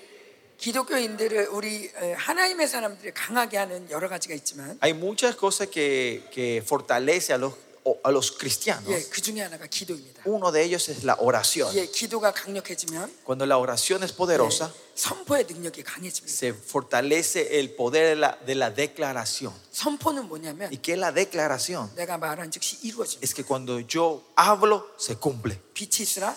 기독교인들을 0.56 1.48
우리 1.48 1.90
에, 1.94 2.12
하나님의 2.12 2.68
사람들이 2.68 3.12
강하게 3.12 3.56
하는 3.58 3.90
여러 3.90 4.08
가지가 4.08 4.34
있지만 4.34 4.78
Hay 4.82 4.92
muchas 4.94 5.36
cosas 5.36 5.68
que, 5.70 6.22
que 6.30 6.62
fortalece 6.64 7.32
a 7.32 7.38
los, 7.38 7.54
a 8.03 8.09
los 8.09 8.31
cristianos. 8.31 8.89
예, 8.89 8.99
그 9.09 9.21
중에 9.21 9.41
하나가 9.41 9.67
기도입니다. 9.67 10.23
Uno 10.25 10.51
de 10.51 10.63
ellos 10.63 10.89
es 10.89 11.03
la 11.03 11.15
oración. 11.19 11.71
예, 11.75 11.85
기도가 11.85 12.33
강력해지면 12.33 13.13
Cuando 13.23 13.45
la 13.45 13.57
oración 13.59 14.01
es 14.03 14.11
poderosa, 14.11 14.71
예, 14.73 14.91
선포의 14.95 15.45
능력이 15.45 15.83
강해집니다. 15.83 16.33
se 16.33 16.53
fortalece 16.53 17.59
el 17.59 17.75
poder 17.75 18.15
de 18.15 18.15
la, 18.15 18.39
de 18.43 18.55
la 18.55 18.71
declaración. 18.71 19.53
선포는 19.71 20.27
뭐냐면 20.27 20.71
¿Y 20.71 20.77
qué 20.77 20.93
es 20.93 20.99
la 20.99 21.11
declaración? 21.11 21.93
내가 21.95 22.17
말한 22.17 22.49
즉시 22.49 22.79
이루어집니다. 22.81 23.21
Es 23.23 23.35
que 23.35 23.43
cuando 23.43 23.79
yo 23.79 24.23
hablo, 24.35 24.89
se 24.97 25.15
cumple. 25.17 25.59
빛이 25.75 26.01
있으라 26.01 26.35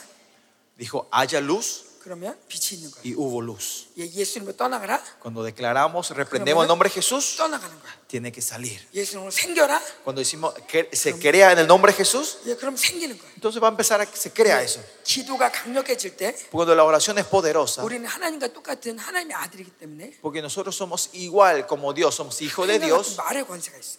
Dijo, 0.76 1.08
haya 1.10 1.40
luz 1.40 1.91
y 3.03 3.15
hubo 3.15 3.41
luz. 3.41 3.87
Cuando 5.19 5.43
declaramos, 5.43 6.09
reprendemos 6.11 6.63
el 6.63 6.67
nombre 6.67 6.89
de 6.89 6.95
Jesús, 6.95 7.37
tiene 8.07 8.31
que 8.31 8.41
salir. 8.41 8.79
Cuando 10.03 10.19
decimos 10.19 10.53
que 10.67 10.89
se 10.93 11.17
crea 11.17 11.51
en 11.53 11.59
el 11.59 11.67
nombre 11.67 11.91
de 11.91 11.97
Jesús, 11.97 12.37
entonces 13.35 13.61
va 13.61 13.67
a 13.67 13.71
empezar 13.71 14.01
a 14.01 14.05
que 14.05 14.17
se 14.17 14.31
crea 14.31 14.61
eso. 14.61 14.79
Cuando 16.51 16.75
la 16.75 16.83
oración 16.83 17.17
es 17.17 17.25
poderosa, 17.25 17.81
porque 20.21 20.41
nosotros 20.41 20.75
somos 20.75 21.09
igual 21.13 21.65
como 21.67 21.93
Dios, 21.93 22.15
somos 22.15 22.41
hijos 22.41 22.67
de 22.67 22.79
Dios, 22.79 23.17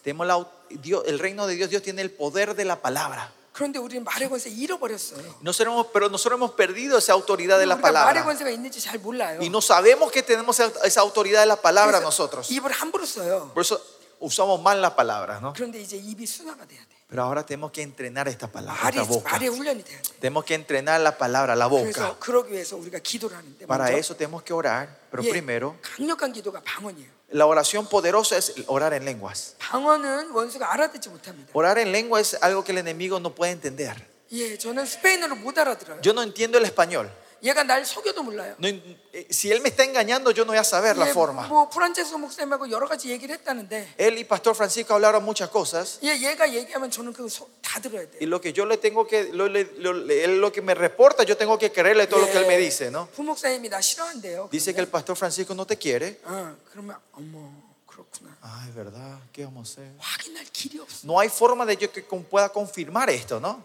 tenemos 0.03 0.47
Dios, 0.71 1.03
el 1.07 1.19
reino 1.19 1.47
de 1.47 1.57
Dios, 1.57 1.71
Dios 1.71 1.83
tiene 1.83 2.03
el 2.03 2.11
poder 2.11 2.55
de 2.55 2.65
la 2.65 2.81
palabra 2.81 3.33
그런데 3.54 3.78
우리는 3.80 4.04
말의 4.04 4.30
권세 4.30 4.50
잃어버렸어요. 4.50 5.40
Nosotros, 5.42 5.88
pero 5.92 6.08
nosotros 6.08 6.38
hemos 6.38 6.52
perdido 6.56 6.98
esa 6.98 7.14
autoridad 7.14 7.60
de 7.60 7.66
la 7.66 7.76
우리가 7.76 7.92
말의 7.92 7.94
palabra. 7.94 8.24
권세가 8.24 8.50
있는지 8.52 8.80
잘 8.80 9.00
몰라요. 9.00 9.40
Y 9.42 9.50
no 9.50 9.60
sabemos 9.60 10.12
que 10.12 10.24
tenemos 10.24 10.60
esa 10.60 11.02
autoridad 11.02 11.42
de 11.42 11.48
la 11.48 11.58
palabra 11.62 12.00
그래서 12.00 12.06
nosotros. 12.08 12.50
입을 12.52 12.72
함부로 12.72 13.06
써요. 13.06 13.52
Por 13.54 13.62
eso 13.62 13.82
usamos 14.20 14.62
mal 14.62 14.80
la 14.82 14.96
palabra, 14.96 15.40
¿no? 15.42 15.54
그런데 15.54 15.82
이제 15.82 15.98
입이 15.98 16.26
순화가 16.26 16.66
돼야 16.68 16.80
돼. 16.80 16.88
Pero 17.10 17.24
ahora 17.24 17.44
tenemos 17.44 17.72
que 17.72 17.82
entrenar 17.82 18.28
esta 18.30 18.48
palabra, 18.52 18.84
말이 18.84 19.00
esta 19.00 19.12
boca. 19.12 19.32
말의 19.34 19.50
훈련이 19.50 19.84
돼야 19.84 20.00
돼. 20.00 20.10
Tenemos 20.22 20.46
que 20.46 20.54
entrenar 20.54 21.02
la 21.02 21.18
palabra, 21.18 21.56
la 21.56 21.68
그래서 21.68 22.14
boca. 22.14 22.20
그러기 22.20 22.54
위해서 22.54 22.78
우리가 22.78 23.00
기도를 23.00 23.36
하는데 23.36 23.66
Para 23.66 23.86
먼저 23.86 23.98
eso 23.98 24.16
tenemos 24.16 24.44
que 24.44 24.54
orar, 24.54 24.88
pero 25.12 25.24
예, 25.26 25.30
primero, 25.32 25.76
강력한 25.82 26.32
기도가 26.32 26.62
방언이에요. 26.64 27.13
la 27.34 27.46
oración 27.46 27.88
poderosa 27.88 28.38
es 28.38 28.54
orar 28.68 28.94
en 28.94 29.06
lenguas. 29.06 29.56
방언은 29.60 30.32
원수가 30.32 30.74
알아듣지 30.74 31.10
못합니다. 31.10 31.52
Orar 31.54 31.78
en 31.78 31.92
lengua 31.92 32.20
es 32.20 32.36
algo 32.42 32.64
que 32.64 32.72
el 32.72 32.80
enemigo 32.80 33.20
no 33.20 33.36
puede 33.36 33.52
entender. 33.52 33.96
예, 34.32 34.58
저는 34.58 34.86
스페인어를 34.86 35.38
못 35.38 35.58
알아들어요. 35.58 36.02
Yo 36.02 36.12
no 36.14 36.22
entiendo 36.24 36.58
el 36.58 36.66
español. 36.66 37.10
얘가 37.44 37.64
날 37.64 37.86
속여도 37.86 38.22
몰라요. 38.24 38.56
No 38.60 38.68
en- 38.68 38.82
eh, 39.14 39.28
si 39.32 39.50
él 39.52 39.62
me 39.62 39.70
está 39.70 39.84
engañando, 39.84 40.32
yo 40.32 40.44
no 40.44 40.52
voy 40.52 40.58
a 40.60 40.64
saber 40.64 40.98
la 40.98 41.08
예, 41.08 41.12
forma. 41.14 41.48
뭐 41.48 41.70
프란체스코 41.70 42.18
목사님하고 42.18 42.70
여러 42.70 42.88
가지 42.88 43.10
얘기를 43.10 43.34
했다는데 43.38 43.96
Él 43.98 44.18
y 44.18 44.24
Pastor 44.26 44.56
Francisco 44.56 44.94
hablaron 44.94 45.24
muchas 45.24 45.50
cosas. 45.50 46.00
예, 46.04 46.18
얘가 46.20 46.52
얘기하면 46.52 46.92
저는 46.92 47.14
그거 47.14 47.28
소- 47.30 47.50
다 47.62 47.80
들어야 47.80 48.02
Y 48.02 48.08
돼요. 48.20 48.30
lo 48.30 48.42
que 48.42 48.52
yo 48.54 48.66
le 48.66 48.78
tengo 48.78 49.08
que, 49.08 49.30
lo, 49.34 49.48
le- 49.48 49.72
lo- 49.78 49.94
le- 49.94 50.24
él 50.26 50.40
lo 50.42 50.52
que 50.52 50.62
me 50.62 50.74
reporta, 50.76 51.24
yo 51.24 51.38
tengo 51.38 51.58
que 51.58 51.72
creerle 51.72 52.08
todo 52.08 52.22
lo 52.22 52.28
que 52.32 52.38
él 52.40 52.46
me 52.48 52.58
dice, 52.58 52.92
¿no? 52.92 53.08
부목사님이 53.16 53.70
나 53.70 53.80
싫어한대요. 53.80 54.50
Dice 54.52 54.74
que 54.74 54.82
el 54.82 54.88
Pastor 54.88 55.16
Francisco 55.16 55.54
no 55.56 55.66
te 55.66 55.78
quiere. 55.78 56.20
어, 56.26 56.56
그러면 56.72 56.98
어머 57.14 57.52
그렇구나. 57.88 58.36
Ay, 58.42 58.72
¿verdad? 58.76 59.20
¿Qué 59.34 59.44
vamos 59.46 59.70
a 59.78 59.82
hacer? 59.82 59.92
확인할 60.00 60.46
길이 60.52 60.80
없어. 60.80 61.06
No 61.08 61.20
hay 61.20 61.30
forma 61.30 61.66
de 61.66 61.76
yo 61.78 61.92
que 61.92 62.04
con- 62.06 62.24
pueda 62.24 62.50
confirmar 62.50 63.10
esto, 63.10 63.40
¿no? 63.40 63.62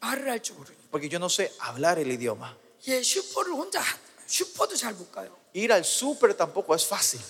말을 0.00 0.28
할 0.28 0.42
줄 0.42 0.56
모르니. 0.56 0.76
Porque 0.90 1.08
yo 1.08 1.18
no 1.18 1.28
sé 1.30 1.50
hablar 1.60 1.98
el 1.98 2.10
idioma. 2.12 2.54
예, 2.88 3.02
슈퍼를 3.02 3.52
혼자 3.52 3.80
하- 3.80 3.98
슈퍼도 4.26 4.74
잘 4.76 4.94
못 4.94 5.10
가요. 5.12 5.30
Ir 5.54 5.70
al 5.72 5.82
súper 5.84 6.36
tampoco 6.36 6.74
es 6.74 6.86
fácil. 6.86 7.20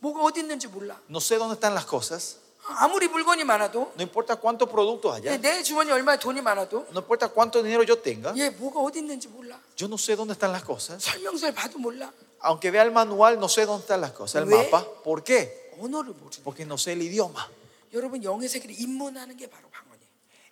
뭐가 0.00 0.22
어디 0.22 0.40
있는지 0.40 0.66
몰라. 0.68 1.00
No 1.08 1.18
sé 1.20 1.36
dónde 1.38 1.54
están 1.54 1.74
las 1.74 1.86
cosas. 1.86 2.36
아무리 2.62 3.08
물건이 3.08 3.42
많아도 3.44 3.92
No 3.96 4.02
importa 4.02 4.36
cuántos 4.36 4.68
productos 4.68 5.16
예, 5.24 5.28
haya. 5.30 5.38
내 5.40 5.62
주머니 5.62 5.90
얼마나 5.90 6.18
돈이 6.18 6.40
많아도 6.42 6.86
No 6.92 7.00
importa 7.00 7.28
cuánto 7.28 7.62
dinero 7.62 7.82
yo 7.84 7.96
tenga. 8.00 8.32
예, 8.36 8.50
뭐가 8.50 8.80
어디 8.80 8.98
있는지 9.00 9.28
몰라. 9.28 9.58
Yo 9.76 9.86
no 9.88 9.96
sé 9.96 10.14
dónde 10.16 10.32
están 10.34 10.52
las 10.52 10.62
cosas. 10.64 11.02
설명서를 11.02 11.54
봐도 11.54 11.78
몰라. 11.78 12.12
Aunque 12.42 12.70
vea 12.70 12.82
el 12.82 12.90
manual, 12.92 13.38
no 13.38 13.48
sé 13.48 13.64
dónde 13.66 13.82
están 13.82 14.00
las 14.00 14.12
cosas. 14.12 14.42
El 14.42 14.48
¿Ve? 14.48 14.56
mapa. 14.70 14.84
¿Por 15.02 15.24
qué? 15.24 15.72
언어를 15.80 16.12
모르는. 16.14 16.42
Porque 16.44 16.64
no 16.66 16.76
sé 16.76 16.92
el 16.92 17.02
idioma. 17.02 17.48
여러분 17.92 18.22
영의 18.22 18.48
세계를 18.48 18.78
입문하는 18.78 19.36
게 19.36 19.48
바로 19.48 19.68
방언이에요. 19.70 19.73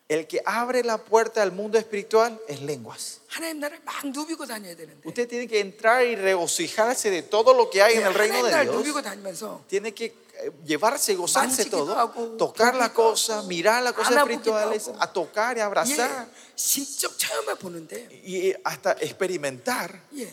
El 0.08 0.26
que 0.26 0.40
abre 0.46 0.82
la 0.84 0.96
puerta 0.96 1.42
al 1.42 1.52
mundo 1.52 1.76
espiritual 1.76 2.40
es 2.48 2.62
lenguas. 2.62 3.20
하나님 3.28 3.60
나라를 3.60 3.80
막 3.84 4.06
누비고 4.08 4.46
다녀야 4.46 4.74
되는데. 4.74 5.02
Usted 5.06 5.28
tiene 5.28 5.46
que 5.46 5.60
entrar 5.60 6.02
y 6.06 6.16
regocijarse 6.16 7.10
de 7.10 7.22
todo 7.22 7.52
lo 7.52 7.68
que 7.68 7.82
hay 7.82 7.96
en 7.96 8.06
el 8.06 8.14
reino 8.14 8.36
하나님 8.38 8.46
de 8.46 8.50
나라를 8.50 8.70
Dios. 8.72 8.76
누비고 8.76 9.02
다니면서 9.02 9.64
Tiene 9.68 9.92
que 9.92 10.06
eh, 10.40 10.50
llevarse, 10.64 11.14
gozarse 11.14 11.64
Manchiquido 11.68 11.84
todo, 11.84 11.98
hago, 11.98 12.24
tocar 12.38 12.74
las 12.74 12.88
toquido 12.94 13.10
cosas, 13.10 13.36
hago, 13.40 13.48
mirar 13.48 13.82
las 13.82 13.92
cosas 13.92 14.12
anabúquido 14.12 14.56
espirituales, 14.58 14.88
hago. 14.88 15.02
a 15.02 15.12
tocar 15.12 15.56
y 15.56 15.60
예, 15.60 15.62
abrazar 15.64 16.30
신적 16.56 17.18
체험해 17.18 17.54
보는데 17.56 18.08
y 18.24 18.54
hasta 18.64 18.92
experimentar. 19.02 20.00
예. 20.16 20.32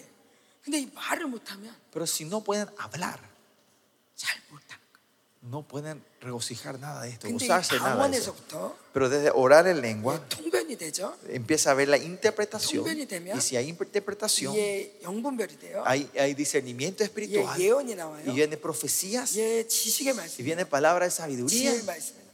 근데 0.63 0.79
이 0.79 0.89
말을 0.95 1.27
못하면 1.27 1.75
Pero 1.91 2.07
si 2.07 2.23
no 2.23 2.39
pueden 2.41 2.69
hablar, 2.79 3.19
잘 4.15 4.39
못하는 4.49 4.49
거예요. 4.49 4.58
no 5.42 5.66
pueden 5.66 6.04
regocijar 6.20 6.78
nada 6.78 7.02
de 7.02 7.10
esto, 7.10 7.30
gozarse 7.30 7.78
nada 7.78 8.08
de 8.08 8.18
eso. 8.18 8.34
Pero 8.92 9.08
desde 9.08 9.30
orar 9.30 9.66
en 9.66 9.80
lengua 9.80 10.22
empieza 11.28 11.70
a 11.70 11.74
ver 11.74 11.88
la 11.88 11.96
interpretación. 11.96 12.86
Y 13.34 13.40
si 13.40 13.56
hay 13.56 13.68
interpretación, 13.68 14.54
hay, 15.84 16.10
hay 16.18 16.34
discernimiento 16.34 17.02
espiritual. 17.02 17.58
Y 17.58 18.30
viene 18.32 18.56
profecías. 18.58 19.34
Y 19.34 20.42
viene 20.42 20.66
palabra 20.66 21.06
de 21.06 21.10
sabiduría. 21.10 21.72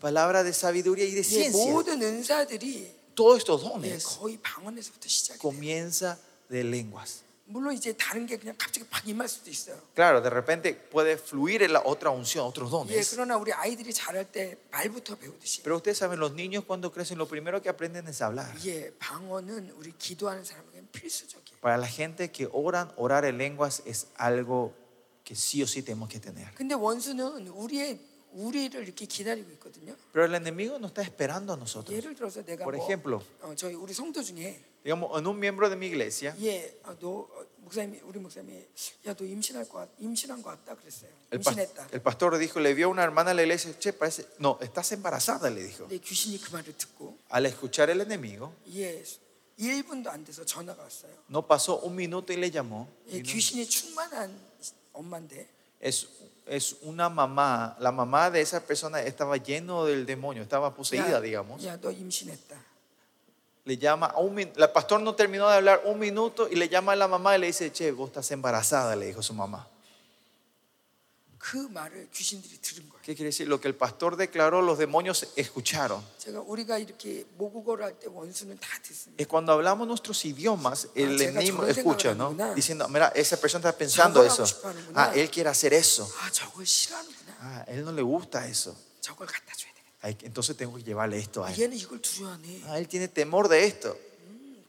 Palabra 0.01 0.43
de 0.43 0.53
sabiduría 0.53 1.05
y 1.05 1.13
de 1.13 1.25
ciencia. 1.25 1.73
Todos 3.15 3.39
estos 3.39 3.63
dones 3.63 4.05
comienza 5.39 6.19
de 6.49 6.65
lenguas. 6.65 7.23
Claro, 9.95 10.21
de 10.21 10.31
repente 10.31 10.75
puede 10.75 11.17
fluir 11.17 11.63
en 11.63 11.73
la 11.73 11.83
otra 11.85 12.11
unción, 12.11 12.45
otros 12.47 12.71
dones. 12.71 12.97
Pero 15.63 15.77
ustedes 15.77 15.99
saben, 15.99 16.19
los 16.19 16.33
niños 16.33 16.65
cuando 16.65 16.91
crecen 16.91 17.19
lo 17.19 17.29
primero 17.29 17.63
que 17.63 17.69
aprenden 17.69 18.09
es 18.09 18.21
hablar. 18.21 18.53
Para 21.61 21.79
la 21.79 21.87
gente 21.87 22.31
que 22.33 22.49
oran, 22.53 22.93
orar 22.97 23.25
en 23.25 23.39
lenguas 23.39 23.83
es 23.87 24.09
algo 24.17 24.75
que 25.25 25.35
sí 25.37 25.63
o 25.63 25.67
sí 25.67 25.83
tenemos 25.83 26.09
que 26.09 26.19
tener. 26.21 26.53
Pero 30.13 30.27
el 30.27 30.35
enemigo 30.35 30.79
no 30.79 30.89
está 30.89 31.01
esperando 31.03 31.53
a 31.53 31.57
nosotros. 31.57 31.95
Por 32.65 32.75
ejemplo, 32.77 33.23
어, 34.86 34.86
저희 34.86 34.92
우리 34.92 35.02
성도 35.02 35.12
중에 35.12 35.12
digamos, 35.12 35.12
en 35.18 35.28
un 35.28 35.38
miembro 35.38 35.70
de 35.70 35.76
mi 35.76 35.86
iglesia, 35.88 36.34
예, 36.42 36.74
어, 36.86 36.96
너 37.00 37.28
어, 37.30 37.46
목사님이 37.60 38.00
우리 38.04 38.20
목사님이 38.20 38.66
야 39.06 39.14
너 39.14 39.24
임신할 39.26 39.70
것 39.70 39.78
같, 39.80 39.90
임신한 40.00 40.42
것 40.42 40.50
같다 40.50 40.76
그랬어요. 40.76 41.10
el, 41.32 41.40
pas- 41.40 41.56
임신했다. 41.56 41.88
el 41.94 42.02
pastor 42.02 42.38
dijo, 42.40 42.60
le 42.60 42.74
vio 42.74 42.88
a 42.88 42.90
una 42.90 43.04
hermana 43.04 43.32
en 43.32 43.38
la 43.38 43.44
iglesia, 43.44 43.72
che, 43.80 43.94
parece, 43.94 44.26
no, 44.40 44.58
estás 44.62 44.92
embarazada, 44.92 45.50
le 45.50 45.64
dijo. 45.64 45.88
근데 45.88 45.98
귀신이 46.00 46.40
그 46.42 46.52
말을 46.52 46.74
듣고 46.78 47.18
Al 47.32 47.46
escuchar 47.46 47.90
el 47.92 48.02
enemigo, 48.02 48.54
예, 48.74 49.04
1분도 49.60 50.08
안 50.10 50.26
돼서 50.26 50.44
전화가 50.44 50.82
왔어요. 50.82 51.14
no 51.30 51.46
pasó 51.46 51.80
un 51.86 51.96
minuto 51.96 52.34
y 52.34 52.38
le 52.38 52.50
llamó. 52.50 52.88
예, 53.10 53.22
Vino- 53.22 53.24
귀신이 53.34 53.66
충만한 53.70 54.34
엄마인데 54.94 55.48
Es, 55.80 56.08
es 56.46 56.76
una 56.84 57.10
mamá, 57.10 57.76
la 57.80 57.92
mamá 57.92 58.30
de 58.30 58.42
esa 58.42 58.60
persona 58.66 59.02
estaba 59.02 59.38
lleno 59.38 59.86
del 59.86 60.06
demonio, 60.06 60.44
estaba 60.44 60.74
poseída, 60.76 61.20
digamos. 61.22 61.64
야, 61.66 61.78
너 61.82 61.92
임신했다. 61.92 62.65
le 63.67 63.77
llama 63.77 64.07
a 64.07 64.21
un 64.21 64.33
minuto, 64.33 64.63
el 64.63 64.71
pastor 64.71 65.01
no 65.01 65.15
terminó 65.17 65.49
de 65.49 65.57
hablar 65.57 65.83
un 65.85 65.99
minuto 65.99 66.49
y 66.49 66.55
le 66.55 66.69
llama 66.69 66.93
a 66.93 66.97
la 66.97 67.09
mamá 67.09 67.37
y 67.37 67.41
le 67.41 67.49
dice, 67.49 67.73
che, 67.73 67.91
vos 67.91 68.09
estás 68.09 68.31
embarazada, 68.31 68.95
le 68.95 69.07
dijo 69.07 69.23
su 69.23 69.35
mamá. 69.35 69.69
¿Qué 73.03 73.15
quiere 73.15 73.27
decir? 73.27 73.49
Lo 73.49 73.61
que 73.61 73.67
el 73.67 73.75
pastor 73.75 74.17
declaró, 74.17 74.63
los 74.63 74.79
demonios 74.79 75.29
escucharon. 75.35 76.01
Es 79.17 79.27
cuando 79.27 79.53
hablamos 79.53 79.87
nuestros 79.89 80.25
idiomas, 80.25 80.89
el 80.95 81.21
enemigo 81.21 81.67
escucha, 81.67 82.15
¿no? 82.15 82.35
Diciendo, 82.55 82.89
mira, 82.89 83.09
esa 83.17 83.37
persona 83.37 83.69
está 83.69 83.77
pensando 83.77 84.25
eso. 84.25 84.45
Ah, 84.95 85.11
él 85.15 85.29
quiere 85.29 85.51
hacer 85.51 85.75
eso. 85.75 86.09
Ah, 87.41 87.65
él 87.67 87.85
no 87.85 87.91
le 87.93 88.03
gusta 88.03 88.47
eso. 88.47 88.77
저걸 90.06 90.06
갖다 90.06 90.06
줘야 90.06 90.06
되겠다. 90.06 90.06
Ay, 90.06 90.18
Entonces 90.24 90.58
tengo 90.58 90.76
que 90.78 90.84
llevarle 90.84 91.18
esto 91.18 91.44
a 91.46 91.52
él. 91.52 91.60
얘는 91.60 91.78
이걸 91.78 92.02
두려워하네. 92.02 92.64
Ah, 92.68 92.78
él 92.80 92.88
tiene 92.88 93.08
temor 93.08 93.48
de 93.50 93.66
esto. 93.66 93.98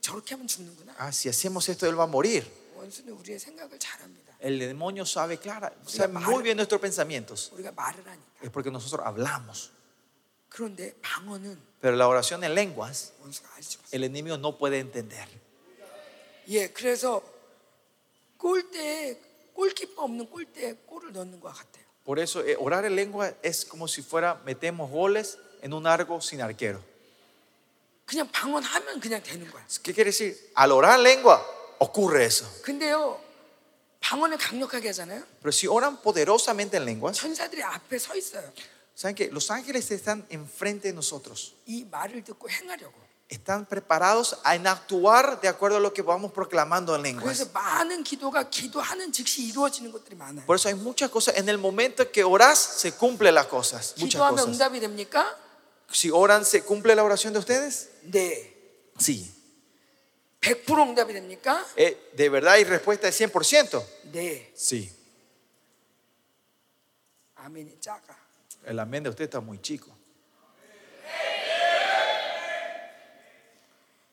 저렇게 0.00 0.34
하면 0.34 0.46
죽는구나. 0.46 0.94
Ah, 0.98 1.08
si 1.12 1.28
hacemos 1.28 1.68
esto, 1.68 1.86
él 1.86 1.98
va 1.98 2.04
a 2.04 2.06
morir. 2.06 2.44
원수는 2.76 3.12
우리의 3.14 3.38
생각을 3.38 3.78
잘합니다. 3.78 4.32
El 4.40 4.58
demonio 4.58 5.04
sabe, 5.06 5.38
clara, 5.38 5.72
sabe 5.86 6.12
muy 6.18 6.42
bien 6.42 6.56
nuestros 6.56 6.80
pensamientos. 6.80 7.50
우리가 7.54 7.70
말을 7.72 8.04
하니까. 8.04 8.42
Es 8.42 8.50
porque 8.50 8.70
nosotros 8.70 9.06
hablamos. 9.06 9.70
그런데 10.48 10.92
방언은 11.00 11.56
Pero 11.80 11.96
la 11.96 12.06
oración 12.08 12.42
en 12.44 12.54
lenguas, 12.54 13.12
원수가 13.22 13.54
알지 13.56 13.78
못해요. 13.78 13.90
el 13.92 14.04
enemigo 14.04 14.36
no 14.36 14.58
puede 14.58 14.80
entender. 14.80 15.26
예, 16.48 16.68
그래서 16.68 17.22
골대에 18.36 19.16
골키퍼 19.54 20.02
없는 20.02 20.26
골대에 20.28 20.74
골을 20.86 21.12
넣는 21.12 21.38
것 21.40 21.52
같아요. 21.54 21.84
Por 22.06 22.18
eso 22.18 22.42
eh, 22.44 22.56
orar 22.58 22.84
en 22.84 22.96
lengua 22.96 23.32
es 23.42 23.64
como 23.64 23.86
si 23.86 24.02
fuera 24.02 24.40
metemos 24.44 24.90
goles 24.90 25.38
en 25.62 25.72
un 25.72 25.86
arco 25.86 26.20
sin 26.20 26.40
arquero. 26.40 26.80
그냥 28.04 28.28
방언하면 28.32 29.00
그냥 29.00 29.22
되는 29.22 29.48
거야. 29.50 29.64
¿Qué 29.82 29.94
quiere 29.94 30.10
decir? 30.10 30.36
Al 30.54 30.72
orar 30.72 30.98
en 30.98 31.04
lengua 31.04 31.40
ocurre 31.78 32.24
eso. 32.24 32.44
근데요, 32.62 33.20
방언을 34.00 34.36
강력하게 34.38 34.88
하잖아요. 34.88 35.24
Pero 35.40 35.52
si 35.52 35.66
oran 35.68 36.02
poderosamente 36.02 36.76
en 36.76 36.84
lenguas, 36.84 37.16
천사들이 37.16 37.62
앞에 37.62 37.96
서 37.98 38.16
있어요. 38.16 38.52
¿saben 38.94 39.14
que 39.14 39.30
Los 39.30 39.50
ángeles 39.50 39.90
están 39.90 40.26
enfrente 40.28 40.88
de 40.88 40.94
nosotros. 40.94 41.54
이 41.66 41.84
말을 41.90 42.24
듣고 42.24 42.50
행하려고. 42.50 42.92
están 43.29 43.65
preparados 43.65 44.37
a 44.43 44.51
actuar 44.51 45.41
de 45.41 45.47
acuerdo 45.49 45.77
a 45.77 45.79
lo 45.81 45.93
que 45.93 46.01
vamos 46.01 46.31
proclamando 46.31 46.95
en 46.95 47.01
lenguas. 47.01 47.37
Por 50.45 50.55
eso 50.55 50.69
hay 50.69 50.75
muchas 50.75 51.09
cosas. 51.09 51.35
En 51.37 51.49
el 51.49 51.57
momento 51.57 52.09
que 52.11 52.23
oras, 52.23 52.57
se 52.57 52.93
cumplen 52.93 53.35
las 53.35 53.47
cosas. 53.47 53.95
Muchas 53.97 54.21
cosas. 54.31 54.45
Si 55.91 56.09
oran, 56.09 56.45
¿se 56.45 56.63
cumple 56.63 56.95
la 56.95 57.03
oración 57.03 57.33
de 57.33 57.39
ustedes? 57.39 57.89
Sí. 58.97 59.33
Eh, 61.75 62.11
¿De 62.15 62.29
verdad 62.29 62.53
hay 62.53 62.63
respuesta 62.63 63.07
de 63.07 63.13
100%? 63.13 63.83
Sí. 64.55 64.89
El 68.65 68.79
amén 68.79 69.03
de 69.03 69.09
usted 69.09 69.25
está 69.25 69.39
muy 69.41 69.61
chico. 69.61 69.91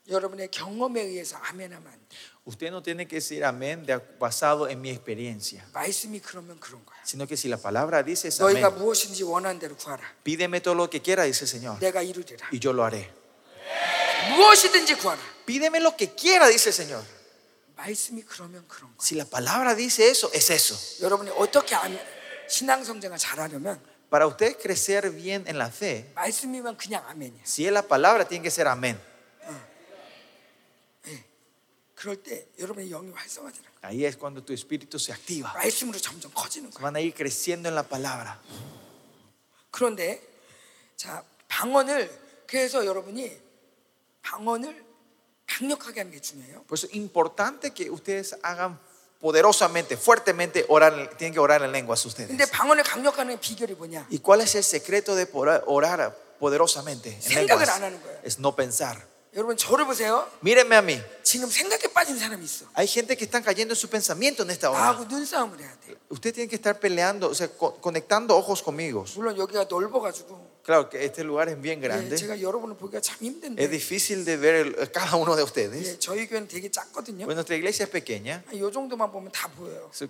여러분의 0.10 0.50
경험에 0.50 1.02
의해서 1.02 1.38
아멘하면 1.38 1.88
안 1.88 1.94
돼. 2.10 2.16
Usted 2.46 2.68
no 2.70 2.82
tiene 2.82 3.08
que 3.08 3.18
decir 3.18 3.46
amén 3.46 3.86
de- 3.86 4.00
basado 4.20 4.68
en 4.68 4.82
mi 4.82 4.90
experiencia, 4.90 5.64
말씀이 5.72 6.20
그러면 6.20 6.60
그런 6.60 6.84
거야. 6.84 6.98
sino 7.06 7.28
que 7.28 7.36
si 7.38 7.48
la 7.48 7.58
palabra 7.58 8.02
dice 8.02 8.28
es 8.30 8.40
너희가 8.42 8.68
amén. 8.74 8.80
무엇인지 8.80 9.24
원하는 9.24 9.60
대로 9.60 9.76
구하라. 9.76 10.02
Pídeme 10.24 10.60
todo 10.62 10.74
lo 10.74 10.90
que 10.90 11.00
quiera, 11.02 11.24
dice 11.26 11.46
el 11.46 11.50
Señor, 11.50 11.78
내가 11.80 12.02
이루리라. 12.02 12.48
y 12.52 12.60
yo 12.60 12.74
lo 12.74 12.84
haré. 12.84 13.08
무엇이든지 14.36 14.96
구하라. 14.96 15.22
Pídeme 15.46 15.80
lo 15.80 15.96
que 15.96 16.14
quiera, 16.16 16.48
dice 16.48 16.70
el 16.70 16.74
Señor. 16.74 17.04
말씀이 17.76 18.24
그러면 18.26 18.66
그런 18.68 18.90
거야. 18.98 19.00
Si 19.00 19.16
la 19.16 19.26
palabra 19.26 19.76
dice 19.76 20.10
eso, 20.10 20.30
es 20.34 20.50
eso. 20.50 20.76
여러분이 21.06 21.30
어떻게 21.38 21.76
아멘- 21.76 22.00
신앙 22.50 22.84
성장을 22.84 23.18
잘하려면 23.18 23.80
Para 24.10 24.26
usted 24.26 24.58
crecer 24.60 25.12
bien 25.12 25.46
en 25.48 25.58
la 25.60 25.68
fe, 25.68 26.12
말씀이면 26.16 26.78
그냥 26.78 27.06
아멘이야. 27.08 27.44
si 27.46 27.66
es 27.68 27.72
la 27.72 27.84
palabra, 27.84 28.28
tiene 28.28 28.42
que 28.44 28.50
ser 28.52 28.68
amén. 28.68 29.00
Ahí 33.82 34.06
es 34.06 34.16
cuando 34.18 34.42
tu 34.44 34.54
espíritu 34.54 34.98
se 35.00 35.12
activa. 35.12 35.52
말씀으로 35.54 36.00
점점 36.00 36.32
커지는 36.34 36.70
거야. 36.72 36.82
Van 36.82 36.96
a 36.96 37.02
ir 37.02 37.14
creciendo 37.14 37.68
en 37.70 37.76
la 37.76 37.84
palabra. 37.84 38.40
그런데 39.72 40.22
자 40.96 41.24
방언을 41.48 42.10
그래서 42.48 42.86
여러분이 42.86 43.38
방언을 44.22 44.84
강력하게 45.48 46.02
하는 46.02 46.12
게 46.12 46.20
중요해요. 46.22 46.64
Por 46.68 46.78
eso 46.78 46.88
es 46.88 46.94
importante 46.96 47.72
que 47.74 47.90
ustedes 47.90 48.36
hagan 48.44 48.80
poderosamente, 49.20 49.98
fuertemente, 49.98 50.66
orar, 50.70 51.16
tienen 51.18 51.34
que 51.34 51.40
orar 51.40 51.62
en 51.64 51.72
lenguas 51.72 52.06
ustedes. 52.06 52.30
근데 52.30 52.46
방언을 52.46 52.84
강력하는 52.84 53.40
비결이 53.40 53.76
뭐냐? 53.76 54.08
¿Y 54.10 54.20
cuál 54.20 54.42
es 54.42 54.56
el 54.56 54.64
secreto 54.64 55.16
de 55.16 55.26
poder- 55.26 55.64
orar 55.68 56.16
poderosamente 56.40 57.10
en 57.16 57.22
생각을 57.22 57.66
lenguas? 57.66 57.70
안 57.70 57.84
하는 57.84 58.02
거예요. 58.02 58.22
Es 58.24 58.40
no 58.40 58.56
pensar. 58.56 59.06
여러분 59.36 59.56
저를 59.58 59.86
보세요. 59.86 60.28
Mírenme 60.44 60.76
a 60.76 60.82
mí. 60.82 61.00
지금 61.24 61.48
생각에 61.50 61.84
빠진 61.94 62.18
사람이 62.18 62.44
있어. 62.44 62.66
Hay 62.76 62.88
gente 62.88 63.16
que 63.16 63.26
están 63.26 63.44
cayendo 63.44 63.74
en 63.74 63.76
su 63.76 63.88
pensamiento 63.88 64.42
en 64.44 64.50
esta 64.50 64.70
hora. 64.72 64.80
나하고 64.80 65.06
눈싸움을 65.06 65.60
해야 65.60 65.72
돼. 65.86 65.96
Usted 66.10 66.34
tiene 66.34 66.50
que 66.50 66.56
estar 66.56 66.80
peleando, 66.80 67.30
o 67.30 67.36
sea, 67.36 67.48
co- 67.48 67.76
conectando 67.80 68.36
ojos 68.36 68.64
conmigo. 68.64 69.06
물론 69.16 69.38
여기가 69.38 69.66
넓어가지고 69.70 70.53
Claro 70.65 70.89
que 70.89 71.05
este 71.05 71.23
lugar 71.23 71.49
es 71.51 71.61
bien 71.61 71.79
grande. 71.79 72.17
Es 73.63 73.71
difícil 73.71 74.25
de 74.25 74.37
ver 74.39 74.91
cada 74.93 75.15
uno 75.17 75.37
de 75.37 75.43
ustedes. 75.43 75.99
Pues 77.27 77.35
nuestra 77.37 77.55
iglesia 77.55 77.85
es 77.85 77.91
pequeña. 77.91 78.43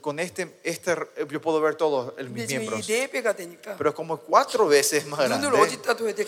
Con 0.01 0.20
este, 0.20 0.60
este 0.62 0.94
yo 1.28 1.40
puedo 1.40 1.60
ver 1.60 1.74
todos 1.74 2.14
mis 2.31 2.47
miembros. 2.59 2.86
Pero 3.76 3.90
es 3.90 3.97
como 3.97 4.16
cuatro 4.18 4.68
veces 4.68 5.05
más 5.06 5.18
grande. 5.28 5.48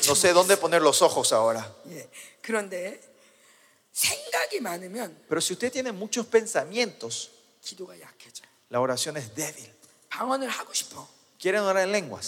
No 0.08 0.14
sé 0.16 0.32
dónde 0.32 0.56
poner 0.56 0.82
los 0.82 1.02
ojos 1.02 1.32
ahora. 1.32 1.72
Pero 5.28 5.40
si 5.40 5.52
usted 5.52 5.70
tiene 5.72 5.92
muchos 5.92 6.26
pensamientos, 6.26 7.30
la 8.70 8.80
oración 8.80 9.16
es 9.16 9.34
débil. 9.36 9.72
Quieren 11.38 11.60
orar 11.62 11.84
en 11.84 11.92
lenguas. 11.92 12.26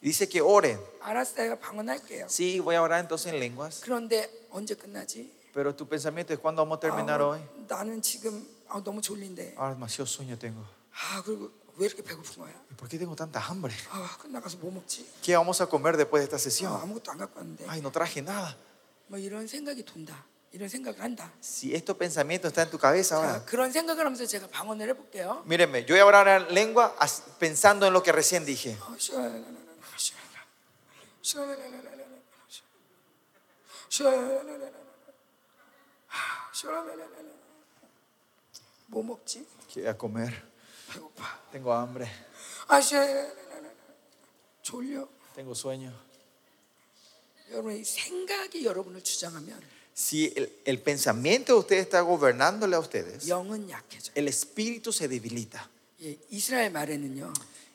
Dice 0.02 0.28
que 0.28 0.40
oren. 0.40 0.78
알았어, 1.00 1.34
내가 1.36 1.58
방언할게요. 1.58 2.26
Sí, 2.28 2.60
voy 2.60 2.76
a 2.76 2.82
orar 2.82 3.00
entonces 3.00 3.32
en 3.32 3.40
lenguas. 3.40 3.80
그런데 3.82 4.28
언제 4.50 4.74
끝나지? 4.74 5.32
Pero 5.52 5.74
tu 5.74 5.88
pensamiento 5.88 6.32
es 6.34 6.38
cuándo 6.38 6.62
vamos 6.62 6.76
a 6.76 6.80
terminar 6.80 7.20
아, 7.20 7.28
hoy. 7.28 7.40
나는 7.68 8.02
지금 8.02 8.46
아, 8.68 8.82
너무 8.82 9.00
졸린데. 9.00 9.54
Ahora 9.56 9.74
demasiado 9.74 10.06
sueño 10.06 10.38
tengo. 10.38 10.62
아 10.92 11.22
그리고 11.24 11.50
왜 11.76 11.86
이렇게 11.86 12.02
배고픈 12.02 12.42
거야? 12.44 12.52
¿Y 12.70 12.76
por 12.76 12.88
qué 12.88 12.98
tengo 12.98 13.14
tanta 13.16 13.40
hambre? 13.40 13.72
아 13.90 14.16
끝나가서 14.20 14.58
뭐 14.58 14.70
먹지? 14.70 15.06
¿Qué 15.22 15.34
vamos 15.36 15.60
a 15.60 15.66
comer 15.66 15.96
después 15.96 16.20
de 16.20 16.24
esta 16.24 16.36
아, 16.36 16.38
sesión? 16.38 16.72
아무것도 16.72 17.10
안 17.12 17.18
갖고 17.18 17.40
왔는데. 17.40 17.64
Ay, 17.68 17.80
no 17.80 17.90
traje 17.90 18.20
nada. 18.22 18.54
뭐 19.08 19.18
이런 19.18 19.46
생각이 19.46 19.82
돈다. 19.84 20.24
이런 20.52 20.68
생각을 20.68 21.00
한다. 21.02 21.32
Si 21.42 21.74
estos 21.74 21.96
pensamientos 21.96 22.48
están 22.52 22.66
en 22.66 22.70
tu 22.70 22.78
cabeza 22.78 23.16
자, 23.16 23.24
ahora. 23.40 23.44
그런 23.46 23.72
생각을 23.72 24.04
하면서 24.06 24.24
제가 24.26 24.46
방언을 24.48 24.88
해볼게요. 24.90 25.42
Mírenme, 25.46 25.84
yo 25.86 25.94
voy 25.94 26.00
a 26.00 26.06
orar 26.06 26.28
en 26.28 26.54
lengua 26.54 26.94
as- 26.98 27.22
pensando 27.38 27.86
en 27.86 27.92
lo 27.92 28.02
que 28.02 28.12
recién 28.12 28.44
dije. 28.46 28.76
아, 28.80 28.94
샤라라라 28.98 29.59
뭐 38.88 39.02
먹지? 39.02 39.46
¿Qué 39.68 39.80
voy 39.80 39.88
a 39.88 39.96
comer? 39.98 40.32
배고파. 40.92 41.40
Tengo 41.50 41.72
hambre. 41.74 42.06
아, 42.68 42.80
샤라라라라라. 42.80 43.70
졸려. 44.62 45.08
Tengo 45.34 45.52
sueño. 45.54 45.92
여러분 47.50 47.76
이 47.76 47.84
생각이 47.84 48.64
여러분을 48.64 49.02
주장하면 49.02 49.60
Si 49.94 50.32
el, 50.36 50.52
el 50.66 50.82
pensamiento 50.82 51.54
de 51.54 51.58
ustedes 51.60 51.86
está 51.86 52.02
gobernándole 52.02 52.76
a 52.76 52.80
ustedes, 52.80 53.28
영은 53.28 53.70
약해져. 53.70 54.12
el 54.14 54.28
espíritu 54.28 54.92
se 54.92 55.08
debilita. 55.08 55.68
예, 56.02 56.18
이스라엘 56.30 56.70
말에는요. 56.70 57.32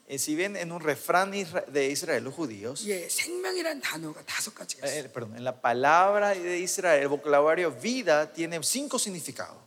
Eh, 0.07 0.17
Si 0.19 0.35
ven 0.35 0.57
en 0.57 0.71
un 0.73 0.81
refrán 0.81 1.33
isra- 1.33 1.65
de 1.67 1.87
Israel, 1.89 2.23
los 2.25 2.33
judíos, 2.33 2.83
예, 2.85 3.07
생명이란 3.07 3.79
단어가 3.81 4.21
다섯 4.25 4.53
가지가 4.53 4.85
eh, 4.85 4.99
있어요. 5.07 5.11
perdón, 5.13 5.37
en 5.37 5.43
la 5.45 5.61
palabra 5.61 6.31
de 6.31 6.59
Israel, 6.59 7.01
el 7.03 7.07
vocabulario 7.07 7.71
vida 7.71 8.31
tiene 8.33 8.61
cinco 8.63 8.99
significados. 8.99 9.57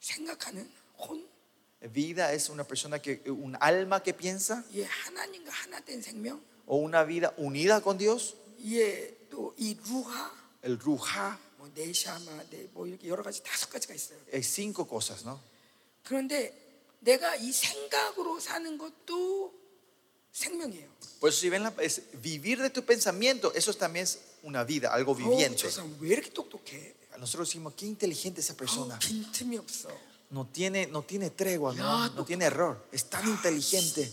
생각하는 0.00 0.68
혼, 0.98 1.26
Vida 1.92 2.32
es 2.32 2.48
una 2.48 2.64
persona 2.64 2.98
que, 3.00 3.22
un 3.30 3.56
alma 3.60 4.02
que 4.02 4.14
piensa, 4.14 4.64
예, 4.74 4.84
하나님과 4.84 5.50
하나 5.52 5.80
된 5.80 6.00
생명, 6.02 6.40
o 6.66 6.76
una 6.78 7.04
vida 7.04 7.32
unida 7.36 7.80
con 7.80 7.98
Dios, 7.98 8.34
예, 8.64 9.14
또 9.30 9.54
이 9.58 9.76
루하, 9.86 10.30
el 10.62 10.78
ruja, 10.78 11.38
뭐 11.58 11.68
네샤마, 11.74 12.44
네, 12.50 12.66
뭐 12.72 12.86
이렇게 12.86 13.08
여러 13.08 13.22
가지 13.22 13.42
다섯 13.42 13.68
가지가 13.70 13.94
있어요. 13.94 14.18
hay 14.32 14.42
cinco 14.42 14.86
cosas, 14.88 15.24
¿no? 15.24 15.38
그런데 16.04 16.54
내가 17.00 17.36
이 17.36 17.52
생각으로 17.52 18.40
사는 18.40 18.76
것도 18.78 19.54
생명이에요. 20.32 20.88
Por 21.20 21.30
eso 21.30 21.38
si 21.40 21.48
ven 21.48 21.62
la- 21.62 21.74
es 21.80 22.02
vivir 22.22 22.60
de 22.60 22.70
tu 22.70 22.84
pensamiento, 22.84 23.52
eso 23.54 23.72
también 23.74 24.04
es 24.04 24.18
una 24.42 24.64
vida, 24.64 24.92
algo 24.92 25.12
어우, 25.12 25.18
viviente. 25.18 25.56
저 25.56 25.70
사람 25.70 25.96
왜 26.00 26.10
이렇게 26.16 26.30
똑똑해? 26.30 26.94
Nosotros 27.18 27.48
decimos, 27.48 27.72
qué 27.74 27.86
inteligente 27.86 28.40
esa 28.40 28.52
어우, 28.52 28.56
persona. 28.58 28.98
빈틈이 28.98 29.56
없어. 29.58 29.88
No 30.30 30.44
tiene, 30.52 30.86
no 30.88 31.02
tiene 31.02 31.30
tregua, 31.30 31.72
Ya, 31.74 31.82
no, 31.82 32.10
tú- 32.10 32.16
no 32.16 32.24
tiene 32.26 32.44
error. 32.46 32.84
Es 32.92 33.08
tan 33.08 33.26
inteligente. 33.26 34.12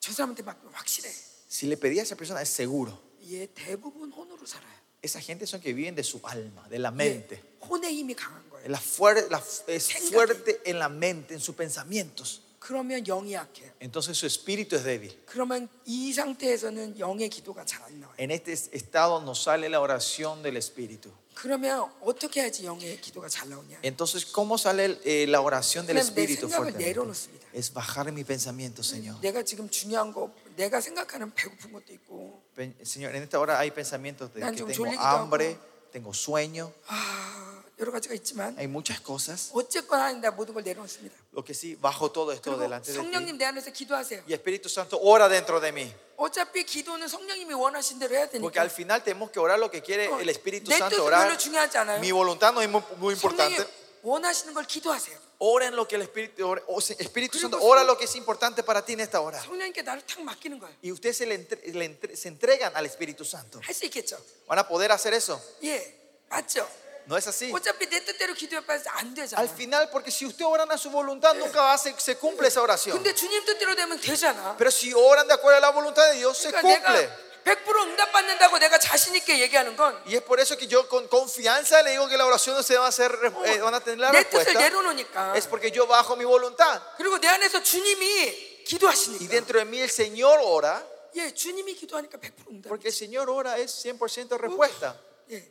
저 0.00 0.12
사람한테 0.12 0.42
막 0.42 0.58
확실해. 0.72 1.08
Si 1.48 1.66
le 1.66 1.76
pedí 1.76 1.98
a 1.98 2.02
esa 2.02 2.16
persona, 2.16 2.42
es 2.42 2.48
seguro. 2.48 2.98
얘 3.30 3.46
대부분 3.54 4.10
혼으로 4.12 4.44
살아요. 4.46 4.76
Esa 5.02 5.20
gente 5.20 5.46
son 5.46 5.60
que 5.60 5.72
viven 5.72 5.94
de 5.94 6.02
su 6.02 6.18
alma, 6.24 6.66
de 6.68 6.78
la 6.80 6.90
예, 6.90 6.96
mente. 6.96 7.42
혼의 7.62 7.94
힘이 7.94 8.14
강한 8.16 8.42
거예요. 8.50 8.51
La 8.66 8.78
fuer- 8.80 9.28
la- 9.30 9.42
es 9.68 9.84
생각이. 9.86 10.12
fuerte 10.12 10.60
en 10.64 10.78
la 10.78 10.88
mente, 10.88 11.34
en 11.34 11.40
sus 11.40 11.54
pensamientos. 11.54 12.42
그러면 12.60 13.04
영이 13.04 13.32
약해요. 13.34 13.70
Entonces 13.80 14.18
su 14.18 14.26
espíritu 14.26 14.76
es 14.76 14.84
débil. 14.84 15.16
그러면 15.26 15.68
이 15.86 16.12
상태에서는 16.12 16.98
영의 16.98 17.28
기도가 17.30 17.64
잘 17.64 17.82
안 17.84 18.00
나와요. 18.00 18.14
En 18.18 18.30
este 18.30 18.52
estado 18.52 19.22
no 19.22 19.32
sale 19.34 19.68
la 19.70 19.80
oración 19.80 20.42
del 20.42 20.56
espíritu. 20.56 21.10
그러면 21.34 21.88
어떻게 22.02 22.40
해야지 22.42 22.64
영의 22.66 23.00
기도가 23.00 23.28
잘 23.28 23.48
나오냐? 23.48 23.78
Entonces, 23.82 24.26
¿cómo 24.26 24.58
sale 24.58 24.84
el- 24.86 25.00
eh, 25.04 25.26
la 25.28 25.40
oración 25.40 25.86
del 25.86 25.96
그냥 25.96 26.02
내 26.14 26.24
espíritu 26.24 26.48
생각을 26.48 26.72
fuertemente? 26.74 26.84
내려놓습니다. 26.84 27.46
Es 27.54 27.72
bajar 27.72 28.10
mi 28.12 28.24
pensamiento, 28.24 28.82
Señor. 28.82 29.20
내가 29.22 29.44
지금 29.44 29.70
중요한 29.70 30.12
거, 30.12 30.34
내가 30.56 30.80
생각하는 30.80 31.32
배고픈 31.32 31.72
것도 31.72 31.92
있고, 31.94 32.42
Pen- 32.56 32.74
Señor, 32.82 33.14
en 33.14 33.22
esta 33.22 33.38
hora 33.38 33.56
hay 33.60 33.70
pensamientos 33.70 34.34
de 34.34 34.40
난 34.40 34.52
que 34.52 34.58
좀 34.58 34.66
tengo 34.66 34.74
졸리기도 34.74 35.00
hambre, 35.00 35.56
tengo 35.92 36.12
sueño, 36.12 36.72
아 36.88 37.51
여러 37.78 37.92
가지가 37.92 38.14
있지만 38.14 38.56
hay 38.58 38.66
muchas 38.66 39.00
cosas. 39.00 39.50
어쨌거나 39.54 40.12
내가 40.12 40.30
모든 40.34 40.52
걸 40.54 40.62
내려놓습니다. 40.64 41.14
Lo 41.32 41.44
que 41.44 41.54
sí, 41.54 41.76
bajo 41.80 42.10
todo 42.10 42.32
esto 42.32 42.50
그리고 42.50 42.60
delante 42.62 42.90
de 42.92 42.98
ti. 42.98 43.04
성령님 43.04 43.38
내 43.38 43.44
안에서 43.44 43.70
기도하세요. 43.70 44.24
Y 44.26 44.34
Espíritu 44.34 44.68
Santo, 44.68 44.98
ora 45.00 45.28
dentro 45.28 45.60
de 45.60 45.70
mí. 45.72 45.94
어차피 46.16 46.64
기도는 46.64 47.06
성령님이 47.06 47.54
원하신 47.54 47.98
대로 48.00 48.14
해야 48.16 48.26
Porque 48.28 48.58
되니까. 48.58 48.60
al 48.62 48.70
final 48.70 49.02
tenemos 49.04 49.30
que 49.30 49.38
orar 49.38 49.58
lo 49.58 49.70
que 49.70 49.80
quiere 49.82 50.08
어, 50.08 50.18
el 50.20 50.28
Espíritu 50.28 50.68
내 50.70 50.76
Santo 50.76 50.96
뜻은 50.96 51.06
orar. 51.06 51.26
별로 51.28 51.38
중요하지 51.38 51.78
않아요. 51.78 52.00
Mi 52.00 52.10
voluntad 52.10 52.52
no 52.52 52.60
es 52.62 52.68
muy, 52.68 52.82
muy 52.98 53.14
성령이 53.14 53.54
importante. 53.54 53.66
원하시는 54.02 54.54
걸 54.54 54.64
기도하세요. 54.66 55.28
Oren 55.40 55.76
lo 55.76 55.86
que 55.86 55.94
el 55.94 56.02
Espíritu, 56.02 56.42
ore- 56.48 56.62
o 56.66 56.80
sea, 56.80 56.96
Espíritu 56.98 57.38
그리고 57.38 57.42
Santo, 57.46 57.58
성- 57.60 57.62
ora 57.70 57.84
lo 57.84 57.96
que 57.96 58.06
es 58.06 58.16
importante 58.16 58.64
para 58.64 58.84
ti 58.84 58.94
en 58.94 59.00
esta 59.00 59.20
hora. 59.20 59.38
성령님께 59.38 59.82
나를 59.82 60.02
탁 60.04 60.20
맡기는 60.22 60.58
거예요. 60.58 60.74
Y 60.82 60.90
ustedes 60.90 61.18
se, 61.18 61.26
le 61.26 61.34
entre- 61.36 61.62
le 61.72 61.84
entre- 61.84 62.16
se 62.16 62.26
entregan 62.26 62.74
al 62.76 62.86
Espíritu 62.86 63.24
Santo. 63.24 63.60
할 63.62 63.72
수 63.72 63.84
있겠죠? 63.86 64.18
¿Van 64.48 64.58
a 64.58 64.66
poder 64.66 64.90
hacer 64.90 65.14
eso? 65.14 65.40
예, 65.62 65.94
맞죠? 66.28 66.66
No 67.06 67.16
es 67.16 67.26
así. 67.26 67.50
어차피 67.54 67.88
내 67.88 68.04
뜻대로 68.04 68.34
기도해 68.34 68.60
봐서 68.66 68.84
안 68.90 69.14
되잖아. 69.14 69.40
Al 69.40 69.48
final, 69.48 69.88
porque 69.90 70.10
si 70.10 70.26
ustedes 70.26 70.44
oran 70.46 70.70
a 70.70 70.76
su 70.76 70.90
voluntad, 70.90 71.34
nunca 71.34 71.62
va 71.62 71.72
a 71.72 71.78
se, 71.78 71.94
se 71.98 72.16
cumple 72.16 72.48
esa 72.48 72.60
oración. 72.60 72.96
근데 72.98 73.14
주님 73.14 73.44
뜻대로 73.46 73.74
되면 73.74 73.98
되잖아. 73.98 74.56
Pero 74.58 74.70
si 74.70 74.92
oran 74.92 75.26
de 75.26 75.32
acuerdo 75.34 75.56
a 75.56 75.60
la 75.60 75.70
voluntad 75.70 76.04
de 76.10 76.18
Dios, 76.18 76.36
se 76.36 76.50
그러니까 76.50 76.60
cumple. 76.84 77.08
내가 77.08 77.64
100% 77.64 77.80
응답받는다고 77.88 78.58
내가 78.58 78.76
자신 78.78 79.14
있게 79.14 79.38
얘기하는 79.40 79.74
건 79.74 79.96
Y 80.04 80.16
es 80.16 80.22
por 80.22 80.38
eso 80.38 80.54
que 80.58 80.66
yo 80.66 80.86
con 80.86 81.08
confianza 81.08 81.80
le 81.82 81.92
digo 81.92 82.06
que 82.06 82.18
la 82.18 82.26
oración 82.26 82.62
se 82.62 82.76
va 82.76 82.84
a 82.84 82.88
hacer, 82.88 83.10
eh, 83.46 83.58
van 83.60 83.72
a 83.72 83.80
tener 83.80 84.00
la 84.00 84.10
내 84.12 84.28
뜻을 84.28 84.44
respuesta. 84.44 84.52
내려놓으니까 84.68 85.32
Es 85.34 85.46
porque 85.46 85.70
yo 85.70 85.86
bajo 85.86 86.14
mi 86.14 86.26
voluntad. 86.26 86.82
그리고 86.98 87.16
내 87.18 87.28
안에서 87.28 87.62
주님이 87.62 88.04
Y 88.04 88.64
기도하시니까 88.68 89.28
dentro 89.30 89.58
de 89.58 89.64
mí 89.64 89.80
el 89.80 89.88
Señor 89.88 90.40
ora, 90.44 90.84
예, 91.16 91.32
주님이 91.32 91.72
기도하니까 91.74 92.18
100% 92.18 92.50
응답. 92.50 92.68
porque 92.68 92.88
el 92.88 92.92
Señor 92.94 93.30
ora 93.30 93.56
es 93.56 93.72
100% 93.82 94.36
respuesta. 94.36 95.00
예. 95.30 95.48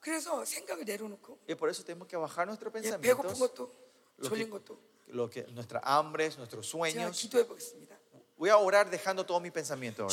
그래서 0.00 0.44
생각을 0.44 0.84
내려놓고 0.84 1.40
Y 1.48 1.54
por 1.56 1.68
eso 1.68 1.84
tenemos 1.84 2.06
que 2.08 2.16
bajar 2.16 2.46
nuestros 2.46 2.72
예, 2.76 2.96
배고픈 3.00 3.34
pensamientos, 3.34 3.38
것도 3.38 3.72
lo 4.18 4.28
졸린 4.28 4.46
que, 4.46 4.50
것도 4.50 4.78
lo 5.08 5.28
que, 5.28 5.42
nuestra 5.50 5.80
hambre, 5.84 6.30
nuestros 6.36 6.66
제가 6.66 7.10
sueños. 7.10 7.16
기도해 7.16 7.46
보겠습니다. 7.46 7.96
Voy 8.38 8.50
a 8.50 8.58
orar 8.58 8.90
dejando 8.90 9.24
todo 9.24 9.40
mi 9.40 9.50
pensamiento 9.50 10.02
ahora. 10.02 10.12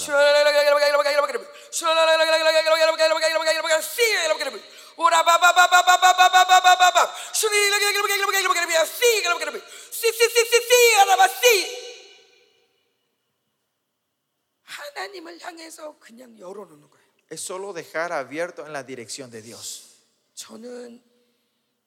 하나님을 14.63 15.39
향해서 15.41 15.97
그냥 15.99 16.39
열어놓는 16.39 16.89
거예요. 16.89 16.96
Es 17.30 17.41
solo 17.41 17.73
dejar 17.73 18.11
abierto 18.13 18.65
en 18.65 18.73
la 18.73 18.84
dirección 18.84 19.31
de 19.31 19.41
Dios. 19.41 19.89
저는 20.35 21.01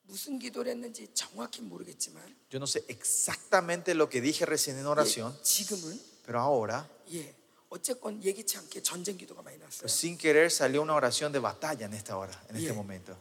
무슨 0.09 0.39
기도를 0.39 0.71
했는지 0.73 1.09
정확히 1.15 1.61
모르겠지만 1.63 2.23
Yo 2.51 2.59
no 2.59 2.67
sé 2.67 2.85
exactamente 2.89 3.95
lo 3.95 4.09
que 4.09 4.21
dije 4.21 4.47
recién 4.47 4.79
en 4.79 4.87
oración, 4.87 5.35
예, 5.37 5.43
지금은 5.43 6.01
pero 6.25 6.41
ahora, 6.41 6.89
예 7.13 7.35
어쨌건 7.69 8.23
예기치 8.23 8.57
않게 8.59 8.81
전쟁 8.83 9.17
기도가 9.19 9.43
많이 9.43 9.59
났어요. 9.59 9.83
pues, 9.83 9.93
sin 9.93 10.17
querer, 10.17 10.51
salió 10.51 10.81
una 10.83 10.95
oración 10.95 11.33
de 11.33 11.41
batalla 11.41 11.87
en 11.87 11.95
esta 11.95 12.17
hora, 12.17 12.33
en 12.49 12.57
este 12.57 12.71
Yeah. 12.71 12.75
momento. 12.77 13.17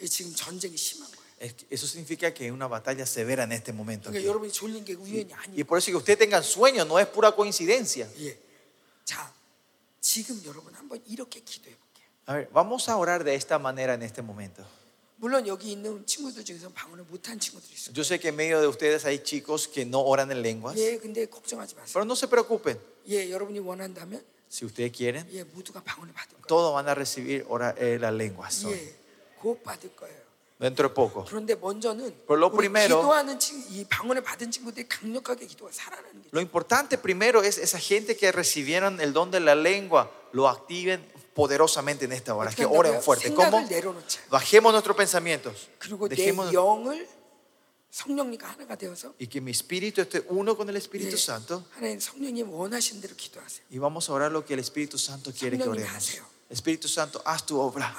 예, 0.00 0.06
지금 0.08 0.34
전쟁이 0.34 0.76
심한 0.76 1.08
거예요. 1.10 1.22
Es 1.40 1.54
que 1.54 1.66
Eso 1.70 1.86
significa 1.86 2.32
que 2.34 2.44
hay 2.44 2.50
una 2.50 2.66
batalla 2.68 3.06
severa 3.06 3.44
en 3.44 3.52
este 3.52 3.72
momento. 3.72 4.10
그러니까 4.10 4.18
aquí. 4.18 4.26
여러분이 4.26 4.52
졸린 4.52 4.84
게 4.84 4.94
우연이 4.94 5.30
Y 5.30 5.32
아니에요. 5.32 5.64
por 5.66 5.78
eso 5.78 5.90
que 5.92 5.96
usted 5.96 6.18
tengan 6.18 6.42
sueño 6.42 6.84
no 6.84 6.98
es 6.98 7.06
pura 7.06 7.30
coincidencia. 7.34 8.08
예. 8.18 8.36
자, 9.04 9.32
지금 10.00 10.40
여러분 10.44 10.74
한번 10.74 11.00
이렇게 11.06 11.40
기도해 11.40 11.74
볼게요. 11.76 12.08
A 12.28 12.34
ver, 12.34 12.48
vamos 12.52 12.88
a 12.88 12.96
orar 12.96 13.24
de 13.24 13.34
esta 13.34 13.58
manera 13.58 13.94
en 13.94 14.02
este 14.02 14.22
momento. 14.22 14.64
물론 15.16 15.46
여기 15.46 15.72
있는 15.72 16.04
친구들 16.06 16.44
중에서 16.44 16.68
방언을 16.70 17.04
못한 17.04 17.38
친구들이 17.38 17.72
있어요. 17.74 17.94
Yo 17.94 18.02
sé 18.04 18.18
que 18.18 18.28
en 18.28 18.36
medio 18.36 18.60
de 18.60 18.66
ustedes 18.68 19.04
hay 19.06 19.20
chicos 19.22 19.68
que 19.68 19.84
no 19.86 20.00
oran 20.02 20.30
en 20.30 20.42
lenguas, 20.42 20.76
예, 20.76 20.98
근데 20.98 21.26
걱정하지 21.26 21.74
마세요. 21.76 21.92
pero 21.94 22.04
no 22.04 22.14
se 22.14 22.26
preocupen. 22.28 22.78
예, 23.08 23.30
여러분이 23.30 23.58
원한다면 23.60 24.22
Si 24.50 24.64
ustedes 24.66 24.92
quieren, 24.92 25.26
예, 25.32 25.42
모두가 25.44 25.82
방언을 25.82 26.12
받을 26.12 26.36
거예요. 26.38 26.46
todos 26.46 26.72
van 26.74 26.88
a 26.88 26.94
recibir 26.94 27.44
ora- 27.48 27.74
eh, 27.78 27.98
las 27.98 28.12
lenguas 28.12 28.64
hoy, 28.64 28.74
예, 28.74 28.94
곧 29.40 29.62
받을 29.62 29.94
거예요. 29.96 30.22
dentro 30.58 30.88
de 30.88 30.94
poco. 30.94 31.24
그런데 31.28 31.54
먼저는 31.56 32.24
Por 32.26 32.38
lo 32.38 32.46
우리 32.48 32.68
primero- 32.68 33.00
기도하는 33.02 33.38
친, 33.38 33.62
이 33.70 33.84
방언을 33.84 34.22
받은 34.22 34.50
친구들이 34.50 34.88
강력하게 34.88 35.46
기도가 35.46 35.70
살아나는 35.72 36.22
게 36.22 36.28
Lo 36.32 36.40
importante 36.40 36.96
primero 36.96 37.42
es 37.42 37.58
esa 37.58 37.78
gente 37.78 38.16
que 38.16 38.30
recibieron 38.32 39.00
el 39.00 39.12
don 39.12 39.30
de 39.30 39.40
la 39.40 39.54
lengua, 39.54 40.10
lo 40.32 40.48
activen 40.48 41.04
poderosamente 41.34 42.04
en 42.04 42.12
esta 42.12 42.34
hora, 42.34 42.48
어떻게 42.50 42.62
que 42.62 42.66
oren 42.66 42.94
한다고요? 42.94 43.02
fuerte. 43.02 43.28
¿Cómo? 43.34 43.50
생각을 43.50 43.68
내려놓자. 43.68 44.20
Bajemos 44.30 44.72
nuestros 44.72 44.96
pensamientos 44.96 45.68
그리고 45.80 46.08
내 46.08 46.14
Dejemos- 46.14 46.52
영을 46.54 47.08
성령님과 47.90 48.48
하나가 48.48 48.74
되어서 48.76 49.14
y 49.20 49.26
que 49.28 49.40
mi 49.40 49.50
espíritu 49.52 50.00
esté 50.02 50.22
uno 50.28 50.56
con 50.56 50.68
el 50.68 50.76
Espíritu 50.76 51.14
예, 51.14 51.18
Santo 51.18 51.62
하나님 51.70 51.98
성령님 52.00 52.50
원하시는 52.50 53.00
대로 53.00 53.14
기도하세요. 53.14 53.62
y 53.70 53.78
vamos 53.78 54.08
a 54.08 54.12
orar 54.14 54.32
lo 54.32 54.44
que 54.44 54.54
el 54.54 54.60
Espíritu 54.60 54.98
Santo 54.98 55.30
quiere 55.32 55.56
que 55.58 55.64
성령님 55.64 55.82
oremos. 55.86 56.20
Espíritu 56.49 56.87
Santo, 56.87 57.21
haz 57.25 57.45
tu 57.45 57.59
obra. 57.59 57.95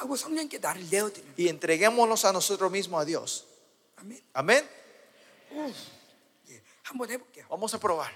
Y 1.36 1.48
entreguémonos 1.48 2.24
a 2.24 2.32
nosotros 2.32 2.70
mismos 2.70 3.01
a 3.01 3.05
Dios. 3.05 3.47
Amén. 3.97 4.22
Amén. 4.35 4.68
Vamos 7.48 7.72
a 7.74 7.78
probar. 7.78 8.12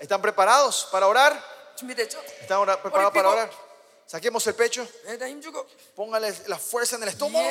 ¿Están 0.00 0.22
preparados 0.22 0.88
para 0.92 1.06
orar? 1.06 1.32
¿Están 2.40 2.64
preparados 2.82 3.12
para 3.12 3.28
orar? 3.28 3.65
Saquemos 4.08 4.46
el 4.46 4.54
pecho. 4.54 4.86
Póngale 5.96 6.32
la 6.46 6.58
fuerza 6.58 6.94
en 6.94 7.02
el 7.02 7.08
estómago. 7.08 7.44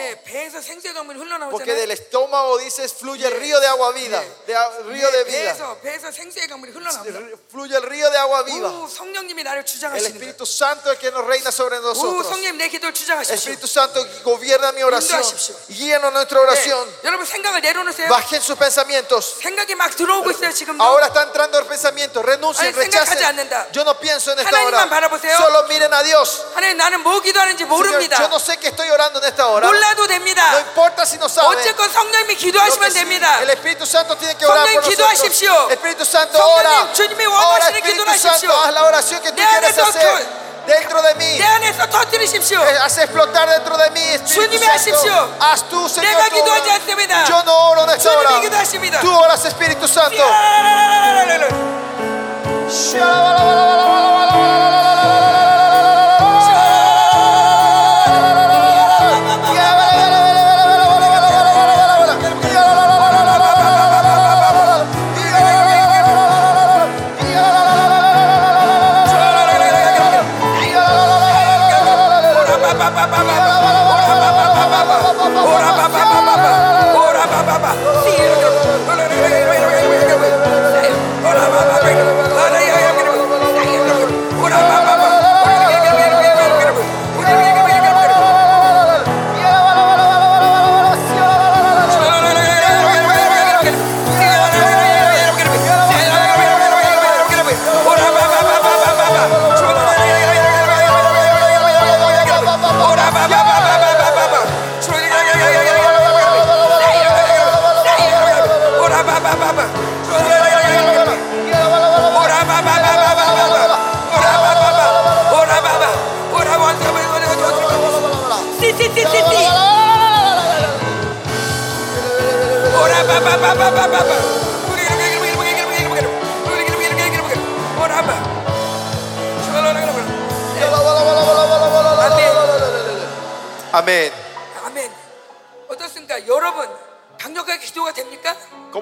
Porque 1.52 1.74
del 1.74 1.92
estómago 1.92 2.58
dices 2.60 2.94
fluye 2.94 3.28
el 3.28 3.42
río 3.42 3.60
de 3.60 3.68
agua 3.68 3.92
vida. 3.92 4.24
Fluye 7.50 7.76
el 7.76 7.84
río 7.84 8.10
de 8.10 8.18
agua 8.18 8.44
viva. 8.44 8.72
El 9.96 10.06
Espíritu 10.06 10.46
Santo 10.46 10.92
es 10.92 10.96
el 10.96 11.02
que 11.02 11.12
nos 11.12 11.26
reina 11.26 11.52
sobre 11.52 11.78
nosotros. 11.82 12.26
El 12.38 13.36
Espíritu 13.36 13.68
Santo 13.68 14.08
gobierna 14.24 14.72
mi 14.72 14.82
oración. 14.84 15.22
Guíanos 15.68 16.14
nuestra 16.14 16.40
oración. 16.40 16.88
Bajen 18.08 18.42
sus 18.42 18.58
pensamientos. 18.58 19.40
Ahora 20.80 21.08
está 21.08 21.24
entrando 21.24 21.60
el 21.60 21.66
pensamiento. 21.66 22.22
Renuncien, 22.24 22.74
rechacen. 22.74 23.18
Yo 23.74 23.84
no 23.84 24.00
pienso 24.00 24.32
en 24.32 24.40
esta 24.40 24.64
hora. 24.64 24.88
Solo 25.38 25.68
miren 25.68 25.94
a 25.94 26.02
Dios 26.02 26.44
하나님 26.55 26.77
나는 26.77 27.01
뭐 27.03 27.21
기도하는지 27.21 27.65
Señor, 27.65 27.69
모릅니다. 27.69 28.17
yo 28.21 28.29
no 28.29 28.39
sé 28.39 28.57
qué 28.59 28.69
estoy 28.69 28.89
orando 28.91 29.19
en 29.21 29.25
esta 29.29 29.47
hora. 29.49 29.67
몰라도 29.69 30.03
No 30.03 30.09
됩니다. 30.09 30.43
importa 30.61 31.05
si 31.07 31.17
no 31.19 31.29
saben. 31.29 31.59
어쨌건 31.59 31.91
성령님이 31.91 32.35
Lo 32.35 32.39
que 32.39 32.47
기도하시면 32.53 32.91
sí, 32.91 32.95
됩니다. 32.95 33.41
El 33.43 33.51
Espíritu 33.51 33.85
Santo 33.87 34.17
tiene 34.17 34.35
que 34.37 34.47
orar 34.47 34.67
성령님 34.67 34.75
por 34.75 34.85
nosotros. 34.85 34.97
기도하십시오. 34.97 35.71
Espíritu 35.71 36.05
Santo 36.05 36.39
성령님, 36.39 36.59
ora. 36.59 36.93
주님이 36.93 37.25
Ahora 37.25 37.47
원하시는 37.47 37.77
Espíritu 37.77 38.05
기도를 38.05 38.19
Santo, 38.19 38.47
하십시오. 38.47 38.53
haz 38.53 38.73
la 38.75 38.83
oración 38.85 39.21
que 39.23 39.31
tú 39.33 39.37
내 39.37 39.47
quieres 39.47 39.79
안에서 39.79 39.83
hacer 39.89 40.41
dentro 40.67 41.03
de 41.03 41.15
mí. 41.15 41.39
내 41.39 41.45
안에서 41.47 41.87
터뜨리십시오. 41.89 42.61
Eh, 42.63 42.79
Haz 42.79 42.99
explotar 42.99 43.49
dentro 43.49 43.77
de 43.79 43.91
mí, 43.91 44.01
Espíritu 44.15 44.59
주님이 44.59 44.59
Santo. 44.59 44.73
하십시오. 44.75 45.37
Haz 45.41 45.69
tú, 45.69 45.89
Señor. 45.89 46.05
내가 46.05 46.29
tu 46.29 46.35
기도하지 46.37 46.69
obra. 46.69 46.75
않습니다. 46.75 47.25
Yo 47.27 47.43
no 47.45 47.55
oro 47.71 47.83
en 47.85 47.91
esta 47.97 48.11
hora. 48.13 48.29
주님이 48.29 48.41
기도하십니다. 48.51 49.01
Tú 49.01 49.09
oras, 49.11 49.45
Espíritu 49.45 49.89
Santo. 49.89 50.23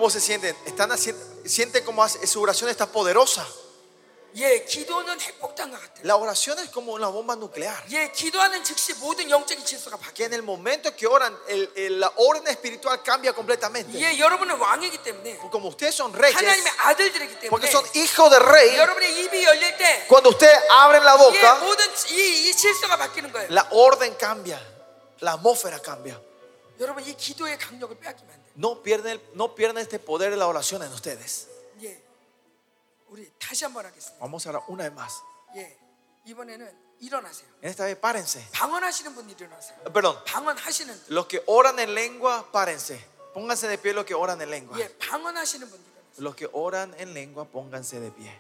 ¿Cómo 0.03 0.11
se 0.11 0.21
sienten? 0.21 0.55
¿Están 0.67 0.93
haciendo, 0.93 1.23
sienten 1.47 1.85
como 1.85 2.03
hace- 2.03 2.27
su 2.27 2.43
oración 2.43 2.69
está 2.71 2.87
poderosa? 2.87 3.47
예, 4.37 4.63
기도는 4.67 5.19
핵폭탄과 5.19 5.79
같아요. 5.79 6.05
La 6.05 6.15
oración 6.17 6.59
es 6.59 6.69
como 6.69 6.93
una 6.93 7.09
bomba 7.09 7.35
nuclear. 7.35 7.83
예, 7.91 8.13
기도하는 8.13 8.63
즉시 8.63 8.93
모든 9.01 9.31
영적인 9.31 9.65
질서가 9.65 9.97
바뀌어요. 9.97 10.15
Que 10.15 10.25
en 10.27 10.35
el 10.35 10.43
momento 10.43 10.95
que 10.95 11.07
oran, 11.07 11.35
el- 11.49 11.73
el- 11.75 11.99
la 11.99 12.13
orden 12.17 12.47
espiritual 12.49 13.03
cambia 13.03 13.33
completamente. 13.33 13.99
예, 13.99 14.19
여러분은 14.19 14.57
왕이기 14.59 15.03
때문에 15.03 15.39
Como 15.51 15.69
ustedes 15.71 15.95
son 15.97 16.13
reyes, 16.13 16.37
하나님의 16.37 16.71
아들들이기 16.79 17.49
porque 17.49 17.67
때문에 17.67 17.71
son 17.73 17.85
hijos 17.97 18.31
de 18.31 18.39
rey, 18.39 18.77
여러분의 18.77 19.25
입이 19.25 19.43
열릴 19.45 19.77
때 19.79 20.05
cuando 20.07 20.29
ustedes 20.29 20.61
abren 20.69 21.03
la 21.03 21.15
예, 21.15 21.19
boca, 21.19 21.55
모든 21.65 21.87
이, 22.13 22.51
이 22.51 22.55
질서가 22.55 22.99
바뀌는 22.99 23.33
거예요. 23.33 23.49
la 23.49 23.67
orden 23.73 24.15
cambia, 24.21 24.61
la 25.23 25.33
atmósfera 25.41 25.81
cambia. 25.83 26.21
여러분 26.79 27.03
이 27.03 27.17
기도의 27.17 27.59
강력을 27.59 27.97
빼앗기면 27.99 28.31
안 28.31 28.42
돼요. 28.42 28.42
No 28.57 28.83
pierden, 28.83 29.21
no 29.35 29.55
pierden 29.55 29.79
este 29.79 29.99
poder 29.99 30.31
de 30.31 30.37
la 30.37 30.47
oración 30.47 30.83
en 30.83 30.93
ustedes. 30.93 31.49
예, 31.83 32.03
우리 33.09 33.31
다시 33.39 33.65
한번 33.65 33.87
하겠습니다. 33.87 34.19
Vamos 34.21 34.47
a 34.47 34.51
orar 34.51 34.63
una 34.69 34.85
vez 34.85 34.93
más. 34.93 35.23
예, 35.57 35.77
이번에는 36.27 36.73
일어나세요. 37.01 37.47
En 37.63 37.71
esta 37.71 37.85
vez, 37.85 37.97
párense. 38.01 38.45
방언하시는 38.53 39.15
분 39.15 39.31
일어나세요. 39.31 39.79
Eh, 39.87 39.93
Perdón, 39.93 40.19
방언하시는 40.25 41.05
los 41.11 41.27
que 41.27 41.41
oran 41.47 41.79
en 41.79 41.95
lengua, 41.95 42.51
párense. 42.51 42.99
Pónganse 43.33 43.69
de 43.69 43.79
pie 43.79 43.93
los 43.95 44.05
que 44.05 44.15
oran 44.15 44.41
en 44.43 44.51
lengua. 44.51 44.77
예, 44.81 44.89
방언하시는 44.99 45.69
분 45.71 45.79
일어나세요. 45.79 46.19
Los 46.19 46.35
que 46.35 46.49
oran 46.53 46.95
en 46.99 47.15
lengua, 47.15 47.45
pónganse 47.45 48.01
de 48.01 48.11
pie. 48.11 48.35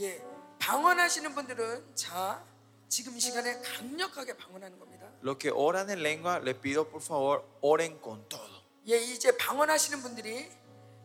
예, 0.00 0.22
방언하시는 0.58 1.34
분들은 1.34 1.94
자 1.96 2.42
지금 2.87 3.15
이 3.17 3.19
시간에 3.19 3.59
강력하게 3.61 4.37
방언하는 4.37 4.79
겁니다. 4.79 5.07
Los 5.21 5.37
que 5.37 5.51
oran 5.51 5.89
en 5.89 6.01
lengua, 6.03 6.39
les 6.39 6.55
pido 6.55 6.87
por 6.87 7.01
favor, 7.01 7.43
oren 7.61 7.99
con 8.01 8.27
todo. 8.29 8.63
예, 8.87 8.97
이제 8.97 9.35
방언하시는 9.37 10.01
분들이 10.01 10.49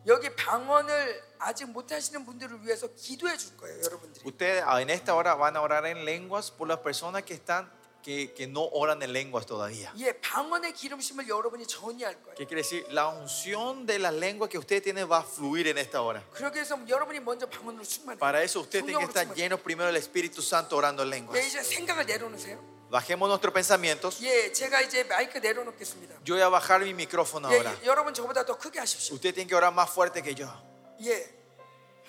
여기 0.07 0.33
방언을 0.35 1.23
아직 1.39 1.65
못 1.65 1.91
하시는 1.91 2.25
분들을 2.25 2.63
위해서 2.65 2.87
기도해 2.95 3.37
줄 3.37 3.57
거예요, 3.57 3.83
여러분들이. 3.83 4.25
Ustedes 4.25 4.63
ah, 4.65 4.81
en 4.81 4.89
esta 4.89 5.15
hora 5.15 5.35
van 5.35 5.55
a 5.57 5.61
orar 5.61 5.85
en 5.85 6.05
lenguas 6.05 6.51
por 6.51 6.67
las 6.67 6.79
personas 6.79 7.23
que 7.23 7.33
están 7.33 7.71
que, 8.02 8.32
que 8.34 8.46
no 8.46 8.62
oran 8.72 9.02
en 9.02 9.12
lenguas 9.12 9.46
todavía. 9.46 9.92
예, 9.98 10.12
방언의 10.20 10.74
기름심을 10.74 11.28
여러분이 11.28 11.66
전이할 11.66 12.22
거예요. 12.22 12.36
¿Qué 12.36 12.46
quiere 12.46 12.62
decir? 12.62 12.86
La 12.90 13.08
unción 13.08 13.84
de 13.84 13.98
la 13.98 14.12
lengua 14.12 14.48
que 14.48 14.58
usted 14.58 14.80
tiene 14.80 15.04
va 15.04 15.18
a 15.18 15.22
fluir 15.24 15.66
en 15.66 15.78
esta 15.78 16.02
hora. 16.02 16.22
그러기 16.32 16.56
위해서 16.56 16.78
여러분이 16.88 17.18
먼저 17.20 17.46
방언으로 17.48 17.82
충만해요. 17.82 18.20
Para 18.20 18.42
eso 18.44 18.60
usted 18.60 18.84
tiene 18.84 18.98
que 18.98 19.06
성령으로 19.06 19.08
estar 19.08 19.24
충만해요. 19.26 19.34
lleno 19.34 19.58
primero 19.58 19.86
del 19.88 19.96
Espíritu 19.96 20.40
Santo 20.40 20.76
orando 20.76 21.02
en 21.02 21.10
lenguas. 21.10 21.36
예, 21.36 21.46
이제 21.46 21.62
생각을 21.62 22.06
내려놓으세요. 22.06 22.76
Bajemos 22.88 23.28
nuestros 23.28 23.52
pensamientos. 23.52 24.22
예, 24.22 24.52
제가 24.52 24.80
이제 24.82 25.02
마이크 25.02 25.38
내려놓겠습니다. 25.38 26.14
Yo 26.24 26.36
voy 26.36 26.42
a 26.42 26.48
bajar 26.48 26.82
mi 26.82 26.94
micrófono 26.94 27.50
예, 27.50 27.56
ahora. 27.56 27.74
여러분 27.84 28.14
저보다 28.14 28.46
더 28.46 28.56
크게 28.56 28.78
하십시오. 28.78 29.16
Usted 29.16 29.34
tiene 29.34 29.48
que 29.48 29.56
orar 29.56 29.74
más 29.74 29.90
fuerte 29.90 30.22
que 30.22 30.32
yo. 30.32 30.46
예, 31.02 31.26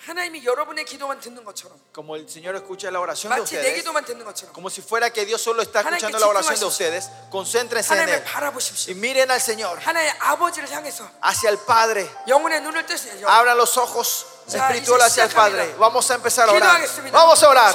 하나님이 0.02 0.44
여러분의 0.46 0.84
기도만 0.84 1.18
듣는 1.20 1.44
것처럼 1.44 1.76
como 1.92 2.14
el 2.16 2.28
Señor 2.28 2.54
escucha 2.54 2.88
la 2.90 3.00
oración 3.00 3.34
de 3.34 3.40
마치 3.42 3.56
내 3.56 3.60
ustedes, 3.60 3.74
기도만 3.82 4.04
듣는 4.04 4.24
것처럼 4.24 4.52
como 4.54 4.70
si 4.70 4.80
fuera 4.80 5.10
que 5.10 5.26
Dios 5.26 5.42
solo 5.42 5.60
está 5.60 5.80
하나님께 5.80 6.06
escuchando 6.06 6.18
la 6.20 6.28
oración 6.28 6.54
de 6.54 6.60
집중하십시오. 6.60 6.68
ustedes, 6.70 7.10
concéntrense 7.30 7.92
en 7.94 7.98
하나님을 8.06 8.14
Él 8.14 8.24
바라보십시오. 8.24 8.92
y 8.92 8.94
miren 8.94 9.28
al 9.30 9.40
Señor 9.40 9.78
하나님의 9.80 10.14
아버지를 10.20 10.70
향해서 10.70 11.02
hacia 11.20 11.50
el 11.50 11.58
Padre. 11.66 12.08
영혼의 12.28 12.60
눈을 12.62 12.86
뜨세요. 12.86 13.26
Abran 13.28 13.58
los 13.58 13.76
ojos 13.76 14.24
Ya, 14.48 14.64
espirituales 14.70 15.08
dice, 15.12 15.20
hacia 15.20 15.24
el 15.24 15.30
Padre. 15.34 15.62
시작합니다. 15.66 15.78
Vamos 15.78 16.10
a 16.10 16.14
empezar 16.14 16.48
a 16.48 16.52
orar. 16.52 16.62
기도하겠습니다. 16.80 17.18
Vamos 17.18 17.42
a 17.42 17.48
orar. 17.50 17.74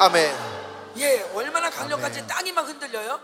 Amén. 0.00 0.30
예, 0.98 1.22
얼마나 1.34 1.70
강력한지 1.70 2.26
땅이 2.26 2.52
막 2.52 2.66
흔들려요. 2.68 3.20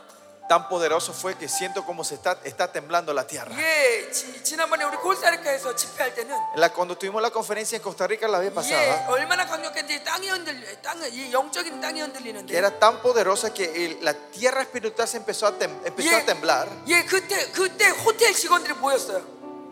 Tan 0.48 0.68
poderoso 0.68 1.12
fue 1.14 1.34
que 1.38 1.48
siento 1.48 1.84
como 1.86 2.02
se 2.04 2.16
está, 2.16 2.36
está 2.44 2.70
temblando 2.70 3.14
la 3.14 3.24
tierra. 3.26 3.54
예, 3.56 4.10
지, 4.10 4.42
지난번에 4.42 4.84
우리 4.84 4.96
코스타리카에서 4.96 5.74
집회할 5.74 6.14
때는 6.14 6.36
La- 6.56 6.68
cuando 6.70 6.98
tuvimos 6.98 7.22
la 7.22 7.30
conferencia 7.30 7.76
en 7.76 7.82
Costa 7.82 8.06
Rica 8.06 8.26
la 8.28 8.38
vez 8.40 8.50
예, 8.50 8.54
pasada, 8.54 9.06
얼마나 9.08 9.46
강력한지 9.46 10.02
땅이 10.04 10.28
흔들, 10.28 10.82
땅은 10.82 11.10
이 11.12 11.32
영적인 11.32 11.80
땅이 11.80 12.00
흔들리는데. 12.02 12.46
que 12.52 12.58
era 12.58 12.70
tan 12.78 13.00
poderosa 13.00 13.54
que 13.54 13.64
el- 13.72 14.04
la 14.04 14.12
tierra 14.12 14.60
espiritual 14.62 15.06
se 15.08 15.16
empezó 15.18 15.46
a, 15.46 15.52
tem- 15.56 15.80
empezó 15.86 16.16
a 16.16 16.24
temblar. 16.26 16.68
예, 16.88 17.04
그때 17.06 17.50
그때 17.52 17.88
호텔 18.04 18.34
직원들이 18.34 18.74
모였어요. 18.74 19.22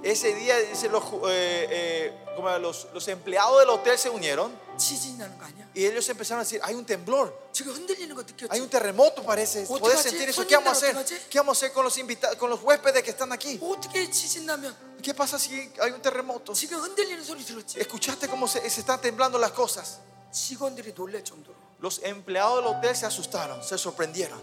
Ese 0.03 0.33
día 0.35 0.57
dice, 0.57 0.89
los, 0.89 1.03
ju- 1.05 1.29
eh, 1.29 1.67
eh, 1.69 2.25
como 2.35 2.49
los, 2.59 2.87
los 2.95 3.07
empleados 3.09 3.59
del 3.59 3.69
hotel 3.69 3.99
se 3.99 4.09
unieron 4.09 4.57
지진이 4.77 5.19
나는 5.19 5.39
거 5.39 5.45
아니야? 5.45 5.69
y 5.75 5.85
ellos 5.87 6.09
empezaron 6.09 6.41
a 6.41 6.45
decir, 6.45 6.61
hay 6.63 6.75
un 6.75 6.85
temblor, 6.87 7.33
지금 7.53 7.73
흔들리는 7.75 8.15
거 8.15 8.23
hay 8.23 8.27
느꼈지? 8.27 8.61
un 8.61 8.69
terremoto 8.71 9.23
parece. 9.23 9.65
¿Cómo 9.67 9.81
¿Puedes 9.81 10.03
te 10.03 10.11
sentir 10.11 10.29
haces? 10.29 10.39
eso? 10.39 10.47
¿Qué 10.47 10.57
vamos 10.57 10.71
a 10.83 10.87
¿Cómo 10.87 11.01
hacer? 11.01 11.07
te 11.07 11.15
haces? 11.15 11.27
¿Qué 11.29 11.39
vamos 11.39 11.57
a 11.57 11.59
hacer 11.59 11.73
con 11.73 11.85
los 11.85 11.99
invitados, 11.99 12.37
con 12.37 12.51
los 12.51 12.63
huéspedes 12.63 13.03
que 13.03 13.11
están 13.11 13.33
aquí? 13.33 13.59
어떻게 13.61 14.09
지진 14.11 14.47
나면 14.47 14.75
¿Qué 15.03 15.15
pasa 15.15 15.39
si 15.39 15.55
hay 15.81 15.91
un 15.93 16.01
terremoto? 16.03 16.53
지금 16.55 16.79
흔들리는 16.81 17.23
소리 17.25 17.45
들었지? 17.45 17.79
¿Escuchaste 17.81 18.29
cómo 18.29 18.47
se, 18.49 18.61
se 18.69 18.81
están 18.81 19.01
temblando 19.01 19.39
las 19.39 19.53
cosas? 19.53 20.01
직원들이 20.33 20.95
놀랄 20.95 21.25
정도로 21.25 21.55
Los 21.81 22.01
empleados 22.05 22.63
del 22.63 22.67
hotel 22.75 22.95
se 22.95 23.07
asustaron, 23.07 23.63
se 23.63 23.77
sorprendieron. 23.79 24.39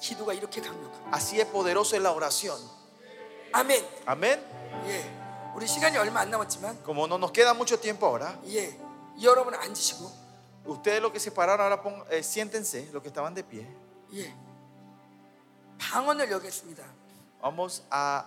기도가 0.00 0.32
이렇게 0.32 0.60
강력한. 0.62 1.12
Así 1.12 1.38
es 1.40 1.46
poderoso 1.46 1.94
en 1.96 2.02
la 2.04 2.12
oración. 2.12 2.58
아멘. 3.52 3.84
Amén. 4.06 4.40
예, 4.86 5.04
우리 5.56 5.66
시간이 5.66 5.96
얼마 5.98 6.20
안 6.20 6.30
남았지만 6.30 6.82
Como 6.84 7.06
no 7.06 7.18
nos 7.18 7.32
queda 7.32 7.52
mucho 7.54 7.78
tiempo 7.80 8.06
ahora, 8.06 8.38
예, 8.46 8.78
여러분 9.22 9.54
앉으시고 9.54 10.10
ustedes 10.66 11.00
los 11.02 11.10
que 11.12 11.18
se 11.20 11.30
pararon 11.30 11.60
ahora 11.64 11.80
pon- 11.82 12.04
eh, 12.10 12.22
siéntense, 12.22 12.88
los 12.92 13.02
que 13.02 13.08
estaban 13.08 13.34
de 13.34 13.42
pie. 13.42 13.66
예, 14.14 14.34
방언을 15.78 16.30
여겠습니다. 16.30 16.84
Vamos 17.40 17.82
a 17.90 18.26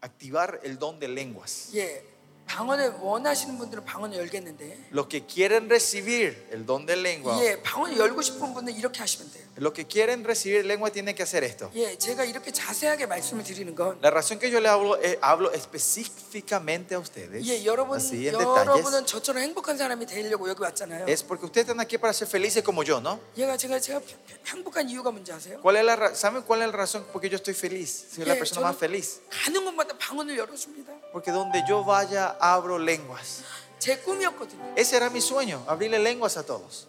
activar 0.00 0.60
el 0.62 0.78
don 0.78 0.98
de 1.00 1.08
lenguas. 1.08 1.70
예, 1.74 2.02
방언을 2.45 2.95
원하시는 3.01 3.57
분들은 3.57 3.83
방언을 3.85 4.17
열겠는데, 4.17 4.89
Los 4.91 5.07
que 5.07 5.25
quieren 5.25 5.65
recibir 5.67 6.35
el 6.51 6.65
don 6.65 6.85
de 6.85 6.95
lengua, 6.95 7.33
예, 7.43 7.61
방언을 7.63 7.97
열고 7.97 8.21
싶은 8.21 8.53
분은 8.53 8.73
이렇게 8.75 8.99
하시면 8.99 9.31
돼요. 9.31 9.43
los 9.57 9.73
que 9.73 9.85
quieren 9.87 10.23
recibir 10.23 10.63
lengua 10.65 10.89
tienen 10.91 11.15
que 11.15 11.23
hacer 11.23 11.43
esto. 11.43 11.71
예, 11.75 11.97
제가 11.97 12.25
이렇게 12.25 12.51
자세하게 12.51 13.05
말씀을 13.07 13.43
드리는 13.43 13.73
건, 13.75 13.97
La 14.03 14.11
razón 14.11 14.37
que 14.39 14.51
yo 14.51 14.59
le 14.59 14.69
hablo, 14.69 15.01
eh, 15.01 15.17
hablo 15.21 15.51
específicamente 15.53 16.93
a 16.95 16.99
ustedes, 16.99 17.41
예, 17.47 17.65
여러분, 17.65 17.99
여러분은 18.23 19.05
저처럼 19.05 19.41
행복한 19.41 19.77
사람이 19.77 20.05
되려고 20.05 20.47
여기 20.49 20.61
왔잖아요. 20.61 21.05
es 21.07 21.23
porque 21.25 21.45
ustedes 21.45 21.67
están 21.69 21.79
aquí 21.79 21.97
para 21.97 22.13
ser 22.13 22.27
felices 22.27 22.63
como 22.63 22.83
yo, 22.83 22.99
¿no? 22.99 23.19
얘가 23.37 23.57
제가 23.57 23.79
제가 23.79 24.01
행복한 24.45 24.89
이유가 24.89 25.11
뭔지 25.11 25.31
아세요? 25.31 25.59
¿Cuál 25.61 25.77
es 25.77 25.85
la, 25.85 26.13
¿Saben 26.15 26.43
cuál 26.43 26.61
es 26.61 26.67
la 26.69 26.77
razón 26.77 27.03
por 27.11 27.21
qué 27.21 27.29
yo 27.29 27.37
estoy 27.37 27.53
feliz? 27.53 27.89
Soy 28.13 28.25
la 28.25 28.35
예, 28.35 28.37
persona 28.39 28.61
저는 28.61 28.69
más 28.69 28.77
feliz. 28.77 29.21
가는 29.29 29.63
곳마다 29.65 29.97
방언을 29.97 30.37
열어줍니다. 30.37 30.93
Porque 31.12 31.32
donde 31.32 31.64
yo 31.68 31.84
vaya, 31.84 32.36
abro 32.40 32.78
lenguas. 32.78 33.44
제 33.78 33.96
꿈이었거든요. 34.02 34.74
Ese 34.76 34.96
era 34.96 35.08
mi 35.08 35.20
sueño, 35.20 35.62
abrirle 35.66 35.98
lenguas 35.98 36.36
a 36.36 36.42
todos. 36.44 36.88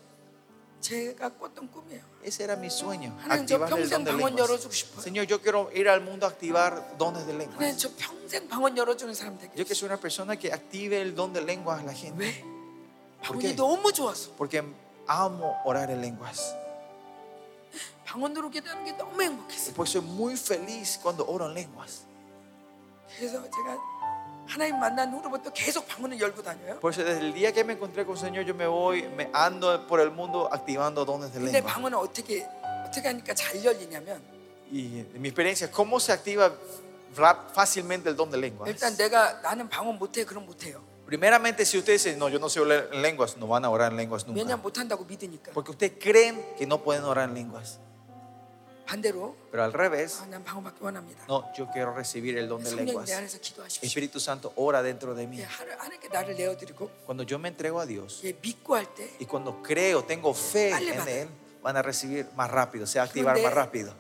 제가 0.82 1.30
꿨던 1.30 1.70
꿈이에요. 1.72 2.02
Ese 2.24 2.44
era 2.44 2.56
mi 2.56 2.70
sueño, 2.70 3.16
하나님 3.22 3.46
저 3.46 3.56
activar 3.56 3.80
el 3.80 3.90
don 3.90 4.04
평생 4.04 4.04
de 4.04 4.12
방언 4.12 4.36
lenguas. 4.36 4.40
열어주고 4.40 4.74
싶어요. 4.74 5.02
Señor, 5.02 5.26
yo 5.28 5.42
quiero 5.42 5.70
ir 5.74 5.88
al 5.88 6.02
mundo 6.02 6.26
a 6.26 6.30
activar 6.30 6.98
dones 6.98 7.26
de 7.28 7.34
하나님 7.34 7.56
lenguas. 7.56 7.78
저 7.78 7.90
평생 7.96 8.48
방언 8.48 8.76
열어주는 8.78 9.14
사람 9.14 9.38
되게. 9.38 9.52
Yo 9.56 9.66
que 9.66 9.76
soy 9.76 9.88
una 9.88 9.98
persona 9.98 10.36
que 10.36 10.52
active 10.52 11.00
el 11.02 11.16
don 11.16 11.32
de 11.34 11.42
lenguas 11.42 11.80
a 11.80 11.84
la 11.84 11.94
gente. 11.94 12.24
왜? 12.24 12.44
¿Por 13.22 13.38
방언이 13.38 13.44
qué? 13.44 13.56
너무 13.56 13.92
좋아서. 13.92 14.32
Porque 14.38 14.64
amo 15.08 15.62
orar 15.66 15.92
en 15.92 16.02
lenguas. 16.02 16.56
방언으로 18.06 18.50
기도하는 18.50 18.86
게 18.86 18.94
너무 18.94 19.22
행복했어요. 19.22 19.76
Pues 19.76 19.92
soy 19.92 20.02
muy 20.02 20.36
feliz 20.36 20.98
cuando 21.02 21.28
oro 21.28 21.46
en 21.48 21.54
lenguas. 21.54 22.08
그래서 23.16 23.42
제가 23.44 23.78
하나님 24.48 24.80
만난 24.80 25.14
후로부터 25.14 25.52
계속 25.54 25.88
방언을 25.88 26.20
열고 26.20 26.42
다녀요. 26.42 26.80
Por 26.80 26.92
eso 26.92 27.04
desde 27.04 27.22
el 27.22 27.34
día 27.34 27.52
que 27.54 27.64
me 27.64 27.74
encontré 27.74 28.04
con 28.06 28.16
el 28.16 28.20
Señor, 28.22 28.46
yo 28.46 28.56
me 28.56 28.66
voy, 28.68 29.04
me 29.16 29.30
ando 29.34 29.86
por 29.88 30.00
el 30.00 30.10
mundo 30.12 30.50
activando 30.52 31.06
dones 31.06 31.32
de 31.32 31.40
근데 31.40 31.60
lengua. 31.62 31.72
방언은 31.74 31.98
어떻게 31.98 32.48
어떻게 32.88 33.08
하니까 33.10 33.34
잘 33.36 33.64
열리냐면 33.64 34.20
Y 34.72 35.00
en 35.14 35.22
mi 35.22 35.30
experiencia, 35.30 35.70
¿cómo 35.72 36.00
se 36.00 36.12
activa 36.12 36.52
ra- 37.16 37.48
fácilmente 37.54 38.10
el 38.10 38.16
don 38.16 38.30
de 38.32 38.38
lenguas? 38.38 38.70
일단 38.70 38.96
내가 38.98 39.40
나는 39.42 39.70
방언 39.70 39.98
못해 40.00 40.26
그럼 40.26 40.46
못해요. 40.48 40.82
Primeramente, 41.06 41.66
si 41.66 41.78
ustedes 41.78 42.04
dicen, 42.04 42.20
no, 42.20 42.30
yo 42.30 42.38
no 42.38 42.50
sé 42.50 42.60
orar 42.60 42.88
en 42.94 43.02
lenguas, 43.02 43.36
no 43.38 43.48
van 43.48 43.66
a 43.66 43.70
orar 43.72 43.92
en 43.92 43.98
lenguas 43.98 44.26
nunca. 44.28 44.38
왜냐면 44.42 44.62
못한다고 44.62 45.06
믿으니까. 45.06 45.54
Porque 45.54 45.72
ustedes 45.72 45.94
creen 46.00 46.44
que 46.58 46.68
no 46.68 46.82
pueden 46.84 47.04
orar 47.04 47.30
en 47.30 47.34
lenguas. 47.36 47.80
Pero 49.51 49.65
al 49.65 49.73
revés, 49.73 50.21
no, 51.29 51.45
yo 51.57 51.69
quiero 51.73 51.95
recibir 51.95 52.37
el 52.37 52.49
don 52.49 52.63
de 52.63 52.71
lenguas. 52.77 53.09
Espíritu 53.83 54.21
Santo, 54.21 54.53
ora 54.57 54.83
dentro 54.83 55.15
de 55.15 55.27
mí. 55.27 55.39
Cuando 57.07 57.23
yo 57.25 57.39
me 57.39 57.49
entrego 57.49 57.81
a 57.81 57.87
Dios 57.87 58.21
y 59.19 59.25
cuando 59.27 59.63
creo, 59.63 60.05
tengo 60.05 60.35
fe 60.35 60.71
en 60.71 61.09
Él, 61.09 61.29
van 61.63 61.77
a 61.77 61.83
recibir 61.83 62.27
más 62.37 62.51
rápido, 62.51 62.87
se 62.87 62.99
va 62.99 63.05
a 63.05 63.07
activar 63.07 63.37
más 63.41 63.55
rápido. 63.55 63.95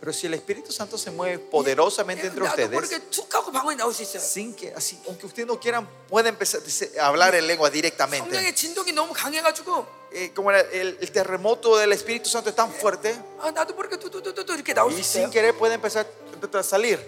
Pero 0.00 0.12
si 0.12 0.26
el 0.26 0.34
Espíritu 0.34 0.72
Santo 0.72 0.98
se 0.98 1.10
mueve 1.10 1.38
poderosamente 1.38 2.26
entre 2.26 2.42
ustedes, 2.42 2.70
sin 4.20 4.54
que, 4.54 4.72
así, 4.74 5.00
aunque 5.06 5.26
ustedes 5.26 5.46
no 5.46 5.60
quieran, 5.60 5.88
puede 6.08 6.28
empezar 6.28 6.60
a 7.00 7.06
hablar 7.06 7.34
en 7.36 7.46
lengua 7.46 7.70
directamente. 7.70 8.28
Eh, 10.12 10.32
como 10.34 10.50
el, 10.50 10.98
el, 11.00 11.10
terremoto 11.12 11.76
del 11.76 11.92
Espíritu 11.92 12.28
Santo 12.28 12.50
es 12.50 12.56
tan 12.56 12.72
fuerte, 12.72 13.14
y 14.90 15.04
sin 15.04 15.30
querer 15.30 15.56
puede 15.56 15.74
empezar 15.74 16.04
a 16.52 16.62
salir. 16.64 16.98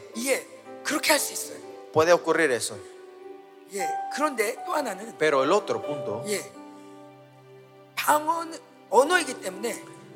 Puede 1.93 2.12
ocurrir 2.12 2.51
eso. 2.53 2.79
Pero 5.19 5.43
el 5.43 5.51
otro 5.51 5.83
punto, 5.83 6.23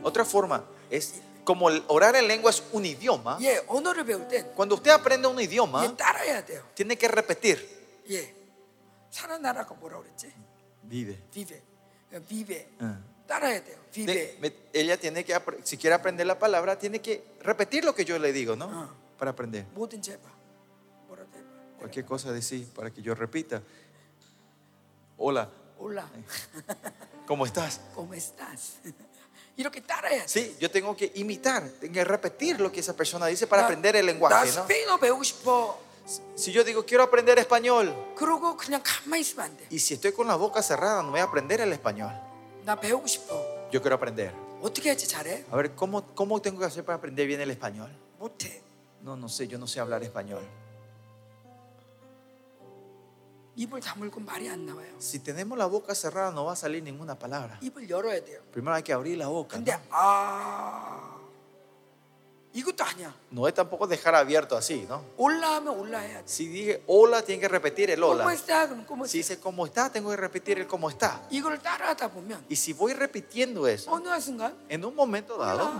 otra 0.02 0.24
forma. 0.24 0.62
es 0.89 1.15
como 1.43 1.69
el 1.69 1.83
orar 1.87 2.15
en 2.15 2.27
lengua 2.27 2.49
es 2.51 2.61
un 2.71 2.85
idioma. 2.85 3.37
예, 3.41 3.63
언어를 3.67 4.05
배울 4.05 4.27
땐 4.27 4.51
Cuando 4.55 4.75
usted 4.75 4.91
aprende 4.91 5.27
un 5.27 5.39
idioma, 5.39 5.83
예, 5.85 5.95
따라해야 5.95 6.45
돼요. 6.45 6.63
tiene 6.75 6.95
que 6.97 7.07
repetir. 7.07 7.57
예, 8.09 8.33
살아나라가 9.09 9.73
뭐라 9.75 9.99
그랬지? 9.99 10.31
Vive. 10.83 11.17
vive, 11.33 11.61
어, 12.13 12.19
vive. 12.27 12.67
Ah. 12.79 12.97
따라야 13.27 13.63
돼요. 13.63 13.77
vive. 13.93 14.13
De- 14.13 14.37
me- 14.41 14.53
ella 14.73 14.97
tiene 14.97 15.23
que, 15.23 15.33
apre- 15.35 15.63
si 15.63 15.77
quiere 15.77 15.93
aprender 15.95 16.25
la 16.27 16.37
palabra, 16.37 16.77
tiene 16.77 16.99
que 17.01 17.23
repetir 17.41 17.83
lo 17.85 17.93
que 17.95 18.03
yo 18.05 18.17
le 18.19 18.31
digo, 18.33 18.55
¿no? 18.55 18.65
Ah. 18.69 18.89
Para 19.17 19.31
aprender. 19.31 19.65
뭐든지 19.75 20.11
해봐. 20.11 20.27
뭐라도 21.07 21.37
해봐. 21.37 21.79
Cualquier 21.79 22.05
cosa 22.05 22.31
decir 22.31 22.67
para 22.73 22.91
que 22.91 23.01
yo 23.01 23.13
repita. 23.15 23.61
Hola, 25.17 25.49
올라. 25.77 26.09
¿cómo 27.27 27.45
estás? 27.45 27.79
¿Cómo 27.95 28.13
estás? 28.13 28.77
Sí, 30.26 30.56
yo 30.60 30.70
tengo 30.70 30.94
que 30.96 31.12
imitar, 31.14 31.62
tengo 31.80 31.94
que 31.94 32.04
repetir 32.04 32.60
lo 32.60 32.70
que 32.70 32.80
esa 32.80 32.94
persona 32.94 33.26
dice 33.26 33.46
para 33.46 33.62
aprender 33.64 33.96
el 33.96 34.06
lenguaje. 34.06 34.50
¿no? 34.56 34.66
Si 36.36 36.52
yo 36.52 36.62
digo 36.62 36.84
quiero 36.84 37.02
aprender 37.02 37.38
español 37.38 37.92
y 39.70 39.78
si 39.80 39.94
estoy 39.94 40.12
con 40.12 40.26
la 40.28 40.36
boca 40.36 40.62
cerrada 40.62 41.02
no 41.02 41.10
voy 41.10 41.20
a 41.20 41.24
aprender 41.24 41.60
el 41.60 41.72
español. 41.72 42.12
Yo 43.72 43.80
quiero 43.80 43.96
aprender. 43.96 44.32
A 45.50 45.56
ver, 45.56 45.74
¿cómo, 45.74 46.04
cómo 46.14 46.40
tengo 46.40 46.58
que 46.60 46.66
hacer 46.66 46.84
para 46.84 46.96
aprender 46.98 47.26
bien 47.26 47.40
el 47.40 47.50
español? 47.50 47.90
No, 49.02 49.16
no 49.16 49.28
sé, 49.28 49.46
yo 49.48 49.58
no 49.58 49.66
sé 49.66 49.80
hablar 49.80 50.02
español. 50.02 50.42
Si 54.98 55.18
tenemos 55.18 55.56
la 55.56 55.66
boca 55.66 55.94
cerrada 55.94 56.30
no 56.30 56.44
va 56.44 56.52
a 56.52 56.56
salir 56.56 56.82
ninguna 56.82 57.18
palabra. 57.18 57.58
Primero 58.52 58.74
hay 58.74 58.82
que 58.82 58.92
abrir 58.92 59.16
la 59.16 59.28
boca. 59.28 59.56
근데, 59.56 59.72
¿no? 63.30 63.46
es 63.46 63.54
tampoco 63.54 63.86
dejar 63.86 64.14
abierto 64.14 64.56
así, 64.56 64.86
¿no? 64.88 65.02
Si 66.26 66.48
dije 66.48 66.82
hola, 66.86 67.22
tiene 67.22 67.40
que 67.40 67.48
repetir 67.48 67.90
el 67.90 68.02
hola. 68.02 68.24
Si 69.06 69.18
dice 69.18 69.38
cómo 69.38 69.66
está, 69.66 69.90
tengo 69.90 70.10
que 70.10 70.16
repetir 70.16 70.58
el 70.58 70.66
cómo 70.66 70.88
está. 70.88 71.20
Y 72.48 72.56
si 72.56 72.72
voy 72.72 72.94
repitiendo 72.94 73.66
eso, 73.66 73.90
en 74.68 74.84
un 74.84 74.94
momento 74.94 75.36
dado, 75.36 75.70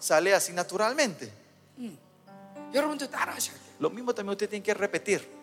sale 0.00 0.34
así 0.34 0.52
naturalmente. 0.52 1.30
Lo 3.78 3.90
mismo 3.90 4.14
también 4.14 4.32
usted 4.32 4.48
tiene 4.48 4.62
que 4.62 4.74
repetir. 4.74 5.37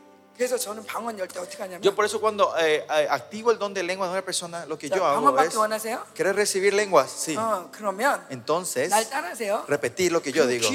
Yo 1.81 1.95
por 1.95 2.05
eso 2.05 2.19
cuando 2.19 2.53
eh, 2.57 2.85
eh, 2.89 3.07
activo 3.09 3.51
el 3.51 3.57
don 3.57 3.73
de 3.73 3.83
lenguas 3.83 4.09
de 4.09 4.13
una 4.13 4.25
persona, 4.25 4.65
lo 4.65 4.77
que 4.77 4.89
yo 4.89 5.05
hago 5.05 5.39
es, 5.39 5.55
¿querés 6.13 6.35
recibir 6.35 6.73
lenguas? 6.73 7.09
Sí. 7.09 7.35
Entonces, 8.29 8.91
repetir 9.67 10.11
lo 10.11 10.21
que 10.21 10.31
yo 10.31 10.45
digo. 10.45 10.67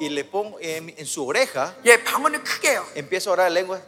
y 0.00 0.08
le 0.08 0.24
pongo 0.24 0.58
en, 0.60 1.06
su 1.06 1.26
oreja, 1.26 1.74
예, 1.84 2.00
empiezo 2.94 3.30
a 3.30 3.32
orar 3.34 3.48
en 3.48 3.54
lenguas. 3.54 3.82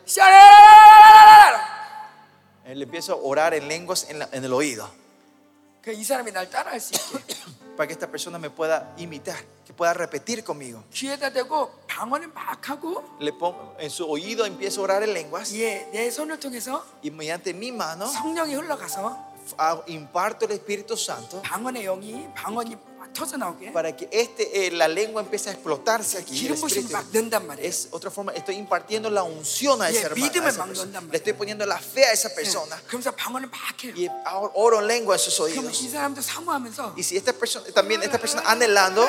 Le 2.66 2.84
empiezo 2.84 3.12
a 3.12 3.16
orar 3.16 3.54
en 3.54 3.68
lenguas 3.68 4.06
en 4.08 4.44
el 4.44 4.52
oído. 4.52 4.90
para 7.76 7.86
que 7.86 7.92
esta 7.92 8.08
persona 8.08 8.38
me 8.38 8.50
pueda 8.50 8.92
imitar 8.96 9.38
pueda 9.76 9.93
repetir 9.93 10.43
conmigo. 10.43 10.84
귀에다 10.93 11.31
대고 11.31 11.72
방언을 11.88 12.27
막 12.34 12.69
하고 12.69 13.03
Le 13.22 13.31
pongo 13.31 13.76
en 13.80 13.89
su 13.89 14.06
oído, 14.06 14.45
empiezo 14.45 14.81
a 14.81 14.84
orar 14.84 15.03
en 15.03 15.14
lenguas. 15.14 15.53
얘 15.56 15.88
내 15.93 16.10
손을 16.11 16.39
통해서 16.39 16.84
Y 17.03 17.10
mediante 17.11 17.53
mi 17.53 17.72
mano 17.72 18.06
성령이 18.06 18.53
흘러가서 18.56 19.31
ah, 19.57 19.81
imparto 19.88 20.45
el 20.45 20.52
Espíritu 20.52 20.93
Santo 20.95 21.41
방언의 21.41 21.84
영이 21.85 22.27
방언이 22.35 22.76
막 22.94 22.94
Para 23.72 23.97
que 23.97 24.09
este, 24.12 24.66
eh, 24.66 24.70
la 24.70 24.88
lengua 24.88 25.22
empiece 25.22 25.48
a 25.51 25.52
explotarse 25.52 26.18
aquí. 26.18 26.36
Es 27.66 27.88
otra 27.90 28.10
forma, 28.10 28.32
estoy 28.32 28.56
impartiendo 28.56 29.09
la 29.10 29.22
unción 29.22 29.80
a 29.82 29.88
esa 29.90 30.06
hermana. 30.06 30.26
Le 31.12 31.18
estoy 31.18 31.32
poniendo 31.32 31.64
la 31.66 31.78
fe 31.78 32.05
a 32.05 32.12
esa 32.12 32.28
persona. 32.34 32.80
Y 33.97 34.09
oro 34.55 34.80
en 34.80 34.86
lengua 34.86 35.14
en 35.16 35.20
sus 35.20 35.38
oídos. 35.40 35.64
Y 36.97 37.02
si 37.02 37.16
esta 37.16 37.32
persona, 37.32 37.64
también 37.72 38.02
esta 38.02 38.18
persona 38.18 38.43
anhelando, 38.51 39.02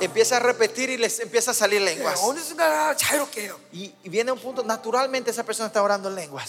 empieza 0.00 0.36
a 0.36 0.40
repetir 0.40 0.90
y 0.90 0.96
les 0.96 1.20
empieza 1.20 1.50
a 1.50 1.54
salir 1.54 1.80
lenguas. 1.82 2.20
Y, 3.72 3.92
y 4.02 4.08
viene 4.08 4.32
un 4.32 4.38
punto, 4.38 4.62
naturalmente 4.62 5.30
esa 5.30 5.44
persona 5.44 5.66
está 5.68 5.82
orando 5.82 6.08
en 6.08 6.14
lenguas. 6.14 6.48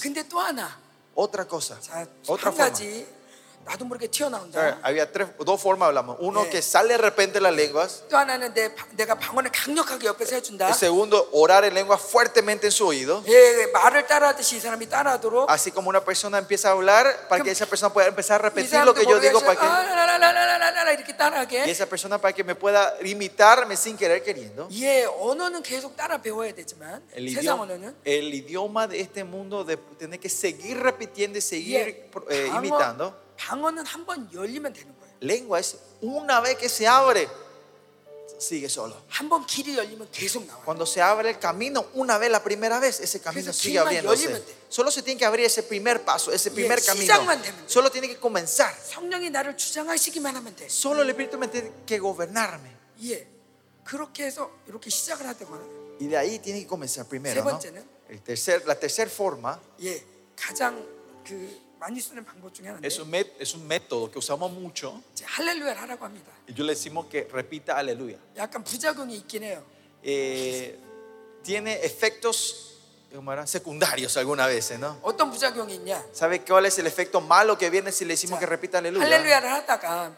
Otra 1.15 1.47
cosa, 1.47 1.79
otra 2.27 2.51
forma. 2.51 2.65
가지 3.64 3.64
나도 3.64 3.84
모르게 3.84 4.06
A 4.06 4.08
ver, 4.08 4.10
튀어나온다. 4.10 4.78
había 4.82 5.12
tres, 5.12 5.28
dos 5.44 5.60
formas 5.60 5.88
hablamos. 5.88 6.16
Uno 6.20 6.42
Yeah. 6.42 6.50
que 6.50 6.62
sale 6.62 6.94
de 6.94 6.98
repente 6.98 7.40
las 7.40 7.54
lenguas. 7.54 8.02
또 8.08 8.16
하나는 8.16 8.52
내, 8.54 8.74
바- 8.74 8.86
내가 8.96 9.14
방언을 9.14 9.52
강력하게 9.52 10.06
옆에서 10.08 10.34
해준다. 10.36 10.68
El 10.68 10.74
segundo, 10.74 11.28
orar 11.32 11.64
en 11.64 11.74
lenguas 11.74 12.00
fuertemente 12.00 12.66
en 12.66 12.72
su 12.72 12.86
oído. 12.86 13.22
예, 13.28 13.66
말을 13.70 14.06
따라하듯이 14.06 14.56
이 14.56 14.60
사람이 14.60 14.88
따라하도록 14.88 15.48
Así 15.50 15.70
como 15.70 15.88
una 15.90 16.00
persona 16.02 16.38
empieza 16.38 16.70
a 16.70 16.72
hablar 16.72 17.28
para 17.28 17.44
que 17.44 17.50
그럼 17.50 17.52
esa 17.52 17.66
persona 17.66 17.92
pueda 17.92 18.08
empezar 18.08 18.40
a 18.42 18.48
이 18.48 18.50
repetir 18.50 18.80
lo 18.80 18.92
사람도 18.92 18.94
que 18.94 19.04
yo 19.04 19.16
모르게 19.20 19.28
digo 19.28 19.38
해서 19.38 19.46
para 19.46 19.60
que, 19.60 19.66
아, 19.66 19.82
라라라라라라라 19.94 20.92
이렇게 20.92 21.12
y 21.12 21.16
따라하게. 21.16 21.70
esa 21.70 21.86
persona 21.86 22.18
para 22.18 22.32
que 22.32 22.42
me 22.42 22.54
pueda 22.56 22.96
imitarme 23.04 23.76
sin 23.76 23.96
querer 23.96 24.22
queriendo. 24.24 24.68
예, 24.72 25.04
언어는 25.04 25.62
계속 25.62 25.94
따라 25.96 26.16
배워야 26.20 26.50
되지만 26.54 27.02
El 27.14 27.28
세상 27.28 27.60
idioma, 27.60 27.62
언어는 27.68 27.94
el 28.04 28.34
idioma 28.34 28.88
de 28.88 29.00
este 29.00 29.22
mundo 29.22 29.62
de 29.64 29.76
tener 29.98 30.18
que 30.18 30.28
seguir 30.30 30.80
repitiendo 30.80 31.38
y 31.38 31.42
seguir 31.42 31.76
예, 31.76 32.10
eh, 32.30 32.48
방언, 32.48 32.64
imitando. 32.64 33.23
방언은 33.36 33.84
한 33.86 34.04
번 34.06 34.28
열리면 34.32 34.72
되는 34.72 34.88
거예요. 34.98 35.14
Lengua 35.22 35.58
es 35.60 35.76
una 36.02 36.40
vez 36.40 36.56
que 36.56 36.68
se 36.68 36.86
abre, 36.86 37.28
sigue 38.38 38.68
solo. 38.68 38.96
한 39.08 39.28
번 39.28 39.44
길이 39.46 39.76
열리면 39.76 40.08
계속 40.12 40.46
나와요. 40.46 40.62
Cuando 40.64 40.84
se 40.86 41.00
abre 41.02 41.30
el 41.30 41.38
camino, 41.38 41.86
una 41.94 42.16
vez 42.18 42.30
la 42.30 42.42
primera 42.42 42.78
vez, 42.80 43.00
ese 43.00 43.20
camino 43.20 43.50
그래서 43.50 43.52
sigue 43.52 43.78
길만 43.80 43.86
abriéndose. 43.88 44.24
열리면 44.24 44.44
돼. 44.46 44.54
Solo 44.70 44.90
se 44.90 45.02
tiene 45.02 45.18
que 45.18 45.26
abrir 45.26 45.44
ese 45.46 45.62
primer 45.62 46.04
paso, 46.04 46.32
ese 46.32 46.50
primer 46.50 46.78
예, 46.78 46.86
camino. 46.86 47.04
시작만 47.04 47.42
되면 47.42 47.60
돼. 47.60 47.64
Solo 47.68 47.90
tiene 47.90 48.08
que 48.08 48.18
comenzar. 48.18 48.72
성령이 48.82 49.30
나를 49.30 49.56
주장하시기만 49.56 50.34
하면 50.36 50.56
돼. 50.56 50.66
Solo 50.66 51.02
el 51.02 51.10
Espíritu 51.10 51.36
me 51.38 51.48
tiene 51.48 51.72
que 51.86 51.98
gobernarme. 51.98 52.70
예, 53.04 53.26
그렇게 53.84 54.24
해서 54.26 54.50
이렇게 54.66 54.88
시작을 54.90 55.26
하다가 55.26 55.58
Y 56.00 56.08
de 56.08 56.16
ahí 56.16 56.38
tiene 56.38 56.60
que 56.60 56.66
comenzar 56.66 57.06
primero. 57.06 57.34
세 57.34 57.40
¿no? 57.44 57.50
번째는? 57.58 57.84
El 58.08 58.22
tercer, 58.22 58.64
la 58.66 58.74
tercera 58.78 59.10
forma 59.10 59.60
예, 59.82 60.02
가장 60.34 60.82
그 61.26 61.63
많이 61.84 62.00
쓰는 62.00 62.24
방법 62.24 62.52
중에 62.52 62.66
하나인데 62.68 62.86
es 62.86 62.98
un, 63.00 63.08
met- 63.10 63.32
es 63.40 63.54
un 63.54 63.66
método 63.66 64.10
que 64.10 64.18
usamos 64.18 64.52
mucho. 64.52 65.00
이제 65.14 65.24
할렐루야를 65.26 65.80
하라고 65.82 66.04
합니다. 66.04 66.30
Y 66.48 66.54
yo 66.54 66.64
le 66.64 66.74
decimos 66.74 67.06
que 67.08 67.26
repita 67.32 67.76
aleluya. 67.78 68.18
약간 68.36 68.62
부작용이 68.64 69.16
있긴 69.16 69.42
해요. 69.44 69.62
Eh, 70.04 70.78
tiene 71.42 71.80
efectos 71.84 72.76
¿cómo 73.14 73.32
era? 73.32 73.46
secundarios 73.46 74.16
algunas 74.18 74.46
veces, 74.48 74.78
¿no? 74.78 74.98
어떤 75.02 75.30
부작용이 75.30 75.74
있냐? 75.76 76.04
¿Sabe 76.12 76.40
cuál 76.44 76.66
es 76.66 76.78
el 76.78 76.86
efecto 76.86 77.20
malo 77.20 77.56
que 77.56 77.70
viene 77.70 77.92
si 77.92 78.04
le 78.04 78.12
decimos 78.14 78.38
que 78.38 78.46
repita 78.46 78.78
aleluya? 78.78 79.04
할렐루야를 79.06 79.50
하다가 79.50 80.12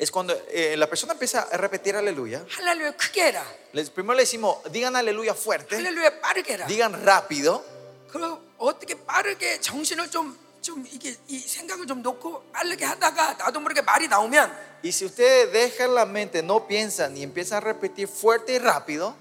Es 0.00 0.12
cuando 0.12 0.32
eh, 0.52 0.76
la 0.76 0.86
persona 0.88 1.12
empieza 1.14 1.48
a 1.50 1.56
repetir 1.56 1.96
aleluya. 1.96 2.44
할렐루야 2.48 2.92
크게 2.96 3.26
해라. 3.32 3.44
Les- 3.72 3.90
primero 3.90 4.14
le 4.14 4.22
decimos, 4.22 4.58
digan 4.70 4.94
aleluya 4.96 5.34
fuerte, 5.34 5.74
할렐루야 5.76 6.20
빠르게 6.20 6.52
해라. 6.54 6.66
digan 6.68 6.92
rápido. 7.04 7.64
그리고 8.08 8.40
어떻게 8.58 8.94
빠르게 8.94 9.60
정신을 9.60 10.10
좀 10.10 10.38
좀 10.62 10.84
이게 10.90 11.14
이 11.28 11.38
생각을 11.38 11.86
좀 11.86 12.02
놓고 12.02 12.50
빠르게 12.52 12.84
하다가 12.84 13.34
나도 13.34 13.60
모르게 13.60 13.80
말이 13.82 14.08
나오면 14.08 14.68
Y 14.84 14.90
si 14.92 15.04
ustedes 15.06 15.52
dejan 15.52 15.94
la 15.94 16.04
mente, 16.06 16.38
no 16.42 16.66
piensan 16.66 17.16
y 17.16 17.22
empiezan 17.24 17.58
a 17.58 17.60
repetir 17.60 18.06
fuerte 18.08 18.52
y 18.54 18.58
rápido, 18.58 19.14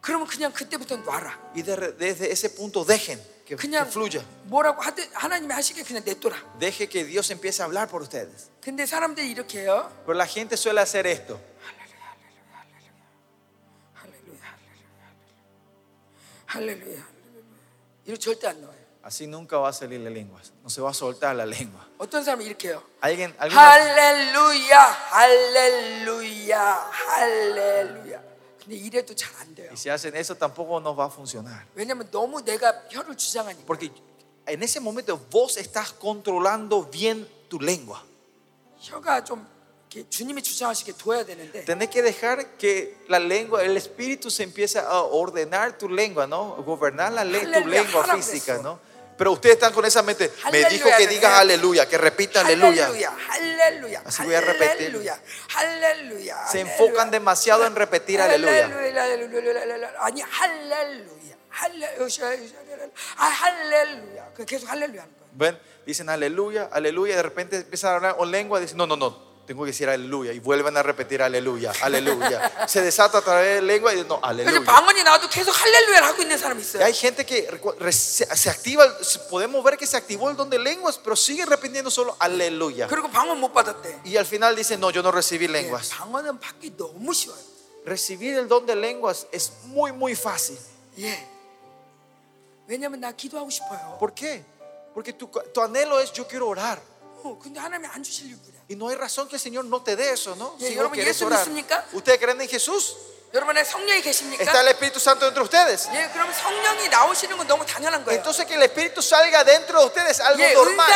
그러면 0.00 0.26
그냥 0.26 0.52
그때부터 0.52 0.96
놔라. 0.96 1.52
y 1.54 1.62
de- 1.62 1.92
desde 1.92 2.30
ese 2.32 2.48
punto 2.50 2.84
dejen 2.84 3.18
que, 3.44 3.54
que 3.54 3.56
그냥 3.56 3.86
fluya. 3.88 4.24
뭐라고 4.44 4.80
하든 4.82 5.10
하나님이 5.12 5.52
하시게 5.52 5.82
그냥 5.82 6.02
냅둬라. 6.04 6.36
Deje 6.58 6.88
que 6.88 7.04
Dios 7.04 7.30
empiece 7.30 7.60
a 7.62 7.66
hablar 7.66 7.88
por 7.88 8.00
ustedes. 8.02 8.48
근데 8.62 8.86
사람들이 8.86 9.30
이렇게 9.30 9.60
해요. 9.64 9.90
Pero 10.06 10.14
la 10.16 10.26
gente 10.26 10.56
suele 10.56 10.80
hacer 10.80 11.06
esto. 11.06 11.38
할렐루야, 11.60 12.02
할렐루야, 13.94 14.56
할렐루야, 16.46 16.96
할렐루야. 16.96 17.06
이거 18.06 18.16
절대 18.16 18.48
안 18.48 18.60
나와요. 18.60 18.78
Así 19.06 19.26
nunca 19.26 19.58
va 19.58 19.68
a 19.68 19.72
salir 19.72 19.98
la 20.00 20.10
lengua. 20.10 20.40
No 20.62 20.70
se 20.70 20.80
va 20.80 20.90
a 20.90 20.94
soltar 20.94 21.34
la 21.34 21.44
lengua. 21.44 21.84
어떤 21.98 22.22
사람이 22.22 22.44
이렇게 22.44 22.68
해요. 22.68 22.82
Alguien, 23.00 23.34
alguien 23.38 23.58
할렐루야, 23.58 24.78
할렐루야, 25.10 26.90
할렐루야. 26.90 28.22
근데 28.62 28.76
이래도 28.76 29.14
잘 29.14 29.32
안 29.40 29.54
돼요. 29.54 29.70
y 29.72 29.76
si 29.76 29.88
hacen 29.88 30.14
eso 30.16 30.36
tampoco 30.36 30.78
nos 30.80 30.96
va 30.96 31.06
a 31.06 31.10
funcionar. 31.10 31.64
왜냐면 31.74 32.08
너무 32.10 32.42
내가 32.44 32.72
혀를 32.90 33.16
주장하니까. 33.16 33.66
Porque 33.66 33.90
en 34.46 34.62
ese 34.62 34.78
momento 34.80 35.18
vos 35.30 35.56
estás 35.56 35.92
controlando 35.92 36.84
bien 36.90 37.26
tu 37.48 37.58
lengua. 37.60 38.00
혀가 38.80 39.24
좀 39.24 39.46
이렇게 39.90 40.08
주님이 40.08 40.42
주장하시게 40.42 40.92
둬야 40.96 41.24
되는데 41.24 41.64
Tenés 41.64 41.90
que 41.90 42.02
dejar 42.02 42.56
que 42.56 42.96
la 43.08 43.18
lengua, 43.18 43.62
el 43.64 43.76
espíritu 43.76 44.30
se 44.30 44.44
empiece 44.44 44.78
a 44.78 45.02
ordenar 45.02 45.76
tu 45.76 45.88
lengua, 45.88 46.26
¿no? 46.26 46.54
Gobernar 46.64 47.12
la 47.12 47.24
le- 47.24 47.40
tu 47.40 47.46
Aleluya, 47.48 47.82
lengua 47.82 48.04
haram 48.04 48.16
física, 48.22 48.54
eso. 48.54 48.62
¿no? 48.62 48.78
Pero 49.17 49.31
ustedes 49.31 49.55
están 49.55 49.73
con 49.73 49.83
esa 49.85 50.03
mente. 50.03 50.31
Me 50.51 50.63
dijo 50.65 50.89
que 50.95 51.07
digas 51.07 51.39
aleluya, 51.39 51.87
que 51.87 51.97
repita 51.97 52.41
aleluya. 52.41 52.87
Aleluya, 53.31 54.01
Así 54.05 54.23
voy 54.23 54.35
a 54.35 54.41
repetir. 54.41 54.87
Aleluya, 54.87 55.19
Se 56.51 56.59
enfocan 56.59 57.09
demasiado 57.09 57.65
en 57.65 57.75
repetir 57.75 58.21
aleluya. 58.21 58.65
Aleluya. 58.65 58.91
Ven, 65.33 65.59
dicen 65.85 66.09
aleluya, 66.09 66.69
aleluya, 66.71 67.15
de 67.15 67.23
repente 67.23 67.57
empiezan 67.57 67.91
a 67.91 67.95
hablar 67.95 68.15
en 68.19 68.31
lengua, 68.31 68.59
dicen, 68.59 68.77
no, 68.77 68.87
no, 68.87 68.95
no, 68.95 69.26
tengo 69.47 69.63
que 69.63 69.67
decir 69.71 69.87
aleluya 69.87 70.33
y 70.33 70.39
vuelven 70.39 70.75
a 70.75 70.83
repetir 70.83 71.21
aleluya, 71.21 71.71
aleluya. 71.81 72.65
Se 72.67 72.81
desata 72.81 73.19
a 73.19 73.21
través 73.21 73.55
de 73.55 73.61
lengua 73.61 73.93
y 73.93 74.03
no, 74.03 74.19
aleluya. 74.21 74.59
Hay 76.83 76.93
gente 76.93 77.25
que 77.25 77.47
se 77.91 78.49
activa, 78.49 78.83
podemos 79.29 79.63
ver 79.63 79.77
que 79.77 79.87
se 79.87 79.95
activó 79.95 80.29
el 80.29 80.35
don 80.35 80.49
de 80.49 80.59
lenguas, 80.59 80.99
pero 81.01 81.15
sigue 81.15 81.45
repitiendo 81.45 81.89
solo 81.89 82.17
aleluya. 82.19 82.87
Y 84.03 84.17
al 84.17 84.25
final 84.25 84.53
dice, 84.53 84.77
no, 84.77 84.89
yo 84.89 85.01
no 85.01 85.11
recibí 85.11 85.47
lenguas. 85.47 85.91
Recibir 87.85 88.37
el 88.37 88.49
don 88.49 88.65
de 88.65 88.75
lenguas 88.75 89.27
es 89.31 89.53
muy, 89.63 89.93
muy 89.93 90.13
fácil. 90.13 90.57
¿Por 93.97 94.13
qué? 94.13 94.43
Porque 94.93 95.13
tu 95.13 95.61
anhelo 95.61 96.01
es 96.01 96.11
yo 96.11 96.27
quiero 96.27 96.49
orar. 96.49 96.81
Y 98.69 98.75
no 98.75 98.89
hay 98.89 98.95
razón 98.95 99.27
que 99.27 99.35
el 99.35 99.41
Señor 99.41 99.65
no 99.65 99.81
te 99.81 99.95
dé 99.95 100.11
eso, 100.11 100.35
¿no? 100.35 100.55
Si 100.67 100.75
vos 100.83 100.91
orar. 101.27 101.45
¿Ustedes 101.93 102.19
creen 102.19 102.41
en 102.41 102.49
Jesús? 102.49 102.95
¿Está 104.39 104.61
el 104.61 104.67
Espíritu 104.69 104.99
Santo 104.99 105.25
dentro 105.25 105.43
de 105.43 105.45
ustedes? 105.45 105.87
Entonces 108.15 108.45
que 108.45 108.53
el 108.55 108.63
Espíritu 108.63 109.01
salga 109.01 109.43
dentro 109.43 109.79
de 109.81 109.85
ustedes 109.85 110.19
algo 110.19 110.37
normal. 110.55 110.87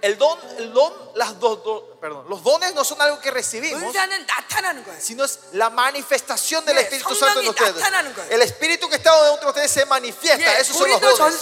El 0.00 0.18
don, 0.18 0.38
el 0.58 0.70
don, 0.74 0.92
las 1.14 1.38
do, 1.40 1.56
do, 1.56 1.96
perdón, 1.98 2.26
los 2.28 2.42
dones 2.42 2.74
no 2.74 2.84
son 2.84 3.00
algo 3.00 3.18
que 3.20 3.30
recibimos, 3.30 3.80
sino 5.00 5.24
es 5.24 5.38
la 5.52 5.70
manifestación 5.70 6.62
del 6.66 6.76
Espíritu 6.84 7.08
Santo 7.14 7.40
en 7.40 7.46
ustedes. 7.48 7.82
El 8.30 8.42
Espíritu 8.42 8.86
que 8.90 8.96
está 8.96 9.10
dentro 9.30 9.44
de 9.46 9.48
ustedes 9.48 9.70
se 9.70 9.86
manifiesta. 9.86 10.36
Esos 10.60 10.76
son 10.76 10.90
los 10.90 11.00
dones. 11.16 11.40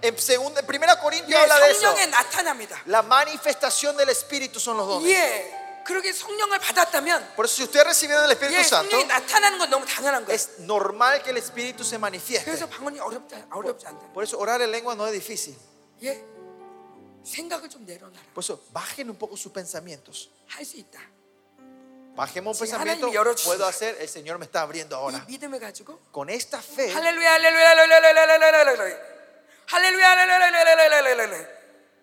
En, 0.02 0.18
segunda, 0.18 0.60
en 0.60 0.66
primera 0.66 0.96
Corintios 1.00 1.30
예, 1.30 1.36
habla 1.42 1.58
de 1.60 1.70
eso. 1.70 1.80
성령에 1.80 2.06
나타납니다. 2.10 2.82
La 2.86 3.02
manifestación 3.02 3.96
del 3.96 4.08
Espíritu 4.10 4.58
son 4.60 4.76
los 4.76 4.86
dones. 4.86 5.08
예, 5.10 5.82
그렇게 5.84 6.12
성령을 6.12 6.58
받았다면 6.58 7.34
Por 7.36 7.44
eso 7.46 7.54
si 7.56 7.62
ustedes 7.64 7.86
recibieron 7.86 8.24
el 8.24 8.32
Espíritu 8.32 8.58
예, 8.58 8.64
Santo, 8.64 8.90
성령이 8.90 9.06
나타나는 9.06 9.58
건 9.58 9.70
너무 9.70 9.86
당연한 9.86 10.24
거예요. 10.24 10.34
es 10.34 10.58
normal 10.60 11.22
que 11.22 11.30
el 11.30 11.36
Espíritu 11.38 11.84
se 11.84 11.96
manifieste. 11.96 12.44
그래서 12.44 12.66
방언이 12.68 12.98
어렵지 13.00 13.34
어렵지 13.50 13.86
않다. 13.86 14.12
Por 14.12 14.24
eso 14.24 14.38
orar 14.38 14.60
en 14.62 14.70
lengua 14.70 14.94
no 14.94 15.06
es 15.06 15.12
difícil. 15.12 15.54
예, 16.02 16.22
생각을 17.24 17.68
좀 17.68 17.84
내려놔라. 17.86 18.18
Por 18.34 18.42
eso 18.44 18.60
bajen 18.72 19.10
un 19.10 19.16
poco 19.16 19.36
sus 19.36 19.52
pensamientos. 19.52 20.30
할 20.48 20.64
수 20.64 20.76
있다. 20.76 20.98
Bajemos 22.16 22.58
un 22.60 22.66
Sí, 22.66 22.72
pensamiento, 22.72 23.06
하나님이 23.08 23.14
열어주시죠. 23.14 23.50
puedo 23.50 23.66
hacer, 23.66 23.96
el 24.00 24.08
Señor 24.08 24.38
me 24.38 24.46
está 24.46 24.62
abriendo 24.62 24.96
이 24.96 24.98
ahora. 24.98 25.24
믿음을 25.28 25.60
가지고 25.60 26.00
Con 26.12 26.30
esta 26.30 26.58
fe, 26.62 26.90
할렐루야 26.90 27.32
할렐루야 27.34 27.70
할렐루야 27.70 27.96
할렐루야 27.96 28.58
할렐루야 28.60 29.09
할렐루야 29.70 30.10
할렐루야 30.10 31.06
할렐루야 31.10 31.48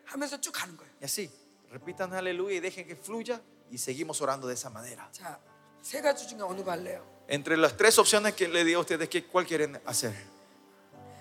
하면서 0.06 0.40
쭉 0.40 0.52
가는 0.52 0.76
거예요. 0.78 0.92
y 1.02 1.06
así, 1.06 1.30
repitan 1.72 2.14
aleluya 2.14 2.58
y 2.58 2.60
dejen 2.60 2.86
que 2.88 2.96
fluya 2.96 3.42
y 3.72 3.78
seguimos 3.78 4.22
orando 4.22 4.48
de 4.48 4.54
esa 4.54 4.70
manera. 4.70 5.10
자, 5.12 5.40
세 5.82 6.02
가지 6.02 6.28
중에 6.28 6.42
어느 6.42 6.64
거 6.64 6.72
할래요? 6.72 7.04
Entre 7.28 7.56
las 7.58 7.76
tres 7.78 7.98
opciones 7.98 8.34
que 8.36 8.48
le 8.48 8.64
digo 8.64 8.80
a 8.80 8.82
ustedes, 8.82 9.08
¿qué- 9.10 9.26
¿cuál 9.26 9.46
quieren 9.46 9.82
hacer? 9.86 10.14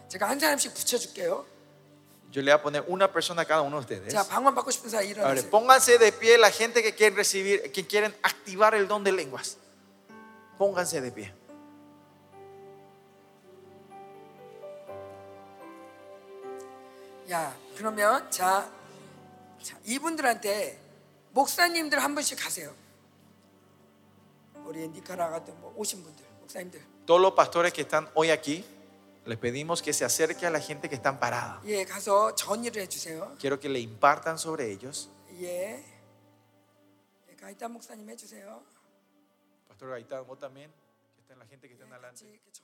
제가 0.08 0.28
한 0.28 0.38
사람씩 0.38 0.74
붙여줄게요. 0.74 1.46
Yo 2.32 2.40
le 2.42 2.50
voy 2.52 2.58
a 2.58 2.62
poner 2.62 2.84
una 2.88 3.12
persona 3.12 3.42
a 3.42 3.44
cada 3.44 3.62
uno 3.62 3.76
de 3.80 3.84
ustedes. 3.96 4.12
자, 4.14 4.26
방언 4.26 4.54
받고 4.54 4.70
싶은 4.70 4.88
사람 4.90 5.04
A 5.04 5.08
ver, 5.08 5.16
일어나세요. 5.46 5.50
pónganse 5.50 5.98
de 5.98 6.12
pie 6.12 6.38
la 6.38 6.50
gente 6.50 6.82
que 6.82 6.94
quieren 6.94 7.16
recibir, 7.16 7.70
que 7.72 7.86
quieren 7.86 8.14
activar 8.22 8.74
el 8.74 8.88
don 8.88 9.04
de 9.04 9.12
lenguas. 9.12 9.56
Pónganse 10.58 11.00
de 11.00 11.12
pie. 11.12 11.34
야, 17.30 17.56
그러면 17.76 18.30
자, 18.30 18.70
자, 19.62 19.78
이분들한테 19.84 20.80
목사님들 21.30 22.02
한 22.02 22.14
분씩 22.14 22.38
가세요. 22.38 22.74
우리 24.64 24.86
니카라 24.88 25.30
같은 25.30 25.58
뭐 25.60 25.72
오신 25.76 26.02
분들, 26.02 26.24
목사님들. 26.40 26.80
Todos 27.06 27.20
los 27.20 27.34
pastores 27.34 27.72
que 27.72 27.82
están 27.82 28.08
hoy 28.14 28.30
aquí, 28.30 28.64
les 29.24 29.38
pedimos 29.38 29.82
que 29.82 29.92
se 29.92 30.04
acerque 30.04 30.46
a 30.46 30.50
la 30.50 30.60
gente 30.60 30.88
que 30.88 30.94
están 30.96 31.18
parada. 31.18 31.60
예, 31.64 31.84
가서 31.84 32.34
전의를 32.34 32.82
해주세요. 32.82 33.36
Quiero 33.38 33.58
que 33.58 33.68
le 33.68 33.80
impartan 33.80 34.36
sobre 34.38 34.70
ellos. 34.70 35.08
예. 35.40 35.82
예, 37.28 37.36
가이타 37.36 37.68
목사님 37.68 38.08
해주세요. 38.10 38.62
Pastor 39.68 39.90
Gaitán, 39.90 40.26
vos 40.26 40.38
también, 40.38 40.70
que 41.16 41.22
están 41.22 41.38
la 41.38 41.46
gente 41.46 41.66
que 41.66 41.74
está 41.74 41.86
예, 41.86 41.92
adelante. 41.92 42.40
같이 42.46 42.62